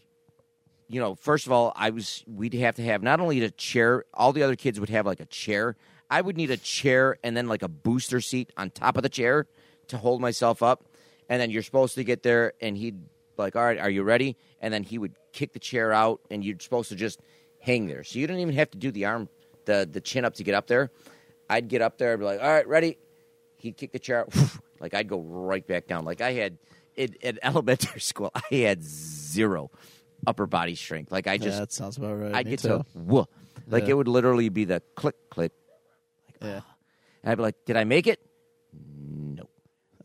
you 0.87 0.99
know, 0.99 1.15
first 1.15 1.45
of 1.45 1.51
all, 1.51 1.73
I 1.75 1.89
was. 1.89 2.23
We'd 2.27 2.53
have 2.53 2.75
to 2.75 2.83
have 2.83 3.01
not 3.01 3.19
only 3.19 3.43
a 3.43 3.51
chair. 3.51 4.05
All 4.13 4.31
the 4.31 4.43
other 4.43 4.55
kids 4.55 4.79
would 4.79 4.89
have 4.89 5.05
like 5.05 5.19
a 5.19 5.25
chair. 5.25 5.75
I 6.09 6.21
would 6.21 6.37
need 6.37 6.51
a 6.51 6.57
chair 6.57 7.17
and 7.23 7.35
then 7.35 7.47
like 7.47 7.61
a 7.61 7.67
booster 7.67 8.21
seat 8.21 8.51
on 8.57 8.71
top 8.71 8.97
of 8.97 9.03
the 9.03 9.09
chair 9.09 9.47
to 9.87 9.97
hold 9.97 10.21
myself 10.21 10.63
up. 10.63 10.85
And 11.29 11.39
then 11.39 11.51
you're 11.51 11.63
supposed 11.63 11.95
to 11.95 12.03
get 12.03 12.23
there, 12.23 12.53
and 12.61 12.75
he'd 12.77 12.99
like, 13.37 13.55
"All 13.55 13.63
right, 13.63 13.79
are 13.79 13.89
you 13.89 14.03
ready?" 14.03 14.37
And 14.61 14.73
then 14.73 14.83
he 14.83 14.97
would 14.97 15.13
kick 15.31 15.53
the 15.53 15.59
chair 15.59 15.91
out, 15.91 16.21
and 16.31 16.43
you're 16.43 16.59
supposed 16.59 16.89
to 16.89 16.95
just 16.95 17.19
hang 17.59 17.87
there. 17.87 18.03
So 18.03 18.19
you 18.19 18.27
didn't 18.27 18.41
even 18.41 18.55
have 18.55 18.71
to 18.71 18.77
do 18.77 18.91
the 18.91 19.05
arm, 19.05 19.29
the 19.65 19.87
the 19.91 20.01
chin 20.01 20.25
up 20.25 20.35
to 20.35 20.43
get 20.43 20.55
up 20.55 20.67
there. 20.67 20.91
I'd 21.49 21.67
get 21.67 21.81
up 21.81 21.97
there, 21.97 22.13
I'd 22.13 22.19
be 22.19 22.25
like, 22.25 22.41
"All 22.41 22.47
right, 22.47 22.67
ready." 22.67 22.97
He'd 23.57 23.75
kick 23.75 23.91
the 23.91 23.99
chair 23.99 24.21
out, 24.21 24.33
like 24.79 24.93
I'd 24.93 25.07
go 25.07 25.19
right 25.21 25.65
back 25.67 25.87
down. 25.87 26.05
Like 26.05 26.21
I 26.21 26.33
had 26.33 26.57
in, 26.95 27.13
in 27.21 27.39
elementary 27.43 28.01
school, 28.01 28.31
I 28.33 28.55
had 28.55 28.83
zero 28.83 29.71
upper 30.27 30.45
body 30.47 30.75
strength. 30.75 31.11
Like 31.11 31.27
I 31.27 31.37
just, 31.37 31.55
yeah, 31.55 31.59
that 31.61 31.71
sounds 31.71 31.97
about 31.97 32.13
right. 32.15 32.33
I'd 32.35 32.49
get 32.49 32.59
too. 32.59 32.67
to 32.69 32.85
whoa. 32.93 33.27
Like 33.67 33.83
Yeah. 33.83 33.91
it 33.91 33.93
would 33.97 34.07
literally 34.07 34.49
be 34.49 34.65
the 34.65 34.81
click 34.95 35.15
click. 35.29 35.51
Yeah. 36.41 36.61
And 37.23 37.31
I'd 37.31 37.35
be 37.35 37.41
like, 37.43 37.55
"Did 37.65 37.75
I 37.77 37.83
make 37.83 38.07
it?" 38.07 38.19
No. 38.73 39.49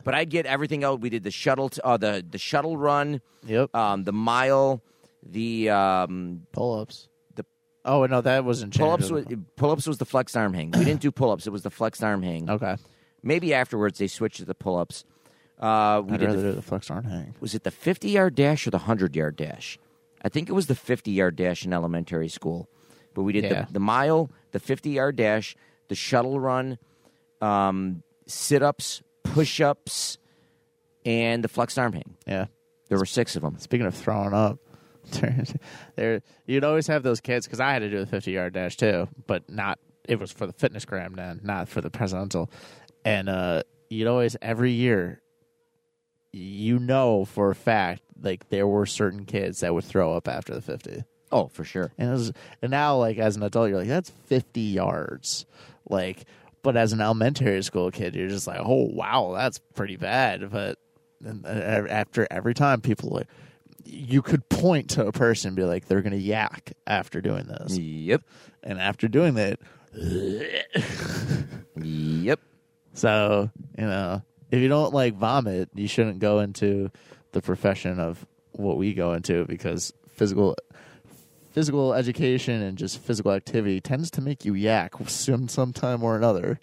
But 0.03 0.14
I'd 0.14 0.29
get 0.31 0.47
everything 0.47 0.85
out. 0.85 1.01
We 1.01 1.09
did 1.11 1.22
the 1.22 1.31
shuttle, 1.31 1.68
t- 1.70 1.81
uh, 1.85 1.97
the 1.97 2.25
the 2.29 2.39
shuttle 2.39 2.77
run, 2.77 3.20
Yep. 3.47 3.75
um, 3.75 4.05
the 4.05 4.12
mile, 4.12 4.83
the 5.25 5.70
um, 5.70 6.43
pull 6.53 6.81
ups. 6.81 7.09
the- 7.37 7.47
Oh 7.85 8.05
no, 8.07 8.20
that 8.20 8.45
wasn't 8.45 8.77
pull 8.77 8.91
ups. 8.91 9.11
Was, 9.11 9.25
pull 9.57 9.70
ups 9.70 9.87
was 9.87 9.99
the 9.99 10.05
flexed 10.05 10.37
arm 10.37 10.53
hang. 10.55 10.72
We 10.72 10.85
didn't 10.85 11.01
do 11.01 11.11
pull 11.12 11.31
ups. 11.31 11.47
It 11.47 11.51
was 11.51 11.62
the 11.62 11.70
flexed 11.70 12.03
arm 12.05 12.22
hang. 12.22 12.51
Okay. 12.51 12.77
Maybe 13.25 13.53
afterwards 13.55 13.99
they 13.99 14.07
switched 14.07 14.37
to 14.39 14.45
the 14.45 14.55
pull 14.55 14.77
ups. 14.77 15.05
Uh, 15.59 16.03
we 16.05 16.14
I'd 16.14 16.20
did 16.20 16.27
rather 16.27 16.43
the, 16.43 16.49
do 16.51 16.55
the 16.57 16.62
flex 16.62 16.91
arm 16.91 17.05
hang. 17.05 17.35
was 17.41 17.55
it 17.55 17.62
the 17.64 17.70
fifty 17.70 18.11
yard 18.11 18.35
dash 18.35 18.66
or 18.66 18.70
the 18.70 18.79
hundred 18.79 19.14
yard 19.16 19.37
dash? 19.37 19.79
I 20.22 20.29
think 20.29 20.49
it 20.49 20.53
was 20.53 20.66
the 20.66 20.75
fifty 20.75 21.12
yard 21.12 21.37
dash 21.37 21.64
in 21.64 21.72
elementary 21.72 22.29
school. 22.29 22.68
But 23.14 23.22
we 23.22 23.33
did 23.33 23.45
Yeah. 23.45 23.62
the, 23.66 23.75
the 23.75 23.81
mile, 23.81 24.31
the 24.53 24.59
fifty 24.59 24.91
yard 24.91 25.16
dash, 25.16 25.57
the 25.89 25.95
shuttle 25.95 26.41
run, 26.41 26.79
um, 27.41 28.03
sit 28.27 28.62
ups, 28.62 29.03
push 29.22 29.61
ups, 29.61 30.18
and 31.07 31.45
the 31.45 31.49
flex 31.49 31.79
arm 31.79 31.93
hang. 31.93 32.16
Yeah. 32.27 32.47
There 32.89 32.99
were 32.99 33.07
six 33.07 33.37
of 33.37 33.43
them. 33.43 33.59
Speaking 33.59 33.87
of 33.87 33.95
throwing 33.95 34.35
up, 34.35 34.59
there 35.97 36.20
you'd 36.47 36.64
always 36.64 36.87
have 36.89 37.03
those 37.03 37.20
kids 37.20 37.47
because 37.47 37.61
I 37.61 37.72
had 37.72 37.81
to 37.81 37.91
do 37.91 38.01
the 38.01 38.07
fifty 38.07 38.33
yard 38.33 38.53
dash 38.55 38.77
too, 38.77 39.09
but 39.27 39.49
not. 39.49 39.79
It 40.07 40.18
was 40.20 40.33
for 40.33 40.47
the 40.47 40.53
FitnessGram 40.53 41.16
then, 41.16 41.41
not 41.43 41.68
for 41.68 41.81
the 41.81 41.89
presidential. 41.89 42.51
And 43.05 43.28
uh, 43.28 43.62
you'd 43.90 44.07
always 44.09 44.36
every 44.40 44.72
year, 44.72 45.20
you 46.32 46.78
know 46.78 47.24
for 47.24 47.50
a 47.50 47.55
fact, 47.55 48.02
like 48.20 48.48
there 48.48 48.66
were 48.66 48.86
certain 48.86 49.24
kids 49.24 49.61
that 49.61 49.74
would 49.74 49.84
throw 49.84 50.14
up 50.14 50.26
after 50.28 50.55
the 50.55 50.62
fifty. 50.62 51.05
Oh, 51.32 51.48
for 51.48 51.64
sure. 51.64 51.92
And 51.98 52.09
it 52.09 52.12
was, 52.12 52.32
and 52.62 52.70
now 52.70 52.96
like 52.96 53.18
as 53.18 53.36
an 53.36 53.42
adult, 53.42 53.68
you're 53.68 53.78
like 53.78 53.88
that's 53.88 54.11
fifty 54.11 54.61
yards, 54.62 55.46
like. 55.88 56.24
But 56.62 56.78
as 56.78 56.94
an 56.94 57.02
elementary 57.02 57.62
school 57.62 57.90
kid, 57.90 58.14
you're 58.14 58.28
just 58.28 58.46
like, 58.46 58.59
oh 58.59 58.84
wow, 58.90 59.34
that's 59.36 59.59
pretty 59.74 59.96
bad. 59.98 60.50
But 60.50 60.78
and, 61.22 61.44
uh, 61.44 61.48
after 61.48 62.26
every 62.30 62.55
time, 62.55 62.80
people 62.80 63.11
like 63.11 63.26
you 63.84 64.22
could 64.22 64.48
point 64.48 64.88
to 64.90 65.07
a 65.07 65.12
person 65.12 65.48
and 65.48 65.57
be 65.57 65.64
like, 65.64 65.88
they're 65.88 66.00
gonna 66.00 66.16
yak 66.16 66.72
after 66.86 67.20
doing 67.20 67.44
this, 67.44 67.76
Yep. 67.76 68.22
and 68.62 68.80
after 68.80 69.09
doing 69.09 69.34
that, 69.34 69.61
Yep. 71.76 72.40
So 72.95 73.51
you 73.78 73.84
know, 73.84 74.22
if 74.51 74.61
you 74.61 74.68
don't 74.68 74.95
like 74.95 75.14
vomit, 75.14 75.68
you 75.74 75.86
shouldn't 75.88 76.18
go 76.20 76.38
into 76.40 76.90
the 77.32 77.42
profession 77.42 78.01
of 78.01 78.24
what 78.53 78.76
we 78.76 78.95
go 78.95 79.12
into 79.12 79.45
because 79.47 79.92
physical 80.09 80.57
physical 81.51 81.95
education 81.95 82.62
and 82.62 82.76
just 82.78 82.99
physical 82.99 83.32
activity 83.32 83.80
tends 83.80 84.11
to 84.12 84.20
make 84.20 84.45
you 84.45 84.55
yak 84.55 84.92
some 85.07 85.49
sometime 85.49 86.03
or 86.03 86.16
another. 86.16 86.59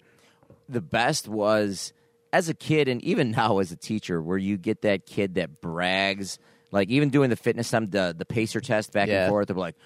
the 0.68 0.80
best 0.80 1.28
was 1.28 1.92
as 2.32 2.48
a 2.48 2.54
kid 2.54 2.88
and 2.88 3.02
even 3.02 3.30
now 3.30 3.58
as 3.58 3.72
a 3.72 3.76
teacher 3.76 4.22
where 4.22 4.38
you 4.38 4.56
get 4.56 4.82
that 4.82 5.04
kid 5.06 5.34
that 5.34 5.60
brags 5.60 6.38
like 6.70 6.88
even 6.88 7.10
doing 7.10 7.28
the 7.30 7.36
fitness 7.36 7.70
time 7.70 7.88
the, 7.90 8.14
the 8.16 8.24
pacer 8.24 8.60
test 8.60 8.92
back 8.92 9.08
Yeah. 9.08 9.24
and 9.24 9.30
forth 9.30 9.48
they're 9.48 9.56
like 9.56 9.76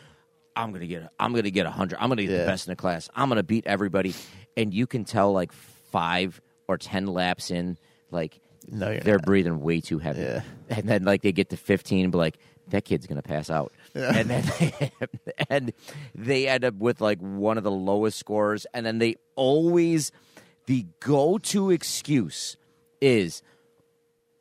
i'm 0.54 0.72
gonna 0.72 0.86
get 0.86 1.08
i'm 1.18 1.32
gonna 1.34 1.50
get 1.50 1.66
a 1.66 1.70
100 1.70 1.98
i'm 2.00 2.08
gonna 2.08 2.22
get 2.22 2.30
Yeah. 2.30 2.38
the 2.38 2.46
best 2.46 2.66
in 2.68 2.72
the 2.72 2.76
class 2.76 3.08
i'm 3.16 3.28
gonna 3.28 3.42
beat 3.42 3.66
everybody 3.66 4.14
and 4.56 4.72
you 4.72 4.86
can 4.86 5.04
tell 5.04 5.32
like 5.32 5.52
five 6.00 6.40
or 6.68 6.76
ten 6.78 7.06
laps 7.06 7.50
in 7.50 7.78
like 8.10 8.40
No, 8.70 8.94
they're 8.98 9.16
not. 9.16 9.24
breathing 9.24 9.60
way 9.60 9.80
too 9.80 9.98
heavy 9.98 10.20
Yeah. 10.22 10.42
and 10.68 10.88
then 10.88 11.04
like 11.04 11.22
they 11.22 11.32
get 11.32 11.48
to 11.50 11.56
15 11.56 12.10
but 12.10 12.18
like 12.18 12.38
that 12.68 12.84
kid's 12.84 13.06
gonna 13.06 13.22
pass 13.22 13.48
out 13.48 13.72
and 13.94 14.28
then 14.28 14.44
they, 14.58 14.90
and 15.50 15.72
they 16.14 16.48
end 16.48 16.64
up 16.64 16.74
with 16.74 17.00
like 17.00 17.18
one 17.20 17.56
of 17.58 17.64
the 17.64 17.70
lowest 17.70 18.18
scores 18.18 18.66
and 18.74 18.84
then 18.84 18.98
they 18.98 19.14
always 19.36 20.10
the 20.66 20.84
go-to 21.00 21.70
excuse 21.70 22.56
is 23.00 23.42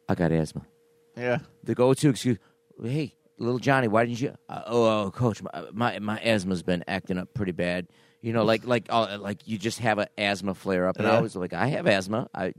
i 0.10 0.16
got 0.16 0.32
asthma 0.32 0.64
Yeah. 1.16 1.38
the 1.64 1.76
go-to 1.76 2.10
excuse 2.10 2.38
hey 2.84 3.14
little 3.38 3.60
johnny 3.60 3.88
why 3.88 4.06
didn't 4.06 4.20
you 4.22 4.34
uh, 4.49 4.62
oh, 4.66 5.03
oh 5.06 5.12
coach 5.12 5.41
my, 5.43 5.51
my 5.72 5.99
my 5.99 6.20
asthma's 6.20 6.64
been 6.64 6.84
acting 6.88 7.18
up 7.20 7.34
pretty 7.34 7.51
bad 7.51 7.88
you 8.26 8.34
know 8.34 8.43
like 8.43 8.65
like 8.65 8.86
uh, 8.89 9.17
like 9.19 9.39
you 9.47 9.57
just 9.57 9.80
have 9.80 9.97
an 9.99 10.07
asthma 10.17 10.53
flare 10.55 10.88
up 10.88 10.97
and 10.97 11.07
i 11.07 11.13
Yeah. 11.13 11.21
was 11.21 11.36
like 11.36 11.53
i 11.53 11.67
have 11.67 11.86
asthma. 11.88 12.28
I 12.34 12.53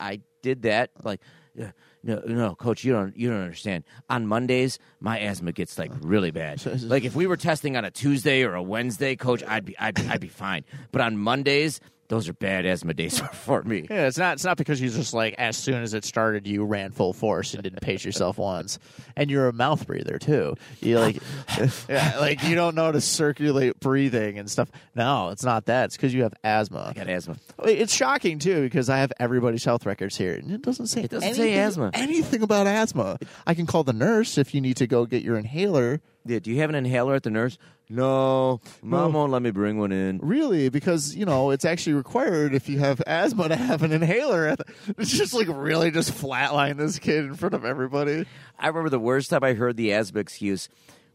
i 0.00 0.20
did 0.42 0.62
that 0.62 0.90
like 1.02 1.20
"Yeah, 1.54 1.72
no 2.04 2.22
no 2.26 2.54
coach 2.54 2.84
you 2.84 2.92
don't 2.92 3.16
you 3.16 3.28
don't 3.30 3.42
understand. 3.42 3.82
On 4.08 4.26
mondays 4.26 4.78
my 5.00 5.18
asthma 5.18 5.50
gets 5.52 5.76
like 5.78 5.90
really 6.00 6.30
bad. 6.30 6.64
Like 6.94 7.04
if 7.04 7.16
we 7.16 7.26
were 7.26 7.36
testing 7.36 7.76
on 7.76 7.84
a 7.84 7.90
tuesday 7.90 8.44
or 8.44 8.54
a 8.54 8.62
wednesday 8.62 9.16
coach 9.16 9.42
i'd 9.54 9.64
be 9.64 9.76
i'd, 9.78 9.98
I'd 10.06 10.20
be 10.20 10.28
fine. 10.28 10.64
But 10.92 11.00
on 11.00 11.18
mondays 11.18 11.80
those 12.08 12.28
are 12.28 12.32
bad 12.32 12.64
asthma 12.66 12.94
days 12.94 13.20
for 13.32 13.62
me 13.62 13.86
Yeah, 13.90 14.06
it's 14.06 14.18
not. 14.18 14.34
It's 14.34 14.44
not 14.44 14.56
because 14.56 14.80
you 14.80 14.88
just 14.90 15.12
like 15.14 15.34
as 15.38 15.56
soon 15.56 15.82
as 15.82 15.94
it 15.94 16.04
started, 16.04 16.46
you 16.46 16.64
ran 16.64 16.90
full 16.90 17.12
force 17.12 17.54
and 17.54 17.62
didn't 17.62 17.80
pace 17.82 18.04
yourself 18.04 18.38
once, 18.54 18.78
and 19.16 19.30
you're 19.30 19.48
a 19.48 19.52
mouth 19.52 19.86
breather 19.86 20.18
too. 20.18 20.54
You 20.80 20.98
like, 20.98 21.18
yeah, 21.88 22.16
like 22.18 22.42
you 22.44 22.54
don't 22.54 22.74
know 22.74 22.86
how 22.86 22.92
to 22.92 23.00
circulate 23.00 23.78
breathing 23.80 24.38
and 24.38 24.50
stuff. 24.50 24.70
No, 24.94 25.28
it's 25.30 25.44
not 25.44 25.66
that. 25.66 25.86
It's 25.86 25.96
because 25.96 26.14
you 26.14 26.22
have 26.22 26.34
asthma. 26.42 26.86
i 26.88 26.92
got 26.92 27.08
asthma 27.08 27.36
It's 27.64 27.94
shocking 27.94 28.38
too 28.38 28.62
because 28.62 28.88
I 28.88 28.98
have 28.98 29.12
everybody's 29.20 29.64
health 29.64 29.86
records 29.86 30.16
here, 30.16 30.34
and 30.34 30.50
it 30.50 30.62
doesn't 30.62 30.86
say 30.86 31.02
It 31.02 31.10
doesn't 31.10 31.34
say 31.34 31.54
asthma. 31.58 31.90
anything 31.94 32.42
about 32.42 32.66
asthma. 32.66 33.18
I 33.46 33.54
can 33.54 33.66
call 33.66 33.84
the 33.84 33.92
nurse 33.92 34.38
if 34.38 34.54
you 34.54 34.60
need 34.60 34.78
to 34.78 34.86
go 34.86 35.04
get 35.06 35.22
your 35.22 35.36
inhaler. 35.36 36.00
Yeah 36.28 36.38
do 36.38 36.50
you 36.50 36.60
have 36.60 36.70
an 36.70 36.76
inhaler 36.76 37.14
at 37.14 37.22
the 37.24 37.30
nurse 37.30 37.58
no 37.90 38.60
mom 38.82 39.12
won't 39.14 39.32
let 39.32 39.40
me 39.42 39.50
bring 39.50 39.78
one 39.78 39.92
in 39.92 40.18
Really, 40.22 40.68
because 40.68 41.16
you 41.16 41.24
know 41.24 41.50
it's 41.50 41.64
actually 41.64 41.94
required 41.94 42.54
if 42.54 42.68
you 42.68 42.78
have 42.80 43.00
asthma 43.06 43.48
to 43.48 43.56
have 43.56 43.82
an 43.82 43.92
inhaler. 43.92 44.54
It's 44.98 45.10
just 45.10 45.32
like 45.34 45.46
really 45.50 45.90
just 45.90 46.12
flatline 46.12 46.76
this 46.76 46.98
kid 46.98 47.24
in 47.24 47.34
front 47.34 47.54
of 47.54 47.64
everybody. 47.64 48.26
I 48.58 48.66
remember 48.68 48.90
the 48.90 48.98
worst 48.98 49.30
time 49.30 49.42
I 49.42 49.54
heard 49.54 49.76
the 49.76 49.92
asthma 49.94 50.20
excuse. 50.20 50.68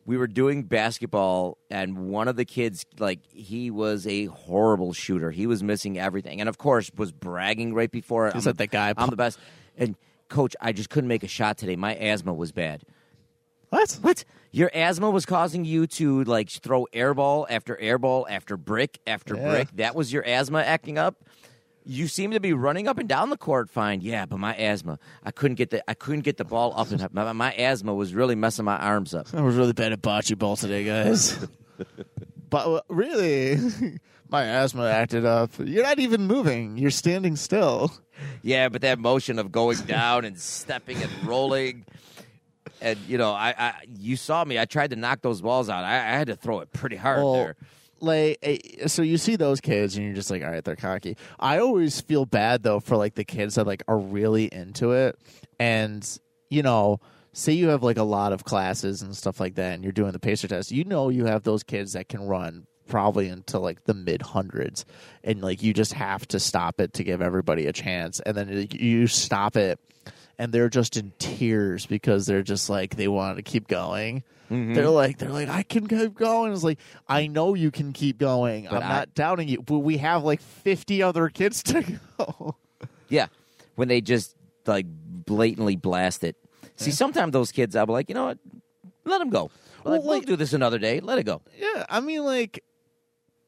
We 0.06 0.18
were 0.18 0.28
doing 0.28 0.64
basketball, 0.64 1.58
and 1.70 2.10
one 2.10 2.28
of 2.28 2.36
the 2.36 2.44
kids, 2.44 2.86
like, 3.00 3.20
he 3.32 3.72
was 3.72 4.06
a 4.06 4.26
horrible 4.26 4.92
shooter. 4.92 5.32
He 5.32 5.48
was 5.48 5.64
missing 5.64 5.98
everything, 5.98 6.42
and 6.42 6.50
of 6.50 6.58
course, 6.58 6.92
was 6.98 7.12
bragging 7.14 7.74
right 7.74 7.90
before. 7.92 8.28
Is 8.30 8.44
that 8.44 8.58
the 8.58 8.68
guy- 8.68 8.94
I'm 8.98 9.10
the 9.10 9.16
best. 9.16 9.40
And 9.78 9.96
coach, 10.28 10.56
I 10.60 10.74
just 10.74 10.90
couldn't 10.90 11.08
make 11.08 11.24
a 11.24 11.28
shot 11.30 11.58
today. 11.58 11.76
My 11.78 11.96
asthma 11.96 12.34
was 12.34 12.52
bad. 12.52 12.82
What? 13.74 13.98
What? 14.04 14.24
Your 14.52 14.70
asthma 14.72 15.10
was 15.10 15.26
causing 15.26 15.66
you 15.66 15.88
to 15.88 16.24
like 16.26 16.48
throw 16.48 16.86
airball 16.94 17.48
after 17.50 17.76
airball 17.76 18.26
after 18.30 18.56
brick 18.56 19.00
after 19.08 19.36
Yeah. 19.36 19.50
brick. 19.50 19.68
That 19.78 19.96
was 19.96 20.14
your 20.14 20.24
asthma 20.28 20.60
acting 20.62 21.00
up. 21.00 21.16
You 21.84 22.08
seem 22.08 22.30
to 22.32 22.40
be 22.40 22.54
running 22.54 22.88
up 22.88 23.00
and 23.00 23.10
down 23.10 23.32
the 23.32 23.36
court 23.38 23.72
fine. 23.72 24.02
Yeah, 24.02 24.28
but 24.28 24.38
my 24.38 24.54
asthma, 24.56 25.00
I 25.24 25.32
couldn't 25.32 25.56
get 25.56 25.72
the 25.72 25.90
I 25.90 25.96
couldn't 25.96 26.22
get 26.22 26.38
the 26.38 26.46
ball 26.46 26.72
up 26.78 26.92
and 26.92 27.02
up. 27.02 27.14
My, 27.16 27.34
my 27.34 27.52
asthma 27.54 27.96
was 27.96 28.14
really 28.14 28.36
messing 28.36 28.64
my 28.64 28.78
arms 28.78 29.16
up. 29.16 29.34
I 29.34 29.42
was 29.42 29.56
really 29.56 29.74
bad 29.74 29.92
at 29.92 30.04
bocce 30.04 30.38
ball 30.38 30.56
today, 30.56 30.84
guys. 30.84 31.36
but 32.52 32.68
uh, 32.68 32.82
really, 32.90 33.58
my 34.30 34.44
asthma 34.44 34.86
acted 34.88 35.26
up. 35.26 35.50
You're 35.58 35.82
not 35.84 35.98
even 35.98 36.28
moving. 36.28 36.78
You're 36.78 36.92
standing 36.92 37.36
still. 37.36 37.92
Yeah, 38.44 38.70
but 38.70 38.82
that 38.82 39.00
motion 39.00 39.40
of 39.40 39.52
going 39.52 39.80
down 39.80 40.26
and 40.26 40.40
stepping 40.40 41.02
and 41.02 41.12
rolling, 41.26 41.86
and 42.84 43.00
you 43.08 43.18
know, 43.18 43.32
I, 43.32 43.56
I 43.58 43.74
you 44.00 44.16
saw 44.16 44.44
me. 44.46 44.60
I 44.60 44.66
tried 44.66 44.92
to 44.92 44.96
knock 44.96 45.22
those 45.22 45.42
balls 45.42 45.70
out. 45.70 45.84
I, 45.84 45.94
I 45.96 46.18
had 46.18 46.28
to 46.28 46.36
throw 46.36 46.60
it 46.60 46.72
pretty 46.72 46.96
hard 46.98 47.18
Well, 47.24 47.34
there. 47.34 47.56
like 48.00 48.38
eh, 48.44 48.88
so 48.88 49.02
you 49.02 49.18
see 49.18 49.36
those 49.38 49.60
kids 49.62 49.96
and 49.96 50.06
you're 50.06 50.14
just 50.16 50.30
like 50.30 50.44
all 50.44 50.52
right 50.52 50.64
they're 50.66 50.76
cocky 50.76 51.16
i 51.40 51.58
always 51.60 52.02
feel 52.02 52.26
bad 52.26 52.62
though 52.62 52.80
for 52.82 52.98
like 52.98 53.16
the 53.16 53.24
kids 53.24 53.56
that 53.56 53.66
like 53.66 53.82
are 53.88 53.98
really 53.98 54.46
into 54.54 54.92
it 54.92 55.18
and 55.60 56.20
you 56.50 56.62
know 56.62 57.00
say 57.32 57.54
you 57.54 57.70
have 57.70 57.82
like 57.82 57.98
a 57.98 58.04
lot 58.04 58.34
of 58.34 58.44
classes 58.44 59.02
and 59.02 59.16
stuff 59.16 59.40
like 59.40 59.56
that 59.56 59.74
and 59.74 59.84
you're 59.84 59.94
doing 59.94 60.12
the 60.12 60.20
pacer 60.20 60.48
test 60.50 60.72
you 60.72 60.84
know 60.84 61.08
you 61.10 61.26
have 61.26 61.44
those 61.44 61.64
kids 61.64 61.94
that 61.94 62.10
can 62.10 62.22
run 62.28 62.68
probably 62.88 63.30
into 63.30 63.58
like 63.58 63.82
the 63.86 63.94
mid 63.94 64.22
hundreds 64.22 64.84
and 65.24 65.42
like 65.42 65.64
you 65.64 65.74
just 65.74 65.94
have 65.94 66.28
to 66.28 66.40
stop 66.40 66.82
it 66.82 66.92
to 66.94 67.04
give 67.06 67.22
everybody 67.22 67.68
a 67.68 67.72
chance 67.74 68.20
and 68.20 68.36
then 68.36 68.68
you 68.72 69.08
stop 69.08 69.56
it 69.56 69.80
and 70.40 70.52
they're 70.52 70.70
just 70.70 70.98
in 70.98 71.14
tears 71.20 71.86
because 71.86 72.26
they're 72.26 72.44
just 72.44 72.70
like 72.70 72.96
they 72.96 73.08
want 73.08 73.38
to 73.38 73.44
keep 73.44 73.68
going 73.68 74.24
mm-hmm. 74.54 74.74
they're 74.74 74.90
like 74.90 75.18
they're 75.18 75.30
like 75.30 75.50
I 75.50 75.64
can 75.64 75.88
keep 75.88 76.16
going. 76.16 76.54
It's 76.54 76.64
like 76.64 76.80
I 77.08 77.28
know 77.28 77.54
you 77.54 77.72
can 77.72 77.94
keep 77.94 78.18
going. 78.18 78.66
But 78.70 78.84
I'm 78.84 78.84
I- 78.84 79.00
not 79.00 79.14
doubting 79.14 79.48
you, 79.48 79.62
but 79.62 79.80
we 79.80 79.98
have 79.98 80.24
like 80.24 80.42
50 80.42 81.04
other 81.04 81.30
kids 81.30 81.64
to 81.64 82.00
go. 82.18 82.56
Yeah, 83.10 83.28
when 83.76 83.90
they 83.90 84.02
just 84.02 84.36
like 84.66 84.88
blatantly 84.90 85.76
blast 85.76 86.24
it. 86.24 86.36
See, 86.78 86.90
sometimes 86.90 87.32
those 87.32 87.52
kids, 87.52 87.76
I'll 87.76 87.86
be 87.86 87.92
like, 87.92 88.10
you 88.10 88.16
know 88.16 88.26
what? 88.26 88.40
Let 89.06 89.20
them 89.20 89.30
go. 89.30 89.52
Well, 89.84 89.94
Like, 89.94 90.04
we'll 90.04 90.18
like- 90.18 90.26
do 90.26 90.36
this 90.36 90.54
another 90.54 90.80
day. 90.80 91.00
Let 91.00 91.20
it 91.20 91.24
go. 91.26 91.42
yeah, 91.56 91.86
I 91.90 92.00
mean 92.00 92.24
like 92.24 92.64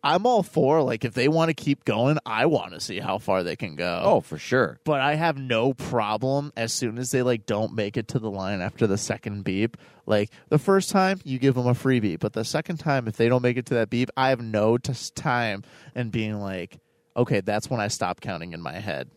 I'm 0.05 0.25
all 0.27 0.43
for 0.43 0.81
like 0.83 1.03
if 1.03 1.13
they 1.15 1.27
want 1.27 1.49
to 1.49 1.53
keep 1.55 1.83
going, 1.83 2.19
I 2.25 2.45
want 2.45 2.73
to 2.73 2.79
see 2.79 2.99
how 2.99 3.17
far 3.17 3.43
they 3.43 3.55
can 3.55 3.75
go. 3.75 4.01
Oh, 4.03 4.21
for 4.21 4.37
sure. 4.37 4.79
but 4.83 5.01
I 5.01 5.15
have 5.15 5.37
no 5.37 5.73
problem 5.73 6.53
as 6.55 6.71
soon 6.71 6.97
as 6.99 7.09
they 7.11 7.23
like 7.23 7.45
don't 7.45 7.73
make 7.73 7.97
it 7.97 8.07
to 8.09 8.19
the 8.19 8.29
line 8.29 8.61
after 8.61 8.85
the 8.85 8.97
second 8.97 9.43
beep. 9.43 9.77
Like 10.05 10.29
the 10.49 10.59
first 10.59 10.91
time, 10.91 11.19
you 11.23 11.39
give 11.39 11.55
them 11.55 11.65
a 11.67 11.73
free 11.73 11.99
beep, 11.99 12.19
but 12.19 12.33
the 12.33 12.45
second 12.45 12.77
time, 12.77 13.07
if 13.07 13.17
they 13.17 13.27
don't 13.27 13.41
make 13.41 13.57
it 13.57 13.65
to 13.67 13.73
that 13.73 13.89
beep, 13.89 14.11
I 14.15 14.29
have 14.29 14.39
no 14.41 14.77
t- 14.77 14.93
time 15.15 15.63
and 15.95 16.11
being 16.11 16.39
like, 16.39 16.77
okay, 17.17 17.41
that's 17.41 17.69
when 17.69 17.79
I 17.79 17.87
stop 17.87 18.21
counting 18.21 18.53
in 18.53 18.61
my 18.61 18.73
head. 18.73 19.09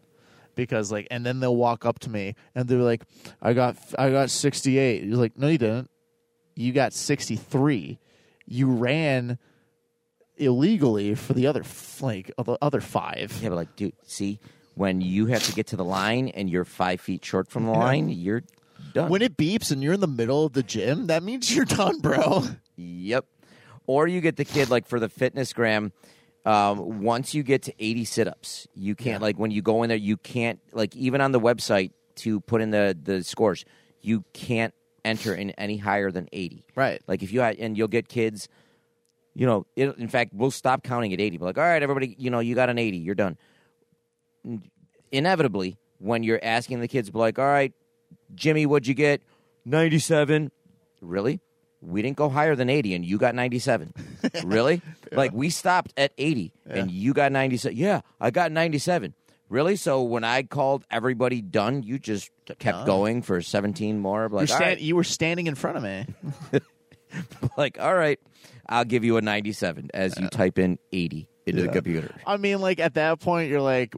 Because 0.55 0.91
like, 0.91 1.07
and 1.11 1.25
then 1.27 1.41
they'll 1.41 1.55
walk 1.55 1.85
up 1.85 1.99
to 2.01 2.11
me 2.11 2.35
and 2.55 2.67
they're 2.67 2.79
like, 2.79 3.03
"I 3.43 3.53
got, 3.53 3.77
I 3.99 4.11
got 4.11 4.31
sixty 4.31 4.79
eight. 4.79 5.05
You're 5.05 5.17
like, 5.19 5.37
"No, 5.39 5.47
you 5.47 5.59
didn't. 5.59 5.91
You 6.57 6.73
got 6.73 6.93
sixty 6.95 7.37
three. 7.37 8.01
You 8.47 8.71
ran 8.71 9.39
illegally 10.39 11.15
for 11.15 11.33
the 11.35 11.47
other 11.47 11.61
f- 11.61 12.03
like 12.03 12.31
the 12.37 12.57
other 12.63 12.81
five. 12.81 13.39
Yeah, 13.43 13.51
but 13.51 13.57
like, 13.57 13.77
dude, 13.77 13.95
see, 14.05 14.39
when 14.75 15.01
you 15.01 15.27
have 15.27 15.43
to 15.45 15.53
get 15.53 15.67
to 15.69 15.77
the 15.77 15.85
line 15.85 16.29
and 16.29 16.49
you're 16.49 16.65
five 16.65 17.01
feet 17.01 17.25
short 17.25 17.49
from 17.49 17.67
the 17.67 17.73
line, 17.73 18.09
you're 18.09 18.43
done. 18.95 19.09
When 19.11 19.23
it 19.23 19.37
beeps 19.37 19.71
and 19.73 19.83
you're 19.83 19.93
in 19.95 20.01
the 20.01 20.07
middle 20.07 20.45
of 20.47 20.53
the 20.53 20.63
gym, 20.63 21.09
that 21.09 21.23
means 21.23 21.55
you're 21.55 21.65
done, 21.65 22.01
bro. 22.01 22.45
Yep. 22.77 23.25
Or 23.87 24.07
you 24.07 24.21
get 24.21 24.37
the 24.37 24.45
kid 24.45 24.71
like 24.71 24.87
for 24.87 25.01
the 25.01 25.09
FitnessGram, 25.09 25.93
Um, 26.45 27.03
once 27.03 27.35
you 27.35 27.43
get 27.43 27.63
to 27.63 27.75
80 27.79 28.05
sit-ups, 28.05 28.69
you 28.75 28.95
can't 28.95 29.21
like 29.21 29.37
when 29.39 29.51
you 29.51 29.61
go 29.63 29.83
in 29.83 29.89
there, 29.89 29.99
you 29.99 30.17
can't 30.17 30.61
like 30.73 30.95
even 30.97 31.21
on 31.21 31.33
the 31.33 31.41
website 31.41 31.91
to 32.17 32.41
put 32.41 32.61
in 32.63 32.71
the 32.71 32.97
the 33.03 33.23
scores, 33.25 33.65
you 34.01 34.25
can't 34.33 34.73
enter 35.05 35.35
in 35.35 35.51
any 35.53 35.77
higher 35.79 36.11
than 36.11 36.29
80. 36.33 36.65
Right. 36.75 37.03
Like 37.07 37.23
if 37.23 37.33
you 37.33 37.41
had, 37.41 37.57
and 37.59 37.77
you'll 37.77 37.89
get 37.89 38.09
kids, 38.09 38.49
you 39.39 39.47
know, 39.47 39.67
it, 39.77 39.97
in 39.99 40.09
fact, 40.09 40.35
we'll 40.35 40.51
stop 40.51 40.83
counting 40.83 41.13
at 41.13 41.21
80. 41.21 41.39
But 41.39 41.45
like, 41.45 41.59
all 41.59 41.65
right, 41.65 41.81
everybody, 41.81 42.17
you 42.19 42.29
know, 42.29 42.41
you 42.41 42.57
got 42.57 42.71
an 42.71 42.77
80, 42.77 42.97
you're 42.97 43.15
done. 43.15 43.39
Inevitably, 45.13 45.79
when 45.99 46.25
you're 46.25 46.41
asking 46.43 46.81
the 46.81 46.89
kids, 46.89 47.09
be 47.09 47.21
like, 47.21 47.39
all 47.39 47.47
right, 47.47 47.73
Jimmy, 48.35 48.67
what'd 48.67 48.89
you 48.89 48.95
get? 48.95 49.23
97. 49.65 50.51
Really? 51.01 51.41
We 51.81 52.03
didn't 52.03 52.17
go 52.17 52.29
higher 52.29 52.57
than 52.57 52.69
80 52.69 52.95
and 52.95 53.05
you 53.05 53.17
got 53.17 53.37
97. 53.37 53.95
really? 54.45 54.83
Like 55.13 55.33
we 55.33 55.51
stopped 55.51 55.95
at 55.97 56.11
80 56.19 56.53
and 56.67 56.91
you 56.91 57.15
got 57.15 57.31
97. 57.31 57.77
Yeah, 57.77 58.01
I 58.21 58.33
got 58.33 58.51
97. 58.51 59.15
Really? 59.49 59.77
So 59.77 60.03
when 60.03 60.25
I 60.25 60.43
called 60.43 60.85
everybody 60.91 61.43
done, 61.43 61.85
you 61.85 62.01
just 62.01 62.33
kept 62.59 62.87
going 62.87 63.23
for 63.23 63.41
17 63.41 64.01
more? 64.01 64.29
Like, 64.29 64.51
all 64.51 64.59
right. 64.59 64.81
You 64.81 64.97
were 64.97 65.05
standing 65.05 65.47
in 65.47 65.55
front 65.55 65.77
of 65.77 65.85
me. 65.85 66.07
like, 67.57 67.79
all 67.81 67.95
right, 67.95 68.19
I'll 68.69 68.85
give 68.85 69.05
you 69.05 69.17
a 69.17 69.21
97 69.23 69.91
as 69.95 70.19
you 70.19 70.29
type 70.29 70.59
in 70.59 70.79
80 70.93 71.29
into 71.47 71.63
the 71.63 71.69
computer. 71.69 72.15
I 72.27 72.37
mean, 72.37 72.61
like 72.61 72.81
at 72.81 72.95
that 72.95 73.21
point, 73.21 73.51
you're 73.51 73.61
like, 73.63 73.95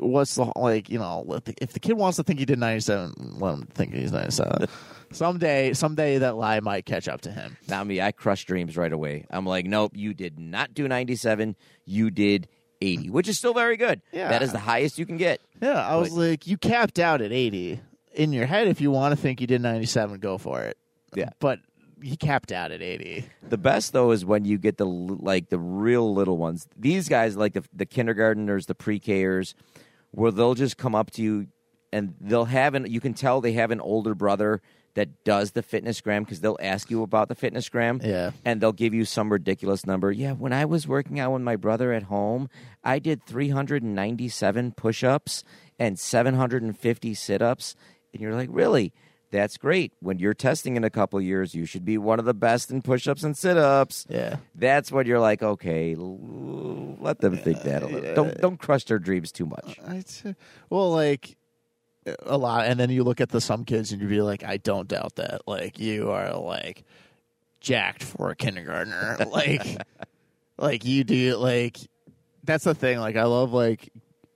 what's 0.00 0.34
the 0.34 0.50
like? 0.56 0.90
You 0.90 0.98
know, 0.98 1.24
let 1.26 1.44
the- 1.46 1.54
if 1.60 1.72
the 1.72 1.80
kid 1.80 1.94
wants 1.94 2.16
to 2.16 2.22
think 2.22 2.38
he 2.38 2.44
did 2.44 2.58
97, 2.58 3.14
let 3.38 3.54
him 3.54 3.62
think 3.74 3.94
he's 3.94 4.12
97. 4.12 4.66
someday, 5.12 5.72
someday 5.72 6.18
that 6.18 6.36
lie 6.36 6.60
might 6.60 6.86
catch 6.86 7.08
up 7.08 7.22
to 7.22 7.30
him. 7.30 7.56
Not 7.68 7.86
me. 7.86 8.00
I 8.00 8.12
crush 8.12 8.44
dreams 8.44 8.76
right 8.76 8.92
away. 8.92 9.26
I'm 9.30 9.46
like, 9.46 9.66
nope, 9.66 9.92
you 9.94 10.14
did 10.14 10.38
not 10.38 10.74
do 10.74 10.88
97. 10.88 11.56
You 11.84 12.10
did 12.10 12.48
80, 12.80 13.10
which 13.10 13.28
is 13.28 13.38
still 13.38 13.54
very 13.54 13.76
good. 13.76 14.02
Yeah. 14.12 14.28
That 14.28 14.42
is 14.42 14.52
the 14.52 14.58
highest 14.58 14.98
you 14.98 15.06
can 15.06 15.16
get. 15.16 15.40
Yeah, 15.60 15.74
I 15.86 15.96
was 15.96 16.12
like, 16.12 16.46
you 16.46 16.56
capped 16.56 16.98
out 16.98 17.20
at 17.22 17.32
80. 17.32 17.80
In 18.14 18.32
your 18.32 18.44
head, 18.44 18.68
if 18.68 18.80
you 18.82 18.90
want 18.90 19.12
to 19.12 19.16
think 19.20 19.40
you 19.40 19.46
did 19.46 19.62
97, 19.62 20.20
go 20.20 20.36
for 20.36 20.60
it. 20.62 20.76
Yeah. 21.14 21.30
But 21.38 21.60
he 22.02 22.16
capped 22.16 22.52
out 22.52 22.72
at 22.72 22.82
80. 22.82 23.24
The 23.48 23.58
best 23.58 23.92
though 23.92 24.10
is 24.10 24.24
when 24.24 24.44
you 24.44 24.58
get 24.58 24.76
the 24.76 24.86
like 24.86 25.48
the 25.48 25.58
real 25.58 26.12
little 26.12 26.36
ones. 26.36 26.66
These 26.76 27.08
guys 27.08 27.36
like 27.36 27.54
the 27.54 27.64
the 27.72 27.86
kindergarteners, 27.86 28.66
the 28.66 28.74
pre-Kers, 28.74 29.54
where 30.10 30.30
they'll 30.30 30.54
just 30.54 30.76
come 30.76 30.94
up 30.94 31.10
to 31.12 31.22
you 31.22 31.46
and 31.92 32.14
they'll 32.20 32.46
have 32.46 32.74
an 32.74 32.90
you 32.90 33.00
can 33.00 33.14
tell 33.14 33.40
they 33.40 33.52
have 33.52 33.70
an 33.70 33.80
older 33.80 34.14
brother 34.14 34.60
that 34.94 35.24
does 35.24 35.52
the 35.52 35.62
FitnessGram 35.62 36.20
because 36.20 36.40
they'll 36.40 36.58
ask 36.60 36.90
you 36.90 37.02
about 37.02 37.28
the 37.28 37.34
FitnessGram. 37.34 38.04
Yeah. 38.04 38.32
And 38.44 38.60
they'll 38.60 38.72
give 38.72 38.92
you 38.92 39.04
some 39.04 39.32
ridiculous 39.32 39.86
number. 39.86 40.12
Yeah, 40.12 40.32
when 40.32 40.52
I 40.52 40.64
was 40.64 40.86
working 40.86 41.18
out 41.18 41.32
with 41.32 41.42
my 41.42 41.56
brother 41.56 41.92
at 41.92 42.04
home, 42.04 42.48
I 42.84 42.98
did 42.98 43.24
397 43.26 44.72
push-ups 44.72 45.44
and 45.78 45.98
750 45.98 47.14
sit-ups. 47.14 47.74
And 48.12 48.20
you're 48.20 48.34
like, 48.34 48.50
"Really?" 48.52 48.92
That's 49.32 49.56
great. 49.56 49.94
When 50.00 50.18
you're 50.18 50.34
testing 50.34 50.76
in 50.76 50.84
a 50.84 50.90
couple 50.90 51.18
years, 51.18 51.54
you 51.54 51.64
should 51.64 51.86
be 51.86 51.96
one 51.96 52.18
of 52.18 52.26
the 52.26 52.34
best 52.34 52.70
in 52.70 52.82
push-ups 52.82 53.22
and 53.24 53.34
sit-ups. 53.34 54.04
Yeah. 54.08 54.36
That's 54.54 54.92
when 54.92 55.06
you're 55.06 55.20
like, 55.20 55.42
okay, 55.42 55.94
l- 55.94 56.98
let 57.00 57.20
them 57.20 57.38
think 57.38 57.62
that 57.62 57.82
a 57.82 57.86
little. 57.86 58.14
Don't 58.14 58.38
don't 58.42 58.58
crush 58.58 58.84
their 58.84 58.98
dreams 58.98 59.32
too 59.32 59.46
much. 59.46 59.78
Uh, 59.82 59.90
I 59.90 60.04
t- 60.06 60.28
uh, 60.28 60.32
well, 60.68 60.92
like 60.92 61.36
uh, 62.06 62.12
a 62.24 62.36
lot, 62.36 62.66
and 62.66 62.78
then 62.78 62.90
you 62.90 63.04
look 63.04 63.22
at 63.22 63.30
the 63.30 63.40
some 63.40 63.64
kids 63.64 63.90
and 63.90 64.02
you 64.02 64.06
be 64.06 64.20
like, 64.20 64.44
I 64.44 64.58
don't 64.58 64.86
doubt 64.86 65.16
that. 65.16 65.48
Like 65.48 65.78
you 65.78 66.10
are 66.10 66.36
like 66.36 66.84
jacked 67.60 68.04
for 68.04 68.28
a 68.28 68.36
kindergartner. 68.36 69.16
like, 69.30 69.78
like 70.58 70.84
you 70.84 71.04
do. 71.04 71.36
Like 71.36 71.78
that's 72.44 72.64
the 72.64 72.74
thing. 72.74 72.98
Like 72.98 73.16
I 73.16 73.24
love 73.24 73.54
like 73.54 73.90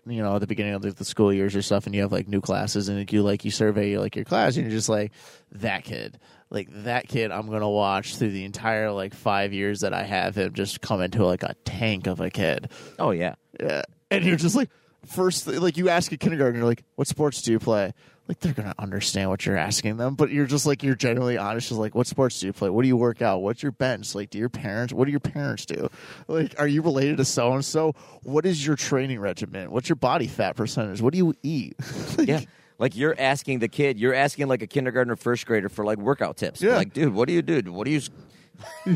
you 0.07 0.23
know 0.23 0.35
at 0.35 0.41
the 0.41 0.47
beginning 0.47 0.75
of 0.75 0.83
the, 0.83 0.93
the 0.93 1.05
school 1.05 1.33
years 1.33 1.55
or 1.57 1.63
stuff, 1.63 1.87
and 1.87 1.95
you 1.95 2.03
have 2.03 2.13
like 2.13 2.29
new 2.29 2.41
classes, 2.41 2.89
and 2.89 3.11
you 3.13 3.23
like 3.23 3.45
you 3.45 3.51
survey 3.51 3.99
like 3.99 4.17
your 4.17 4.25
class, 4.25 4.57
and 4.57 4.65
you're 4.65 4.77
just 4.77 4.89
like 4.89 5.13
that 5.53 5.85
kid. 5.85 6.19
Like 6.49 6.69
that 6.85 7.09
kid, 7.09 7.33
I'm 7.33 7.51
gonna 7.51 7.69
watch 7.69 8.17
through 8.17 8.31
the 8.31 8.45
entire 8.45 8.93
like 8.93 9.15
five 9.15 9.53
years 9.53 9.81
that 9.81 9.93
I 9.93 10.05
have 10.05 10.37
him 10.37 10.53
just 10.53 10.81
come 10.81 11.03
into 11.03 11.25
like 11.25 11.43
a 11.43 11.55
tank 11.65 12.07
of 12.07 12.21
a 12.21 12.31
kid. 12.31 12.71
Oh 12.99 13.11
yeah, 13.11 13.35
Yeah. 13.61 13.83
And 14.11 14.25
you're 14.25 14.37
just 14.37 14.55
like, 14.55 14.71
first, 15.07 15.47
like, 15.47 15.77
you 15.77 15.89
ask 15.89 16.11
a 16.13 16.17
kindergartner, 16.17 16.65
like, 16.65 16.83
what 16.97 17.07
sports 17.09 17.43
do 17.43 17.53
you 17.53 17.59
play? 17.59 17.93
Like, 18.29 18.41
they're 18.41 18.55
to 18.55 18.75
understand 18.79 19.31
what 19.31 19.47
you're 19.47 19.57
asking 19.57 19.99
them, 19.99 20.17
but 20.17 20.31
you're 20.31 20.47
just 20.47 20.67
like, 20.67 20.83
you're 20.83 20.97
genuinely 20.97 21.39
honest. 21.39 21.69
Just 21.69 21.79
like, 21.79 21.95
what 21.95 22.09
sports 22.09 22.41
do 22.41 22.47
you 22.49 22.53
play? 22.53 22.69
What 22.71 22.83
do 22.83 22.89
you 22.89 22.97
work 22.97 23.23
out? 23.23 23.39
What's 23.41 23.63
your 23.63 23.71
bench? 23.71 24.17
Like, 24.17 24.31
do 24.31 24.39
your 24.39 24.49
parents, 24.49 24.93
what 24.93 25.05
do 25.05 25.13
your 25.13 25.21
parents 25.21 25.65
do? 25.65 25.89
Like, 26.27 26.55
are 26.59 26.67
you 26.67 26.83
related 26.83 27.19
to 27.19 27.25
so 27.25 27.53
and 27.53 27.65
so? 27.65 27.95
What 28.25 28.45
is 28.45 28.67
your 28.67 28.75
training 28.75 29.21
regimen? 29.21 29.71
What's 29.71 29.89
your 29.89 29.97
body 29.97 30.27
fat 30.27 30.57
percentage? 30.57 31.01
What 31.01 31.13
do 31.13 31.19
you 31.19 31.35
eat? 31.45 31.77
yeah. 32.19 32.41
Like 32.79 32.97
you're 32.97 33.15
asking 33.17 33.61
the 33.61 33.69
kid, 33.69 33.97
you're 33.99 34.13
asking 34.13 34.49
like 34.49 34.61
a 34.61 34.67
kindergartner, 34.67 35.15
first 35.17 35.47
grader 35.47 35.69
for 35.69 35.85
like 35.85 35.99
workout 35.99 36.37
tips. 36.37 36.61
Yeah. 36.61 36.77
Like, 36.77 36.93
dude, 36.93 37.15
what 37.15 37.29
do 37.29 37.33
you 37.33 37.43
do? 37.43 37.73
What 37.73 37.85
do 37.85 37.93
you? 37.93 38.01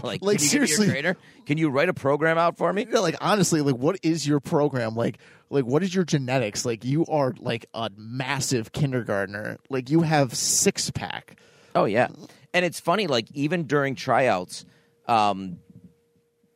Like, 0.03 0.23
Like, 0.23 0.39
can 0.39 0.47
seriously. 0.49 0.87
give 0.87 0.95
your 0.95 1.03
trainer? 1.03 1.17
Can 1.47 1.59
you 1.59 1.69
write 1.69 1.89
a 1.91 1.95
program 1.95 2.39
out 2.39 2.57
for 2.57 2.73
me? 2.73 2.87
Yeah, 2.91 3.01
like 3.01 3.17
honestly, 3.21 3.61
like 3.61 3.77
what 3.77 3.99
is 4.03 4.27
your 4.27 4.41
program? 4.41 4.95
Like 4.95 5.19
like 5.51 5.65
what 5.65 5.83
is 5.83 5.95
your 5.95 6.05
genetics? 6.05 6.65
Like 6.65 6.85
you 6.85 7.05
are 7.07 7.35
like 7.39 7.67
a 7.75 7.91
massive 7.97 8.73
kindergartner. 8.73 9.59
Like 9.69 9.91
you 9.91 10.03
have 10.03 10.35
six 10.35 10.91
pack. 10.91 11.39
Oh 11.75 11.85
yeah, 11.85 12.09
and 12.55 12.65
it's 12.65 12.81
funny. 12.81 13.07
Like 13.07 13.31
even 13.33 13.65
during 13.65 13.97
tryouts, 13.97 14.65
um, 15.07 15.59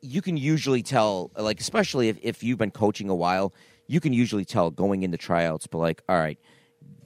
you 0.01 0.23
can 0.23 0.37
usually 0.37 0.83
tell. 0.83 1.31
Like 1.37 1.61
especially 1.61 2.09
if, 2.09 2.19
if 2.23 2.43
you've 2.43 2.59
been 2.59 2.71
coaching 2.71 3.11
a 3.11 3.15
while, 3.15 3.53
you 3.87 4.01
can 4.01 4.13
usually 4.13 4.45
tell 4.45 4.71
going 4.71 5.03
into 5.03 5.19
tryouts. 5.19 5.67
But 5.67 5.79
like, 5.79 6.03
all 6.09 6.17
right, 6.17 6.39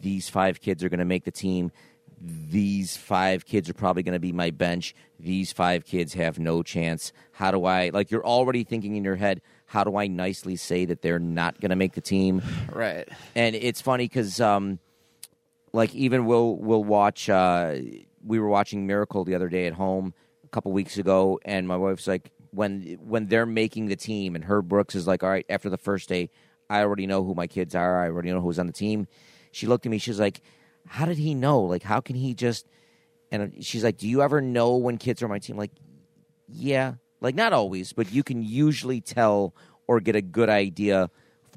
these 0.01 0.29
five 0.29 0.61
kids 0.61 0.85
are 0.85 0.89
going 0.89 0.99
to 0.99 1.07
make 1.07 1.25
the 1.25 1.31
team. 1.31 1.73
These 2.21 2.97
five 2.97 3.47
kids 3.47 3.71
are 3.71 3.75
probably 3.75 4.03
going 4.03 4.15
to 4.15 4.19
be 4.19 4.33
my 4.33 4.51
bench. 4.51 4.95
These 5.21 5.53
five 5.53 5.85
kids 5.85 6.15
have 6.15 6.39
no 6.39 6.63
chance. 6.63 7.13
How 7.33 7.51
do 7.51 7.65
I 7.65 7.91
like? 7.91 8.11
You're 8.11 8.27
already 8.27 8.65
thinking 8.65 8.97
in 8.97 9.05
your 9.05 9.17
head. 9.17 9.41
How 9.69 9.85
do 9.85 9.97
I 9.97 10.07
nicely 10.07 10.57
say 10.57 10.87
that 10.87 11.03
they're 11.03 11.19
not 11.19 11.61
going 11.61 11.69
to 11.71 11.77
make 11.77 11.93
the 11.93 12.01
team? 12.01 12.43
Right. 12.73 13.07
and 13.35 13.55
it's 13.55 13.81
funny 13.83 14.05
because 14.05 14.41
um 14.41 14.79
like 15.73 15.95
even 15.95 16.25
we'll 16.25 16.57
we'll 16.57 16.85
watch 16.85 17.29
uh 17.29 17.77
we 18.25 18.39
were 18.41 18.49
watching 18.49 18.87
miracle 18.87 19.25
the 19.25 19.35
other 19.35 19.49
day 19.49 19.67
at 19.67 19.75
home 19.75 20.15
a 20.45 20.49
couple 20.49 20.73
weeks 20.73 20.97
ago 20.97 21.39
and 21.45 21.69
my 21.69 21.77
wife's 21.77 22.07
like 22.07 22.31
when 22.51 22.99
when 23.03 23.27
they're 23.27 23.45
making 23.47 23.87
the 23.87 23.97
team 23.97 24.35
and 24.35 24.45
herb 24.45 24.67
brooks 24.69 24.95
is 24.95 25.07
like 25.07 25.23
all 25.23 25.29
right 25.29 25.45
after 25.51 25.69
the 25.69 25.77
first 25.77 26.09
day 26.09 26.31
i 26.71 26.81
already 26.81 27.07
know 27.07 27.23
who 27.23 27.35
my 27.35 27.47
kids 27.47 27.75
are 27.75 28.03
i 28.03 28.07
already 28.07 28.31
know 28.33 28.41
who's 28.41 28.59
on 28.59 28.67
the 28.67 28.73
team 28.73 29.07
she 29.53 29.67
looked 29.67 29.85
at 29.85 29.91
me 29.91 29.99
she's 29.99 30.19
like 30.19 30.41
how 30.87 31.05
did 31.05 31.19
he 31.19 31.35
know 31.35 31.61
like 31.61 31.83
how 31.83 32.01
can 32.01 32.17
he 32.17 32.33
just 32.33 32.67
and 33.31 33.63
she's 33.65 33.85
like 33.85 33.99
do 33.99 34.09
you 34.09 34.23
ever 34.23 34.41
know 34.41 34.77
when 34.77 34.97
kids 34.97 35.21
are 35.21 35.27
on 35.27 35.31
my 35.31 35.39
team 35.39 35.59
like 35.59 35.73
yeah 36.49 36.95
like 37.21 37.35
not 37.35 37.53
always 37.53 37.93
but 37.93 38.13
you 38.13 38.23
can 38.23 38.43
usually 38.43 39.01
tell 39.01 39.55
or 39.87 40.01
get 40.01 40.17
a 40.17 40.23
good 40.23 40.49
idea 40.49 41.11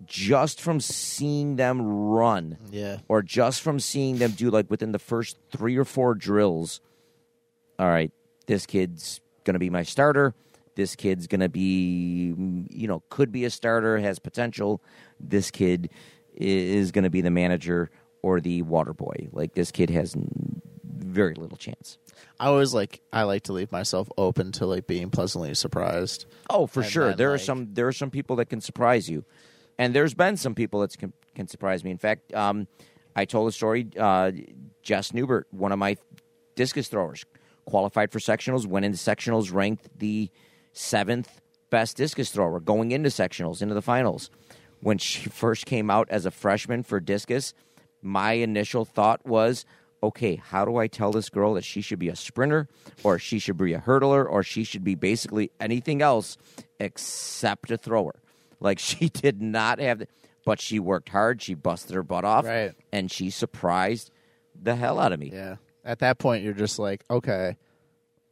just 0.06 0.60
from 0.60 0.80
seeing 0.80 1.58
them 1.58 1.82
run. 1.82 2.58
Yeah. 2.72 2.98
or 3.08 3.22
just 3.22 3.62
from 3.62 3.80
seeing 3.80 4.18
them 4.18 4.32
do 4.32 4.50
like 4.50 4.70
within 4.70 4.92
the 4.92 5.00
first 5.00 5.38
three 5.52 5.78
or 5.78 5.86
four 5.86 6.16
drills 6.16 6.82
all 7.78 7.88
right 7.88 8.12
this 8.48 8.66
kid's 8.66 9.22
gonna 9.44 9.60
be 9.60 9.70
my 9.70 9.84
starter. 9.84 10.34
This 10.76 10.96
kid's 10.96 11.28
gonna 11.28 11.50
be 11.50 12.34
mm, 12.38 12.68
you 12.70 12.88
know 12.88 13.04
could 13.10 13.32
be 13.32 13.46
a 13.46 13.50
starter 13.50 13.98
has 14.00 14.20
potential. 14.20 14.82
This 15.20 15.52
kid 15.52 15.90
is 16.34 16.92
gonna 16.92 17.10
be 17.10 17.22
the 17.22 17.32
manager 17.32 17.90
or 18.22 18.40
the 18.42 18.62
water 18.64 18.94
boy. 18.94 19.30
Like 19.32 19.54
this 19.54 19.72
kid 19.72 19.90
has 19.90 20.16
very 20.84 21.36
little 21.36 21.58
chance 21.58 21.98
I 22.40 22.48
always 22.48 22.74
like 22.74 23.02
I 23.14 23.24
like 23.24 23.44
to 23.44 23.54
leave 23.54 23.72
myself 23.72 24.10
open 24.18 24.52
to 24.54 24.66
like 24.66 24.88
being 24.88 25.10
pleasantly 25.10 25.54
surprised. 25.54 26.26
Oh, 26.50 26.66
for 26.68 26.82
And 26.82 26.90
sure. 26.92 27.08
then, 27.10 27.18
There 27.18 27.34
are 27.34 27.38
some 27.38 27.74
there 27.74 27.88
are 27.88 27.94
some 27.94 28.10
people 28.12 28.36
that 28.38 28.50
can 28.50 28.62
surprise 28.62 29.10
you, 29.10 29.24
and 29.78 29.94
there's 29.94 30.14
been 30.14 30.38
some 30.38 30.56
people 30.56 30.82
that 30.82 30.98
can, 30.98 31.14
can 31.36 31.48
surprise 31.48 31.84
me. 31.84 31.92
In 31.92 31.98
fact, 31.98 32.34
um, 32.34 32.68
I 33.16 33.26
told 33.26 33.50
a 33.50 33.52
story. 33.52 33.88
Uh, 33.98 34.32
Jess 34.84 35.14
Newbert, 35.14 35.48
one 35.52 35.72
of 35.72 35.80
my 35.80 35.98
discus 36.56 36.88
throwers, 36.88 37.26
qualified 37.66 38.12
for 38.12 38.20
sectionals, 38.20 38.66
went 38.66 38.86
into 38.86 38.98
sectionals, 38.98 39.54
ranked 39.54 39.88
the 40.00 40.30
seventh 40.74 41.42
best 41.70 41.96
discus 41.98 42.32
thrower 42.32 42.60
going 42.60 42.92
into 42.92 43.10
sectionals, 43.10 43.62
into 43.62 43.74
the 43.74 43.82
finals. 43.82 44.30
When 44.82 44.98
she 44.98 45.30
first 45.30 45.66
came 45.66 45.90
out 45.92 46.10
as 46.10 46.26
a 46.26 46.32
freshman 46.32 46.84
for 46.84 47.00
discus, 47.00 47.54
my 48.02 48.34
initial 48.34 48.84
thought 48.84 49.26
was, 49.26 49.66
okay, 50.04 50.36
how 50.36 50.66
do 50.66 50.78
I 50.78 50.88
tell 50.88 51.12
this 51.12 51.30
girl 51.30 51.54
that 51.54 51.64
she 51.64 51.82
should 51.82 52.00
be 52.00 52.10
a 52.10 52.16
sprinter 52.16 52.68
or 53.04 53.20
she 53.20 53.38
should 53.40 53.58
be 53.58 53.74
a 53.74 53.80
hurdler 53.80 54.28
or 54.28 54.42
she 54.44 54.64
should 54.64 54.84
be 54.84 54.96
basically 54.96 55.52
anything 55.60 56.02
else 56.02 56.38
except 56.80 57.72
a 57.72 57.78
thrower? 57.78 58.16
Like 58.60 58.80
she 58.90 59.10
did 59.10 59.42
not 59.42 59.80
have 59.80 60.00
the, 60.00 60.08
but 60.46 60.60
she 60.60 60.80
worked 60.80 61.10
hard, 61.10 61.42
she 61.42 61.54
busted 61.54 61.94
her 61.96 62.04
butt 62.04 62.26
off, 62.26 62.46
Right. 62.46 62.74
and 62.92 63.12
she 63.12 63.30
surprised 63.30 64.12
the 64.60 64.76
hell 64.76 65.00
out 65.00 65.12
of 65.14 65.20
me. 65.20 65.30
Yeah. 65.34 65.58
At 65.86 66.00
that 66.00 66.18
point, 66.20 66.44
you're 66.44 66.54
just 66.54 66.78
like, 66.80 67.04
okay, 67.10 67.58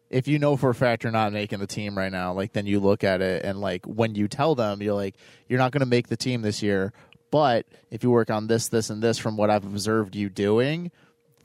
if 0.10 0.28
you 0.28 0.40
know 0.40 0.58
for 0.58 0.70
a 0.72 0.76
fact 0.76 1.04
you're 1.04 1.12
not 1.12 1.34
making 1.34 1.60
the 1.60 1.68
team 1.68 1.96
right 1.98 2.12
now, 2.12 2.34
like 2.34 2.54
then 2.54 2.66
you 2.66 2.80
look 2.80 3.04
at 3.04 3.22
it 3.22 3.46
and 3.46 3.62
like 3.62 3.86
when 3.86 4.16
you 4.16 4.28
tell 4.28 4.56
them 4.56 4.82
you're 4.82 4.96
like 4.96 5.16
you're 5.48 5.60
not 5.60 5.72
going 5.72 5.82
to 5.82 5.86
make 5.86 6.08
the 6.08 6.18
team 6.18 6.41
this 6.41 6.64
year, 6.64 6.94
but 7.32 7.68
if 7.91 8.04
you 8.04 8.10
work 8.10 8.32
on 8.32 8.48
this, 8.48 8.70
this, 8.70 8.90
and 8.90 9.04
this 9.04 9.20
from 9.20 9.38
what 9.38 9.52
I've 9.52 9.64
observed 9.66 10.16
you 10.16 10.30
doing, 10.30 10.91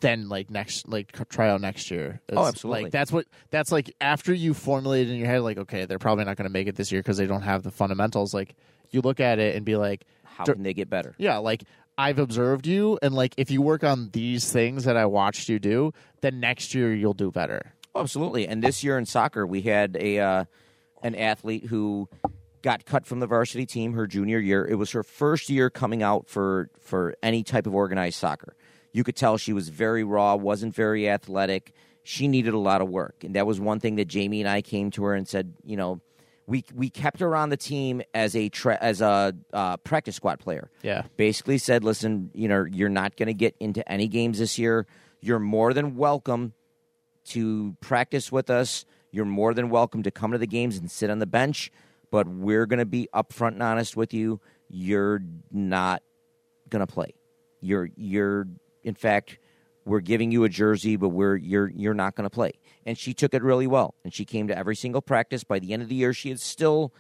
then 0.05 0.29
like 0.29 0.51
next 0.51 0.87
like 0.87 1.13
try 1.31 1.49
out 1.49 1.61
next 1.61 1.91
year. 1.91 2.21
Oh, 2.31 2.47
absolutely. 2.47 2.85
Like 2.85 2.93
that's 2.93 3.11
what 3.11 3.27
that's 3.51 3.73
like 3.73 3.91
after 4.01 4.35
you 4.35 4.53
formulate 4.53 5.09
in 5.09 5.17
your 5.17 5.27
head 5.27 5.41
like 5.41 5.57
okay 5.57 5.87
they're 5.87 5.99
probably 5.99 6.25
not 6.25 6.37
going 6.37 6.47
to 6.47 6.53
make 6.53 6.69
it 6.69 6.77
this 6.77 6.93
year 6.93 7.01
because 7.01 7.17
they 7.17 7.27
don't 7.27 7.43
have 7.43 7.63
the 7.63 7.71
fundamentals. 7.71 8.35
Like 8.35 8.55
you 8.91 9.01
look 9.01 9.19
at 9.19 9.39
it 9.39 9.57
and 9.57 9.65
be 9.65 9.77
like 9.77 10.05
How 10.25 10.45
can 10.45 10.63
they 10.63 10.75
get 10.75 10.91
better? 10.91 11.15
yeah 11.17 11.39
like 11.39 11.65
I've 11.97 12.19
observed 12.19 12.67
you 12.67 12.99
and 13.03 13.15
like 13.15 13.35
if 13.39 13.51
you 13.51 13.63
work 13.63 13.83
on 13.83 14.11
these 14.13 14.53
things 14.53 14.85
that 14.85 14.97
I 14.97 15.07
watched 15.07 15.49
you 15.49 15.59
do, 15.59 15.93
then 16.21 16.39
next 16.39 16.75
year 16.75 16.93
you'll 16.93 17.15
do 17.15 17.31
better. 17.31 17.73
Oh, 17.95 18.01
absolutely. 18.01 18.47
And 18.47 18.63
this 18.63 18.83
year 18.83 18.99
in 18.99 19.07
soccer, 19.07 19.47
we 19.47 19.63
had 19.63 19.97
a 19.99 20.19
uh, 20.19 20.45
an 21.03 21.15
athlete 21.15 21.67
who 21.67 22.09
got 22.63 22.85
cut 22.85 23.07
from 23.07 23.21
the 23.21 23.27
varsity 23.27 23.65
team 23.67 23.93
her 23.93 24.07
junior 24.07 24.39
year. 24.39 24.67
It 24.67 24.75
was 24.75 24.91
her 24.91 25.03
first 25.03 25.49
year 25.49 25.71
coming 25.71 26.03
out 26.03 26.29
for 26.29 26.69
for 26.81 27.15
any 27.23 27.43
type 27.43 27.67
of 27.67 27.75
organized 27.75 28.19
soccer. 28.19 28.57
You 28.95 29.05
could 29.05 29.17
tell 29.17 29.37
she 29.37 29.53
was 29.53 29.69
very 29.69 30.05
raw, 30.05 30.37
wasn't 30.37 30.75
very 30.75 31.09
athletic. 31.11 31.75
She 32.05 32.29
needed 32.29 32.55
a 32.55 32.59
lot 32.59 32.81
of 32.81 32.89
work, 32.89 33.25
and 33.25 33.35
that 33.35 33.47
was 33.47 33.59
one 33.61 33.81
thing 33.81 33.97
that 33.97 34.07
Jamie 34.07 34.41
and 34.41 34.49
I 34.49 34.63
came 34.63 34.91
to 34.93 35.05
her 35.05 35.15
and 35.15 35.27
said, 35.29 35.53
you 35.65 35.77
know, 35.77 36.01
we 36.47 36.65
we 36.75 36.91
kept 36.91 37.21
her 37.21 37.35
on 37.35 37.49
the 37.49 37.57
team 37.57 38.03
as 38.15 38.37
a 38.37 38.49
tra- 38.51 38.79
as 38.81 39.01
a 39.01 39.35
uh, 39.53 39.79
practice 39.79 40.15
squad 40.17 40.39
player 40.39 40.71
Yeah. 40.83 41.03
basically 41.17 41.59
said, 41.59 41.83
listen, 41.83 42.31
you 42.35 42.47
know, 42.49 42.65
you're 42.71 42.89
not 42.91 43.17
going 43.17 43.27
to 43.29 43.35
get 43.35 43.57
into 43.59 43.87
any 43.91 44.07
games 44.09 44.39
this 44.39 44.59
year. 44.59 44.87
You're 45.21 45.39
more 45.41 45.73
than 45.73 45.97
welcome 45.97 46.53
to 47.27 47.75
practice 47.81 48.31
with 48.31 48.51
us. 48.51 48.85
You're 49.11 49.25
more 49.25 49.55
than 49.55 49.71
welcome 49.71 50.03
to 50.03 50.11
come 50.11 50.33
to 50.33 50.39
the 50.39 50.47
games 50.47 50.77
and 50.77 50.91
sit 50.91 51.09
on 51.09 51.19
the 51.19 51.27
bench, 51.27 51.73
but 52.11 52.29
we're 52.29 52.67
going 52.67 52.79
to 52.81 52.85
be 52.87 53.09
upfront 53.15 53.53
and 53.53 53.63
honest 53.63 53.97
with 53.97 54.13
you. 54.13 54.41
You're 54.69 55.23
not 55.51 56.03
going 56.69 56.87
to 56.87 56.93
play. 56.93 57.15
You're 57.63 57.89
you're 57.97 58.47
in 58.85 58.95
fact 58.95 59.39
we're 59.85 60.01
giving 60.01 60.31
you 60.31 60.45
a 60.45 60.49
jersey, 60.49 60.97
but 60.97 61.11
we're 61.11 61.37
you're 61.37 61.69
you're 61.69 61.95
not 61.95 62.15
going 62.15 62.25
to 62.25 62.31
play. 62.31 62.53
And 62.87 62.97
she 62.97 63.13
took 63.15 63.35
it 63.35 63.43
really 63.43 63.67
well, 63.67 63.95
and 64.05 64.15
she 64.15 64.25
came 64.25 64.49
to 64.49 64.57
every 64.57 64.77
single 64.77 65.03
practice. 65.03 65.45
By 65.45 65.59
the 65.59 65.73
end 65.73 65.83
of 65.83 65.89
the 65.89 65.95
year, 65.95 66.13
she 66.13 66.29
had 66.29 66.41
still 66.41 66.95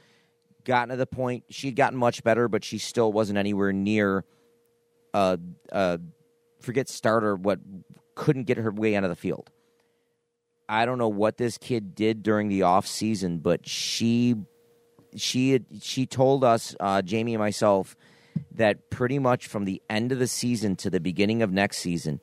gotten 0.64 0.90
to 0.90 0.96
the 0.96 1.06
point. 1.06 1.44
She'd 1.50 1.76
gotten 1.76 1.98
much 1.98 2.22
better, 2.22 2.48
but 2.48 2.64
she 2.64 2.78
still 2.78 3.12
wasn't 3.12 3.38
anywhere 3.38 3.72
near 3.72 4.24
uh, 5.14 5.36
uh, 5.72 5.98
forget 6.60 6.88
starter, 6.88 7.36
what 7.36 7.60
couldn't 8.14 8.44
get 8.44 8.58
her 8.58 8.70
way 8.70 8.96
out 8.96 9.04
of 9.04 9.10
the 9.10 9.16
field. 9.16 9.50
I 10.68 10.86
don't 10.86 10.98
know 10.98 11.08
what 11.08 11.36
this 11.36 11.58
kid 11.58 11.94
did 11.94 12.22
during 12.22 12.48
the 12.48 12.62
off 12.62 12.86
season, 12.86 13.38
but 13.38 13.68
she 13.68 14.34
she 15.16 15.52
had, 15.52 15.64
she 15.80 16.06
told 16.06 16.42
us, 16.42 16.74
uh, 16.80 17.00
Jamie 17.00 17.34
and 17.34 17.40
myself, 17.40 17.94
that 18.52 18.90
pretty 18.90 19.18
much 19.18 19.46
from 19.46 19.64
the 19.64 19.82
end 19.88 20.12
of 20.12 20.18
the 20.18 20.26
season 20.26 20.76
to 20.76 20.90
the 20.90 21.00
beginning 21.00 21.42
of 21.42 21.52
next 21.52 21.78
season, 21.78 22.20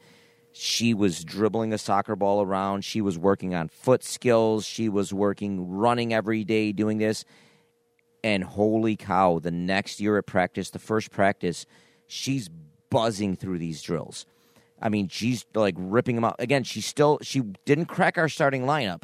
she 0.54 0.94
was 0.94 1.24
dribbling 1.24 1.74
a 1.74 1.78
soccer 1.78 2.16
ball 2.16 2.42
around. 2.42 2.84
She 2.84 3.02
was 3.02 3.18
working 3.18 3.56
on 3.56 3.70
foot 3.70 4.04
skills. 4.04 4.66
She 4.66 4.90
was 4.90 5.14
working 5.14 5.70
running 5.70 6.14
every 6.14 6.44
day, 6.44 6.72
doing 6.72 6.98
this. 6.98 7.24
And 8.24 8.44
holy 8.44 8.96
cow, 8.96 9.40
the 9.40 9.52
next 9.52 10.00
year 10.00 10.18
at 10.18 10.26
practice, 10.26 10.70
the 10.70 10.80
first 10.80 11.12
practice, 11.12 11.66
she's 12.08 12.50
buzzing 12.90 13.36
through 13.36 13.58
these 13.58 13.82
drills. 13.82 14.26
I 14.82 14.90
mean, 14.90 15.08
she's 15.08 15.46
like 15.54 15.76
ripping 15.78 16.16
them 16.16 16.26
out. 16.26 16.36
Again, 16.40 16.64
she 16.64 16.82
still 16.82 17.20
she 17.22 17.42
didn't 17.66 17.86
crack 17.86 18.18
our 18.18 18.30
starting 18.30 18.64
lineup, 18.64 19.04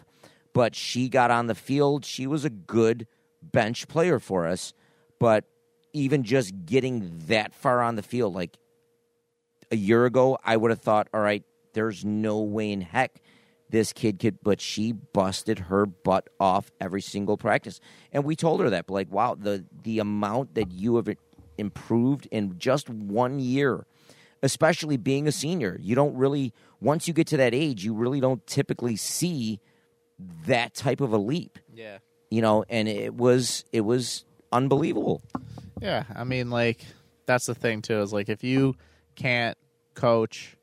but 0.53 0.75
she 0.75 1.07
got 1.07 1.31
on 1.31 1.47
the 1.47 1.55
field. 1.55 2.03
She 2.03 2.27
was 2.27 2.45
a 2.45 2.49
good 2.49 3.07
bench 3.41 3.88
player 3.88 4.19
for 4.19 4.47
us. 4.47 4.73
But 5.19 5.45
even 5.98 6.24
just 6.24 6.53
getting 6.65 7.19
that 7.28 7.53
far 7.53 7.82
on 7.82 7.95
the 7.95 8.03
field, 8.03 8.34
like 8.36 8.57
a 9.72 9.76
year 9.76 10.06
ago, 10.06 10.38
I 10.44 10.56
would 10.57 10.72
have 10.72 10.80
thought, 10.82 11.07
all 11.14 11.19
right, 11.22 11.44
there's 11.74 12.06
no 12.06 12.40
way 12.41 12.72
in 12.72 12.82
heck 12.82 13.22
this 13.69 13.91
kid 13.91 14.18
could, 14.19 14.38
but 14.41 14.61
she 14.61 14.94
busted 14.94 15.60
her 15.60 15.86
butt 15.86 16.30
off 16.40 16.72
every 16.80 17.02
single 17.02 17.36
practice. 17.38 17.82
And 18.14 18.24
we 18.24 18.36
told 18.36 18.61
her 18.61 18.69
that, 18.69 18.90
like, 18.90 19.11
wow, 19.11 19.36
the, 19.36 19.65
the 19.84 19.99
amount 19.99 20.56
that 20.56 20.72
you 20.72 20.95
have 20.95 21.10
improved 21.57 22.28
in 22.32 22.57
just 22.57 22.90
one 22.90 23.40
year, 23.40 23.86
especially 24.41 24.95
being 24.95 25.28
a 25.28 25.34
senior, 25.34 25.78
you 25.82 25.95
don't 25.95 26.15
really, 26.15 26.53
once 26.80 27.10
you 27.10 27.14
get 27.14 27.28
to 27.28 27.38
that 27.38 27.53
age, 27.53 27.84
you 27.84 27.94
really 27.94 28.22
don't 28.22 28.45
typically 28.48 28.95
see 28.95 29.60
that 30.45 30.74
type 30.74 31.02
of 31.02 31.11
a 31.11 31.18
leap, 31.18 31.60
Yeah. 31.74 31.98
you 32.30 32.41
know, 32.41 32.64
and 32.69 32.88
it 32.88 33.15
was, 33.15 33.65
it 33.74 33.82
was 33.82 34.24
unbelievable. 34.52 35.22
Yeah, 35.81 36.03
I 36.15 36.23
mean, 36.23 36.49
like 36.49 36.85
that's 37.25 37.45
the 37.45 37.55
thing 37.55 37.81
too. 37.81 38.01
Is 38.01 38.13
like 38.13 38.29
if 38.29 38.43
you 38.43 38.75
can't 39.15 39.57
coach 39.93 40.55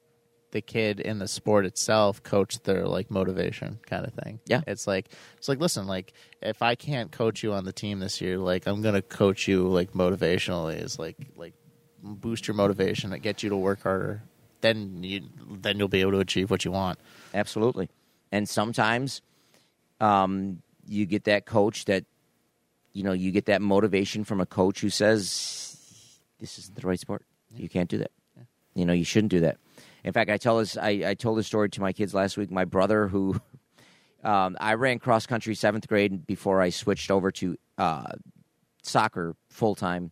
the 0.50 0.60
kid 0.60 1.00
in 1.00 1.18
the 1.18 1.26
sport 1.28 1.66
itself, 1.66 2.22
coach 2.22 2.62
their 2.62 2.86
like 2.86 3.10
motivation 3.10 3.78
kind 3.86 4.06
of 4.06 4.14
thing. 4.14 4.40
Yeah. 4.46 4.60
it's 4.66 4.86
like 4.86 5.08
it's 5.36 5.48
like 5.48 5.58
listen, 5.58 5.86
like 5.86 6.12
if 6.40 6.62
I 6.62 6.74
can't 6.74 7.10
coach 7.10 7.42
you 7.42 7.52
on 7.52 7.64
the 7.64 7.72
team 7.72 7.98
this 7.98 8.20
year, 8.20 8.38
like 8.38 8.66
I'm 8.66 8.82
gonna 8.82 9.02
coach 9.02 9.48
you 9.48 9.66
like 9.68 9.92
motivationally. 9.92 10.82
Is 10.82 10.98
like 10.98 11.16
like 11.36 11.54
boost 12.02 12.46
your 12.46 12.54
motivation, 12.54 13.12
and 13.12 13.22
get 13.22 13.42
you 13.42 13.50
to 13.50 13.56
work 13.56 13.82
harder. 13.82 14.22
Then 14.60 15.02
you 15.02 15.22
then 15.50 15.78
you'll 15.78 15.88
be 15.88 16.00
able 16.00 16.12
to 16.12 16.20
achieve 16.20 16.50
what 16.50 16.64
you 16.64 16.70
want. 16.70 16.98
Absolutely. 17.34 17.88
And 18.32 18.48
sometimes 18.48 19.22
um, 20.00 20.62
you 20.86 21.06
get 21.06 21.24
that 21.24 21.46
coach 21.46 21.84
that, 21.86 22.04
you 22.94 23.02
know, 23.02 23.12
you 23.12 23.30
get 23.30 23.46
that 23.46 23.60
motivation 23.60 24.24
from 24.24 24.40
a 24.40 24.46
coach 24.46 24.80
who 24.80 24.88
says, 24.88 25.76
this 26.40 26.58
isn't 26.58 26.74
the 26.74 26.86
right 26.86 26.98
sport. 26.98 27.26
You 27.54 27.68
can't 27.68 27.90
do 27.90 27.98
that. 27.98 28.10
You 28.74 28.86
know, 28.86 28.94
you 28.94 29.04
shouldn't 29.04 29.30
do 29.30 29.40
that. 29.40 29.58
In 30.02 30.12
fact, 30.12 30.30
I 30.30 30.38
tell 30.38 30.58
this, 30.58 30.76
I, 30.76 31.02
I 31.06 31.14
told 31.14 31.38
this 31.38 31.46
story 31.46 31.68
to 31.70 31.80
my 31.80 31.92
kids 31.92 32.14
last 32.14 32.36
week. 32.36 32.50
My 32.50 32.64
brother, 32.64 33.08
who 33.08 33.40
um, 34.24 34.56
I 34.58 34.74
ran 34.74 34.98
cross 34.98 35.26
country 35.26 35.54
seventh 35.54 35.86
grade 35.86 36.26
before 36.26 36.60
I 36.62 36.70
switched 36.70 37.10
over 37.10 37.30
to 37.32 37.56
uh, 37.76 38.12
soccer 38.82 39.36
full 39.50 39.74
time. 39.74 40.10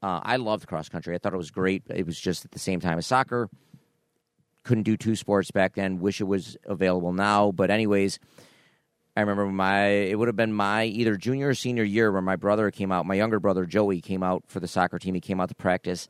Uh, 0.00 0.20
I 0.22 0.36
loved 0.36 0.66
cross 0.66 0.88
country. 0.88 1.14
I 1.14 1.18
thought 1.18 1.34
it 1.34 1.38
was 1.38 1.50
great. 1.50 1.82
It 1.92 2.06
was 2.06 2.18
just 2.18 2.44
at 2.44 2.52
the 2.52 2.58
same 2.58 2.80
time 2.80 2.98
as 2.98 3.06
soccer 3.06 3.50
couldn't 4.68 4.84
do 4.84 4.98
two 4.98 5.16
sports 5.16 5.50
back 5.50 5.74
then. 5.74 5.98
Wish 5.98 6.20
it 6.20 6.24
was 6.24 6.58
available 6.66 7.12
now. 7.12 7.50
But 7.52 7.70
anyways, 7.70 8.18
I 9.18 9.22
remember 9.22 9.46
my 9.46 9.86
it 9.86 10.16
would 10.16 10.28
have 10.28 10.36
been 10.36 10.52
my 10.52 10.84
either 10.84 11.16
junior 11.16 11.48
or 11.48 11.54
senior 11.54 11.82
year 11.82 12.12
where 12.12 12.22
my 12.22 12.36
brother 12.36 12.70
came 12.70 12.92
out. 12.92 13.04
My 13.04 13.16
younger 13.16 13.40
brother 13.40 13.66
Joey 13.66 14.00
came 14.00 14.22
out 14.22 14.44
for 14.46 14.60
the 14.60 14.68
soccer 14.68 15.00
team. 15.00 15.12
He 15.12 15.20
came 15.20 15.40
out 15.40 15.48
to 15.48 15.56
practice, 15.56 16.06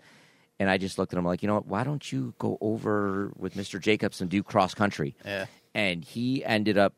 and 0.59 0.69
I 0.69 0.77
just 0.77 0.99
looked 0.99 1.15
at 1.15 1.19
him 1.19 1.25
like, 1.25 1.43
you 1.43 1.47
know 1.47 1.55
what? 1.55 1.65
Why 1.65 1.85
don't 1.85 2.13
you 2.13 2.35
go 2.39 2.59
over 2.61 3.33
with 3.35 3.57
Mister 3.57 3.79
Jacobs 3.79 4.21
and 4.21 4.29
do 4.29 4.43
cross 4.43 4.75
country? 4.75 5.17
Yeah. 5.25 5.47
And 5.75 6.05
he 6.05 6.45
ended 6.45 6.77
up 6.77 6.93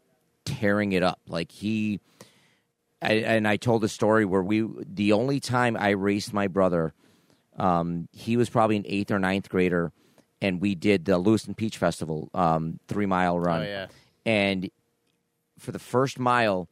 tearing 0.45 0.91
it 0.91 1.05
up. 1.05 1.21
Like 1.29 1.53
he. 1.53 2.01
I, 3.01 3.13
and 3.13 3.47
I 3.47 3.57
told 3.57 3.85
a 3.85 3.89
story 3.89 4.25
where 4.25 4.43
we 4.43 4.69
the 4.85 5.13
only 5.13 5.39
time 5.39 5.77
I 5.79 5.91
raced 5.91 6.33
my 6.33 6.49
brother, 6.49 6.93
um, 7.57 8.09
he 8.13 8.37
was 8.37 8.51
probably 8.51 8.77
an 8.77 8.85
eighth 8.89 9.13
or 9.13 9.21
ninth 9.21 9.49
grader, 9.49 9.93
and 10.43 10.61
we 10.61 10.75
did 10.75 11.05
the 11.05 11.19
Lewiston 11.19 11.55
Peach 11.55 11.79
Festival 11.79 12.31
um, 12.35 12.81
three 12.89 13.07
mile 13.07 13.39
run. 13.39 13.61
Oh 13.61 13.65
yeah. 13.65 13.87
And 14.27 14.71
for 15.61 15.73
the 15.73 15.79
first 15.79 16.19
mile, 16.19 16.69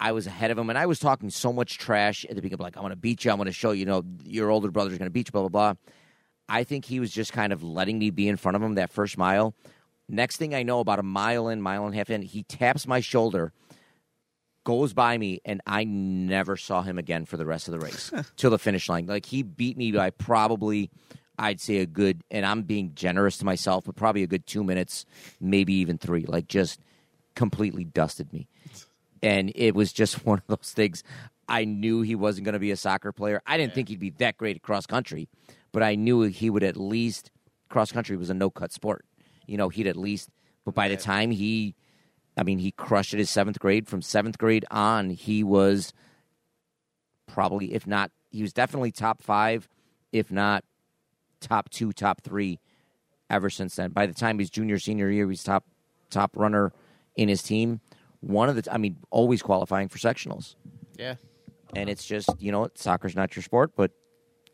I 0.00 0.12
was 0.12 0.26
ahead 0.26 0.50
of 0.50 0.58
him, 0.58 0.70
and 0.70 0.78
I 0.78 0.86
was 0.86 0.98
talking 0.98 1.30
so 1.30 1.52
much 1.52 1.78
trash 1.78 2.24
at 2.24 2.36
the 2.36 2.42
beginning, 2.42 2.62
like 2.62 2.76
I'm 2.76 2.82
going 2.82 2.90
to 2.90 2.96
beat 2.96 3.24
you, 3.24 3.30
I'm 3.30 3.36
going 3.36 3.46
to 3.46 3.52
show 3.52 3.72
you, 3.72 3.80
you 3.80 3.86
know, 3.86 4.04
your 4.24 4.50
older 4.50 4.70
brother's 4.70 4.98
going 4.98 5.06
to 5.06 5.12
beat 5.12 5.28
you, 5.28 5.32
blah 5.32 5.42
blah 5.42 5.48
blah. 5.48 5.74
I 6.48 6.64
think 6.64 6.84
he 6.84 7.00
was 7.00 7.10
just 7.10 7.32
kind 7.32 7.52
of 7.52 7.62
letting 7.62 7.98
me 7.98 8.10
be 8.10 8.28
in 8.28 8.36
front 8.36 8.56
of 8.56 8.62
him 8.62 8.76
that 8.76 8.90
first 8.90 9.18
mile. 9.18 9.54
Next 10.08 10.38
thing 10.38 10.54
I 10.54 10.62
know, 10.62 10.80
about 10.80 10.98
a 10.98 11.02
mile 11.02 11.48
in, 11.48 11.60
mile 11.60 11.84
and 11.84 11.94
a 11.94 11.98
half 11.98 12.08
in, 12.08 12.22
he 12.22 12.42
taps 12.44 12.86
my 12.86 13.00
shoulder, 13.00 13.52
goes 14.64 14.94
by 14.94 15.18
me, 15.18 15.40
and 15.44 15.60
I 15.66 15.84
never 15.84 16.56
saw 16.56 16.82
him 16.82 16.96
again 16.96 17.26
for 17.26 17.36
the 17.36 17.44
rest 17.44 17.68
of 17.68 17.72
the 17.72 17.80
race 17.80 18.10
till 18.36 18.50
the 18.50 18.58
finish 18.58 18.88
line. 18.88 19.06
Like 19.06 19.26
he 19.26 19.42
beat 19.42 19.76
me 19.76 19.92
by 19.92 20.10
probably, 20.10 20.90
I'd 21.38 21.60
say 21.60 21.78
a 21.78 21.86
good, 21.86 22.22
and 22.30 22.46
I'm 22.46 22.62
being 22.62 22.92
generous 22.94 23.36
to 23.38 23.44
myself, 23.44 23.84
but 23.84 23.96
probably 23.96 24.22
a 24.22 24.26
good 24.26 24.46
two 24.46 24.64
minutes, 24.64 25.04
maybe 25.40 25.74
even 25.74 25.98
three. 25.98 26.24
Like 26.24 26.48
just 26.48 26.80
completely 27.38 27.84
dusted 27.84 28.32
me, 28.32 28.48
and 29.22 29.52
it 29.54 29.74
was 29.74 29.92
just 29.92 30.26
one 30.26 30.38
of 30.38 30.58
those 30.58 30.72
things. 30.72 31.04
I 31.48 31.64
knew 31.64 32.02
he 32.02 32.14
wasn't 32.14 32.44
going 32.44 32.54
to 32.54 32.58
be 32.58 32.72
a 32.72 32.76
soccer 32.76 33.12
player. 33.12 33.40
I 33.46 33.56
didn't 33.56 33.74
think 33.74 33.88
he'd 33.88 34.00
be 34.00 34.10
that 34.18 34.36
great 34.36 34.56
at 34.56 34.62
cross 34.62 34.84
country, 34.84 35.28
but 35.72 35.82
I 35.82 35.94
knew 35.94 36.22
he 36.22 36.50
would 36.50 36.64
at 36.64 36.76
least 36.76 37.30
cross 37.70 37.92
country 37.92 38.16
was 38.16 38.28
a 38.28 38.34
no 38.34 38.50
cut 38.50 38.72
sport. 38.72 39.06
You 39.46 39.56
know, 39.56 39.70
he'd 39.70 39.86
at 39.86 39.96
least. 39.96 40.28
But 40.66 40.74
by 40.74 40.88
the 40.88 40.96
time 40.98 41.30
he, 41.30 41.74
I 42.36 42.42
mean, 42.42 42.58
he 42.58 42.72
crushed 42.72 43.14
it 43.14 43.18
his 43.18 43.30
seventh 43.30 43.58
grade. 43.58 43.88
From 43.88 44.02
seventh 44.02 44.36
grade 44.36 44.66
on, 44.70 45.08
he 45.08 45.42
was 45.42 45.94
probably, 47.26 47.72
if 47.72 47.86
not, 47.86 48.10
he 48.30 48.42
was 48.42 48.52
definitely 48.52 48.92
top 48.92 49.22
five, 49.22 49.68
if 50.12 50.30
not 50.30 50.64
top 51.40 51.70
two, 51.70 51.92
top 51.92 52.20
three. 52.20 52.58
Ever 53.30 53.48
since 53.50 53.76
then, 53.76 53.90
by 53.90 54.06
the 54.06 54.14
time 54.14 54.38
he's 54.38 54.50
junior, 54.50 54.78
senior 54.78 55.10
year, 55.10 55.28
he's 55.28 55.42
top 55.42 55.64
top 56.10 56.34
runner 56.34 56.72
in 57.18 57.28
his 57.28 57.42
team. 57.42 57.80
One 58.20 58.48
of 58.48 58.56
the, 58.56 58.72
I 58.72 58.78
mean, 58.78 58.96
always 59.10 59.42
qualifying 59.42 59.88
for 59.88 59.98
sectionals, 59.98 60.54
Yeah. 60.96 61.16
and 61.76 61.88
it's 61.90 62.04
just 62.06 62.30
you 62.40 62.50
know, 62.50 62.68
soccer's 62.74 63.14
not 63.14 63.36
your 63.36 63.42
sport, 63.42 63.72
but 63.76 63.90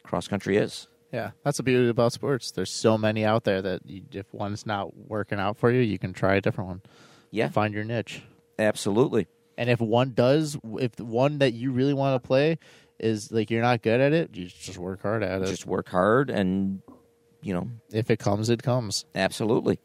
cross 0.03 0.27
country 0.29 0.57
is. 0.57 0.89
Yeah, 1.13 1.31
that's 1.45 1.59
the 1.59 1.63
beauty 1.63 1.89
about 1.89 2.13
sports. 2.13 2.51
There's 2.51 2.71
so 2.71 2.99
many 2.99 3.25
out 3.25 3.45
there 3.45 3.63
that 3.63 3.83
you, 3.87 4.03
if 4.13 4.27
one's 4.35 4.67
not 4.67 4.97
working 4.97 5.39
out 5.39 5.57
for 5.57 5.71
you, 5.71 5.81
you 5.81 5.99
can 5.99 6.13
try 6.13 6.35
a 6.35 6.41
different 6.41 6.69
one. 6.69 6.83
Yeah, 7.31 7.49
Find 7.49 7.73
your 7.73 7.85
niche. 7.85 8.23
absolutely. 8.59 9.29
And 9.57 9.71
if 9.71 9.81
one 9.81 10.11
does, 10.15 10.59
if 10.81 10.99
one 10.99 11.39
that 11.39 11.53
you 11.55 11.71
really 11.71 11.95
want 11.95 12.21
to 12.21 12.27
play 12.27 12.59
is 12.99 13.31
like 13.31 13.51
you're 13.51 13.63
not 13.63 13.83
good 13.83 14.01
at 14.01 14.13
it, 14.13 14.35
you 14.37 14.47
just 14.47 14.77
work 14.79 15.03
hard 15.03 15.23
at 15.23 15.41
it. 15.43 15.47
Just 15.47 15.65
work 15.67 15.89
hard, 15.89 16.29
and 16.31 16.83
you 17.41 17.55
know, 17.55 17.71
if 17.93 18.11
it 18.11 18.19
comes, 18.19 18.51
it 18.51 18.63
comes. 18.63 19.05
Absolutely. 19.15 19.79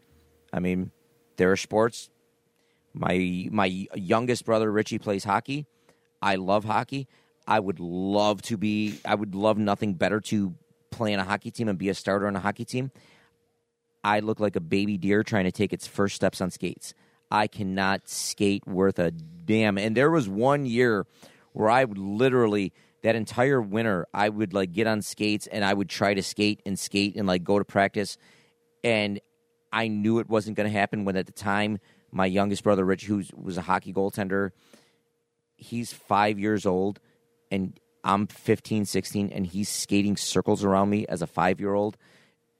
I 0.51 0.59
mean, 0.59 0.91
there 1.37 1.51
are 1.51 1.55
sports. 1.57 2.09
My 2.93 3.47
my 3.51 3.87
youngest 3.95 4.45
brother 4.45 4.71
Richie 4.71 4.99
plays 4.99 5.23
hockey. 5.23 5.65
I 6.21 6.35
love 6.35 6.65
hockey. 6.65 7.07
I 7.47 7.59
would 7.59 7.79
love 7.79 8.41
to 8.43 8.57
be. 8.57 8.99
I 9.05 9.15
would 9.15 9.35
love 9.35 9.57
nothing 9.57 9.93
better 9.93 10.19
to 10.21 10.53
play 10.91 11.13
on 11.13 11.19
a 11.19 11.23
hockey 11.23 11.51
team 11.51 11.67
and 11.67 11.77
be 11.77 11.89
a 11.89 11.93
starter 11.93 12.27
on 12.27 12.35
a 12.35 12.39
hockey 12.39 12.65
team. 12.65 12.91
I 14.03 14.19
look 14.19 14.39
like 14.39 14.55
a 14.55 14.61
baby 14.61 14.97
deer 14.97 15.23
trying 15.23 15.45
to 15.45 15.51
take 15.51 15.73
its 15.73 15.87
first 15.87 16.15
steps 16.15 16.41
on 16.41 16.51
skates. 16.51 16.93
I 17.31 17.47
cannot 17.47 18.07
skate 18.07 18.65
worth 18.65 18.97
a 18.97 19.11
damn. 19.11 19.77
And 19.77 19.95
there 19.95 20.09
was 20.09 20.27
one 20.27 20.65
year 20.65 21.05
where 21.53 21.69
I 21.69 21.83
would 21.83 21.97
literally 21.97 22.73
that 23.01 23.15
entire 23.15 23.61
winter 23.61 24.07
I 24.13 24.29
would 24.29 24.53
like 24.53 24.73
get 24.73 24.87
on 24.87 25.01
skates 25.01 25.47
and 25.47 25.63
I 25.63 25.73
would 25.73 25.89
try 25.89 26.13
to 26.13 26.23
skate 26.23 26.61
and 26.65 26.77
skate 26.77 27.15
and 27.15 27.27
like 27.27 27.43
go 27.43 27.57
to 27.57 27.65
practice 27.65 28.17
and 28.83 29.19
I 29.71 29.87
knew 29.87 30.19
it 30.19 30.27
wasn't 30.27 30.57
going 30.57 30.71
to 30.71 30.77
happen 30.77 31.05
when 31.05 31.15
at 31.15 31.25
the 31.25 31.31
time 31.31 31.79
my 32.11 32.25
youngest 32.25 32.63
brother 32.63 32.83
Rich 32.85 33.05
who 33.05 33.23
was 33.35 33.57
a 33.57 33.61
hockey 33.61 33.93
goaltender 33.93 34.51
he's 35.57 35.91
5 35.93 36.39
years 36.39 36.65
old 36.65 36.99
and 37.51 37.77
I'm 38.03 38.27
15 38.27 38.85
16 38.85 39.29
and 39.31 39.45
he's 39.45 39.69
skating 39.69 40.15
circles 40.17 40.63
around 40.63 40.89
me 40.89 41.05
as 41.07 41.21
a 41.21 41.27
5 41.27 41.59
year 41.59 41.73
old 41.73 41.97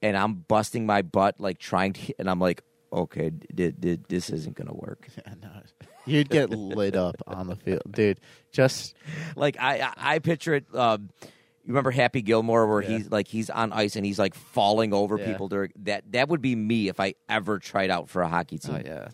and 0.01 0.17
I'm 0.17 0.33
busting 0.35 0.85
my 0.85 1.01
butt 1.01 1.39
like 1.39 1.57
trying 1.59 1.93
to 1.93 2.13
and 2.19 2.29
I'm 2.29 2.39
like 2.39 2.61
okay 2.91 3.29
d- 3.29 3.71
d- 3.71 3.99
this 4.07 4.29
isn't 4.29 4.55
going 4.55 4.67
to 4.67 4.73
work 4.73 5.07
Yeah, 5.25 5.33
no. 5.41 5.49
You'd 6.05 6.29
get 6.29 6.49
lit 6.49 6.95
up 6.95 7.17
on 7.27 7.45
the 7.47 7.55
field, 7.55 7.83
dude. 7.91 8.19
Just 8.51 8.95
like 9.35 9.57
I 9.59 9.81
I, 9.81 10.15
I 10.15 10.19
picture 10.19 10.55
it. 10.55 10.65
Um, 10.73 11.09
you 11.21 11.67
remember 11.67 11.91
Happy 11.91 12.23
Gilmore 12.23 12.65
where 12.65 12.81
Yeah. 12.81 12.97
he's 12.97 13.11
like 13.11 13.27
he's 13.27 13.51
on 13.51 13.71
ice 13.71 13.95
and 13.95 14.03
he's 14.03 14.17
like 14.17 14.33
falling 14.33 14.91
over 14.91 15.19
Yeah. 15.19 15.25
people 15.27 15.49
during 15.49 15.71
that. 15.83 16.11
That 16.13 16.29
would 16.29 16.41
be 16.41 16.55
me 16.55 16.87
if 16.87 16.99
I 16.99 17.13
ever 17.27 17.59
tried 17.59 17.91
out 17.91 18.09
for 18.09 18.23
a 18.23 18.27
hockey 18.27 18.57
team. 18.57 18.75
Oh 18.77 18.81
yeah, 18.83 19.09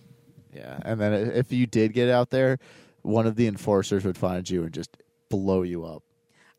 yeah. 0.55 0.79
And 0.83 0.99
then 0.99 1.13
if 1.13 1.51
you 1.51 1.67
did 1.67 1.93
get 1.93 2.09
out 2.09 2.29
there, 2.29 2.57
one 3.01 3.27
of 3.27 3.35
the 3.35 3.47
enforcers 3.47 4.05
would 4.05 4.17
find 4.17 4.49
you 4.49 4.63
and 4.63 4.73
just 4.73 4.97
blow 5.29 5.61
you 5.61 5.85
up. 5.85 6.03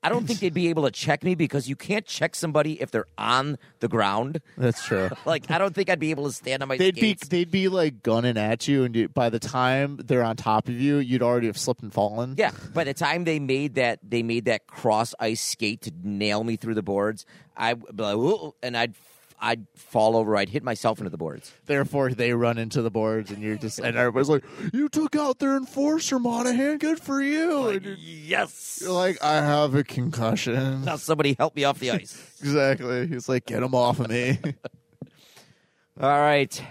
I 0.03 0.09
don't 0.09 0.25
think 0.25 0.39
they'd 0.39 0.55
be 0.55 0.69
able 0.69 0.85
to 0.85 0.93
check 0.93 1.25
me 1.25 1.35
because 1.35 1.69
you 1.69 1.75
can't 1.75 2.07
check 2.07 2.37
somebody 2.37 2.81
if 2.81 2.93
they're 2.93 3.09
on 3.19 3.59
the 3.81 3.89
ground. 3.89 4.41
That's 4.57 4.85
true. 4.85 5.11
Like 5.27 5.51
I 5.51 5.59
don't 5.59 5.75
think 5.75 5.91
I'd 5.91 5.99
be 5.99 6.13
able 6.13 6.27
to 6.27 6.33
stand 6.33 6.63
on 6.63 6.69
my 6.69 6.77
they'd 6.77 6.95
be 6.95 7.15
they'd 7.29 7.51
be 7.51 7.67
like 7.67 8.05
gunning 8.05 8.37
at 8.37 8.69
you, 8.69 8.85
and 8.85 8.95
you, 8.95 9.09
by 9.09 9.29
the 9.29 9.41
time 9.41 9.99
they're 10.05 10.23
on 10.23 10.37
top 10.37 10.69
of 10.69 10.81
you, 10.81 10.99
you'd 10.99 11.23
already 11.23 11.49
have 11.49 11.59
slipped 11.59 11.83
and 11.83 11.93
fallen. 11.93 12.37
yeah, 12.39 12.53
by 12.73 12.85
the 12.85 12.95
time 12.95 13.25
they 13.25 13.41
made 13.41 13.75
that 13.75 13.99
they 14.09 14.23
made 14.23 14.45
that 14.45 14.69
cross 14.69 15.15
ice 15.19 15.41
skate 15.41 15.81
to 15.83 15.93
nail 16.05 16.45
me 16.45 16.55
through 16.55 16.75
the 16.75 16.83
boards, 16.83 17.27
I'd 17.57 17.81
be 17.97 18.03
like, 18.05 18.53
and 18.63 18.77
I'd 18.77 18.95
I'd 19.41 19.67
fall 19.75 20.17
over. 20.17 20.37
I'd 20.37 20.49
hit 20.49 20.63
myself 20.63 20.99
into 20.99 21.11
the 21.11 21.19
boards. 21.19 21.53
Therefore, 21.67 22.11
they 22.13 22.33
run 22.33 22.57
into 22.59 22.81
the 22.83 22.91
boards, 22.91 23.31
and 23.31 23.43
you're 23.43 23.57
just 23.57 23.79
and 23.79 23.97
everybody's 23.97 24.29
like, 24.29 24.45
"You 24.73 24.89
took 24.89 25.15
out 25.17 25.39
their 25.39 25.57
enforcer, 25.57 26.19
Monahan. 26.19 26.79
Good 26.79 27.01
for 27.01 27.21
you." 27.21 27.71
You're, 27.73 27.95
yes. 27.99 28.79
you're 28.83 28.93
like, 28.93 29.23
"I 29.23 29.35
have 29.37 29.75
a 29.75 29.85
concussion." 29.85 30.85
Now 30.85 30.97
somebody 30.97 31.35
help 31.39 31.55
me 31.57 31.65
off 31.65 31.79
the 31.79 31.91
ice. 31.91 32.23
Exactly. 32.41 33.07
He's 33.09 33.29
like, 33.29 33.47
"Get 33.47 33.63
him 33.63 33.75
off 33.75 33.99
of 34.01 34.09
me." 34.09 34.39
All 36.01 36.09
right, 36.21 36.63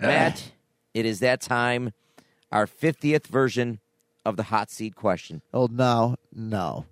Matt, 0.00 0.50
it 0.94 1.06
is 1.06 1.20
that 1.20 1.40
time. 1.40 1.92
Our 2.50 2.66
50th 2.66 3.26
version 3.28 3.78
of 4.26 4.36
the 4.36 4.42
hot 4.44 4.70
seat 4.70 4.94
question. 4.94 5.40
oh 5.54 5.68
no, 5.70 6.16
no, 6.34 6.86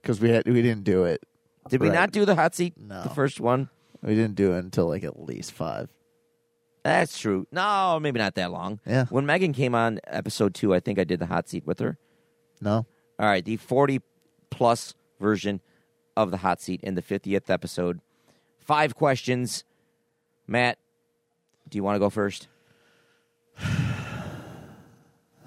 because 0.00 0.20
we 0.20 0.30
had 0.30 0.46
we 0.46 0.62
didn't 0.62 0.84
do 0.84 1.04
it. 1.04 1.22
Did 1.68 1.80
we 1.80 1.88
Right. 1.88 1.94
not 1.94 2.12
do 2.12 2.24
the 2.24 2.34
hot 2.34 2.54
seat? 2.54 2.74
No. 2.78 3.02
The 3.02 3.08
first 3.10 3.40
one? 3.40 3.68
We 4.04 4.14
didn't 4.14 4.34
do 4.34 4.52
it 4.52 4.58
until 4.58 4.88
like 4.88 5.02
at 5.02 5.18
least 5.18 5.52
five. 5.52 5.88
That's 6.82 7.18
true. 7.18 7.46
No, 7.50 7.98
maybe 8.00 8.18
not 8.18 8.34
that 8.34 8.52
long. 8.52 8.78
Yeah. 8.86 9.06
When 9.08 9.24
Megan 9.24 9.54
came 9.54 9.74
on 9.74 10.00
episode 10.06 10.54
two, 10.54 10.74
I 10.74 10.80
think 10.80 10.98
I 10.98 11.04
did 11.04 11.18
the 11.18 11.26
hot 11.26 11.48
seat 11.48 11.66
with 11.66 11.78
her. 11.78 11.96
No. 12.60 12.86
All 13.18 13.26
right, 13.26 13.44
the 13.44 13.56
40 13.56 14.02
plus 14.50 14.94
version 15.18 15.60
of 16.16 16.30
the 16.30 16.36
hot 16.36 16.60
seat 16.60 16.80
in 16.82 16.94
the 16.94 17.02
50th 17.02 17.48
episode. 17.48 18.00
Five 18.58 18.94
questions. 18.94 19.64
Matt, 20.46 20.78
do 21.68 21.76
you 21.76 21.82
want 21.82 21.96
to 21.96 22.00
go 22.00 22.10
first? 22.10 22.48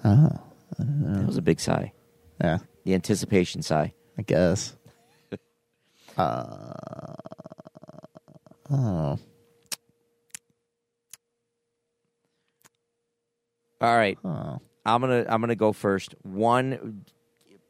Oh. 0.04 0.28
That 0.78 1.26
was 1.26 1.36
a 1.36 1.42
big 1.42 1.58
sigh. 1.58 1.92
Yeah. 2.40 2.58
The 2.84 2.94
anticipation 2.94 3.62
sigh. 3.62 3.94
I 4.16 4.22
guess. 4.22 4.76
uh, 6.16 7.14
oh. 8.70 9.18
All 13.80 13.96
right. 13.96 14.18
Oh. 14.24 14.58
I'm 14.84 15.00
gonna 15.00 15.24
I'm 15.28 15.40
gonna 15.40 15.54
go 15.54 15.72
first. 15.72 16.14
One, 16.22 17.04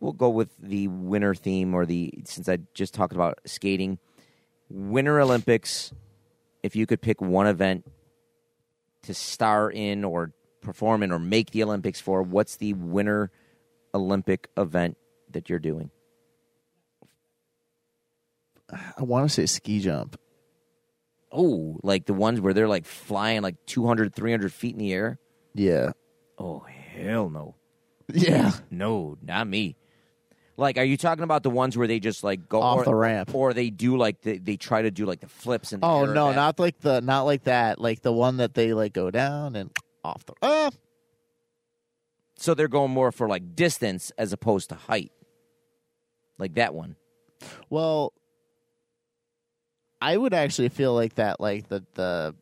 we'll 0.00 0.12
go 0.12 0.28
with 0.30 0.56
the 0.58 0.88
winter 0.88 1.34
theme 1.34 1.74
or 1.74 1.84
the 1.84 2.12
since 2.24 2.48
I 2.48 2.58
just 2.74 2.94
talked 2.94 3.12
about 3.12 3.40
skating. 3.44 3.98
Winter 4.68 5.20
Olympics. 5.20 5.92
If 6.62 6.74
you 6.76 6.86
could 6.86 7.00
pick 7.00 7.20
one 7.20 7.46
event 7.46 7.86
to 9.02 9.14
star 9.14 9.70
in 9.70 10.04
or 10.04 10.32
perform 10.60 11.02
in 11.02 11.12
or 11.12 11.18
make 11.18 11.52
the 11.52 11.62
Olympics 11.62 12.00
for, 12.00 12.22
what's 12.22 12.56
the 12.56 12.72
winter 12.74 13.30
Olympic 13.94 14.48
event 14.56 14.96
that 15.30 15.48
you're 15.48 15.60
doing? 15.60 15.90
I 18.70 19.02
want 19.02 19.28
to 19.28 19.32
say 19.32 19.46
ski 19.46 19.80
jump. 19.80 20.18
Oh, 21.30 21.78
like 21.82 22.06
the 22.06 22.14
ones 22.14 22.40
where 22.40 22.54
they're 22.54 22.68
like 22.68 22.86
flying 22.86 23.42
like 23.42 23.56
200, 23.66 24.14
300 24.14 24.52
feet 24.52 24.72
in 24.72 24.78
the 24.78 24.92
air? 24.92 25.18
Yeah. 25.54 25.92
Oh, 26.38 26.60
hell 26.60 27.28
no. 27.28 27.54
Yeah. 28.12 28.52
No, 28.70 29.18
not 29.22 29.46
me. 29.46 29.76
Like, 30.56 30.76
are 30.76 30.84
you 30.84 30.96
talking 30.96 31.22
about 31.22 31.44
the 31.44 31.50
ones 31.50 31.76
where 31.76 31.86
they 31.86 32.00
just 32.00 32.24
like 32.24 32.48
go 32.48 32.60
Off 32.60 32.78
or, 32.78 32.84
the 32.84 32.94
ramp. 32.94 33.34
or 33.34 33.52
they 33.54 33.70
do 33.70 33.96
like 33.96 34.22
the, 34.22 34.38
they 34.38 34.56
try 34.56 34.82
to 34.82 34.90
do 34.90 35.06
like 35.06 35.20
the 35.20 35.28
flips 35.28 35.72
and 35.72 35.84
Oh 35.84 36.04
no, 36.04 36.32
not 36.32 36.58
like 36.58 36.80
the 36.80 37.00
not 37.00 37.22
like 37.22 37.44
that. 37.44 37.80
Like 37.80 38.02
the 38.02 38.12
one 38.12 38.38
that 38.38 38.54
they 38.54 38.72
like 38.72 38.92
go 38.92 39.10
down 39.10 39.54
and 39.54 39.70
off 40.02 40.24
the. 40.26 40.34
Ah. 40.42 40.70
so 42.36 42.54
they're 42.54 42.66
going 42.66 42.90
more 42.90 43.12
for 43.12 43.28
like 43.28 43.54
distance 43.54 44.10
as 44.18 44.32
opposed 44.32 44.70
to 44.70 44.74
height, 44.74 45.12
like 46.38 46.54
that 46.54 46.74
one. 46.74 46.96
Well, 47.70 48.12
I 50.00 50.16
would 50.16 50.34
actually 50.34 50.68
feel 50.68 50.94
like 50.94 51.14
that, 51.16 51.40
like 51.40 51.68
the 51.68 51.84
the 51.94 52.34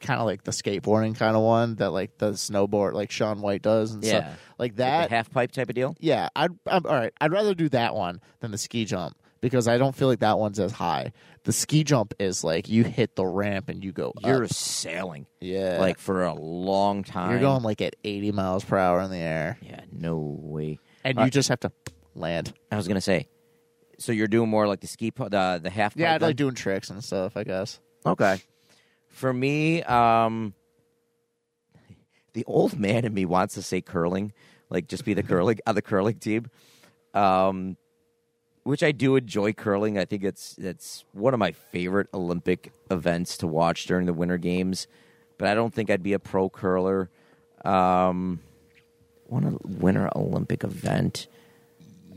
kind 0.00 0.20
of 0.20 0.26
like 0.26 0.44
the 0.44 0.50
skateboarding 0.50 1.16
kind 1.16 1.34
of 1.36 1.42
one 1.42 1.76
that 1.76 1.90
like 1.90 2.18
the 2.18 2.32
snowboard, 2.32 2.92
like 2.94 3.10
Shaun 3.10 3.40
White 3.40 3.62
does, 3.62 3.92
and 3.92 4.02
Yeah. 4.04 4.10
stuff 4.10 4.24
like 4.58 4.72
Like 4.72 4.76
that. 4.76 5.08
the 5.10 5.14
half 5.16 5.30
pipe 5.30 5.52
type 5.52 5.68
of 5.68 5.74
deal. 5.74 5.96
yeah, 6.00 6.28
I'd 6.36 6.50
I'm, 6.66 6.84
all 6.86 6.94
right. 6.94 7.12
I'd 7.20 7.32
rather 7.32 7.54
do 7.54 7.68
that 7.70 7.94
one 7.94 8.20
than 8.40 8.50
the 8.50 8.58
ski 8.58 8.84
jump 8.84 9.16
because 9.40 9.66
I 9.68 9.76
don't 9.78 9.94
feel 9.94 10.08
like 10.08 10.20
that 10.20 10.38
one's 10.38 10.58
as 10.60 10.72
high. 10.72 11.12
The 11.44 11.52
ski 11.52 11.84
jump 11.84 12.14
is 12.18 12.42
like 12.44 12.68
you 12.68 12.84
hit 12.84 13.16
the 13.16 13.26
ramp 13.26 13.68
and 13.68 13.84
you 13.84 13.92
go. 13.92 14.12
You're 14.24 14.44
up. 14.44 14.50
sailing 14.52 15.26
yeah, 15.40 15.78
like 15.78 15.98
for 15.98 16.24
a 16.24 16.34
long 16.34 17.02
time. 17.04 17.30
you're 17.30 17.40
going 17.40 17.62
like 17.62 17.80
at 17.82 17.96
80 18.04 18.32
miles 18.32 18.64
per 18.64 18.76
hour 18.78 19.00
in 19.02 19.10
the 19.10 19.18
air, 19.18 19.58
Yeah, 19.62 19.80
no 19.92 20.18
way. 20.18 20.78
and 21.04 21.18
Uh, 21.18 21.24
you 21.24 21.30
just 21.30 21.48
have 21.50 21.60
to 21.60 21.72
land. 22.14 22.52
I 22.70 22.76
was 22.76 22.88
gonna 22.88 23.00
say. 23.00 23.28
So 23.98 24.12
you're 24.12 24.28
doing 24.28 24.48
more 24.48 24.66
like 24.66 24.80
the 24.80 24.86
ski, 24.86 25.10
pu- 25.10 25.28
the 25.28 25.60
the 25.62 25.70
half. 25.70 25.96
Yeah, 25.96 26.12
pipe 26.12 26.14
I'd 26.14 26.26
like 26.26 26.36
doing 26.36 26.54
tricks 26.54 26.90
and 26.90 27.02
stuff. 27.02 27.36
I 27.36 27.44
guess. 27.44 27.80
Okay. 28.06 28.38
For 29.08 29.32
me, 29.32 29.82
um, 29.84 30.54
the 32.32 32.44
old 32.46 32.78
man 32.78 33.04
in 33.04 33.14
me 33.14 33.24
wants 33.24 33.54
to 33.54 33.62
say 33.62 33.80
curling, 33.80 34.32
like 34.70 34.88
just 34.88 35.04
be 35.04 35.14
the 35.14 35.22
curling 35.22 35.58
on 35.66 35.74
the 35.76 35.82
curling 35.82 36.18
team, 36.18 36.50
um, 37.14 37.76
which 38.64 38.82
I 38.82 38.92
do 38.92 39.16
enjoy 39.16 39.52
curling. 39.52 39.98
I 39.98 40.04
think 40.04 40.24
it's 40.24 40.56
it's 40.58 41.04
one 41.12 41.32
of 41.32 41.40
my 41.40 41.52
favorite 41.52 42.08
Olympic 42.12 42.72
events 42.90 43.36
to 43.38 43.46
watch 43.46 43.86
during 43.86 44.06
the 44.06 44.12
Winter 44.12 44.38
Games. 44.38 44.86
But 45.38 45.48
I 45.48 45.54
don't 45.54 45.72
think 45.74 45.90
I'd 45.90 46.02
be 46.02 46.12
a 46.12 46.18
pro 46.18 46.48
curler. 46.48 47.10
Um, 47.64 48.40
one 49.26 49.58
Winter 49.64 50.08
Olympic 50.14 50.64
event. 50.64 51.26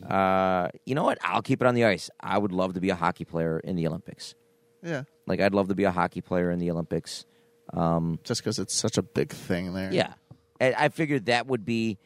Uh, 0.09 0.69
you 0.85 0.95
know 0.95 1.03
what? 1.03 1.17
I'll 1.21 1.41
keep 1.41 1.61
it 1.61 1.67
on 1.67 1.75
the 1.75 1.85
ice. 1.85 2.09
I 2.19 2.37
would 2.37 2.51
love 2.51 2.73
to 2.75 2.79
be 2.81 2.89
a 2.89 2.95
hockey 2.95 3.25
player 3.25 3.59
in 3.59 3.75
the 3.75 3.87
Olympics. 3.87 4.35
Yeah, 4.83 5.03
Like 5.25 5.39
I'd 5.41 5.53
love 5.53 5.67
to 5.69 5.75
be 5.75 5.83
a 5.83 5.91
hockey 5.91 6.21
player 6.21 6.49
in 6.51 6.59
the 6.59 6.71
Olympics. 6.71 7.25
Um, 7.73 8.19
just 8.23 8.41
because 8.41 8.59
it's 8.59 8.73
such 8.73 8.97
a 8.97 9.01
big 9.01 9.31
thing 9.33 9.73
there. 9.73 9.91
yeah, 9.91 10.13
And 10.61 10.73
I 10.75 10.87
figured 10.89 11.25
that 11.25 11.47
would 11.47 11.65
be 11.65 11.97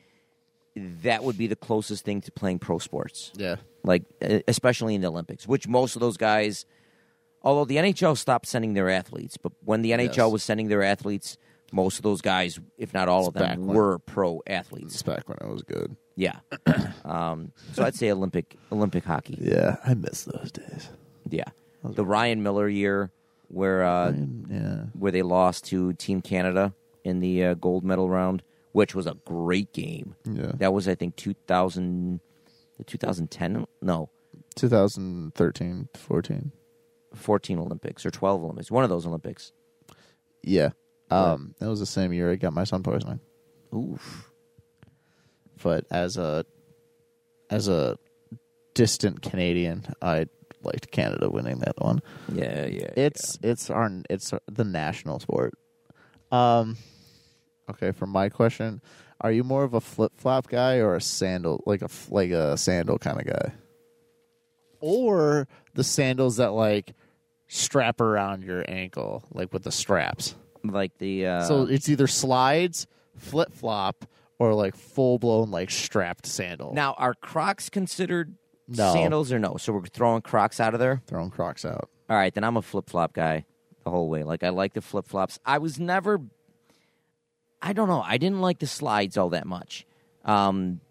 that 0.76 1.24
would 1.24 1.38
be 1.38 1.48
the 1.48 1.56
closest 1.58 2.06
thing 2.06 2.22
to 2.22 2.32
playing 2.32 2.58
pro 2.60 2.80
sports, 2.80 3.32
Yeah. 3.36 3.58
like 3.84 4.04
especially 4.48 4.96
in 4.96 5.02
the 5.02 5.08
Olympics, 5.10 5.46
which 5.48 5.68
most 5.68 5.96
of 5.96 6.00
those 6.00 6.16
guys. 6.18 6.66
Although 7.44 7.66
the 7.66 7.76
NHL 7.78 8.16
stopped 8.18 8.46
sending 8.48 8.74
their 8.74 8.90
athletes, 8.90 9.36
but 9.36 9.52
when 9.66 9.82
the 9.82 9.92
NHL 9.92 10.16
Yes. 10.28 10.32
was 10.32 10.44
sending 10.44 10.70
their 10.70 10.82
athletes, 10.84 11.38
most 11.74 11.98
of 11.98 12.04
those 12.04 12.22
guys, 12.22 12.60
if 12.78 12.94
not 12.94 13.10
all 13.10 13.28
of 13.28 13.34
back 13.34 13.58
them, 13.58 13.66
when- 13.68 13.76
were 13.76 14.00
pro 14.00 14.42
athletes. 14.48 14.94
It's 14.94 15.04
back 15.04 15.28
when 15.28 15.38
it 15.42 15.52
was 15.52 15.64
good. 15.64 15.96
Yeah. 16.22 16.38
um, 17.06 17.52
so 17.74 17.84
I'd 17.84 17.96
say 17.96 18.12
Olympic 18.12 18.56
Olympic 18.72 19.04
hockey. 19.04 19.40
Yeah, 19.42 19.78
I 19.84 19.96
miss 19.96 20.26
those 20.26 20.52
days. 20.52 20.90
Yeah. 21.28 21.46
The 21.84 22.06
Ryan 22.06 22.44
Miller 22.44 22.70
year 22.70 23.10
where 23.48 23.84
uh, 23.84 24.14
yeah. 24.48 24.84
where 24.94 25.12
they 25.12 25.24
lost 25.24 25.66
to 25.66 25.94
Team 25.94 26.22
Canada 26.22 26.76
in 27.04 27.22
the 27.22 27.44
uh, 27.44 27.54
gold 27.56 27.84
medal 27.84 28.08
round, 28.08 28.44
which 28.72 28.94
was 28.94 29.08
a 29.08 29.16
great 29.26 29.74
game. 29.74 30.16
Yeah. 30.26 30.52
That 30.58 30.74
was 30.74 30.88
I 30.88 30.94
think 30.94 31.16
2000 31.16 32.20
the 32.78 32.84
2010 32.84 33.66
no, 33.82 34.10
2013, 34.56 35.90
14. 35.96 36.52
14 37.16 37.60
Olympics 37.60 38.06
or 38.06 38.12
12 38.12 38.44
Olympics. 38.44 38.70
One 38.72 38.84
of 38.84 38.92
those 38.92 39.08
Olympics. 39.08 39.52
Yeah. 40.44 40.70
Um, 41.10 41.56
that 41.60 41.68
was 41.68 41.80
the 41.80 41.86
same 41.86 42.14
year 42.14 42.32
I 42.32 42.36
got 42.36 42.54
my 42.54 42.64
sun 42.64 42.84
poisoning. 42.84 43.20
Oof. 43.76 44.31
But 45.64 45.86
as 45.92 46.18
a 46.18 46.46
as 47.50 47.68
a 47.68 47.98
distant 48.74 49.22
Canadian, 49.22 49.86
I 50.02 50.28
liked 50.64 50.92
Canada 50.92 51.30
winning 51.30 51.60
that 51.60 51.76
one. 51.78 52.02
Yeah, 52.34 52.66
yeah. 52.66 52.92
It's 52.96 53.38
it's 53.44 53.70
our 53.70 53.90
it's 54.10 54.34
the 54.48 54.64
national 54.64 55.20
sport. 55.20 55.54
Um, 56.32 56.78
okay. 57.70 57.92
For 57.92 58.06
my 58.06 58.30
question, 58.30 58.82
are 59.20 59.32
you 59.32 59.44
more 59.44 59.64
of 59.64 59.74
a 59.74 59.82
flip 59.82 60.14
flop 60.18 60.48
guy 60.48 60.78
or 60.78 60.96
a 60.96 61.02
sandal 61.02 61.64
like 61.66 61.82
a 61.82 61.90
like 62.10 62.32
a 62.32 62.58
sandal 62.58 62.98
kind 62.98 63.20
of 63.20 63.28
guy, 63.28 63.54
or 64.80 65.48
the 65.74 65.84
sandals 65.84 66.38
that 66.38 66.54
like 66.54 66.94
strap 67.48 68.00
around 68.00 68.44
your 68.44 68.64
ankle 68.68 69.24
like 69.34 69.52
with 69.54 69.64
the 69.64 69.72
straps? 69.72 70.36
like 70.64 70.98
the 70.98 71.26
uh, 71.26 71.44
so 71.44 71.64
it's 71.64 71.90
either 71.90 72.08
slides, 72.08 72.88
flip 73.16 73.54
flop, 73.54 74.06
or 74.42 74.56
like 74.56 74.76
full 74.76 75.20
blown 75.20 75.52
like 75.52 75.70
strapped 75.70 76.26
sandal. 76.26 76.74
Now, 76.74 76.96
are 76.98 77.14
Crocs 77.14 77.70
considered 77.70 78.34
No. 78.68 78.92
sandals 78.92 79.32
or 79.32 79.38
no? 79.38 79.58
So 79.58 79.72
we're 79.72 79.86
throwing 79.86 80.22
Crocs 80.24 80.60
out 80.60 80.74
of 80.74 80.80
there? 80.80 81.02
throwing 81.06 81.30
Crocs 81.30 81.64
out. 81.64 81.90
All 82.10 82.18
right, 82.18 82.34
then 82.34 82.44
I'm 82.44 82.58
a 82.58 82.62
flip 82.64 82.90
flop 82.90 83.14
guy 83.14 83.46
the 83.84 83.92
whole 83.92 84.10
way. 84.10 84.24
Like 84.24 84.44
I 84.44 84.50
like 84.50 84.74
the 84.74 84.82
flip 84.82 85.08
flops. 85.08 85.38
I 85.46 85.60
was 85.60 85.80
never 85.80 86.20
I 87.62 87.74
don't 87.74 87.88
know. 87.88 88.02
I 88.02 88.18
didn't 88.18 88.42
like 88.42 88.58
the 88.60 88.68
slides 88.68 89.16
all 89.18 89.30
that 89.30 89.46
much. 89.46 89.86
Um 90.26 90.82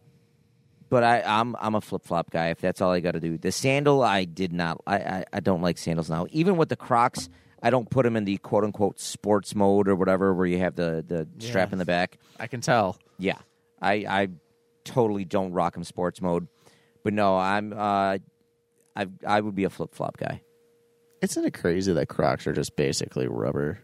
but 0.88 1.02
I, 1.04 1.22
I'm 1.22 1.56
I'm 1.60 1.74
a 1.74 1.80
flip 1.80 2.02
flop 2.04 2.30
guy. 2.30 2.48
If 2.50 2.60
that's 2.60 2.80
all 2.80 2.90
I 2.92 3.00
got 3.00 3.12
to 3.12 3.20
do, 3.20 3.38
the 3.38 3.52
sandal 3.52 4.02
I 4.02 4.24
did 4.24 4.52
not. 4.52 4.80
I, 4.86 4.96
I 4.98 5.24
I 5.34 5.40
don't 5.40 5.62
like 5.62 5.78
sandals 5.78 6.08
now. 6.10 6.26
Even 6.30 6.56
with 6.56 6.68
the 6.68 6.76
Crocs, 6.76 7.28
I 7.62 7.70
don't 7.70 7.88
put 7.90 8.04
them 8.04 8.16
in 8.16 8.24
the 8.24 8.36
quote 8.38 8.64
unquote 8.64 8.98
sports 9.00 9.54
mode 9.54 9.88
or 9.88 9.94
whatever, 9.96 10.32
where 10.34 10.46
you 10.46 10.58
have 10.58 10.76
the 10.76 11.04
the 11.06 11.28
strap 11.44 11.72
in 11.72 11.78
the 11.78 11.84
back. 11.84 12.18
I 12.38 12.46
can 12.46 12.60
tell. 12.60 12.96
Yeah, 13.18 13.38
I 13.80 13.92
I 14.08 14.28
totally 14.84 15.24
don't 15.24 15.52
rock 15.52 15.74
them 15.74 15.84
sports 15.84 16.20
mode. 16.22 16.48
But 17.02 17.12
no, 17.12 17.36
I'm 17.36 17.72
uh, 17.72 18.18
I 18.96 19.06
I 19.26 19.40
would 19.40 19.54
be 19.54 19.64
a 19.64 19.70
flip 19.70 19.94
flop 19.94 20.16
guy, 20.16 20.42
Isn't 21.22 21.44
it 21.44 21.54
crazy 21.54 21.92
that 21.92 22.08
Crocs 22.08 22.46
are 22.46 22.52
just 22.52 22.76
basically 22.76 23.26
rubber? 23.28 23.80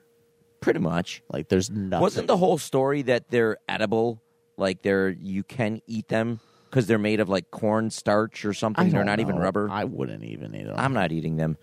pretty 0.61 0.81
much. 0.81 1.23
Like 1.31 1.49
there's 1.49 1.71
nothing. 1.71 2.03
Wasn't 2.03 2.27
the 2.27 2.37
whole 2.37 2.59
story 2.59 3.03
that 3.03 3.31
they're 3.31 3.59
edible? 3.69 4.21
Like 4.57 4.83
they're 4.83 5.11
you 5.11 5.45
can 5.45 5.81
eat 5.87 6.09
them 6.09 6.41
because 6.71 6.87
they're 6.87 6.99
made 6.99 7.21
of 7.21 7.29
like 7.29 7.51
corn 7.51 7.91
starch 7.91 8.45
or 8.45 8.51
I 8.51 8.53
something. 8.53 8.91
They're 8.91 9.01
don't 9.01 9.07
not 9.07 9.21
even 9.21 9.37
rubber. 9.37 9.69
I 9.71 9.85
wouldn't 9.85 10.25
even 10.25 10.55
eat 10.55 10.65
them. 10.67 10.75
I'm 10.77 10.93
not 10.95 11.13
eating 11.13 11.37
them, 11.37 11.57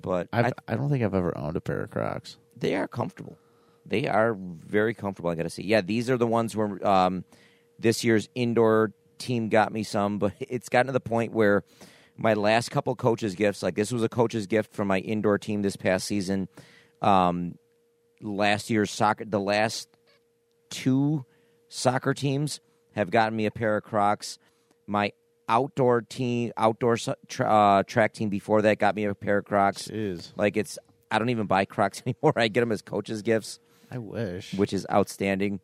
but 0.00 0.28
I've, 0.32 0.46
I, 0.46 0.52
I, 0.68 0.74
don't 0.76 0.90
think 0.90 1.02
I've 1.02 1.14
ever 1.14 1.36
owned 1.36 1.56
a 1.56 1.60
pair 1.60 1.82
of 1.82 1.90
Crocs. 1.90 2.36
they 2.56 2.74
are 2.74 2.88
comfortable. 2.88 3.36
They 3.84 4.08
are 4.08 4.34
very 4.34 4.94
comfortable. 4.94 5.30
I 5.30 5.34
got 5.34 5.44
to 5.44 5.50
say, 5.50 5.62
yeah, 5.62 5.80
these 5.80 6.10
are 6.10 6.16
the 6.16 6.26
ones 6.26 6.56
where 6.56 6.84
um, 6.86 7.24
this 7.78 8.02
year's 8.02 8.28
indoor 8.34 8.92
team 9.18 9.48
got 9.48 9.72
me 9.72 9.82
some, 9.82 10.18
but 10.20 10.32
it's 10.40 10.68
gotten 10.68 10.86
to 10.86 10.92
the 10.92 11.00
point 11.00 11.32
where 11.32 11.64
my 12.16 12.34
last 12.34 12.70
couple 12.70 12.94
coaches' 12.96 13.34
gifts, 13.34 13.62
like 13.62 13.74
this 13.74 13.92
was 13.92 14.02
a 14.02 14.08
coach's 14.08 14.46
gift 14.46 14.72
from 14.72 14.88
my 14.88 14.98
indoor 14.98 15.38
team 15.38 15.62
this 15.62 15.76
past 15.76 16.06
season. 16.06 16.48
Um, 17.02 17.58
last 18.20 18.70
year's 18.70 18.90
soccer, 18.90 19.24
the 19.24 19.40
last 19.40 19.88
two 20.70 21.24
soccer 21.68 22.14
teams 22.14 22.60
have 22.94 23.10
gotten 23.10 23.36
me 23.36 23.46
a 23.46 23.50
pair 23.50 23.76
of 23.76 23.84
Crocs. 23.84 24.38
My 24.86 25.12
outdoor 25.48 26.02
team, 26.02 26.52
outdoor 26.56 26.96
uh, 27.40 27.82
track 27.84 28.12
team 28.12 28.28
before 28.28 28.62
that 28.62 28.78
got 28.78 28.94
me 28.96 29.04
a 29.04 29.14
pair 29.14 29.38
of 29.38 29.44
Crocs. 29.44 29.88
Jeez. 29.88 30.32
Like 30.36 30.56
it's, 30.56 30.78
I 31.10 31.18
don't 31.18 31.30
even 31.30 31.46
buy 31.46 31.64
Crocs 31.64 32.02
anymore. 32.06 32.32
I 32.36 32.48
get 32.48 32.60
them 32.60 32.72
as 32.72 32.82
coaches' 32.82 33.22
gifts, 33.22 33.58
I 33.90 33.98
wish. 33.98 34.54
which 34.54 34.72
is 34.72 34.86
outstanding. 34.90 35.60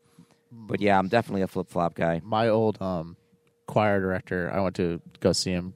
But 0.50 0.80
yeah, 0.80 0.98
I'm 0.98 1.08
definitely 1.08 1.42
a 1.42 1.48
flip 1.48 1.68
flop 1.70 1.94
guy. 1.94 2.20
My 2.22 2.48
old 2.48 2.80
um, 2.82 3.16
choir 3.66 4.00
director, 4.00 4.50
I 4.52 4.60
went 4.60 4.76
to 4.76 5.00
go 5.20 5.32
see 5.32 5.50
him 5.50 5.74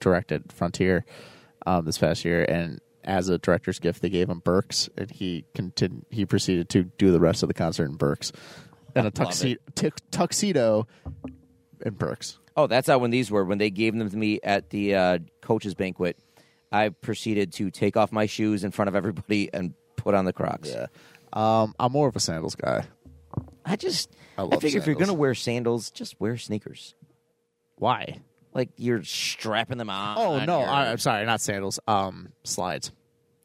direct 0.00 0.32
at 0.32 0.50
Frontier 0.50 1.04
um, 1.64 1.84
this 1.84 1.98
past 1.98 2.24
year, 2.24 2.44
and 2.44 2.80
as 3.04 3.28
a 3.28 3.38
director's 3.38 3.78
gift, 3.78 4.02
they 4.02 4.08
gave 4.08 4.28
him 4.28 4.40
Birks, 4.40 4.88
and 4.98 5.08
he 5.10 5.44
continued. 5.54 6.04
He 6.10 6.26
proceeded 6.26 6.68
to 6.70 6.84
do 6.98 7.12
the 7.12 7.20
rest 7.20 7.44
of 7.44 7.48
the 7.48 7.54
concert 7.54 7.84
in 7.84 7.94
Birks, 7.96 8.32
and 8.96 9.06
a 9.06 9.12
tuxedo, 9.12 9.60
tux- 9.74 9.98
tuxedo, 10.10 10.88
and 11.84 11.96
Birks. 11.96 12.40
Oh, 12.56 12.66
that's 12.66 12.88
how 12.88 12.98
when 12.98 13.10
these 13.10 13.30
were 13.30 13.44
when 13.44 13.58
they 13.58 13.70
gave 13.70 13.94
them 13.96 14.08
to 14.08 14.16
me 14.16 14.40
at 14.42 14.70
the 14.70 14.94
uh, 14.94 15.18
coaches 15.42 15.74
banquet. 15.74 16.18
I 16.72 16.88
proceeded 16.88 17.52
to 17.54 17.70
take 17.70 17.96
off 17.96 18.10
my 18.12 18.26
shoes 18.26 18.64
in 18.64 18.70
front 18.72 18.88
of 18.88 18.96
everybody 18.96 19.48
and 19.52 19.74
put 19.96 20.14
on 20.14 20.24
the 20.24 20.32
Crocs. 20.32 20.68
Yeah, 20.70 20.86
um, 21.32 21.74
I'm 21.78 21.92
more 21.92 22.08
of 22.08 22.16
a 22.16 22.20
sandals 22.20 22.54
guy. 22.56 22.84
I 23.64 23.76
just, 23.76 24.10
I 24.36 24.42
I, 24.42 24.44
love 24.44 24.60
figure 24.62 24.78
if 24.80 24.86
you're 24.86 24.94
sandals. 24.94 25.08
gonna 25.08 25.18
wear 25.18 25.34
sandals, 25.34 25.90
just 25.90 26.18
wear 26.20 26.36
sneakers. 26.36 26.94
Why? 27.76 28.20
Like 28.54 28.70
you're 28.76 29.02
strapping 29.04 29.78
them 29.78 29.90
on. 29.90 30.16
Oh 30.18 30.44
no, 30.44 30.60
your- 30.60 30.68
I, 30.68 30.90
I'm 30.90 30.98
sorry, 30.98 31.24
not 31.26 31.40
sandals. 31.40 31.78
Um, 31.86 32.30
slides. 32.42 32.90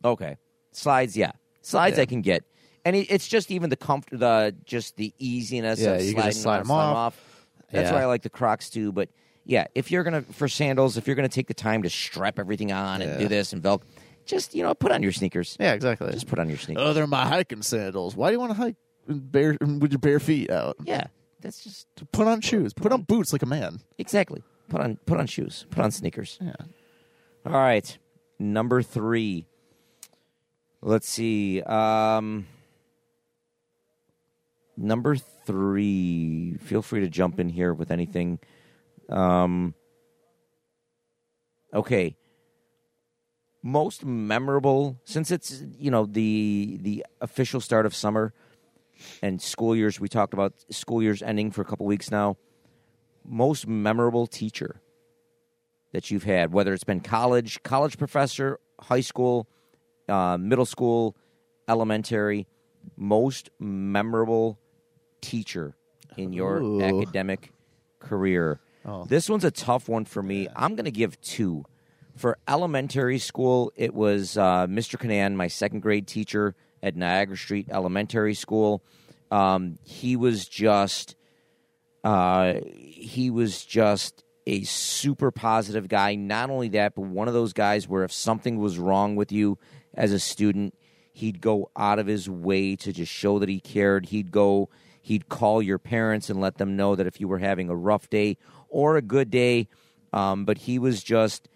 Okay, 0.04 0.38
slides. 0.72 1.16
Yeah, 1.18 1.32
slides 1.62 1.98
Yeah. 1.98 2.04
I 2.04 2.06
can 2.06 2.22
get, 2.22 2.44
and 2.86 2.96
it, 2.96 3.08
it's 3.12 3.28
just 3.28 3.52
even 3.52 3.70
the 3.70 3.76
comfort, 3.76 4.18
the 4.20 4.56
just 4.66 4.96
the 4.96 5.14
easiness 5.20 5.80
Yeah, 5.80 5.92
of 5.92 6.02
you 6.02 6.12
sliding 6.12 6.22
can 6.22 6.32
just 6.32 6.42
slide 6.42 6.58
on, 6.62 6.68
them 6.68 6.72
off. 6.72 7.31
That's 7.72 7.90
Yeah. 7.90 7.96
why 7.96 8.02
I 8.04 8.06
like 8.06 8.22
the 8.24 8.30
Crocs 8.30 8.70
too. 8.70 8.92
But 8.92 9.10
yeah, 9.46 9.66
if 9.76 9.92
you're 9.92 10.04
gonna 10.04 10.22
for 10.22 10.48
sandals, 10.48 10.98
if 10.98 11.08
you're 11.08 11.16
gonna 11.16 11.30
take 11.30 11.48
the 11.48 11.54
time 11.54 11.84
to 11.84 11.90
strap 11.90 12.38
everything 12.40 12.72
on 12.72 13.02
and 13.02 13.20
do 13.20 13.28
this 13.28 13.54
and 13.54 13.62
velcro, 13.64 13.82
just 14.26 14.54
you 14.54 14.64
know 14.64 14.74
put 14.74 14.92
on 14.92 15.02
your 15.04 15.12
sneakers. 15.12 15.58
Yeah, 15.60 15.74
exactly. 15.74 16.12
Just 16.12 16.28
put 16.28 16.40
on 16.40 16.48
your 16.50 16.58
sneakers. 16.58 16.84
oh, 16.86 16.94
they're 16.94 17.08
my 17.08 17.26
hiking 17.28 17.62
sandals. 17.62 18.16
Why 18.16 18.30
do 18.30 18.34
you 18.34 18.40
want 18.40 18.52
to 18.52 18.58
hike 18.58 18.76
in 19.10 19.20
bare 19.20 19.58
with 19.62 19.92
your 19.92 20.00
bare 20.00 20.20
feet 20.20 20.50
out? 20.52 20.76
yeah, 20.84 21.08
that's 21.42 21.64
just 21.64 21.88
Put 22.12 22.28
on 22.28 22.42
shoes. 22.42 22.74
Put 22.74 22.92
on 22.92 23.02
boots 23.04 23.34
like 23.34 23.42
a 23.42 23.48
man. 23.48 23.80
exactly. 23.98 24.44
Put 24.70 24.82
on 24.82 24.98
put 25.06 25.20
on 25.20 25.26
shoes. 25.28 25.66
Put 25.70 25.84
on 25.84 25.92
sneakers. 25.92 26.38
Yeah. 26.42 26.54
All 27.46 27.54
right, 27.54 27.98
number 28.40 28.82
three. 28.84 29.48
Let's 30.84 31.08
see. 31.10 31.62
Um, 31.64 32.48
number 34.78 35.16
three. 35.52 36.56
Feel 36.62 36.82
free 36.82 37.02
to 37.02 37.10
jump 37.10 37.40
in 37.40 37.50
here 37.50 37.74
with 37.74 37.92
anything. 37.92 38.40
Um, 39.10 39.74
okay. 41.74 42.16
Most 43.64 44.06
memorable, 44.06 45.00
since 45.04 45.30
it's 45.30 45.62
you 45.78 45.92
know 45.92 46.06
the 46.06 46.80
the 46.82 47.06
official 47.20 47.60
start 47.60 47.86
of 47.86 47.94
summer 47.94 48.34
and 49.22 49.42
school 49.42 49.76
years. 49.76 50.00
We 50.00 50.08
talked 50.08 50.34
about 50.34 50.54
school 50.72 51.04
years 51.04 51.22
ending 51.22 51.52
for 51.52 51.62
a 51.62 51.66
couple 51.66 51.86
weeks 51.86 52.10
now. 52.10 52.38
Most 53.24 53.68
memorable 53.68 54.26
teacher 54.26 54.82
that 55.92 56.10
you've 56.10 56.24
had, 56.24 56.54
whether 56.54 56.74
it's 56.74 56.84
been 56.86 57.02
college, 57.02 57.62
college 57.62 57.98
professor, 57.98 58.60
high 58.80 59.02
school, 59.02 59.48
uh, 60.10 60.38
middle 60.40 60.66
school, 60.66 61.16
elementary, 61.68 62.48
most 62.96 63.50
memorable 63.60 64.61
teacher 65.22 65.76
in 66.18 66.34
your 66.34 66.58
Ooh. 66.58 66.82
academic 66.82 67.52
career. 68.00 68.60
Oh. 68.86 69.06
This 69.06 69.30
one's 69.30 69.46
a 69.46 69.52
tough 69.52 69.88
one 69.88 70.06
for 70.06 70.22
me. 70.22 70.48
I'm 70.56 70.76
going 70.76 70.86
to 70.86 70.92
give 70.92 71.20
two. 71.22 71.66
For 72.18 72.38
elementary 72.48 73.20
school, 73.20 73.72
it 73.76 73.94
was 73.94 74.38
uh, 74.38 74.68
Mr. 74.68 75.00
Canan, 75.00 75.38
my 75.38 75.48
second 75.48 75.80
grade 75.82 76.08
teacher 76.08 76.56
at 76.84 76.96
Niagara 76.96 77.38
Street 77.38 77.68
Elementary 77.72 78.34
School. 78.34 78.84
Um, 79.30 79.78
he 79.84 80.18
was 80.18 80.46
just 80.46 81.16
uh, 82.04 82.56
he 82.66 83.30
was 83.30 83.64
just 83.64 84.24
a 84.48 84.64
super 84.64 85.32
positive 85.32 85.88
guy. 85.88 86.16
Not 86.16 86.50
only 86.50 86.70
that, 86.70 86.96
but 86.96 87.04
one 87.04 87.28
of 87.28 87.34
those 87.34 87.54
guys 87.54 87.88
where 87.88 88.04
if 88.04 88.12
something 88.12 88.58
was 88.58 88.78
wrong 88.78 89.16
with 89.16 89.32
you 89.32 89.58
as 89.94 90.12
a 90.12 90.20
student, 90.20 90.74
he'd 91.14 91.42
go 91.42 91.70
out 91.78 92.00
of 92.00 92.08
his 92.08 92.30
way 92.30 92.76
to 92.78 92.92
just 92.92 93.12
show 93.12 93.40
that 93.40 93.50
he 93.50 93.60
cared. 93.60 94.08
He'd 94.08 94.32
go, 94.32 94.70
He'd 95.02 95.30
call 95.30 95.62
your 95.62 95.80
parents 95.80 96.30
and 96.30 96.40
let 96.40 96.58
them 96.58 96.76
know 96.76 96.96
that 96.96 97.08
if 97.08 97.20
you 97.20 97.28
were 97.28 97.40
having 97.40 97.70
a 97.70 97.76
rough 97.76 98.10
day 98.10 98.38
or 98.70 98.98
a 98.98 99.02
good 99.02 99.30
day. 99.30 99.68
Um, 100.14 100.46
but 100.46 100.60
he 100.60 100.78
was 100.80 101.04
just 101.04 101.50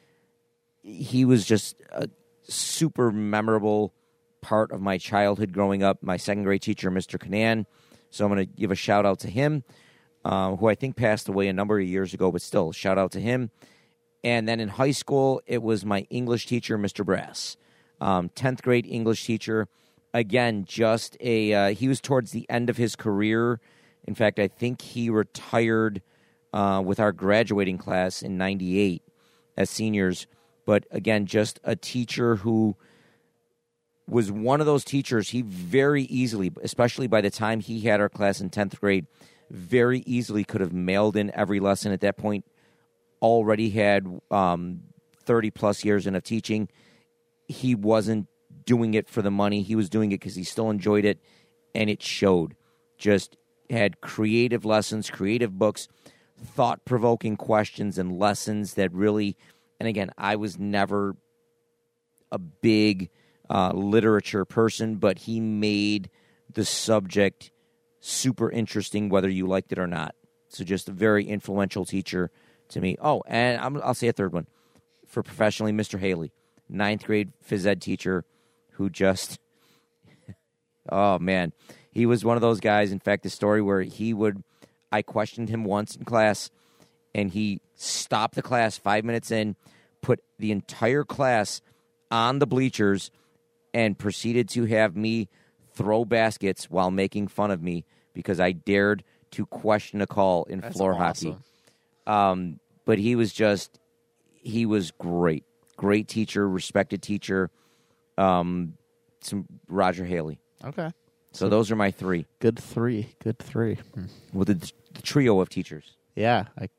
he 0.81 1.25
was 1.25 1.45
just 1.45 1.75
a 1.91 2.09
super 2.43 3.11
memorable 3.11 3.93
part 4.41 4.71
of 4.71 4.81
my 4.81 4.97
childhood 4.97 5.51
growing 5.51 5.83
up. 5.83 6.03
My 6.03 6.17
second 6.17 6.43
grade 6.43 6.61
teacher, 6.61 6.91
Mr. 6.91 7.19
Canan. 7.19 7.65
So 8.11 8.25
I'm 8.25 8.31
going 8.31 8.47
to 8.47 8.53
give 8.53 8.71
a 8.71 8.75
shout 8.75 9.05
out 9.05 9.19
to 9.21 9.27
him, 9.27 9.63
uh, 10.23 10.55
who 10.55 10.67
I 10.67 10.75
think 10.75 10.95
passed 10.95 11.27
away 11.27 11.47
a 11.47 11.53
number 11.53 11.79
of 11.79 11.85
years 11.85 12.13
ago, 12.13 12.31
but 12.31 12.41
still, 12.41 12.71
shout 12.71 12.97
out 12.97 13.11
to 13.13 13.19
him. 13.19 13.49
And 14.23 14.47
then 14.47 14.59
in 14.59 14.69
high 14.69 14.91
school, 14.91 15.41
it 15.45 15.61
was 15.61 15.83
my 15.83 16.01
English 16.09 16.45
teacher, 16.45 16.77
Mr. 16.77 17.03
Brass, 17.03 17.57
um, 17.99 18.29
10th 18.29 18.61
grade 18.61 18.85
English 18.85 19.25
teacher. 19.25 19.67
Again, 20.15 20.63
just 20.63 21.17
a, 21.19 21.53
uh, 21.53 21.73
he 21.73 21.89
was 21.89 21.99
towards 21.99 22.31
the 22.31 22.49
end 22.49 22.69
of 22.69 22.77
his 22.77 22.95
career. 22.95 23.59
In 24.05 24.15
fact, 24.15 24.39
I 24.39 24.47
think 24.47 24.81
he 24.81 25.09
retired 25.09 26.01
uh, 26.53 26.81
with 26.85 27.01
our 27.01 27.11
graduating 27.11 27.77
class 27.77 28.21
in 28.21 28.37
98 28.37 29.03
as 29.57 29.69
seniors. 29.69 30.25
But 30.65 30.85
again, 30.89 31.25
just 31.25 31.59
a 31.65 31.75
teacher 31.75 32.37
who 32.37 32.77
was 34.07 34.31
one 34.31 34.61
of 34.61 34.65
those 34.65 34.85
teachers 34.85 35.31
he 35.31 35.41
very 35.41 36.03
easily, 36.03 36.49
especially 36.63 37.07
by 37.07 37.19
the 37.19 37.29
time 37.29 37.59
he 37.59 37.81
had 37.81 37.99
our 37.99 38.07
class 38.07 38.39
in 38.39 38.49
10th 38.49 38.79
grade, 38.79 39.07
very 39.49 39.99
easily 40.05 40.45
could 40.45 40.61
have 40.61 40.71
mailed 40.71 41.17
in 41.17 41.29
every 41.35 41.59
lesson 41.59 41.91
at 41.91 41.99
that 41.99 42.15
point. 42.15 42.45
Already 43.21 43.69
had 43.71 44.21
um, 44.31 44.83
30 45.25 45.51
plus 45.51 45.83
years 45.83 46.07
in 46.07 46.15
of 46.15 46.23
teaching. 46.23 46.69
He 47.49 47.75
wasn't 47.75 48.29
doing 48.65 48.93
it 48.93 49.09
for 49.09 49.21
the 49.21 49.31
money, 49.31 49.61
he 49.61 49.75
was 49.75 49.89
doing 49.89 50.11
it 50.11 50.19
because 50.19 50.35
he 50.35 50.43
still 50.43 50.69
enjoyed 50.69 51.05
it, 51.05 51.19
and 51.73 51.89
it 51.89 52.01
showed. 52.01 52.55
Just 52.97 53.37
had 53.69 54.01
creative 54.01 54.65
lessons, 54.65 55.09
creative 55.09 55.57
books, 55.57 55.87
thought 56.43 56.85
provoking 56.85 57.35
questions, 57.35 57.97
and 57.97 58.17
lessons 58.17 58.75
that 58.75 58.91
really, 58.91 59.37
and 59.79 59.87
again, 59.87 60.11
I 60.17 60.35
was 60.35 60.57
never 60.57 61.15
a 62.31 62.39
big 62.39 63.09
uh, 63.49 63.71
literature 63.73 64.45
person, 64.45 64.95
but 64.95 65.19
he 65.19 65.39
made 65.39 66.09
the 66.51 66.65
subject 66.65 67.51
super 67.99 68.49
interesting, 68.51 69.09
whether 69.09 69.29
you 69.29 69.47
liked 69.47 69.71
it 69.71 69.79
or 69.79 69.87
not. 69.87 70.15
So, 70.49 70.63
just 70.63 70.89
a 70.89 70.93
very 70.93 71.25
influential 71.25 71.85
teacher 71.85 72.31
to 72.69 72.81
me. 72.81 72.95
Oh, 73.01 73.23
and 73.27 73.59
i 73.59 73.67
will 73.67 73.93
say 73.93 74.07
a 74.07 74.13
third 74.13 74.33
one 74.33 74.47
for 75.07 75.23
professionally, 75.23 75.71
Mr. 75.71 75.99
Haley, 75.99 76.31
ninth 76.69 77.05
grade 77.05 77.31
phys 77.47 77.65
ed 77.65 77.81
teacher, 77.81 78.25
who 78.75 78.89
just, 78.89 79.39
oh 80.89 81.19
man, 81.19 81.53
he 81.91 82.05
was 82.05 82.25
one 82.25 82.37
of 82.37 82.41
those 82.41 82.59
guys. 82.59 82.91
In 82.91 82.99
fact, 82.99 83.23
the 83.23 83.29
story 83.29 83.61
where 83.61 83.81
he 83.81 84.13
would, 84.13 84.43
I 84.91 85.01
questioned 85.01 85.49
him 85.49 85.63
once 85.63 85.95
in 85.95 86.05
class, 86.05 86.49
and 87.13 87.31
he 87.31 87.61
stopped 87.75 88.35
the 88.35 88.41
class 88.41 88.77
five 88.77 89.05
minutes 89.05 89.31
in, 89.31 89.55
put 90.01 90.21
the 90.39 90.51
entire 90.51 91.03
class 91.03 91.61
on 92.11 92.39
the 92.39 92.47
bleachers 92.47 93.11
and 93.73 93.97
proceeded 93.97 94.49
to 94.49 94.65
have 94.65 94.95
me 94.95 95.27
throw 95.73 96.05
baskets 96.05 96.69
while 96.69 96.91
making 96.91 97.27
fun 97.27 97.51
of 97.51 97.61
me 97.61 97.85
because 98.13 98.39
I 98.39 98.53
dared 98.53 99.03
to 99.31 99.45
question 99.45 100.01
a 100.01 100.07
call 100.07 100.45
in 100.45 100.61
That's 100.61 100.75
floor 100.75 100.93
awesome. 100.93 101.31
hockey. 101.33 101.43
Um, 102.07 102.59
but 102.85 102.99
he 102.99 103.15
was 103.15 103.33
just, 103.33 103.79
he 104.33 104.65
was 104.65 104.91
great. 104.91 105.43
Great 105.75 106.07
teacher, 106.07 106.47
respected 106.47 107.01
teacher. 107.01 107.49
Um, 108.17 108.73
some 109.21 109.45
Roger 109.67 110.05
Haley. 110.05 110.39
Okay. 110.63 110.89
So 111.31 111.49
those 111.49 111.69
are 111.69 111.75
my 111.75 111.91
three 111.91 112.25
Good 112.39 112.57
three. 112.57 113.09
Good 113.21 113.39
three. 113.39 113.75
Hmm. 113.93 114.05
with 114.31 114.47
the, 114.47 114.71
the 114.93 115.01
trio 115.01 115.39
of 115.41 115.49
teachers. 115.49 115.95
Yeah. 116.15 116.45
I, 116.57 116.69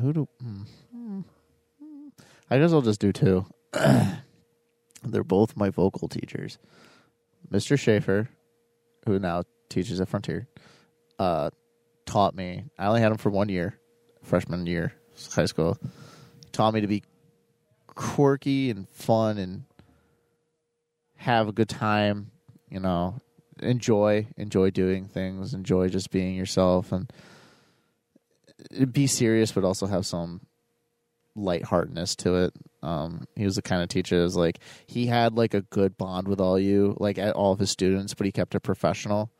who 0.00 0.12
do? 0.12 0.28
hmm. 0.42 1.20
I 2.50 2.58
guess 2.58 2.72
I'll 2.72 2.82
just 2.82 3.00
do 3.00 3.12
two. 3.12 3.46
They're 5.04 5.24
both 5.24 5.56
my 5.56 5.70
vocal 5.70 6.08
teachers. 6.08 6.58
Mr. 7.50 7.78
Schaefer, 7.78 8.28
who 9.06 9.18
now 9.18 9.44
teaches 9.68 10.00
at 10.00 10.08
Frontier, 10.08 10.46
uh, 11.18 11.50
taught 12.06 12.34
me. 12.34 12.64
I 12.78 12.86
only 12.86 13.00
had 13.00 13.12
him 13.12 13.18
for 13.18 13.30
one 13.30 13.48
year, 13.48 13.78
freshman 14.22 14.66
year, 14.66 14.92
high 15.32 15.46
school. 15.46 15.78
Taught 16.52 16.74
me 16.74 16.80
to 16.80 16.86
be 16.86 17.02
quirky 17.86 18.70
and 18.70 18.88
fun 18.88 19.38
and 19.38 19.64
have 21.24 21.48
a 21.48 21.52
good 21.52 21.68
time. 21.68 22.30
You 22.70 22.80
know, 22.80 23.20
enjoy 23.60 24.26
enjoy 24.36 24.70
doing 24.70 25.06
things, 25.06 25.54
enjoy 25.54 25.88
just 25.88 26.10
being 26.10 26.34
yourself, 26.34 26.92
and 26.92 27.10
be 28.92 29.06
serious, 29.06 29.52
but 29.52 29.64
also 29.64 29.86
have 29.86 30.06
some 30.06 30.40
lightheartedness 31.36 32.16
to 32.16 32.34
it. 32.44 32.54
Um, 32.82 33.26
he 33.36 33.44
was 33.44 33.56
the 33.56 33.62
kind 33.62 33.82
of 33.82 33.88
teacher 33.88 34.16
that 34.18 34.22
was 34.24 34.36
like 34.36 34.58
he 34.86 35.06
had 35.06 35.34
like 35.36 35.54
a 35.54 35.62
good 35.62 35.96
bond 35.96 36.28
with 36.28 36.40
all 36.40 36.58
you, 36.58 36.96
like 36.98 37.18
at 37.18 37.34
all 37.34 37.52
of 37.52 37.58
his 37.58 37.70
students, 37.70 38.14
but 38.14 38.26
he 38.26 38.32
kept 38.32 38.54
it 38.54 38.60
professional. 38.60 39.30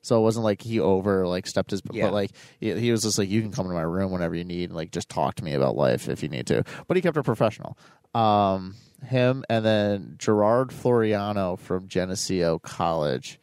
So 0.00 0.18
it 0.18 0.22
wasn't 0.22 0.44
like 0.44 0.62
he 0.62 0.78
over 0.80 1.26
like 1.26 1.46
stepped 1.46 1.70
his, 1.72 1.82
Yeah. 1.92 2.06
but 2.06 2.12
like 2.14 2.30
he, 2.60 2.72
he 2.78 2.90
was 2.90 3.02
just 3.02 3.18
like 3.18 3.28
you 3.28 3.42
can 3.42 3.50
come 3.50 3.66
to 3.66 3.74
my 3.74 3.82
room 3.82 4.12
whenever 4.12 4.34
you 4.34 4.44
need, 4.44 4.70
and, 4.70 4.76
like 4.76 4.92
just 4.92 5.08
talk 5.08 5.34
to 5.36 5.44
me 5.44 5.54
about 5.54 5.76
life 5.76 6.08
if 6.08 6.22
you 6.22 6.28
need 6.28 6.46
to. 6.48 6.64
But 6.86 6.96
he 6.96 7.02
kept 7.02 7.16
it 7.16 7.24
professional. 7.24 7.76
Um, 8.14 8.74
him 9.04 9.44
and 9.48 9.64
then 9.64 10.14
Gerard 10.18 10.70
Floriano 10.70 11.58
from 11.58 11.88
Geneseo 11.88 12.58
College 12.58 13.38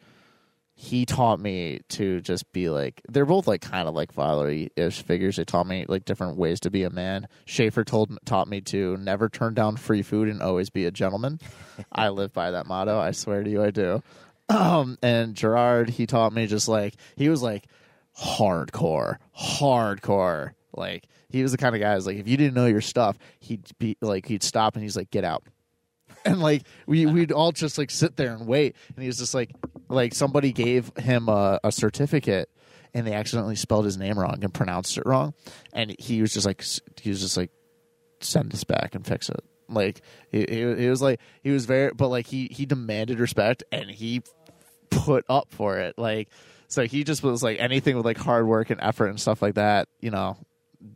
he 0.78 1.06
taught 1.06 1.40
me 1.40 1.80
to 1.88 2.20
just 2.20 2.52
be 2.52 2.68
like 2.68 3.00
they're 3.08 3.24
both 3.24 3.46
like 3.46 3.62
kind 3.62 3.88
of 3.88 3.94
like 3.94 4.12
fatherly 4.12 4.70
ish 4.76 5.00
figures. 5.02 5.36
They 5.36 5.44
taught 5.44 5.66
me 5.66 5.86
like 5.88 6.04
different 6.04 6.36
ways 6.36 6.60
to 6.60 6.70
be 6.70 6.82
a 6.82 6.90
man. 6.90 7.28
Schaefer 7.46 7.82
told 7.82 8.16
taught 8.26 8.46
me 8.46 8.60
to 8.60 8.98
never 8.98 9.30
turn 9.30 9.54
down 9.54 9.78
free 9.78 10.02
food 10.02 10.28
and 10.28 10.42
always 10.42 10.68
be 10.68 10.84
a 10.84 10.90
gentleman. 10.90 11.40
I 11.92 12.10
live 12.10 12.34
by 12.34 12.50
that 12.50 12.66
motto. 12.66 12.98
I 12.98 13.12
swear 13.12 13.42
to 13.42 13.50
you, 13.50 13.64
I 13.64 13.70
do. 13.70 14.02
Um, 14.50 14.98
and 15.02 15.34
Gerard, 15.34 15.88
he 15.88 16.06
taught 16.06 16.34
me 16.34 16.46
just 16.46 16.68
like 16.68 16.94
he 17.16 17.30
was 17.30 17.42
like 17.42 17.64
hardcore, 18.20 19.16
hardcore. 19.34 20.52
Like 20.74 21.08
he 21.36 21.42
was 21.42 21.52
the 21.52 21.58
kind 21.58 21.74
of 21.74 21.80
guy 21.80 21.94
who's 21.94 22.06
like 22.06 22.16
if 22.16 22.26
you 22.26 22.36
didn't 22.36 22.54
know 22.54 22.66
your 22.66 22.80
stuff, 22.80 23.18
he'd 23.40 23.62
be 23.78 23.96
like 24.00 24.26
he'd 24.26 24.42
stop 24.42 24.74
and 24.74 24.82
he's 24.82 24.96
like 24.96 25.10
get 25.10 25.24
out. 25.24 25.44
And 26.24 26.40
like 26.40 26.62
we 26.86 27.06
uh-huh. 27.06 27.14
we'd 27.14 27.30
all 27.30 27.52
just 27.52 27.78
like 27.78 27.90
sit 27.90 28.16
there 28.16 28.32
and 28.32 28.48
wait. 28.48 28.74
And 28.88 29.02
he 29.02 29.06
was 29.06 29.18
just 29.18 29.32
like 29.32 29.54
like 29.88 30.12
somebody 30.12 30.50
gave 30.52 30.90
him 30.96 31.28
a, 31.28 31.60
a 31.62 31.70
certificate 31.70 32.50
and 32.92 33.06
they 33.06 33.12
accidentally 33.12 33.54
spelled 33.54 33.84
his 33.84 33.96
name 33.96 34.18
wrong 34.18 34.38
and 34.42 34.52
pronounced 34.52 34.98
it 34.98 35.06
wrong. 35.06 35.34
And 35.72 35.94
he 36.00 36.20
was 36.20 36.32
just 36.32 36.44
like 36.44 36.64
he 37.00 37.10
was 37.10 37.20
just 37.20 37.36
like 37.36 37.52
send 38.20 38.50
this 38.50 38.64
back 38.64 38.96
and 38.96 39.06
fix 39.06 39.28
it. 39.28 39.44
Like 39.68 40.02
he, 40.32 40.46
he, 40.48 40.74
he 40.74 40.88
was 40.88 41.00
like 41.00 41.20
he 41.44 41.50
was 41.50 41.66
very 41.66 41.92
but 41.94 42.08
like 42.08 42.26
he 42.26 42.48
he 42.50 42.66
demanded 42.66 43.20
respect 43.20 43.62
and 43.70 43.88
he 43.88 44.22
put 44.90 45.24
up 45.28 45.52
for 45.52 45.78
it. 45.78 45.96
Like 45.96 46.28
so 46.66 46.86
he 46.86 47.04
just 47.04 47.22
was 47.22 47.42
like 47.42 47.58
anything 47.60 47.96
with 47.96 48.04
like 48.04 48.18
hard 48.18 48.46
work 48.48 48.70
and 48.70 48.80
effort 48.80 49.06
and 49.06 49.20
stuff 49.20 49.42
like 49.42 49.54
that 49.54 49.88
you 50.00 50.10
know 50.10 50.36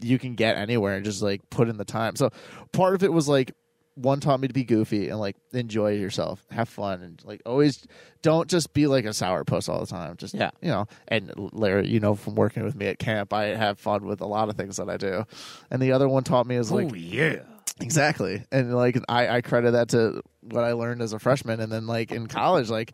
you 0.00 0.18
can 0.18 0.34
get 0.34 0.56
anywhere 0.56 0.96
and 0.96 1.04
just 1.04 1.22
like 1.22 1.48
put 1.50 1.68
in 1.68 1.76
the 1.76 1.84
time 1.84 2.16
so 2.16 2.30
part 2.72 2.94
of 2.94 3.02
it 3.02 3.12
was 3.12 3.28
like 3.28 3.52
one 3.94 4.20
taught 4.20 4.40
me 4.40 4.48
to 4.48 4.54
be 4.54 4.64
goofy 4.64 5.08
and 5.08 5.18
like 5.18 5.36
enjoy 5.52 5.92
yourself, 5.92 6.46
have 6.50 6.68
fun, 6.68 7.02
and 7.02 7.22
like 7.24 7.42
always 7.44 7.86
don't 8.22 8.48
just 8.48 8.72
be 8.72 8.86
like 8.86 9.04
a 9.04 9.08
sourpuss 9.08 9.68
all 9.68 9.80
the 9.80 9.86
time. 9.86 10.16
Just 10.16 10.34
Yeah. 10.34 10.50
you 10.62 10.68
know. 10.68 10.86
And 11.08 11.32
Larry, 11.52 11.88
you 11.88 12.00
know, 12.00 12.14
from 12.14 12.34
working 12.34 12.62
with 12.62 12.74
me 12.74 12.86
at 12.86 12.98
camp, 12.98 13.32
I 13.32 13.46
have 13.46 13.78
fun 13.78 14.06
with 14.06 14.20
a 14.20 14.26
lot 14.26 14.48
of 14.48 14.56
things 14.56 14.76
that 14.78 14.88
I 14.88 14.96
do. 14.96 15.24
And 15.70 15.82
the 15.82 15.92
other 15.92 16.08
one 16.08 16.24
taught 16.24 16.46
me 16.46 16.56
is 16.56 16.70
like 16.70 16.92
yeah. 16.94 17.40
exactly, 17.80 18.44
and 18.50 18.74
like 18.74 18.98
I 19.08 19.28
I 19.28 19.40
credit 19.42 19.72
that 19.72 19.88
to 19.90 20.22
what 20.40 20.64
I 20.64 20.72
learned 20.72 21.02
as 21.02 21.12
a 21.12 21.18
freshman, 21.18 21.60
and 21.60 21.70
then 21.70 21.86
like 21.86 22.10
in 22.10 22.26
college, 22.26 22.70
like 22.70 22.92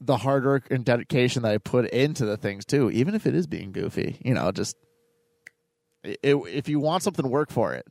the 0.00 0.16
hard 0.16 0.44
work 0.44 0.68
and 0.70 0.84
dedication 0.84 1.42
that 1.42 1.52
I 1.52 1.58
put 1.58 1.88
into 1.90 2.24
the 2.26 2.36
things 2.36 2.64
too, 2.64 2.90
even 2.90 3.14
if 3.14 3.26
it 3.26 3.34
is 3.34 3.46
being 3.46 3.72
goofy, 3.72 4.18
you 4.24 4.34
know, 4.34 4.52
just. 4.52 4.76
It, 6.04 6.18
if 6.24 6.68
you 6.68 6.80
want 6.80 7.02
something, 7.02 7.28
work 7.28 7.50
for 7.50 7.74
it 7.74 7.86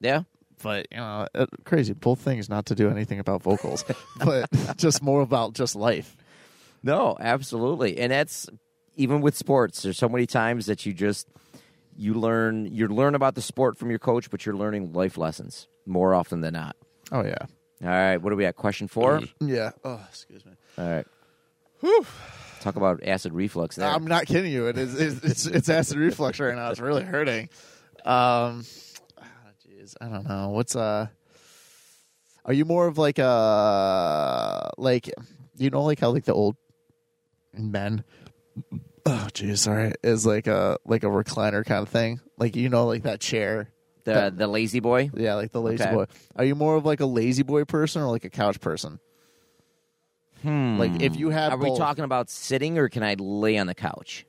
Yeah. 0.00 0.22
but 0.62 0.86
you 0.90 0.98
know, 0.98 1.26
uh, 1.34 1.46
crazy. 1.64 1.94
Both 1.94 2.20
things 2.20 2.48
not 2.48 2.66
to 2.66 2.74
do 2.74 2.90
anything 2.90 3.18
about 3.18 3.42
vocals, 3.42 3.84
but 4.24 4.48
just 4.76 5.02
more 5.02 5.22
about 5.22 5.54
just 5.54 5.74
life. 5.74 6.16
No, 6.82 7.16
absolutely. 7.20 7.98
And 7.98 8.12
that's 8.12 8.48
even 8.96 9.20
with 9.22 9.36
sports. 9.36 9.82
There's 9.82 9.96
so 9.98 10.08
many 10.08 10.26
times 10.26 10.66
that 10.66 10.84
you 10.84 10.92
just 10.92 11.28
you 11.96 12.14
learn 12.14 12.66
you 12.72 12.88
learn 12.88 13.14
about 13.14 13.34
the 13.34 13.42
sport 13.42 13.76
from 13.78 13.90
your 13.90 13.98
coach, 13.98 14.30
but 14.30 14.44
you're 14.44 14.56
learning 14.56 14.92
life 14.92 15.16
lessons 15.18 15.66
more 15.86 16.14
often 16.14 16.40
than 16.42 16.52
not. 16.54 16.76
Oh 17.12 17.24
yeah, 17.24 17.36
All 17.82 17.88
right, 17.88 18.18
what 18.18 18.32
are 18.32 18.36
we 18.36 18.44
at? 18.46 18.56
Question 18.56 18.86
four? 18.88 19.22
yeah. 19.40 19.70
Oh, 19.84 20.00
excuse 20.08 20.44
me. 20.44 20.52
All 20.78 20.88
right. 20.88 21.06
Talk 22.60 22.76
about 22.76 23.02
acid 23.04 23.32
reflux 23.32 23.76
there. 23.76 23.88
I'm 23.88 24.06
not 24.06 24.26
kidding 24.26 24.52
you. 24.52 24.66
It 24.66 24.76
is. 24.78 24.94
It's, 25.00 25.24
it's, 25.24 25.46
it's 25.46 25.68
acid 25.68 25.96
reflux 25.98 26.38
right 26.38 26.54
now. 26.54 26.70
It's 26.70 26.80
really 26.80 27.02
hurting. 27.02 27.48
Um, 28.04 28.64
ah, 29.18 29.24
jeez, 29.66 29.94
I 30.00 30.08
don't 30.08 30.28
know. 30.28 30.50
What's 30.50 30.76
uh? 30.76 31.08
Are 32.44 32.52
you 32.52 32.64
more 32.64 32.86
of 32.86 32.98
like 32.98 33.18
a 33.18 34.70
like 34.78 35.10
you 35.56 35.70
know 35.70 35.82
like 35.82 36.00
how 36.00 36.10
like 36.10 36.24
the 36.24 36.34
old 36.34 36.56
men 37.54 38.04
oh 39.06 39.28
jeez, 39.32 39.58
sorry, 39.58 39.92
is 40.02 40.24
like 40.26 40.46
a 40.46 40.78
like 40.84 41.02
a 41.04 41.08
recliner 41.08 41.64
kind 41.64 41.82
of 41.82 41.88
thing. 41.88 42.20
Like 42.38 42.56
you 42.56 42.68
know, 42.68 42.86
like 42.86 43.02
that 43.04 43.20
chair. 43.20 43.70
The 44.04 44.32
the 44.34 44.46
La-Z-Boy. 44.46 45.10
Yeah, 45.14 45.34
like 45.34 45.52
the 45.52 45.60
lazy 45.60 45.84
Okay. 45.84 45.94
boy. 45.94 46.06
Are 46.34 46.44
you 46.44 46.54
more 46.54 46.76
of 46.76 46.86
like 46.86 47.00
a 47.00 47.06
La-Z-Boy 47.06 47.64
person 47.64 48.00
or 48.02 48.06
like 48.10 48.24
a 48.24 48.30
couch 48.30 48.60
person? 48.60 48.98
Hmm. 50.42 50.78
Like 50.78 51.02
if 51.02 51.16
you 51.16 51.30
have, 51.30 51.52
Are 51.52 51.58
we 51.58 51.76
talking 51.76 52.04
about 52.04 52.30
sitting 52.30 52.78
or 52.78 52.88
can 52.88 53.02
I 53.02 53.14
lay 53.18 53.58
on 53.58 53.66
the 53.66 53.74
couch? 53.74 54.26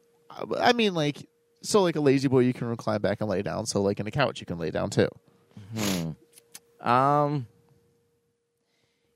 I 0.59 0.73
mean, 0.73 0.93
like 0.93 1.27
so, 1.61 1.83
like 1.83 1.95
a 1.95 2.01
La-Z-Boy, 2.01 2.39
you 2.39 2.53
can 2.53 2.67
recline 2.67 3.01
back 3.01 3.21
and 3.21 3.29
lay 3.29 3.41
down. 3.41 3.65
So, 3.65 3.81
like 3.81 3.99
in 3.99 4.07
a 4.07 4.11
couch, 4.11 4.39
you 4.39 4.45
can 4.45 4.57
lay 4.57 4.71
down 4.71 4.89
too. 4.89 5.07
Hmm. 5.77 6.87
Um, 6.87 7.47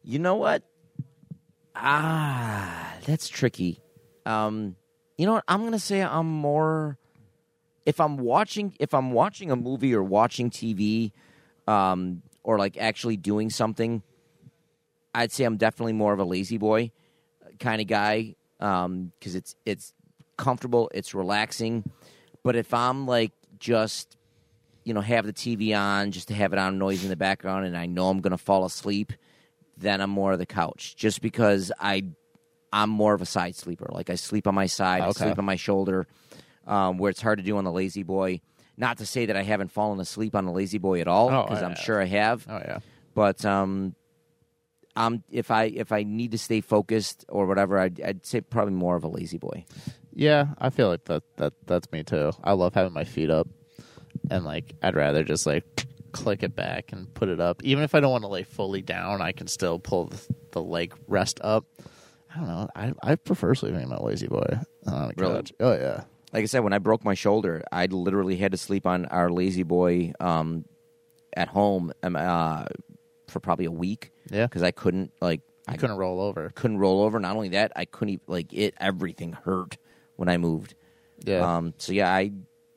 you 0.04 0.20
know 0.20 0.36
what? 0.36 0.64
Ah, 1.76 2.94
that's 3.06 3.28
tricky. 3.28 3.82
Um, 4.26 4.76
you 5.18 5.26
know 5.26 5.34
what? 5.34 5.44
I'm 5.48 5.64
gonna 5.64 5.80
say 5.80 6.02
I'm 6.02 6.28
more. 6.28 6.98
If 7.86 8.00
I'm 8.00 8.18
watching, 8.18 8.76
if 8.80 8.94
I'm 8.94 9.12
watching 9.12 9.52
a 9.52 9.56
movie 9.56 9.94
or 9.94 10.04
watching 10.04 10.50
TV, 10.50 11.12
um, 11.68 12.22
or 12.44 12.58
like 12.58 12.78
actually 12.78 13.18
doing 13.18 13.50
something, 13.50 14.04
I'd 15.16 15.32
say 15.32 15.44
I'm 15.46 15.58
definitely 15.58 15.94
more 15.94 16.14
of 16.14 16.20
a 16.20 16.24
La-Z-Boy 16.24 16.92
kind 17.60 17.82
of 17.82 17.88
guy. 17.88 18.36
Um, 18.60 19.12
because 19.20 19.36
it's 19.36 19.56
it's 19.66 19.94
comfortable, 20.38 20.90
it's 20.94 21.14
relaxing. 21.14 21.84
But 22.44 22.56
if 22.56 22.74
I'm 22.74 23.06
like 23.06 23.32
just 23.60 24.18
you 24.84 24.94
know, 24.94 25.02
have 25.02 25.26
the 25.26 25.34
TV 25.34 25.76
on 25.76 26.12
just 26.12 26.28
to 26.28 26.34
have 26.36 26.54
it 26.54 26.60
on 26.60 26.78
noise 26.78 27.04
in 27.04 27.10
the 27.10 27.16
background 27.16 27.66
and 27.66 27.76
I 27.76 27.88
know 27.88 28.08
I'm 28.08 28.22
going 28.22 28.32
to 28.32 28.38
fall 28.38 28.66
asleep, 28.66 29.14
then 29.78 30.00
I'm 30.00 30.12
more 30.12 30.34
of 30.34 30.38
the 30.38 30.46
couch 30.46 30.96
just 30.96 31.22
because 31.22 31.72
I 31.80 32.04
I'm 32.72 32.92
more 32.92 33.14
of 33.16 33.22
a 33.22 33.26
side 33.26 33.56
sleeper. 33.56 33.88
Like 33.92 34.10
I 34.12 34.16
sleep 34.16 34.46
on 34.48 34.54
my 34.54 34.68
side, 34.68 35.02
I 35.02 35.08
Okay. 35.08 35.24
sleep 35.24 35.40
on 35.40 35.46
my 35.46 35.56
shoulder, 35.56 36.06
um, 36.68 36.98
where 37.00 37.10
it's 37.10 37.22
hard 37.22 37.40
to 37.40 37.44
do 37.44 37.58
on 37.58 37.64
the 37.64 37.72
La-Z-Boy. 37.72 38.42
Not 38.78 38.98
to 39.00 39.06
say 39.08 39.26
that 39.26 39.36
I 39.36 39.42
haven't 39.44 39.72
fallen 39.72 40.00
asleep 40.00 40.36
on 40.36 40.46
the 40.46 40.52
La-Z-Boy 40.52 41.02
at 41.02 41.08
all, 41.08 41.32
Oh, 41.32 41.44
because 41.44 41.64
I 41.64 41.66
I'm 41.66 41.76
sure 41.76 42.00
I 42.02 42.06
have. 42.06 42.46
Oh 42.48 42.60
yeah, 42.64 42.80
But 43.16 43.44
um, 43.44 43.96
I'm 44.96 45.24
if 45.30 45.52
I 45.52 45.66
if 45.66 45.92
I 45.92 46.04
need 46.04 46.32
to 46.32 46.38
stay 46.38 46.62
focused 46.62 47.26
or 47.30 47.46
whatever, 47.46 47.78
I'd, 47.80 48.00
I'd 48.02 48.26
say 48.26 48.42
probably 48.42 48.74
more 48.74 48.96
of 48.96 49.04
a 49.04 49.08
La-Z-Boy. 49.08 49.66
yeah. 50.14 50.48
I 50.58 50.70
feel 50.70 50.88
like 50.90 51.06
that 51.06 51.24
that 51.38 51.54
that's 51.66 51.92
me 51.92 52.04
too. 52.04 52.32
I 52.44 52.54
love 52.54 52.74
having 52.74 52.94
my 52.94 53.04
feet 53.04 53.30
up, 53.30 53.48
and 54.30 54.46
like 54.46 54.74
I'd 54.82 54.96
rather 54.96 55.24
just 55.24 55.46
like 55.46 55.86
click 56.12 56.44
it 56.44 56.56
back 56.56 56.94
and 56.94 57.14
put 57.14 57.28
it 57.28 57.42
up. 57.42 57.62
Even 57.64 57.84
if 57.84 57.94
I 57.94 58.00
don't 58.00 58.12
want 58.12 58.24
to 58.24 58.30
lay 58.30 58.44
fully 58.44 58.82
down, 58.82 59.22
I 59.22 59.34
can 59.34 59.48
still 59.48 59.80
pull 59.80 60.06
the, 60.06 60.22
the 60.52 60.62
leg 60.62 60.94
rest 61.08 61.40
up. 61.44 61.66
I 62.34 62.38
don't 62.38 62.48
know. 62.48 62.70
I 62.76 62.94
I 63.04 63.16
prefer 63.16 63.54
sleeping 63.56 63.82
in 63.82 63.90
my 63.90 63.98
La-Z-Boy 63.98 64.60
on 64.88 64.94
a 64.94 65.12
Really? 65.18 65.36
couch. 65.36 65.52
Oh 65.60 65.74
yeah. 65.74 66.04
like 66.32 66.44
I 66.44 66.46
said, 66.46 66.60
when 66.64 66.72
I 66.74 66.80
broke 66.80 67.04
my 67.04 67.14
shoulder, 67.16 67.64
I 67.72 67.86
literally 67.88 68.38
had 68.38 68.52
to 68.54 68.58
sleep 68.58 68.86
on 68.86 69.06
our 69.08 69.30
La-Z-Boy 69.30 70.14
um, 70.22 70.64
at 71.36 71.50
home 71.50 71.92
um, 72.04 72.16
uh, 72.16 72.66
for 73.28 73.40
probably 73.42 73.66
a 73.66 73.72
week 73.72 74.12
Yeah. 74.30 74.46
because 74.48 74.64
I 74.64 74.72
couldn't 74.72 75.12
like 75.22 75.42
I 75.68 75.78
couldn't 75.78 75.98
roll 75.98 76.22
over. 76.22 76.52
couldn't 76.56 76.78
roll 76.78 77.02
over. 77.04 77.20
Not 77.20 77.36
only 77.36 77.50
that, 77.50 77.72
I 77.76 77.86
couldn't 77.86 78.10
even, 78.16 78.24
like 78.28 78.54
it. 78.54 78.76
Everything 78.80 79.34
hurt 79.34 79.78
when 80.16 80.30
I 80.30 80.38
moved. 80.38 80.76
Yeah. 81.24 81.58
Um, 81.58 81.74
so 81.78 81.92
yeah, 81.94 82.14
I 82.14 82.32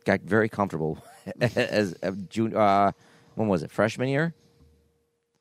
got 0.05 0.21
very 0.21 0.49
comfortable 0.49 1.03
as 1.41 1.95
a 2.03 2.13
June. 2.13 2.57
Uh, 2.57 2.93
when 3.35 3.49
was 3.49 3.63
it? 3.63 3.71
Freshman 3.71 4.09
year. 4.09 4.35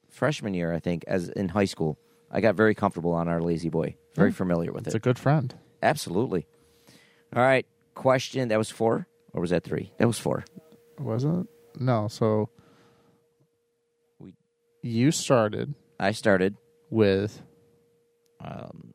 Freshman 0.10 0.54
year, 0.54 0.74
I 0.74 0.80
think, 0.80 1.04
as 1.08 1.30
in 1.30 1.50
high 1.50 1.66
school, 1.66 1.98
I 2.32 2.42
got 2.42 2.56
very 2.56 2.74
comfortable 2.76 3.14
on 3.14 3.28
our 3.28 3.40
La-Z-Boy. 3.40 3.96
Very 4.16 4.32
familiar 4.32 4.72
with 4.74 4.84
it. 4.84 4.88
it's 4.88 4.96
it. 4.96 4.98
a 4.98 5.02
good 5.02 5.20
friend. 5.20 5.54
Absolutely. 5.84 6.48
All 7.36 7.42
right. 7.44 7.66
Question. 7.94 8.48
That 8.50 8.58
was 8.58 8.70
four, 8.72 9.08
or 9.34 9.42
was 9.42 9.52
that 9.52 9.64
three? 9.64 9.92
That 10.00 10.08
was 10.08 10.18
four. 10.18 10.44
Was 11.00 11.24
it? 11.24 11.46
No. 11.80 12.08
So 12.08 12.50
We- 14.20 14.34
you 14.82 15.12
started 15.12 15.76
I 16.00 16.12
started. 16.12 16.56
with 16.90 17.42
Um, 18.44 18.94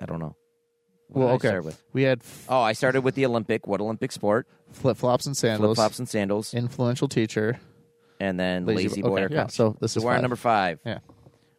I 0.00 0.06
don't 0.06 0.18
know. 0.18 0.34
What 1.08 1.18
well, 1.18 1.26
did 1.28 1.32
I 1.32 1.34
okay. 1.36 1.48
start 1.48 1.64
with? 1.64 1.82
We 1.92 2.02
had 2.04 2.20
f- 2.20 2.46
Oh, 2.48 2.60
I 2.60 2.72
started 2.72 3.02
with 3.04 3.14
the 3.14 3.26
Olympic. 3.26 3.66
What 3.66 3.80
Olympic 3.80 4.12
sport? 4.12 4.46
flip 4.72 4.96
flops 4.96 5.26
and 5.26 5.36
Flip 5.36 5.50
sandals. 5.52 5.76
flops 5.76 5.98
and 5.98 6.08
sandals, 6.08 6.54
Influential 6.54 7.06
teacher. 7.08 7.60
and 8.18 8.40
then 8.40 8.64
lazy, 8.64 9.02
boy 9.02 9.10
okay, 9.10 9.24
or 9.24 9.28
yeah, 9.30 9.42
couch. 9.42 9.52
So 9.52 9.76
this 9.80 9.92
So 9.92 9.98
is 10.00 10.04
we're 10.04 10.12
on 10.12 10.16
five. 10.16 10.22
number 10.22 10.36
five. 10.36 10.78
Yeah. 10.86 10.98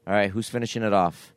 All 0.07 0.13
right. 0.13 0.31
Who's 0.31 0.49
finishing 0.49 0.81
it 0.83 0.91
off? 0.93 1.33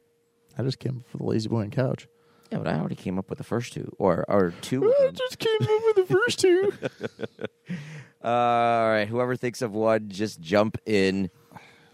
I 0.58 0.62
just 0.62 0.78
came 0.78 0.98
up 1.04 1.12
with 1.12 1.20
the 1.20 1.26
La-Z-Boy 1.26 1.60
and 1.60 1.72
couch. 1.72 2.08
Yeah, 2.50 2.58
but 2.58 2.68
I 2.68 2.78
already 2.78 2.94
came 2.94 3.18
up 3.18 3.28
with 3.28 3.36
the 3.38 3.44
first 3.44 3.72
two, 3.74 3.94
or 3.98 4.24
or 4.28 4.52
two. 4.62 4.88
I 5.00 5.10
just 5.12 5.38
came 5.38 5.60
up 5.60 5.82
with 5.96 6.08
the 6.08 6.14
first 6.14 6.38
two. 6.40 6.72
All 8.24 8.88
right. 8.88 9.06
Whoever 9.06 9.36
thinks 9.36 9.62
of 9.62 9.72
one, 9.72 10.08
just 10.08 10.40
jump 10.40 10.78
in. 10.86 11.30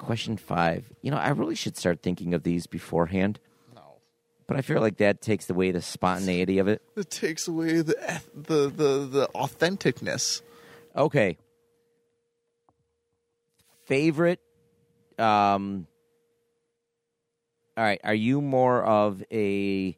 Question 0.02 0.36
five. 0.36 0.92
You 1.00 1.10
know, 1.12 1.16
I 1.16 1.28
really 1.30 1.54
should 1.54 1.76
start 1.76 2.02
thinking 2.02 2.34
of 2.34 2.42
these 2.42 2.66
beforehand, 2.66 3.38
no, 3.74 3.82
but 4.48 4.56
I 4.56 4.62
feel 4.62 4.80
like 4.80 4.96
that 4.96 5.20
takes 5.20 5.48
away 5.48 5.70
the 5.70 5.80
spontaneity 5.80 6.58
of 6.58 6.66
it. 6.66 6.82
it 6.96 7.08
takes 7.08 7.46
away 7.46 7.82
the 7.82 8.20
the 8.34 8.68
the 8.68 9.06
the 9.06 9.28
authenticness. 9.34 10.42
Okay. 10.96 11.38
Favorite. 13.86 14.40
Um. 15.18 15.86
All 17.76 17.84
right. 17.84 18.00
Are 18.02 18.14
you 18.14 18.40
more 18.40 18.82
of 18.82 19.22
a 19.32 19.96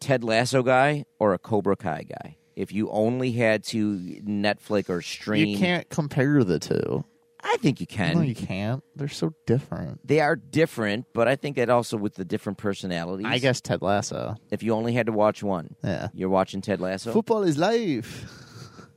Ted 0.00 0.22
Lasso 0.24 0.62
guy 0.62 1.04
or 1.18 1.34
a 1.34 1.38
Cobra 1.38 1.76
Kai 1.76 2.04
guy? 2.04 2.36
If 2.54 2.72
you 2.72 2.88
only 2.90 3.32
had 3.32 3.64
to 3.64 3.98
Netflix 4.24 4.88
or 4.88 5.02
stream, 5.02 5.48
You 5.48 5.58
can't 5.58 5.88
compare 5.90 6.42
the 6.44 6.58
two. 6.58 7.04
I 7.48 7.56
think 7.58 7.80
you 7.80 7.86
can. 7.86 8.14
No, 8.16 8.20
you 8.22 8.34
can't. 8.34 8.82
They're 8.96 9.08
so 9.08 9.32
different. 9.46 10.06
They 10.06 10.20
are 10.20 10.34
different, 10.36 11.06
but 11.14 11.28
I 11.28 11.36
think 11.36 11.56
that 11.56 11.70
also 11.70 11.96
with 11.96 12.14
the 12.16 12.24
different 12.24 12.58
personalities. 12.58 13.26
I 13.26 13.38
guess 13.38 13.60
Ted 13.60 13.82
Lasso. 13.82 14.34
if 14.50 14.62
you 14.62 14.72
only 14.74 14.92
had 14.92 15.06
to 15.06 15.12
watch 15.12 15.42
one, 15.42 15.76
Yeah. 15.84 16.08
you're 16.12 16.28
watching 16.28 16.60
Ted 16.60 16.80
Lasso. 16.80 17.12
Football 17.12 17.44
is 17.44 17.56
life. 17.56 18.26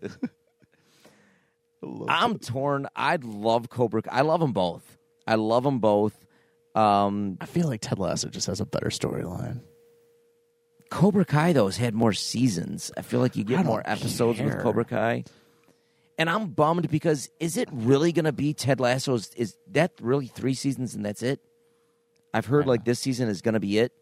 I'm 2.08 2.40
torn. 2.40 2.88
I'd 2.96 3.24
love 3.24 3.70
Cobra. 3.70 4.02
I 4.10 4.22
love 4.22 4.40
them 4.42 4.52
both. 4.52 4.98
I 5.26 5.36
love 5.36 5.64
them 5.64 5.80
both. 5.80 6.14
Um, 6.76 7.38
I 7.40 7.46
feel 7.46 7.68
like 7.68 7.82
Ted 7.82 8.00
Lasso 8.00 8.30
just 8.30 8.48
has 8.48 8.60
a 8.60 8.66
better 8.66 8.88
storyline. 8.90 9.62
Cobra 10.92 11.24
Kai 11.24 11.54
though 11.54 11.66
has 11.68 11.78
had 11.78 11.94
more 11.94 12.14
seasons. 12.14 12.92
I 12.98 13.02
feel 13.04 13.20
like 13.20 13.36
you 13.36 13.44
get 13.44 13.66
more 13.66 13.82
episodes 13.86 14.42
with. 14.42 14.60
Cobra 14.60 14.86
Kai. 14.86 15.24
And 16.20 16.30
I'm 16.30 16.50
bummed 16.50 16.92
because 16.92 17.30
is 17.40 17.56
it 17.56 17.70
really 17.72 18.12
going 18.12 18.26
to 18.26 18.34
be 18.34 18.54
Ted 18.54 18.80
Lasso's? 18.82 19.32
Is 19.36 19.56
that 19.72 19.94
really 20.02 20.28
three 20.28 20.54
seasons 20.54 20.94
and 20.94 21.04
that's 21.06 21.24
it? 21.24 21.40
I've 22.34 22.46
heard 22.46 22.68
like 22.68 22.84
this 22.84 23.00
season 23.00 23.30
is 23.30 23.42
going 23.42 23.54
to 23.54 23.60
be 23.62 23.80
it, 23.80 23.94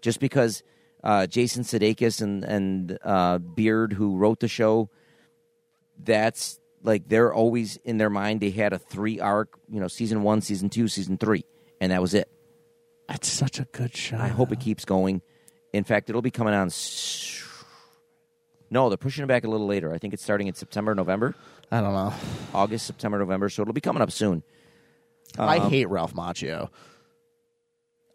just 0.00 0.18
because 0.20 0.62
uh, 1.04 1.26
Jason 1.26 1.62
Sudeikis 1.62 2.22
and 2.22 2.42
and 2.44 2.98
uh, 3.04 3.38
Beard, 3.38 3.92
who 3.92 4.16
wrote 4.16 4.40
the 4.40 4.48
show, 4.48 4.88
that's 6.02 6.58
like 6.82 7.08
they're 7.08 7.32
always 7.32 7.76
in 7.84 7.98
their 7.98 8.10
mind. 8.10 8.40
They 8.40 8.50
had 8.50 8.72
a 8.72 8.78
three 8.78 9.20
arc, 9.20 9.50
you 9.68 9.78
know, 9.80 9.86
season 9.88 10.22
one, 10.22 10.40
season 10.40 10.70
two, 10.70 10.88
season 10.88 11.18
three, 11.18 11.44
and 11.80 11.92
that 11.92 12.00
was 12.00 12.14
it. 12.14 12.28
It's 13.10 13.28
such 13.28 13.60
a 13.60 13.66
good 13.66 13.94
show. 13.94 14.16
I 14.16 14.28
hope 14.28 14.50
it 14.50 14.60
keeps 14.60 14.84
going. 14.86 15.20
In 15.72 15.84
fact, 15.84 16.08
it'll 16.08 16.22
be 16.22 16.30
coming 16.30 16.54
on. 16.54 16.68
s- 16.68 17.44
No, 18.70 18.88
they're 18.88 18.96
pushing 18.96 19.24
it 19.24 19.26
back 19.26 19.44
a 19.44 19.48
little 19.48 19.66
later. 19.66 19.92
I 19.92 19.98
think 19.98 20.14
it's 20.14 20.22
starting 20.22 20.46
in 20.46 20.54
September, 20.54 20.94
November, 20.94 21.34
I 21.72 21.80
don't 21.80 21.92
know. 21.92 22.12
August, 22.54 22.86
September, 22.86 23.18
November. 23.18 23.48
So 23.48 23.62
it'll 23.62 23.74
be 23.74 23.80
coming 23.80 24.02
up 24.02 24.10
soon. 24.12 24.42
I 25.38 25.58
Um, 25.58 25.70
hate 25.70 25.88
Ralph 25.88 26.14
Macchio. 26.14 26.68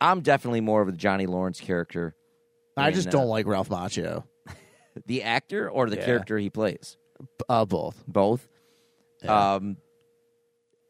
I'm 0.01 0.21
definitely 0.21 0.61
more 0.61 0.81
of 0.81 0.87
the 0.87 0.97
Johnny 0.97 1.25
Lawrence 1.25 1.59
character, 1.59 2.15
I 2.77 2.91
just 2.91 3.07
uh, 3.07 3.11
don't 3.11 3.27
like 3.27 3.45
Ralph 3.47 3.69
Macchio. 3.69 4.23
the 5.07 5.23
actor 5.23 5.69
or 5.69 5.89
the 5.89 5.95
Yeah. 5.97 6.05
character 6.05 6.37
he 6.37 6.49
plays. 6.49 6.97
Uh, 7.47 7.65
both. 7.65 8.03
Both. 8.07 8.47
Um, 9.25 9.77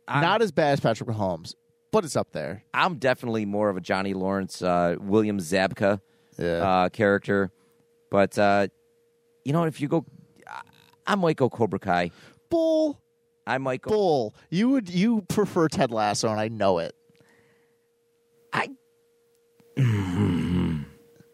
I'm, 0.08 0.22
Not 0.22 0.42
as 0.42 0.52
bad 0.52 0.74
as 0.74 0.80
Patrick 0.80 1.08
Mahomes, 1.10 1.54
but 1.92 2.04
it's 2.04 2.16
up 2.16 2.32
there. 2.32 2.64
I'm 2.74 2.98
definitely 2.98 3.46
more 3.46 3.70
of 3.70 3.78
a 3.78 3.82
Johnny 3.82 4.14
Lawrence, 4.16 4.62
uh, 4.62 4.96
William 5.00 5.38
Zabka 5.40 6.02
Yeah. 6.38 6.46
uh, 6.86 6.90
character. 6.90 7.52
But 8.12 8.38
uh, 8.40 8.68
you 9.46 9.54
know, 9.54 9.64
if 9.64 9.80
you 9.80 9.88
go, 9.88 10.06
I- 10.48 10.62
I 11.08 11.16
might 11.16 11.38
go 11.38 11.50
Cobra 11.50 11.80
Kai. 11.80 12.12
Bull. 12.50 13.00
I 13.48 13.60
might 13.60 13.82
go. 13.84 13.92
Bull. 13.92 14.36
You 14.50 14.70
would 14.70 14.90
you 14.90 15.22
prefer 15.30 15.68
Ted 15.68 15.92
Lasso, 15.92 16.30
and 16.30 16.40
I 16.40 16.48
know 16.48 16.80
it. 16.80 16.94
I. 18.52 18.70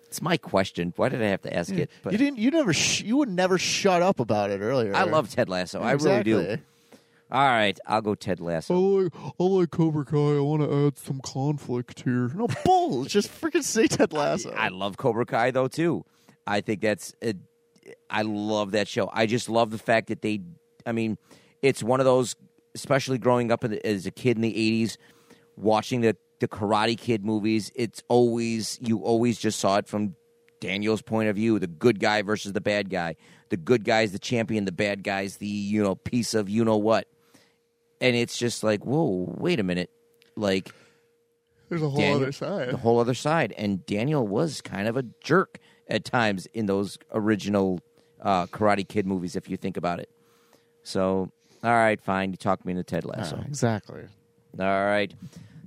it's 0.07 0.21
my 0.21 0.37
question. 0.37 0.93
Why 0.97 1.09
did 1.09 1.21
I 1.21 1.27
have 1.27 1.41
to 1.43 1.55
ask 1.55 1.71
it? 1.71 1.89
But 2.03 2.11
you 2.11 2.17
didn't. 2.17 2.37
You 2.37 2.51
never. 2.51 2.73
Sh- 2.73 3.03
you 3.03 3.17
would 3.17 3.29
never 3.29 3.57
shut 3.57 4.01
up 4.01 4.19
about 4.19 4.49
it 4.51 4.59
earlier. 4.61 4.93
I 4.95 5.03
love 5.03 5.29
Ted 5.29 5.47
Lasso. 5.49 5.79
I 5.81 5.93
really 5.93 6.23
do. 6.23 6.57
All 7.31 7.45
right, 7.47 7.79
I'll 7.87 8.01
go 8.01 8.13
Ted 8.13 8.41
Lasso. 8.41 8.73
I 8.75 9.03
like 9.03 9.13
I 9.39 9.43
like 9.43 9.71
Cobra 9.71 10.03
Kai. 10.03 10.17
I 10.35 10.39
want 10.41 10.63
to 10.69 10.87
add 10.87 10.97
some 10.97 11.21
conflict 11.21 12.01
here. 12.01 12.27
No 12.35 12.47
bull. 12.65 13.05
Just 13.05 13.29
freaking 13.29 13.63
say 13.63 13.87
Ted 13.87 14.11
Lasso. 14.11 14.51
I 14.51 14.67
love 14.67 14.97
Cobra 14.97 15.25
Kai 15.25 15.51
though 15.51 15.69
too. 15.69 16.03
I 16.45 16.59
think 16.59 16.81
that's 16.81 17.13
a, 17.23 17.35
I 18.09 18.21
love 18.23 18.71
that 18.71 18.87
show. 18.87 19.09
I 19.13 19.25
just 19.25 19.49
love 19.49 19.71
the 19.71 19.77
fact 19.77 20.07
that 20.07 20.21
they. 20.21 20.41
I 20.85 20.91
mean, 20.91 21.17
it's 21.61 21.83
one 21.83 21.99
of 21.99 22.05
those, 22.05 22.35
especially 22.75 23.17
growing 23.17 23.51
up 23.51 23.63
in 23.63 23.71
the, 23.71 23.85
as 23.85 24.05
a 24.05 24.11
kid 24.11 24.37
in 24.37 24.41
the 24.41 24.53
'80s, 24.53 24.97
watching 25.55 26.01
the 26.01 26.15
the 26.39 26.47
Karate 26.47 26.97
Kid 26.97 27.23
movies. 27.23 27.71
It's 27.75 28.01
always 28.07 28.79
you 28.81 28.99
always 28.99 29.37
just 29.39 29.59
saw 29.59 29.77
it 29.77 29.87
from 29.87 30.15
Daniel's 30.59 31.01
point 31.01 31.29
of 31.29 31.35
view: 31.35 31.59
the 31.59 31.67
good 31.67 31.99
guy 31.99 32.21
versus 32.21 32.53
the 32.53 32.61
bad 32.61 32.89
guy. 32.89 33.15
The 33.49 33.57
good 33.57 33.83
guy's 33.83 34.11
the 34.11 34.19
champion. 34.19 34.65
The 34.65 34.71
bad 34.71 35.03
guy's 35.03 35.37
the 35.37 35.47
you 35.47 35.83
know 35.83 35.95
piece 35.95 36.33
of 36.33 36.49
you 36.49 36.63
know 36.65 36.77
what. 36.77 37.07
And 37.99 38.15
it's 38.15 38.35
just 38.37 38.63
like, 38.63 38.83
whoa, 38.83 39.31
wait 39.37 39.59
a 39.59 39.63
minute, 39.63 39.91
like 40.35 40.71
There's 41.69 41.83
a 41.83 41.89
whole 41.89 41.99
Daniel- 41.99 42.15
other 42.23 42.31
side. 42.31 42.69
the 42.71 42.77
whole 42.77 42.99
other 42.99 43.13
side. 43.13 43.53
And 43.55 43.85
Daniel 43.85 44.25
was 44.27 44.59
kind 44.59 44.87
of 44.87 44.97
a 44.97 45.03
jerk 45.23 45.59
at 45.91 46.05
times 46.05 46.47
in 46.47 46.65
those 46.65 46.97
original 47.13 47.79
uh, 48.21 48.47
Karate 48.47 48.87
Kid 48.87 49.05
movies, 49.05 49.35
if 49.35 49.49
you 49.49 49.57
think 49.57 49.77
about 49.77 49.99
it. 49.99 50.09
So, 50.83 51.31
all 51.63 51.73
right, 51.73 52.01
fine. 52.01 52.31
You 52.31 52.37
talked 52.37 52.65
me 52.65 52.71
into 52.71 52.83
Ted 52.83 53.05
Lasso. 53.05 53.35
Yeah, 53.37 53.43
exactly. 53.45 54.03
All 54.59 54.85
right. 54.85 55.13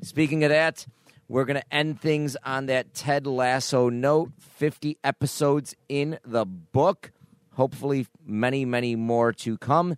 Speaking 0.03 0.43
of 0.43 0.51
that, 0.51 0.87
we're 1.29 1.45
going 1.45 1.61
to 1.61 1.75
end 1.75 2.01
things 2.01 2.37
on 2.45 2.67
that 2.67 2.95
Ted 2.95 3.27
Lasso 3.27 3.89
note. 3.89 4.33
50 4.39 4.99
episodes 5.05 5.75
in 5.89 6.19
the 6.25 6.45
book. 6.45 7.13
Hopefully, 7.55 8.07
many, 8.27 8.65
many 8.65 8.97
more 8.97 9.33
to 9.33 9.59
come. 9.59 9.97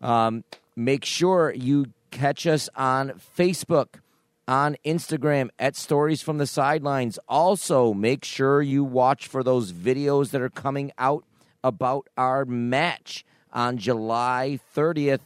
Um, 0.00 0.44
make 0.74 1.04
sure 1.04 1.52
you 1.52 1.86
catch 2.10 2.46
us 2.46 2.68
on 2.74 3.20
Facebook, 3.36 4.00
on 4.48 4.76
Instagram 4.84 5.48
at 5.58 5.76
Stories 5.76 6.22
from 6.22 6.38
the 6.38 6.46
Sidelines. 6.46 7.18
Also, 7.28 7.92
make 7.92 8.24
sure 8.24 8.62
you 8.62 8.84
watch 8.84 9.26
for 9.26 9.42
those 9.42 9.72
videos 9.72 10.30
that 10.30 10.40
are 10.40 10.50
coming 10.50 10.92
out 10.98 11.24
about 11.64 12.08
our 12.16 12.44
match 12.44 13.24
on 13.52 13.78
July 13.78 14.60
30th. 14.74 15.20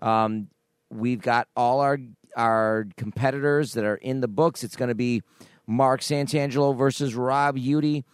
Um, 0.00 0.48
we've 0.90 1.20
got 1.20 1.48
all 1.56 1.80
our 1.80 1.98
our 2.34 2.86
competitors 2.96 3.74
that 3.74 3.84
are 3.84 3.96
in 3.96 4.20
the 4.20 4.28
books. 4.28 4.64
It's 4.64 4.76
going 4.76 4.88
to 4.88 4.94
be 4.94 5.22
Mark 5.66 6.00
Santangelo 6.00 6.76
versus 6.76 7.14
Rob 7.14 7.56
Udy 7.56 8.04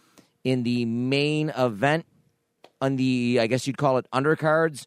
in 0.43 0.63
the 0.63 0.85
main 0.85 1.49
event 1.49 2.05
on 2.81 2.97
the 2.97 3.39
I 3.41 3.47
guess 3.47 3.65
you'd 3.65 3.77
call 3.77 3.97
it 3.97 4.07
undercards. 4.13 4.85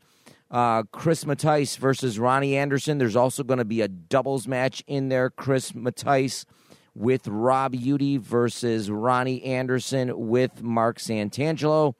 Uh, 0.53 0.83
Chris 0.93 1.24
Mattice 1.24 1.77
versus 1.77 2.19
Ronnie 2.19 2.57
Anderson. 2.57 2.99
There's 2.99 3.16
also 3.16 3.43
going 3.43 3.59
to 3.59 3.65
be 3.65 3.81
a 3.81 3.89
doubles 3.89 4.47
match 4.47 4.85
in 4.87 5.09
there. 5.09 5.31
Chris 5.31 5.74
Mattice 5.74 6.45
with 6.95 7.27
Rob 7.27 7.74
Udy 7.74 8.19
versus 8.19 8.91
Ronnie 8.91 9.43
Anderson 9.45 10.29
with 10.29 10.62
Mark 10.62 10.99
Santangelo. 10.99 11.95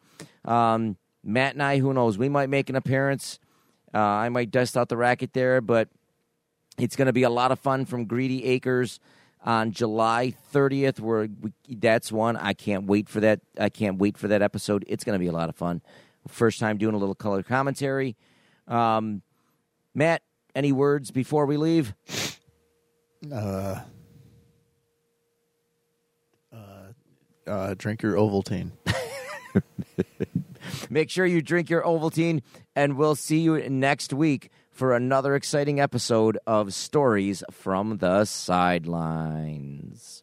Um, 0.45 0.99
Matt 1.24 1.55
and 1.55 1.62
I, 1.62 1.79
who 1.79 1.95
knows? 1.95 2.19
We 2.19 2.29
might 2.29 2.51
make 2.51 2.69
an 2.69 2.77
appearance. 2.77 3.39
Uh, 3.95 3.99
I 3.99 4.29
might 4.29 4.51
dust 4.51 4.77
out 4.77 4.91
the 4.91 4.99
racket 4.99 5.33
there, 5.33 5.62
but 5.62 5.89
it's 6.79 6.95
going 6.97 7.07
to 7.07 7.12
be 7.12 7.23
a 7.23 7.31
lot 7.31 7.53
of 7.53 7.59
fun 7.59 7.87
from 7.87 8.05
Greedy 8.05 8.45
Acres 8.45 9.01
on 9.45 9.73
July 9.73 10.35
30th. 10.53 11.01
Where 11.01 11.29
we, 11.41 11.53
that's 11.69 12.12
one 12.12 12.37
I 12.37 12.53
can't 12.53 12.85
wait 12.85 13.09
for 13.09 13.20
that. 13.20 13.41
I 13.59 13.70
can't 13.70 13.99
wait 13.99 14.19
for 14.19 14.29
that 14.29 14.43
episode. 14.43 14.85
It's 14.89 15.05
going 15.05 15.15
to 15.15 15.19
be 15.19 15.29
a 15.29 15.33
lot 15.33 15.49
of 15.49 15.57
fun. 15.57 15.81
First 16.29 16.61
time 16.61 16.77
doing 16.77 16.95
a 16.95 16.99
little 16.99 17.15
color 17.15 17.43
commentary. 17.43 18.16
Um, 18.68 19.22
Matt, 19.94 20.22
any 20.55 20.72
words 20.72 21.10
before 21.10 21.47
we 21.47 21.56
leave? 21.56 21.94
Uh, 23.30 23.80
uh, 26.52 26.56
uh, 27.47 27.74
drink 27.76 28.02
your 28.02 28.14
Ovaltine. 28.14 28.72
Make 30.90 31.10
sure 31.10 31.26
you 31.26 31.43
drink 31.43 31.70
your 31.70 31.82
Ovaltine, 31.82 32.43
and 32.74 32.97
we'll 32.97 33.14
see 33.14 33.39
you 33.39 33.68
next 33.68 34.12
week 34.12 34.51
for 34.70 34.94
another 34.94 35.34
exciting 35.34 35.80
episode 35.80 36.39
of 36.47 36.72
Stories 36.74 37.44
from 37.51 37.98
the 37.98 38.24
Sidelines. 38.24 40.22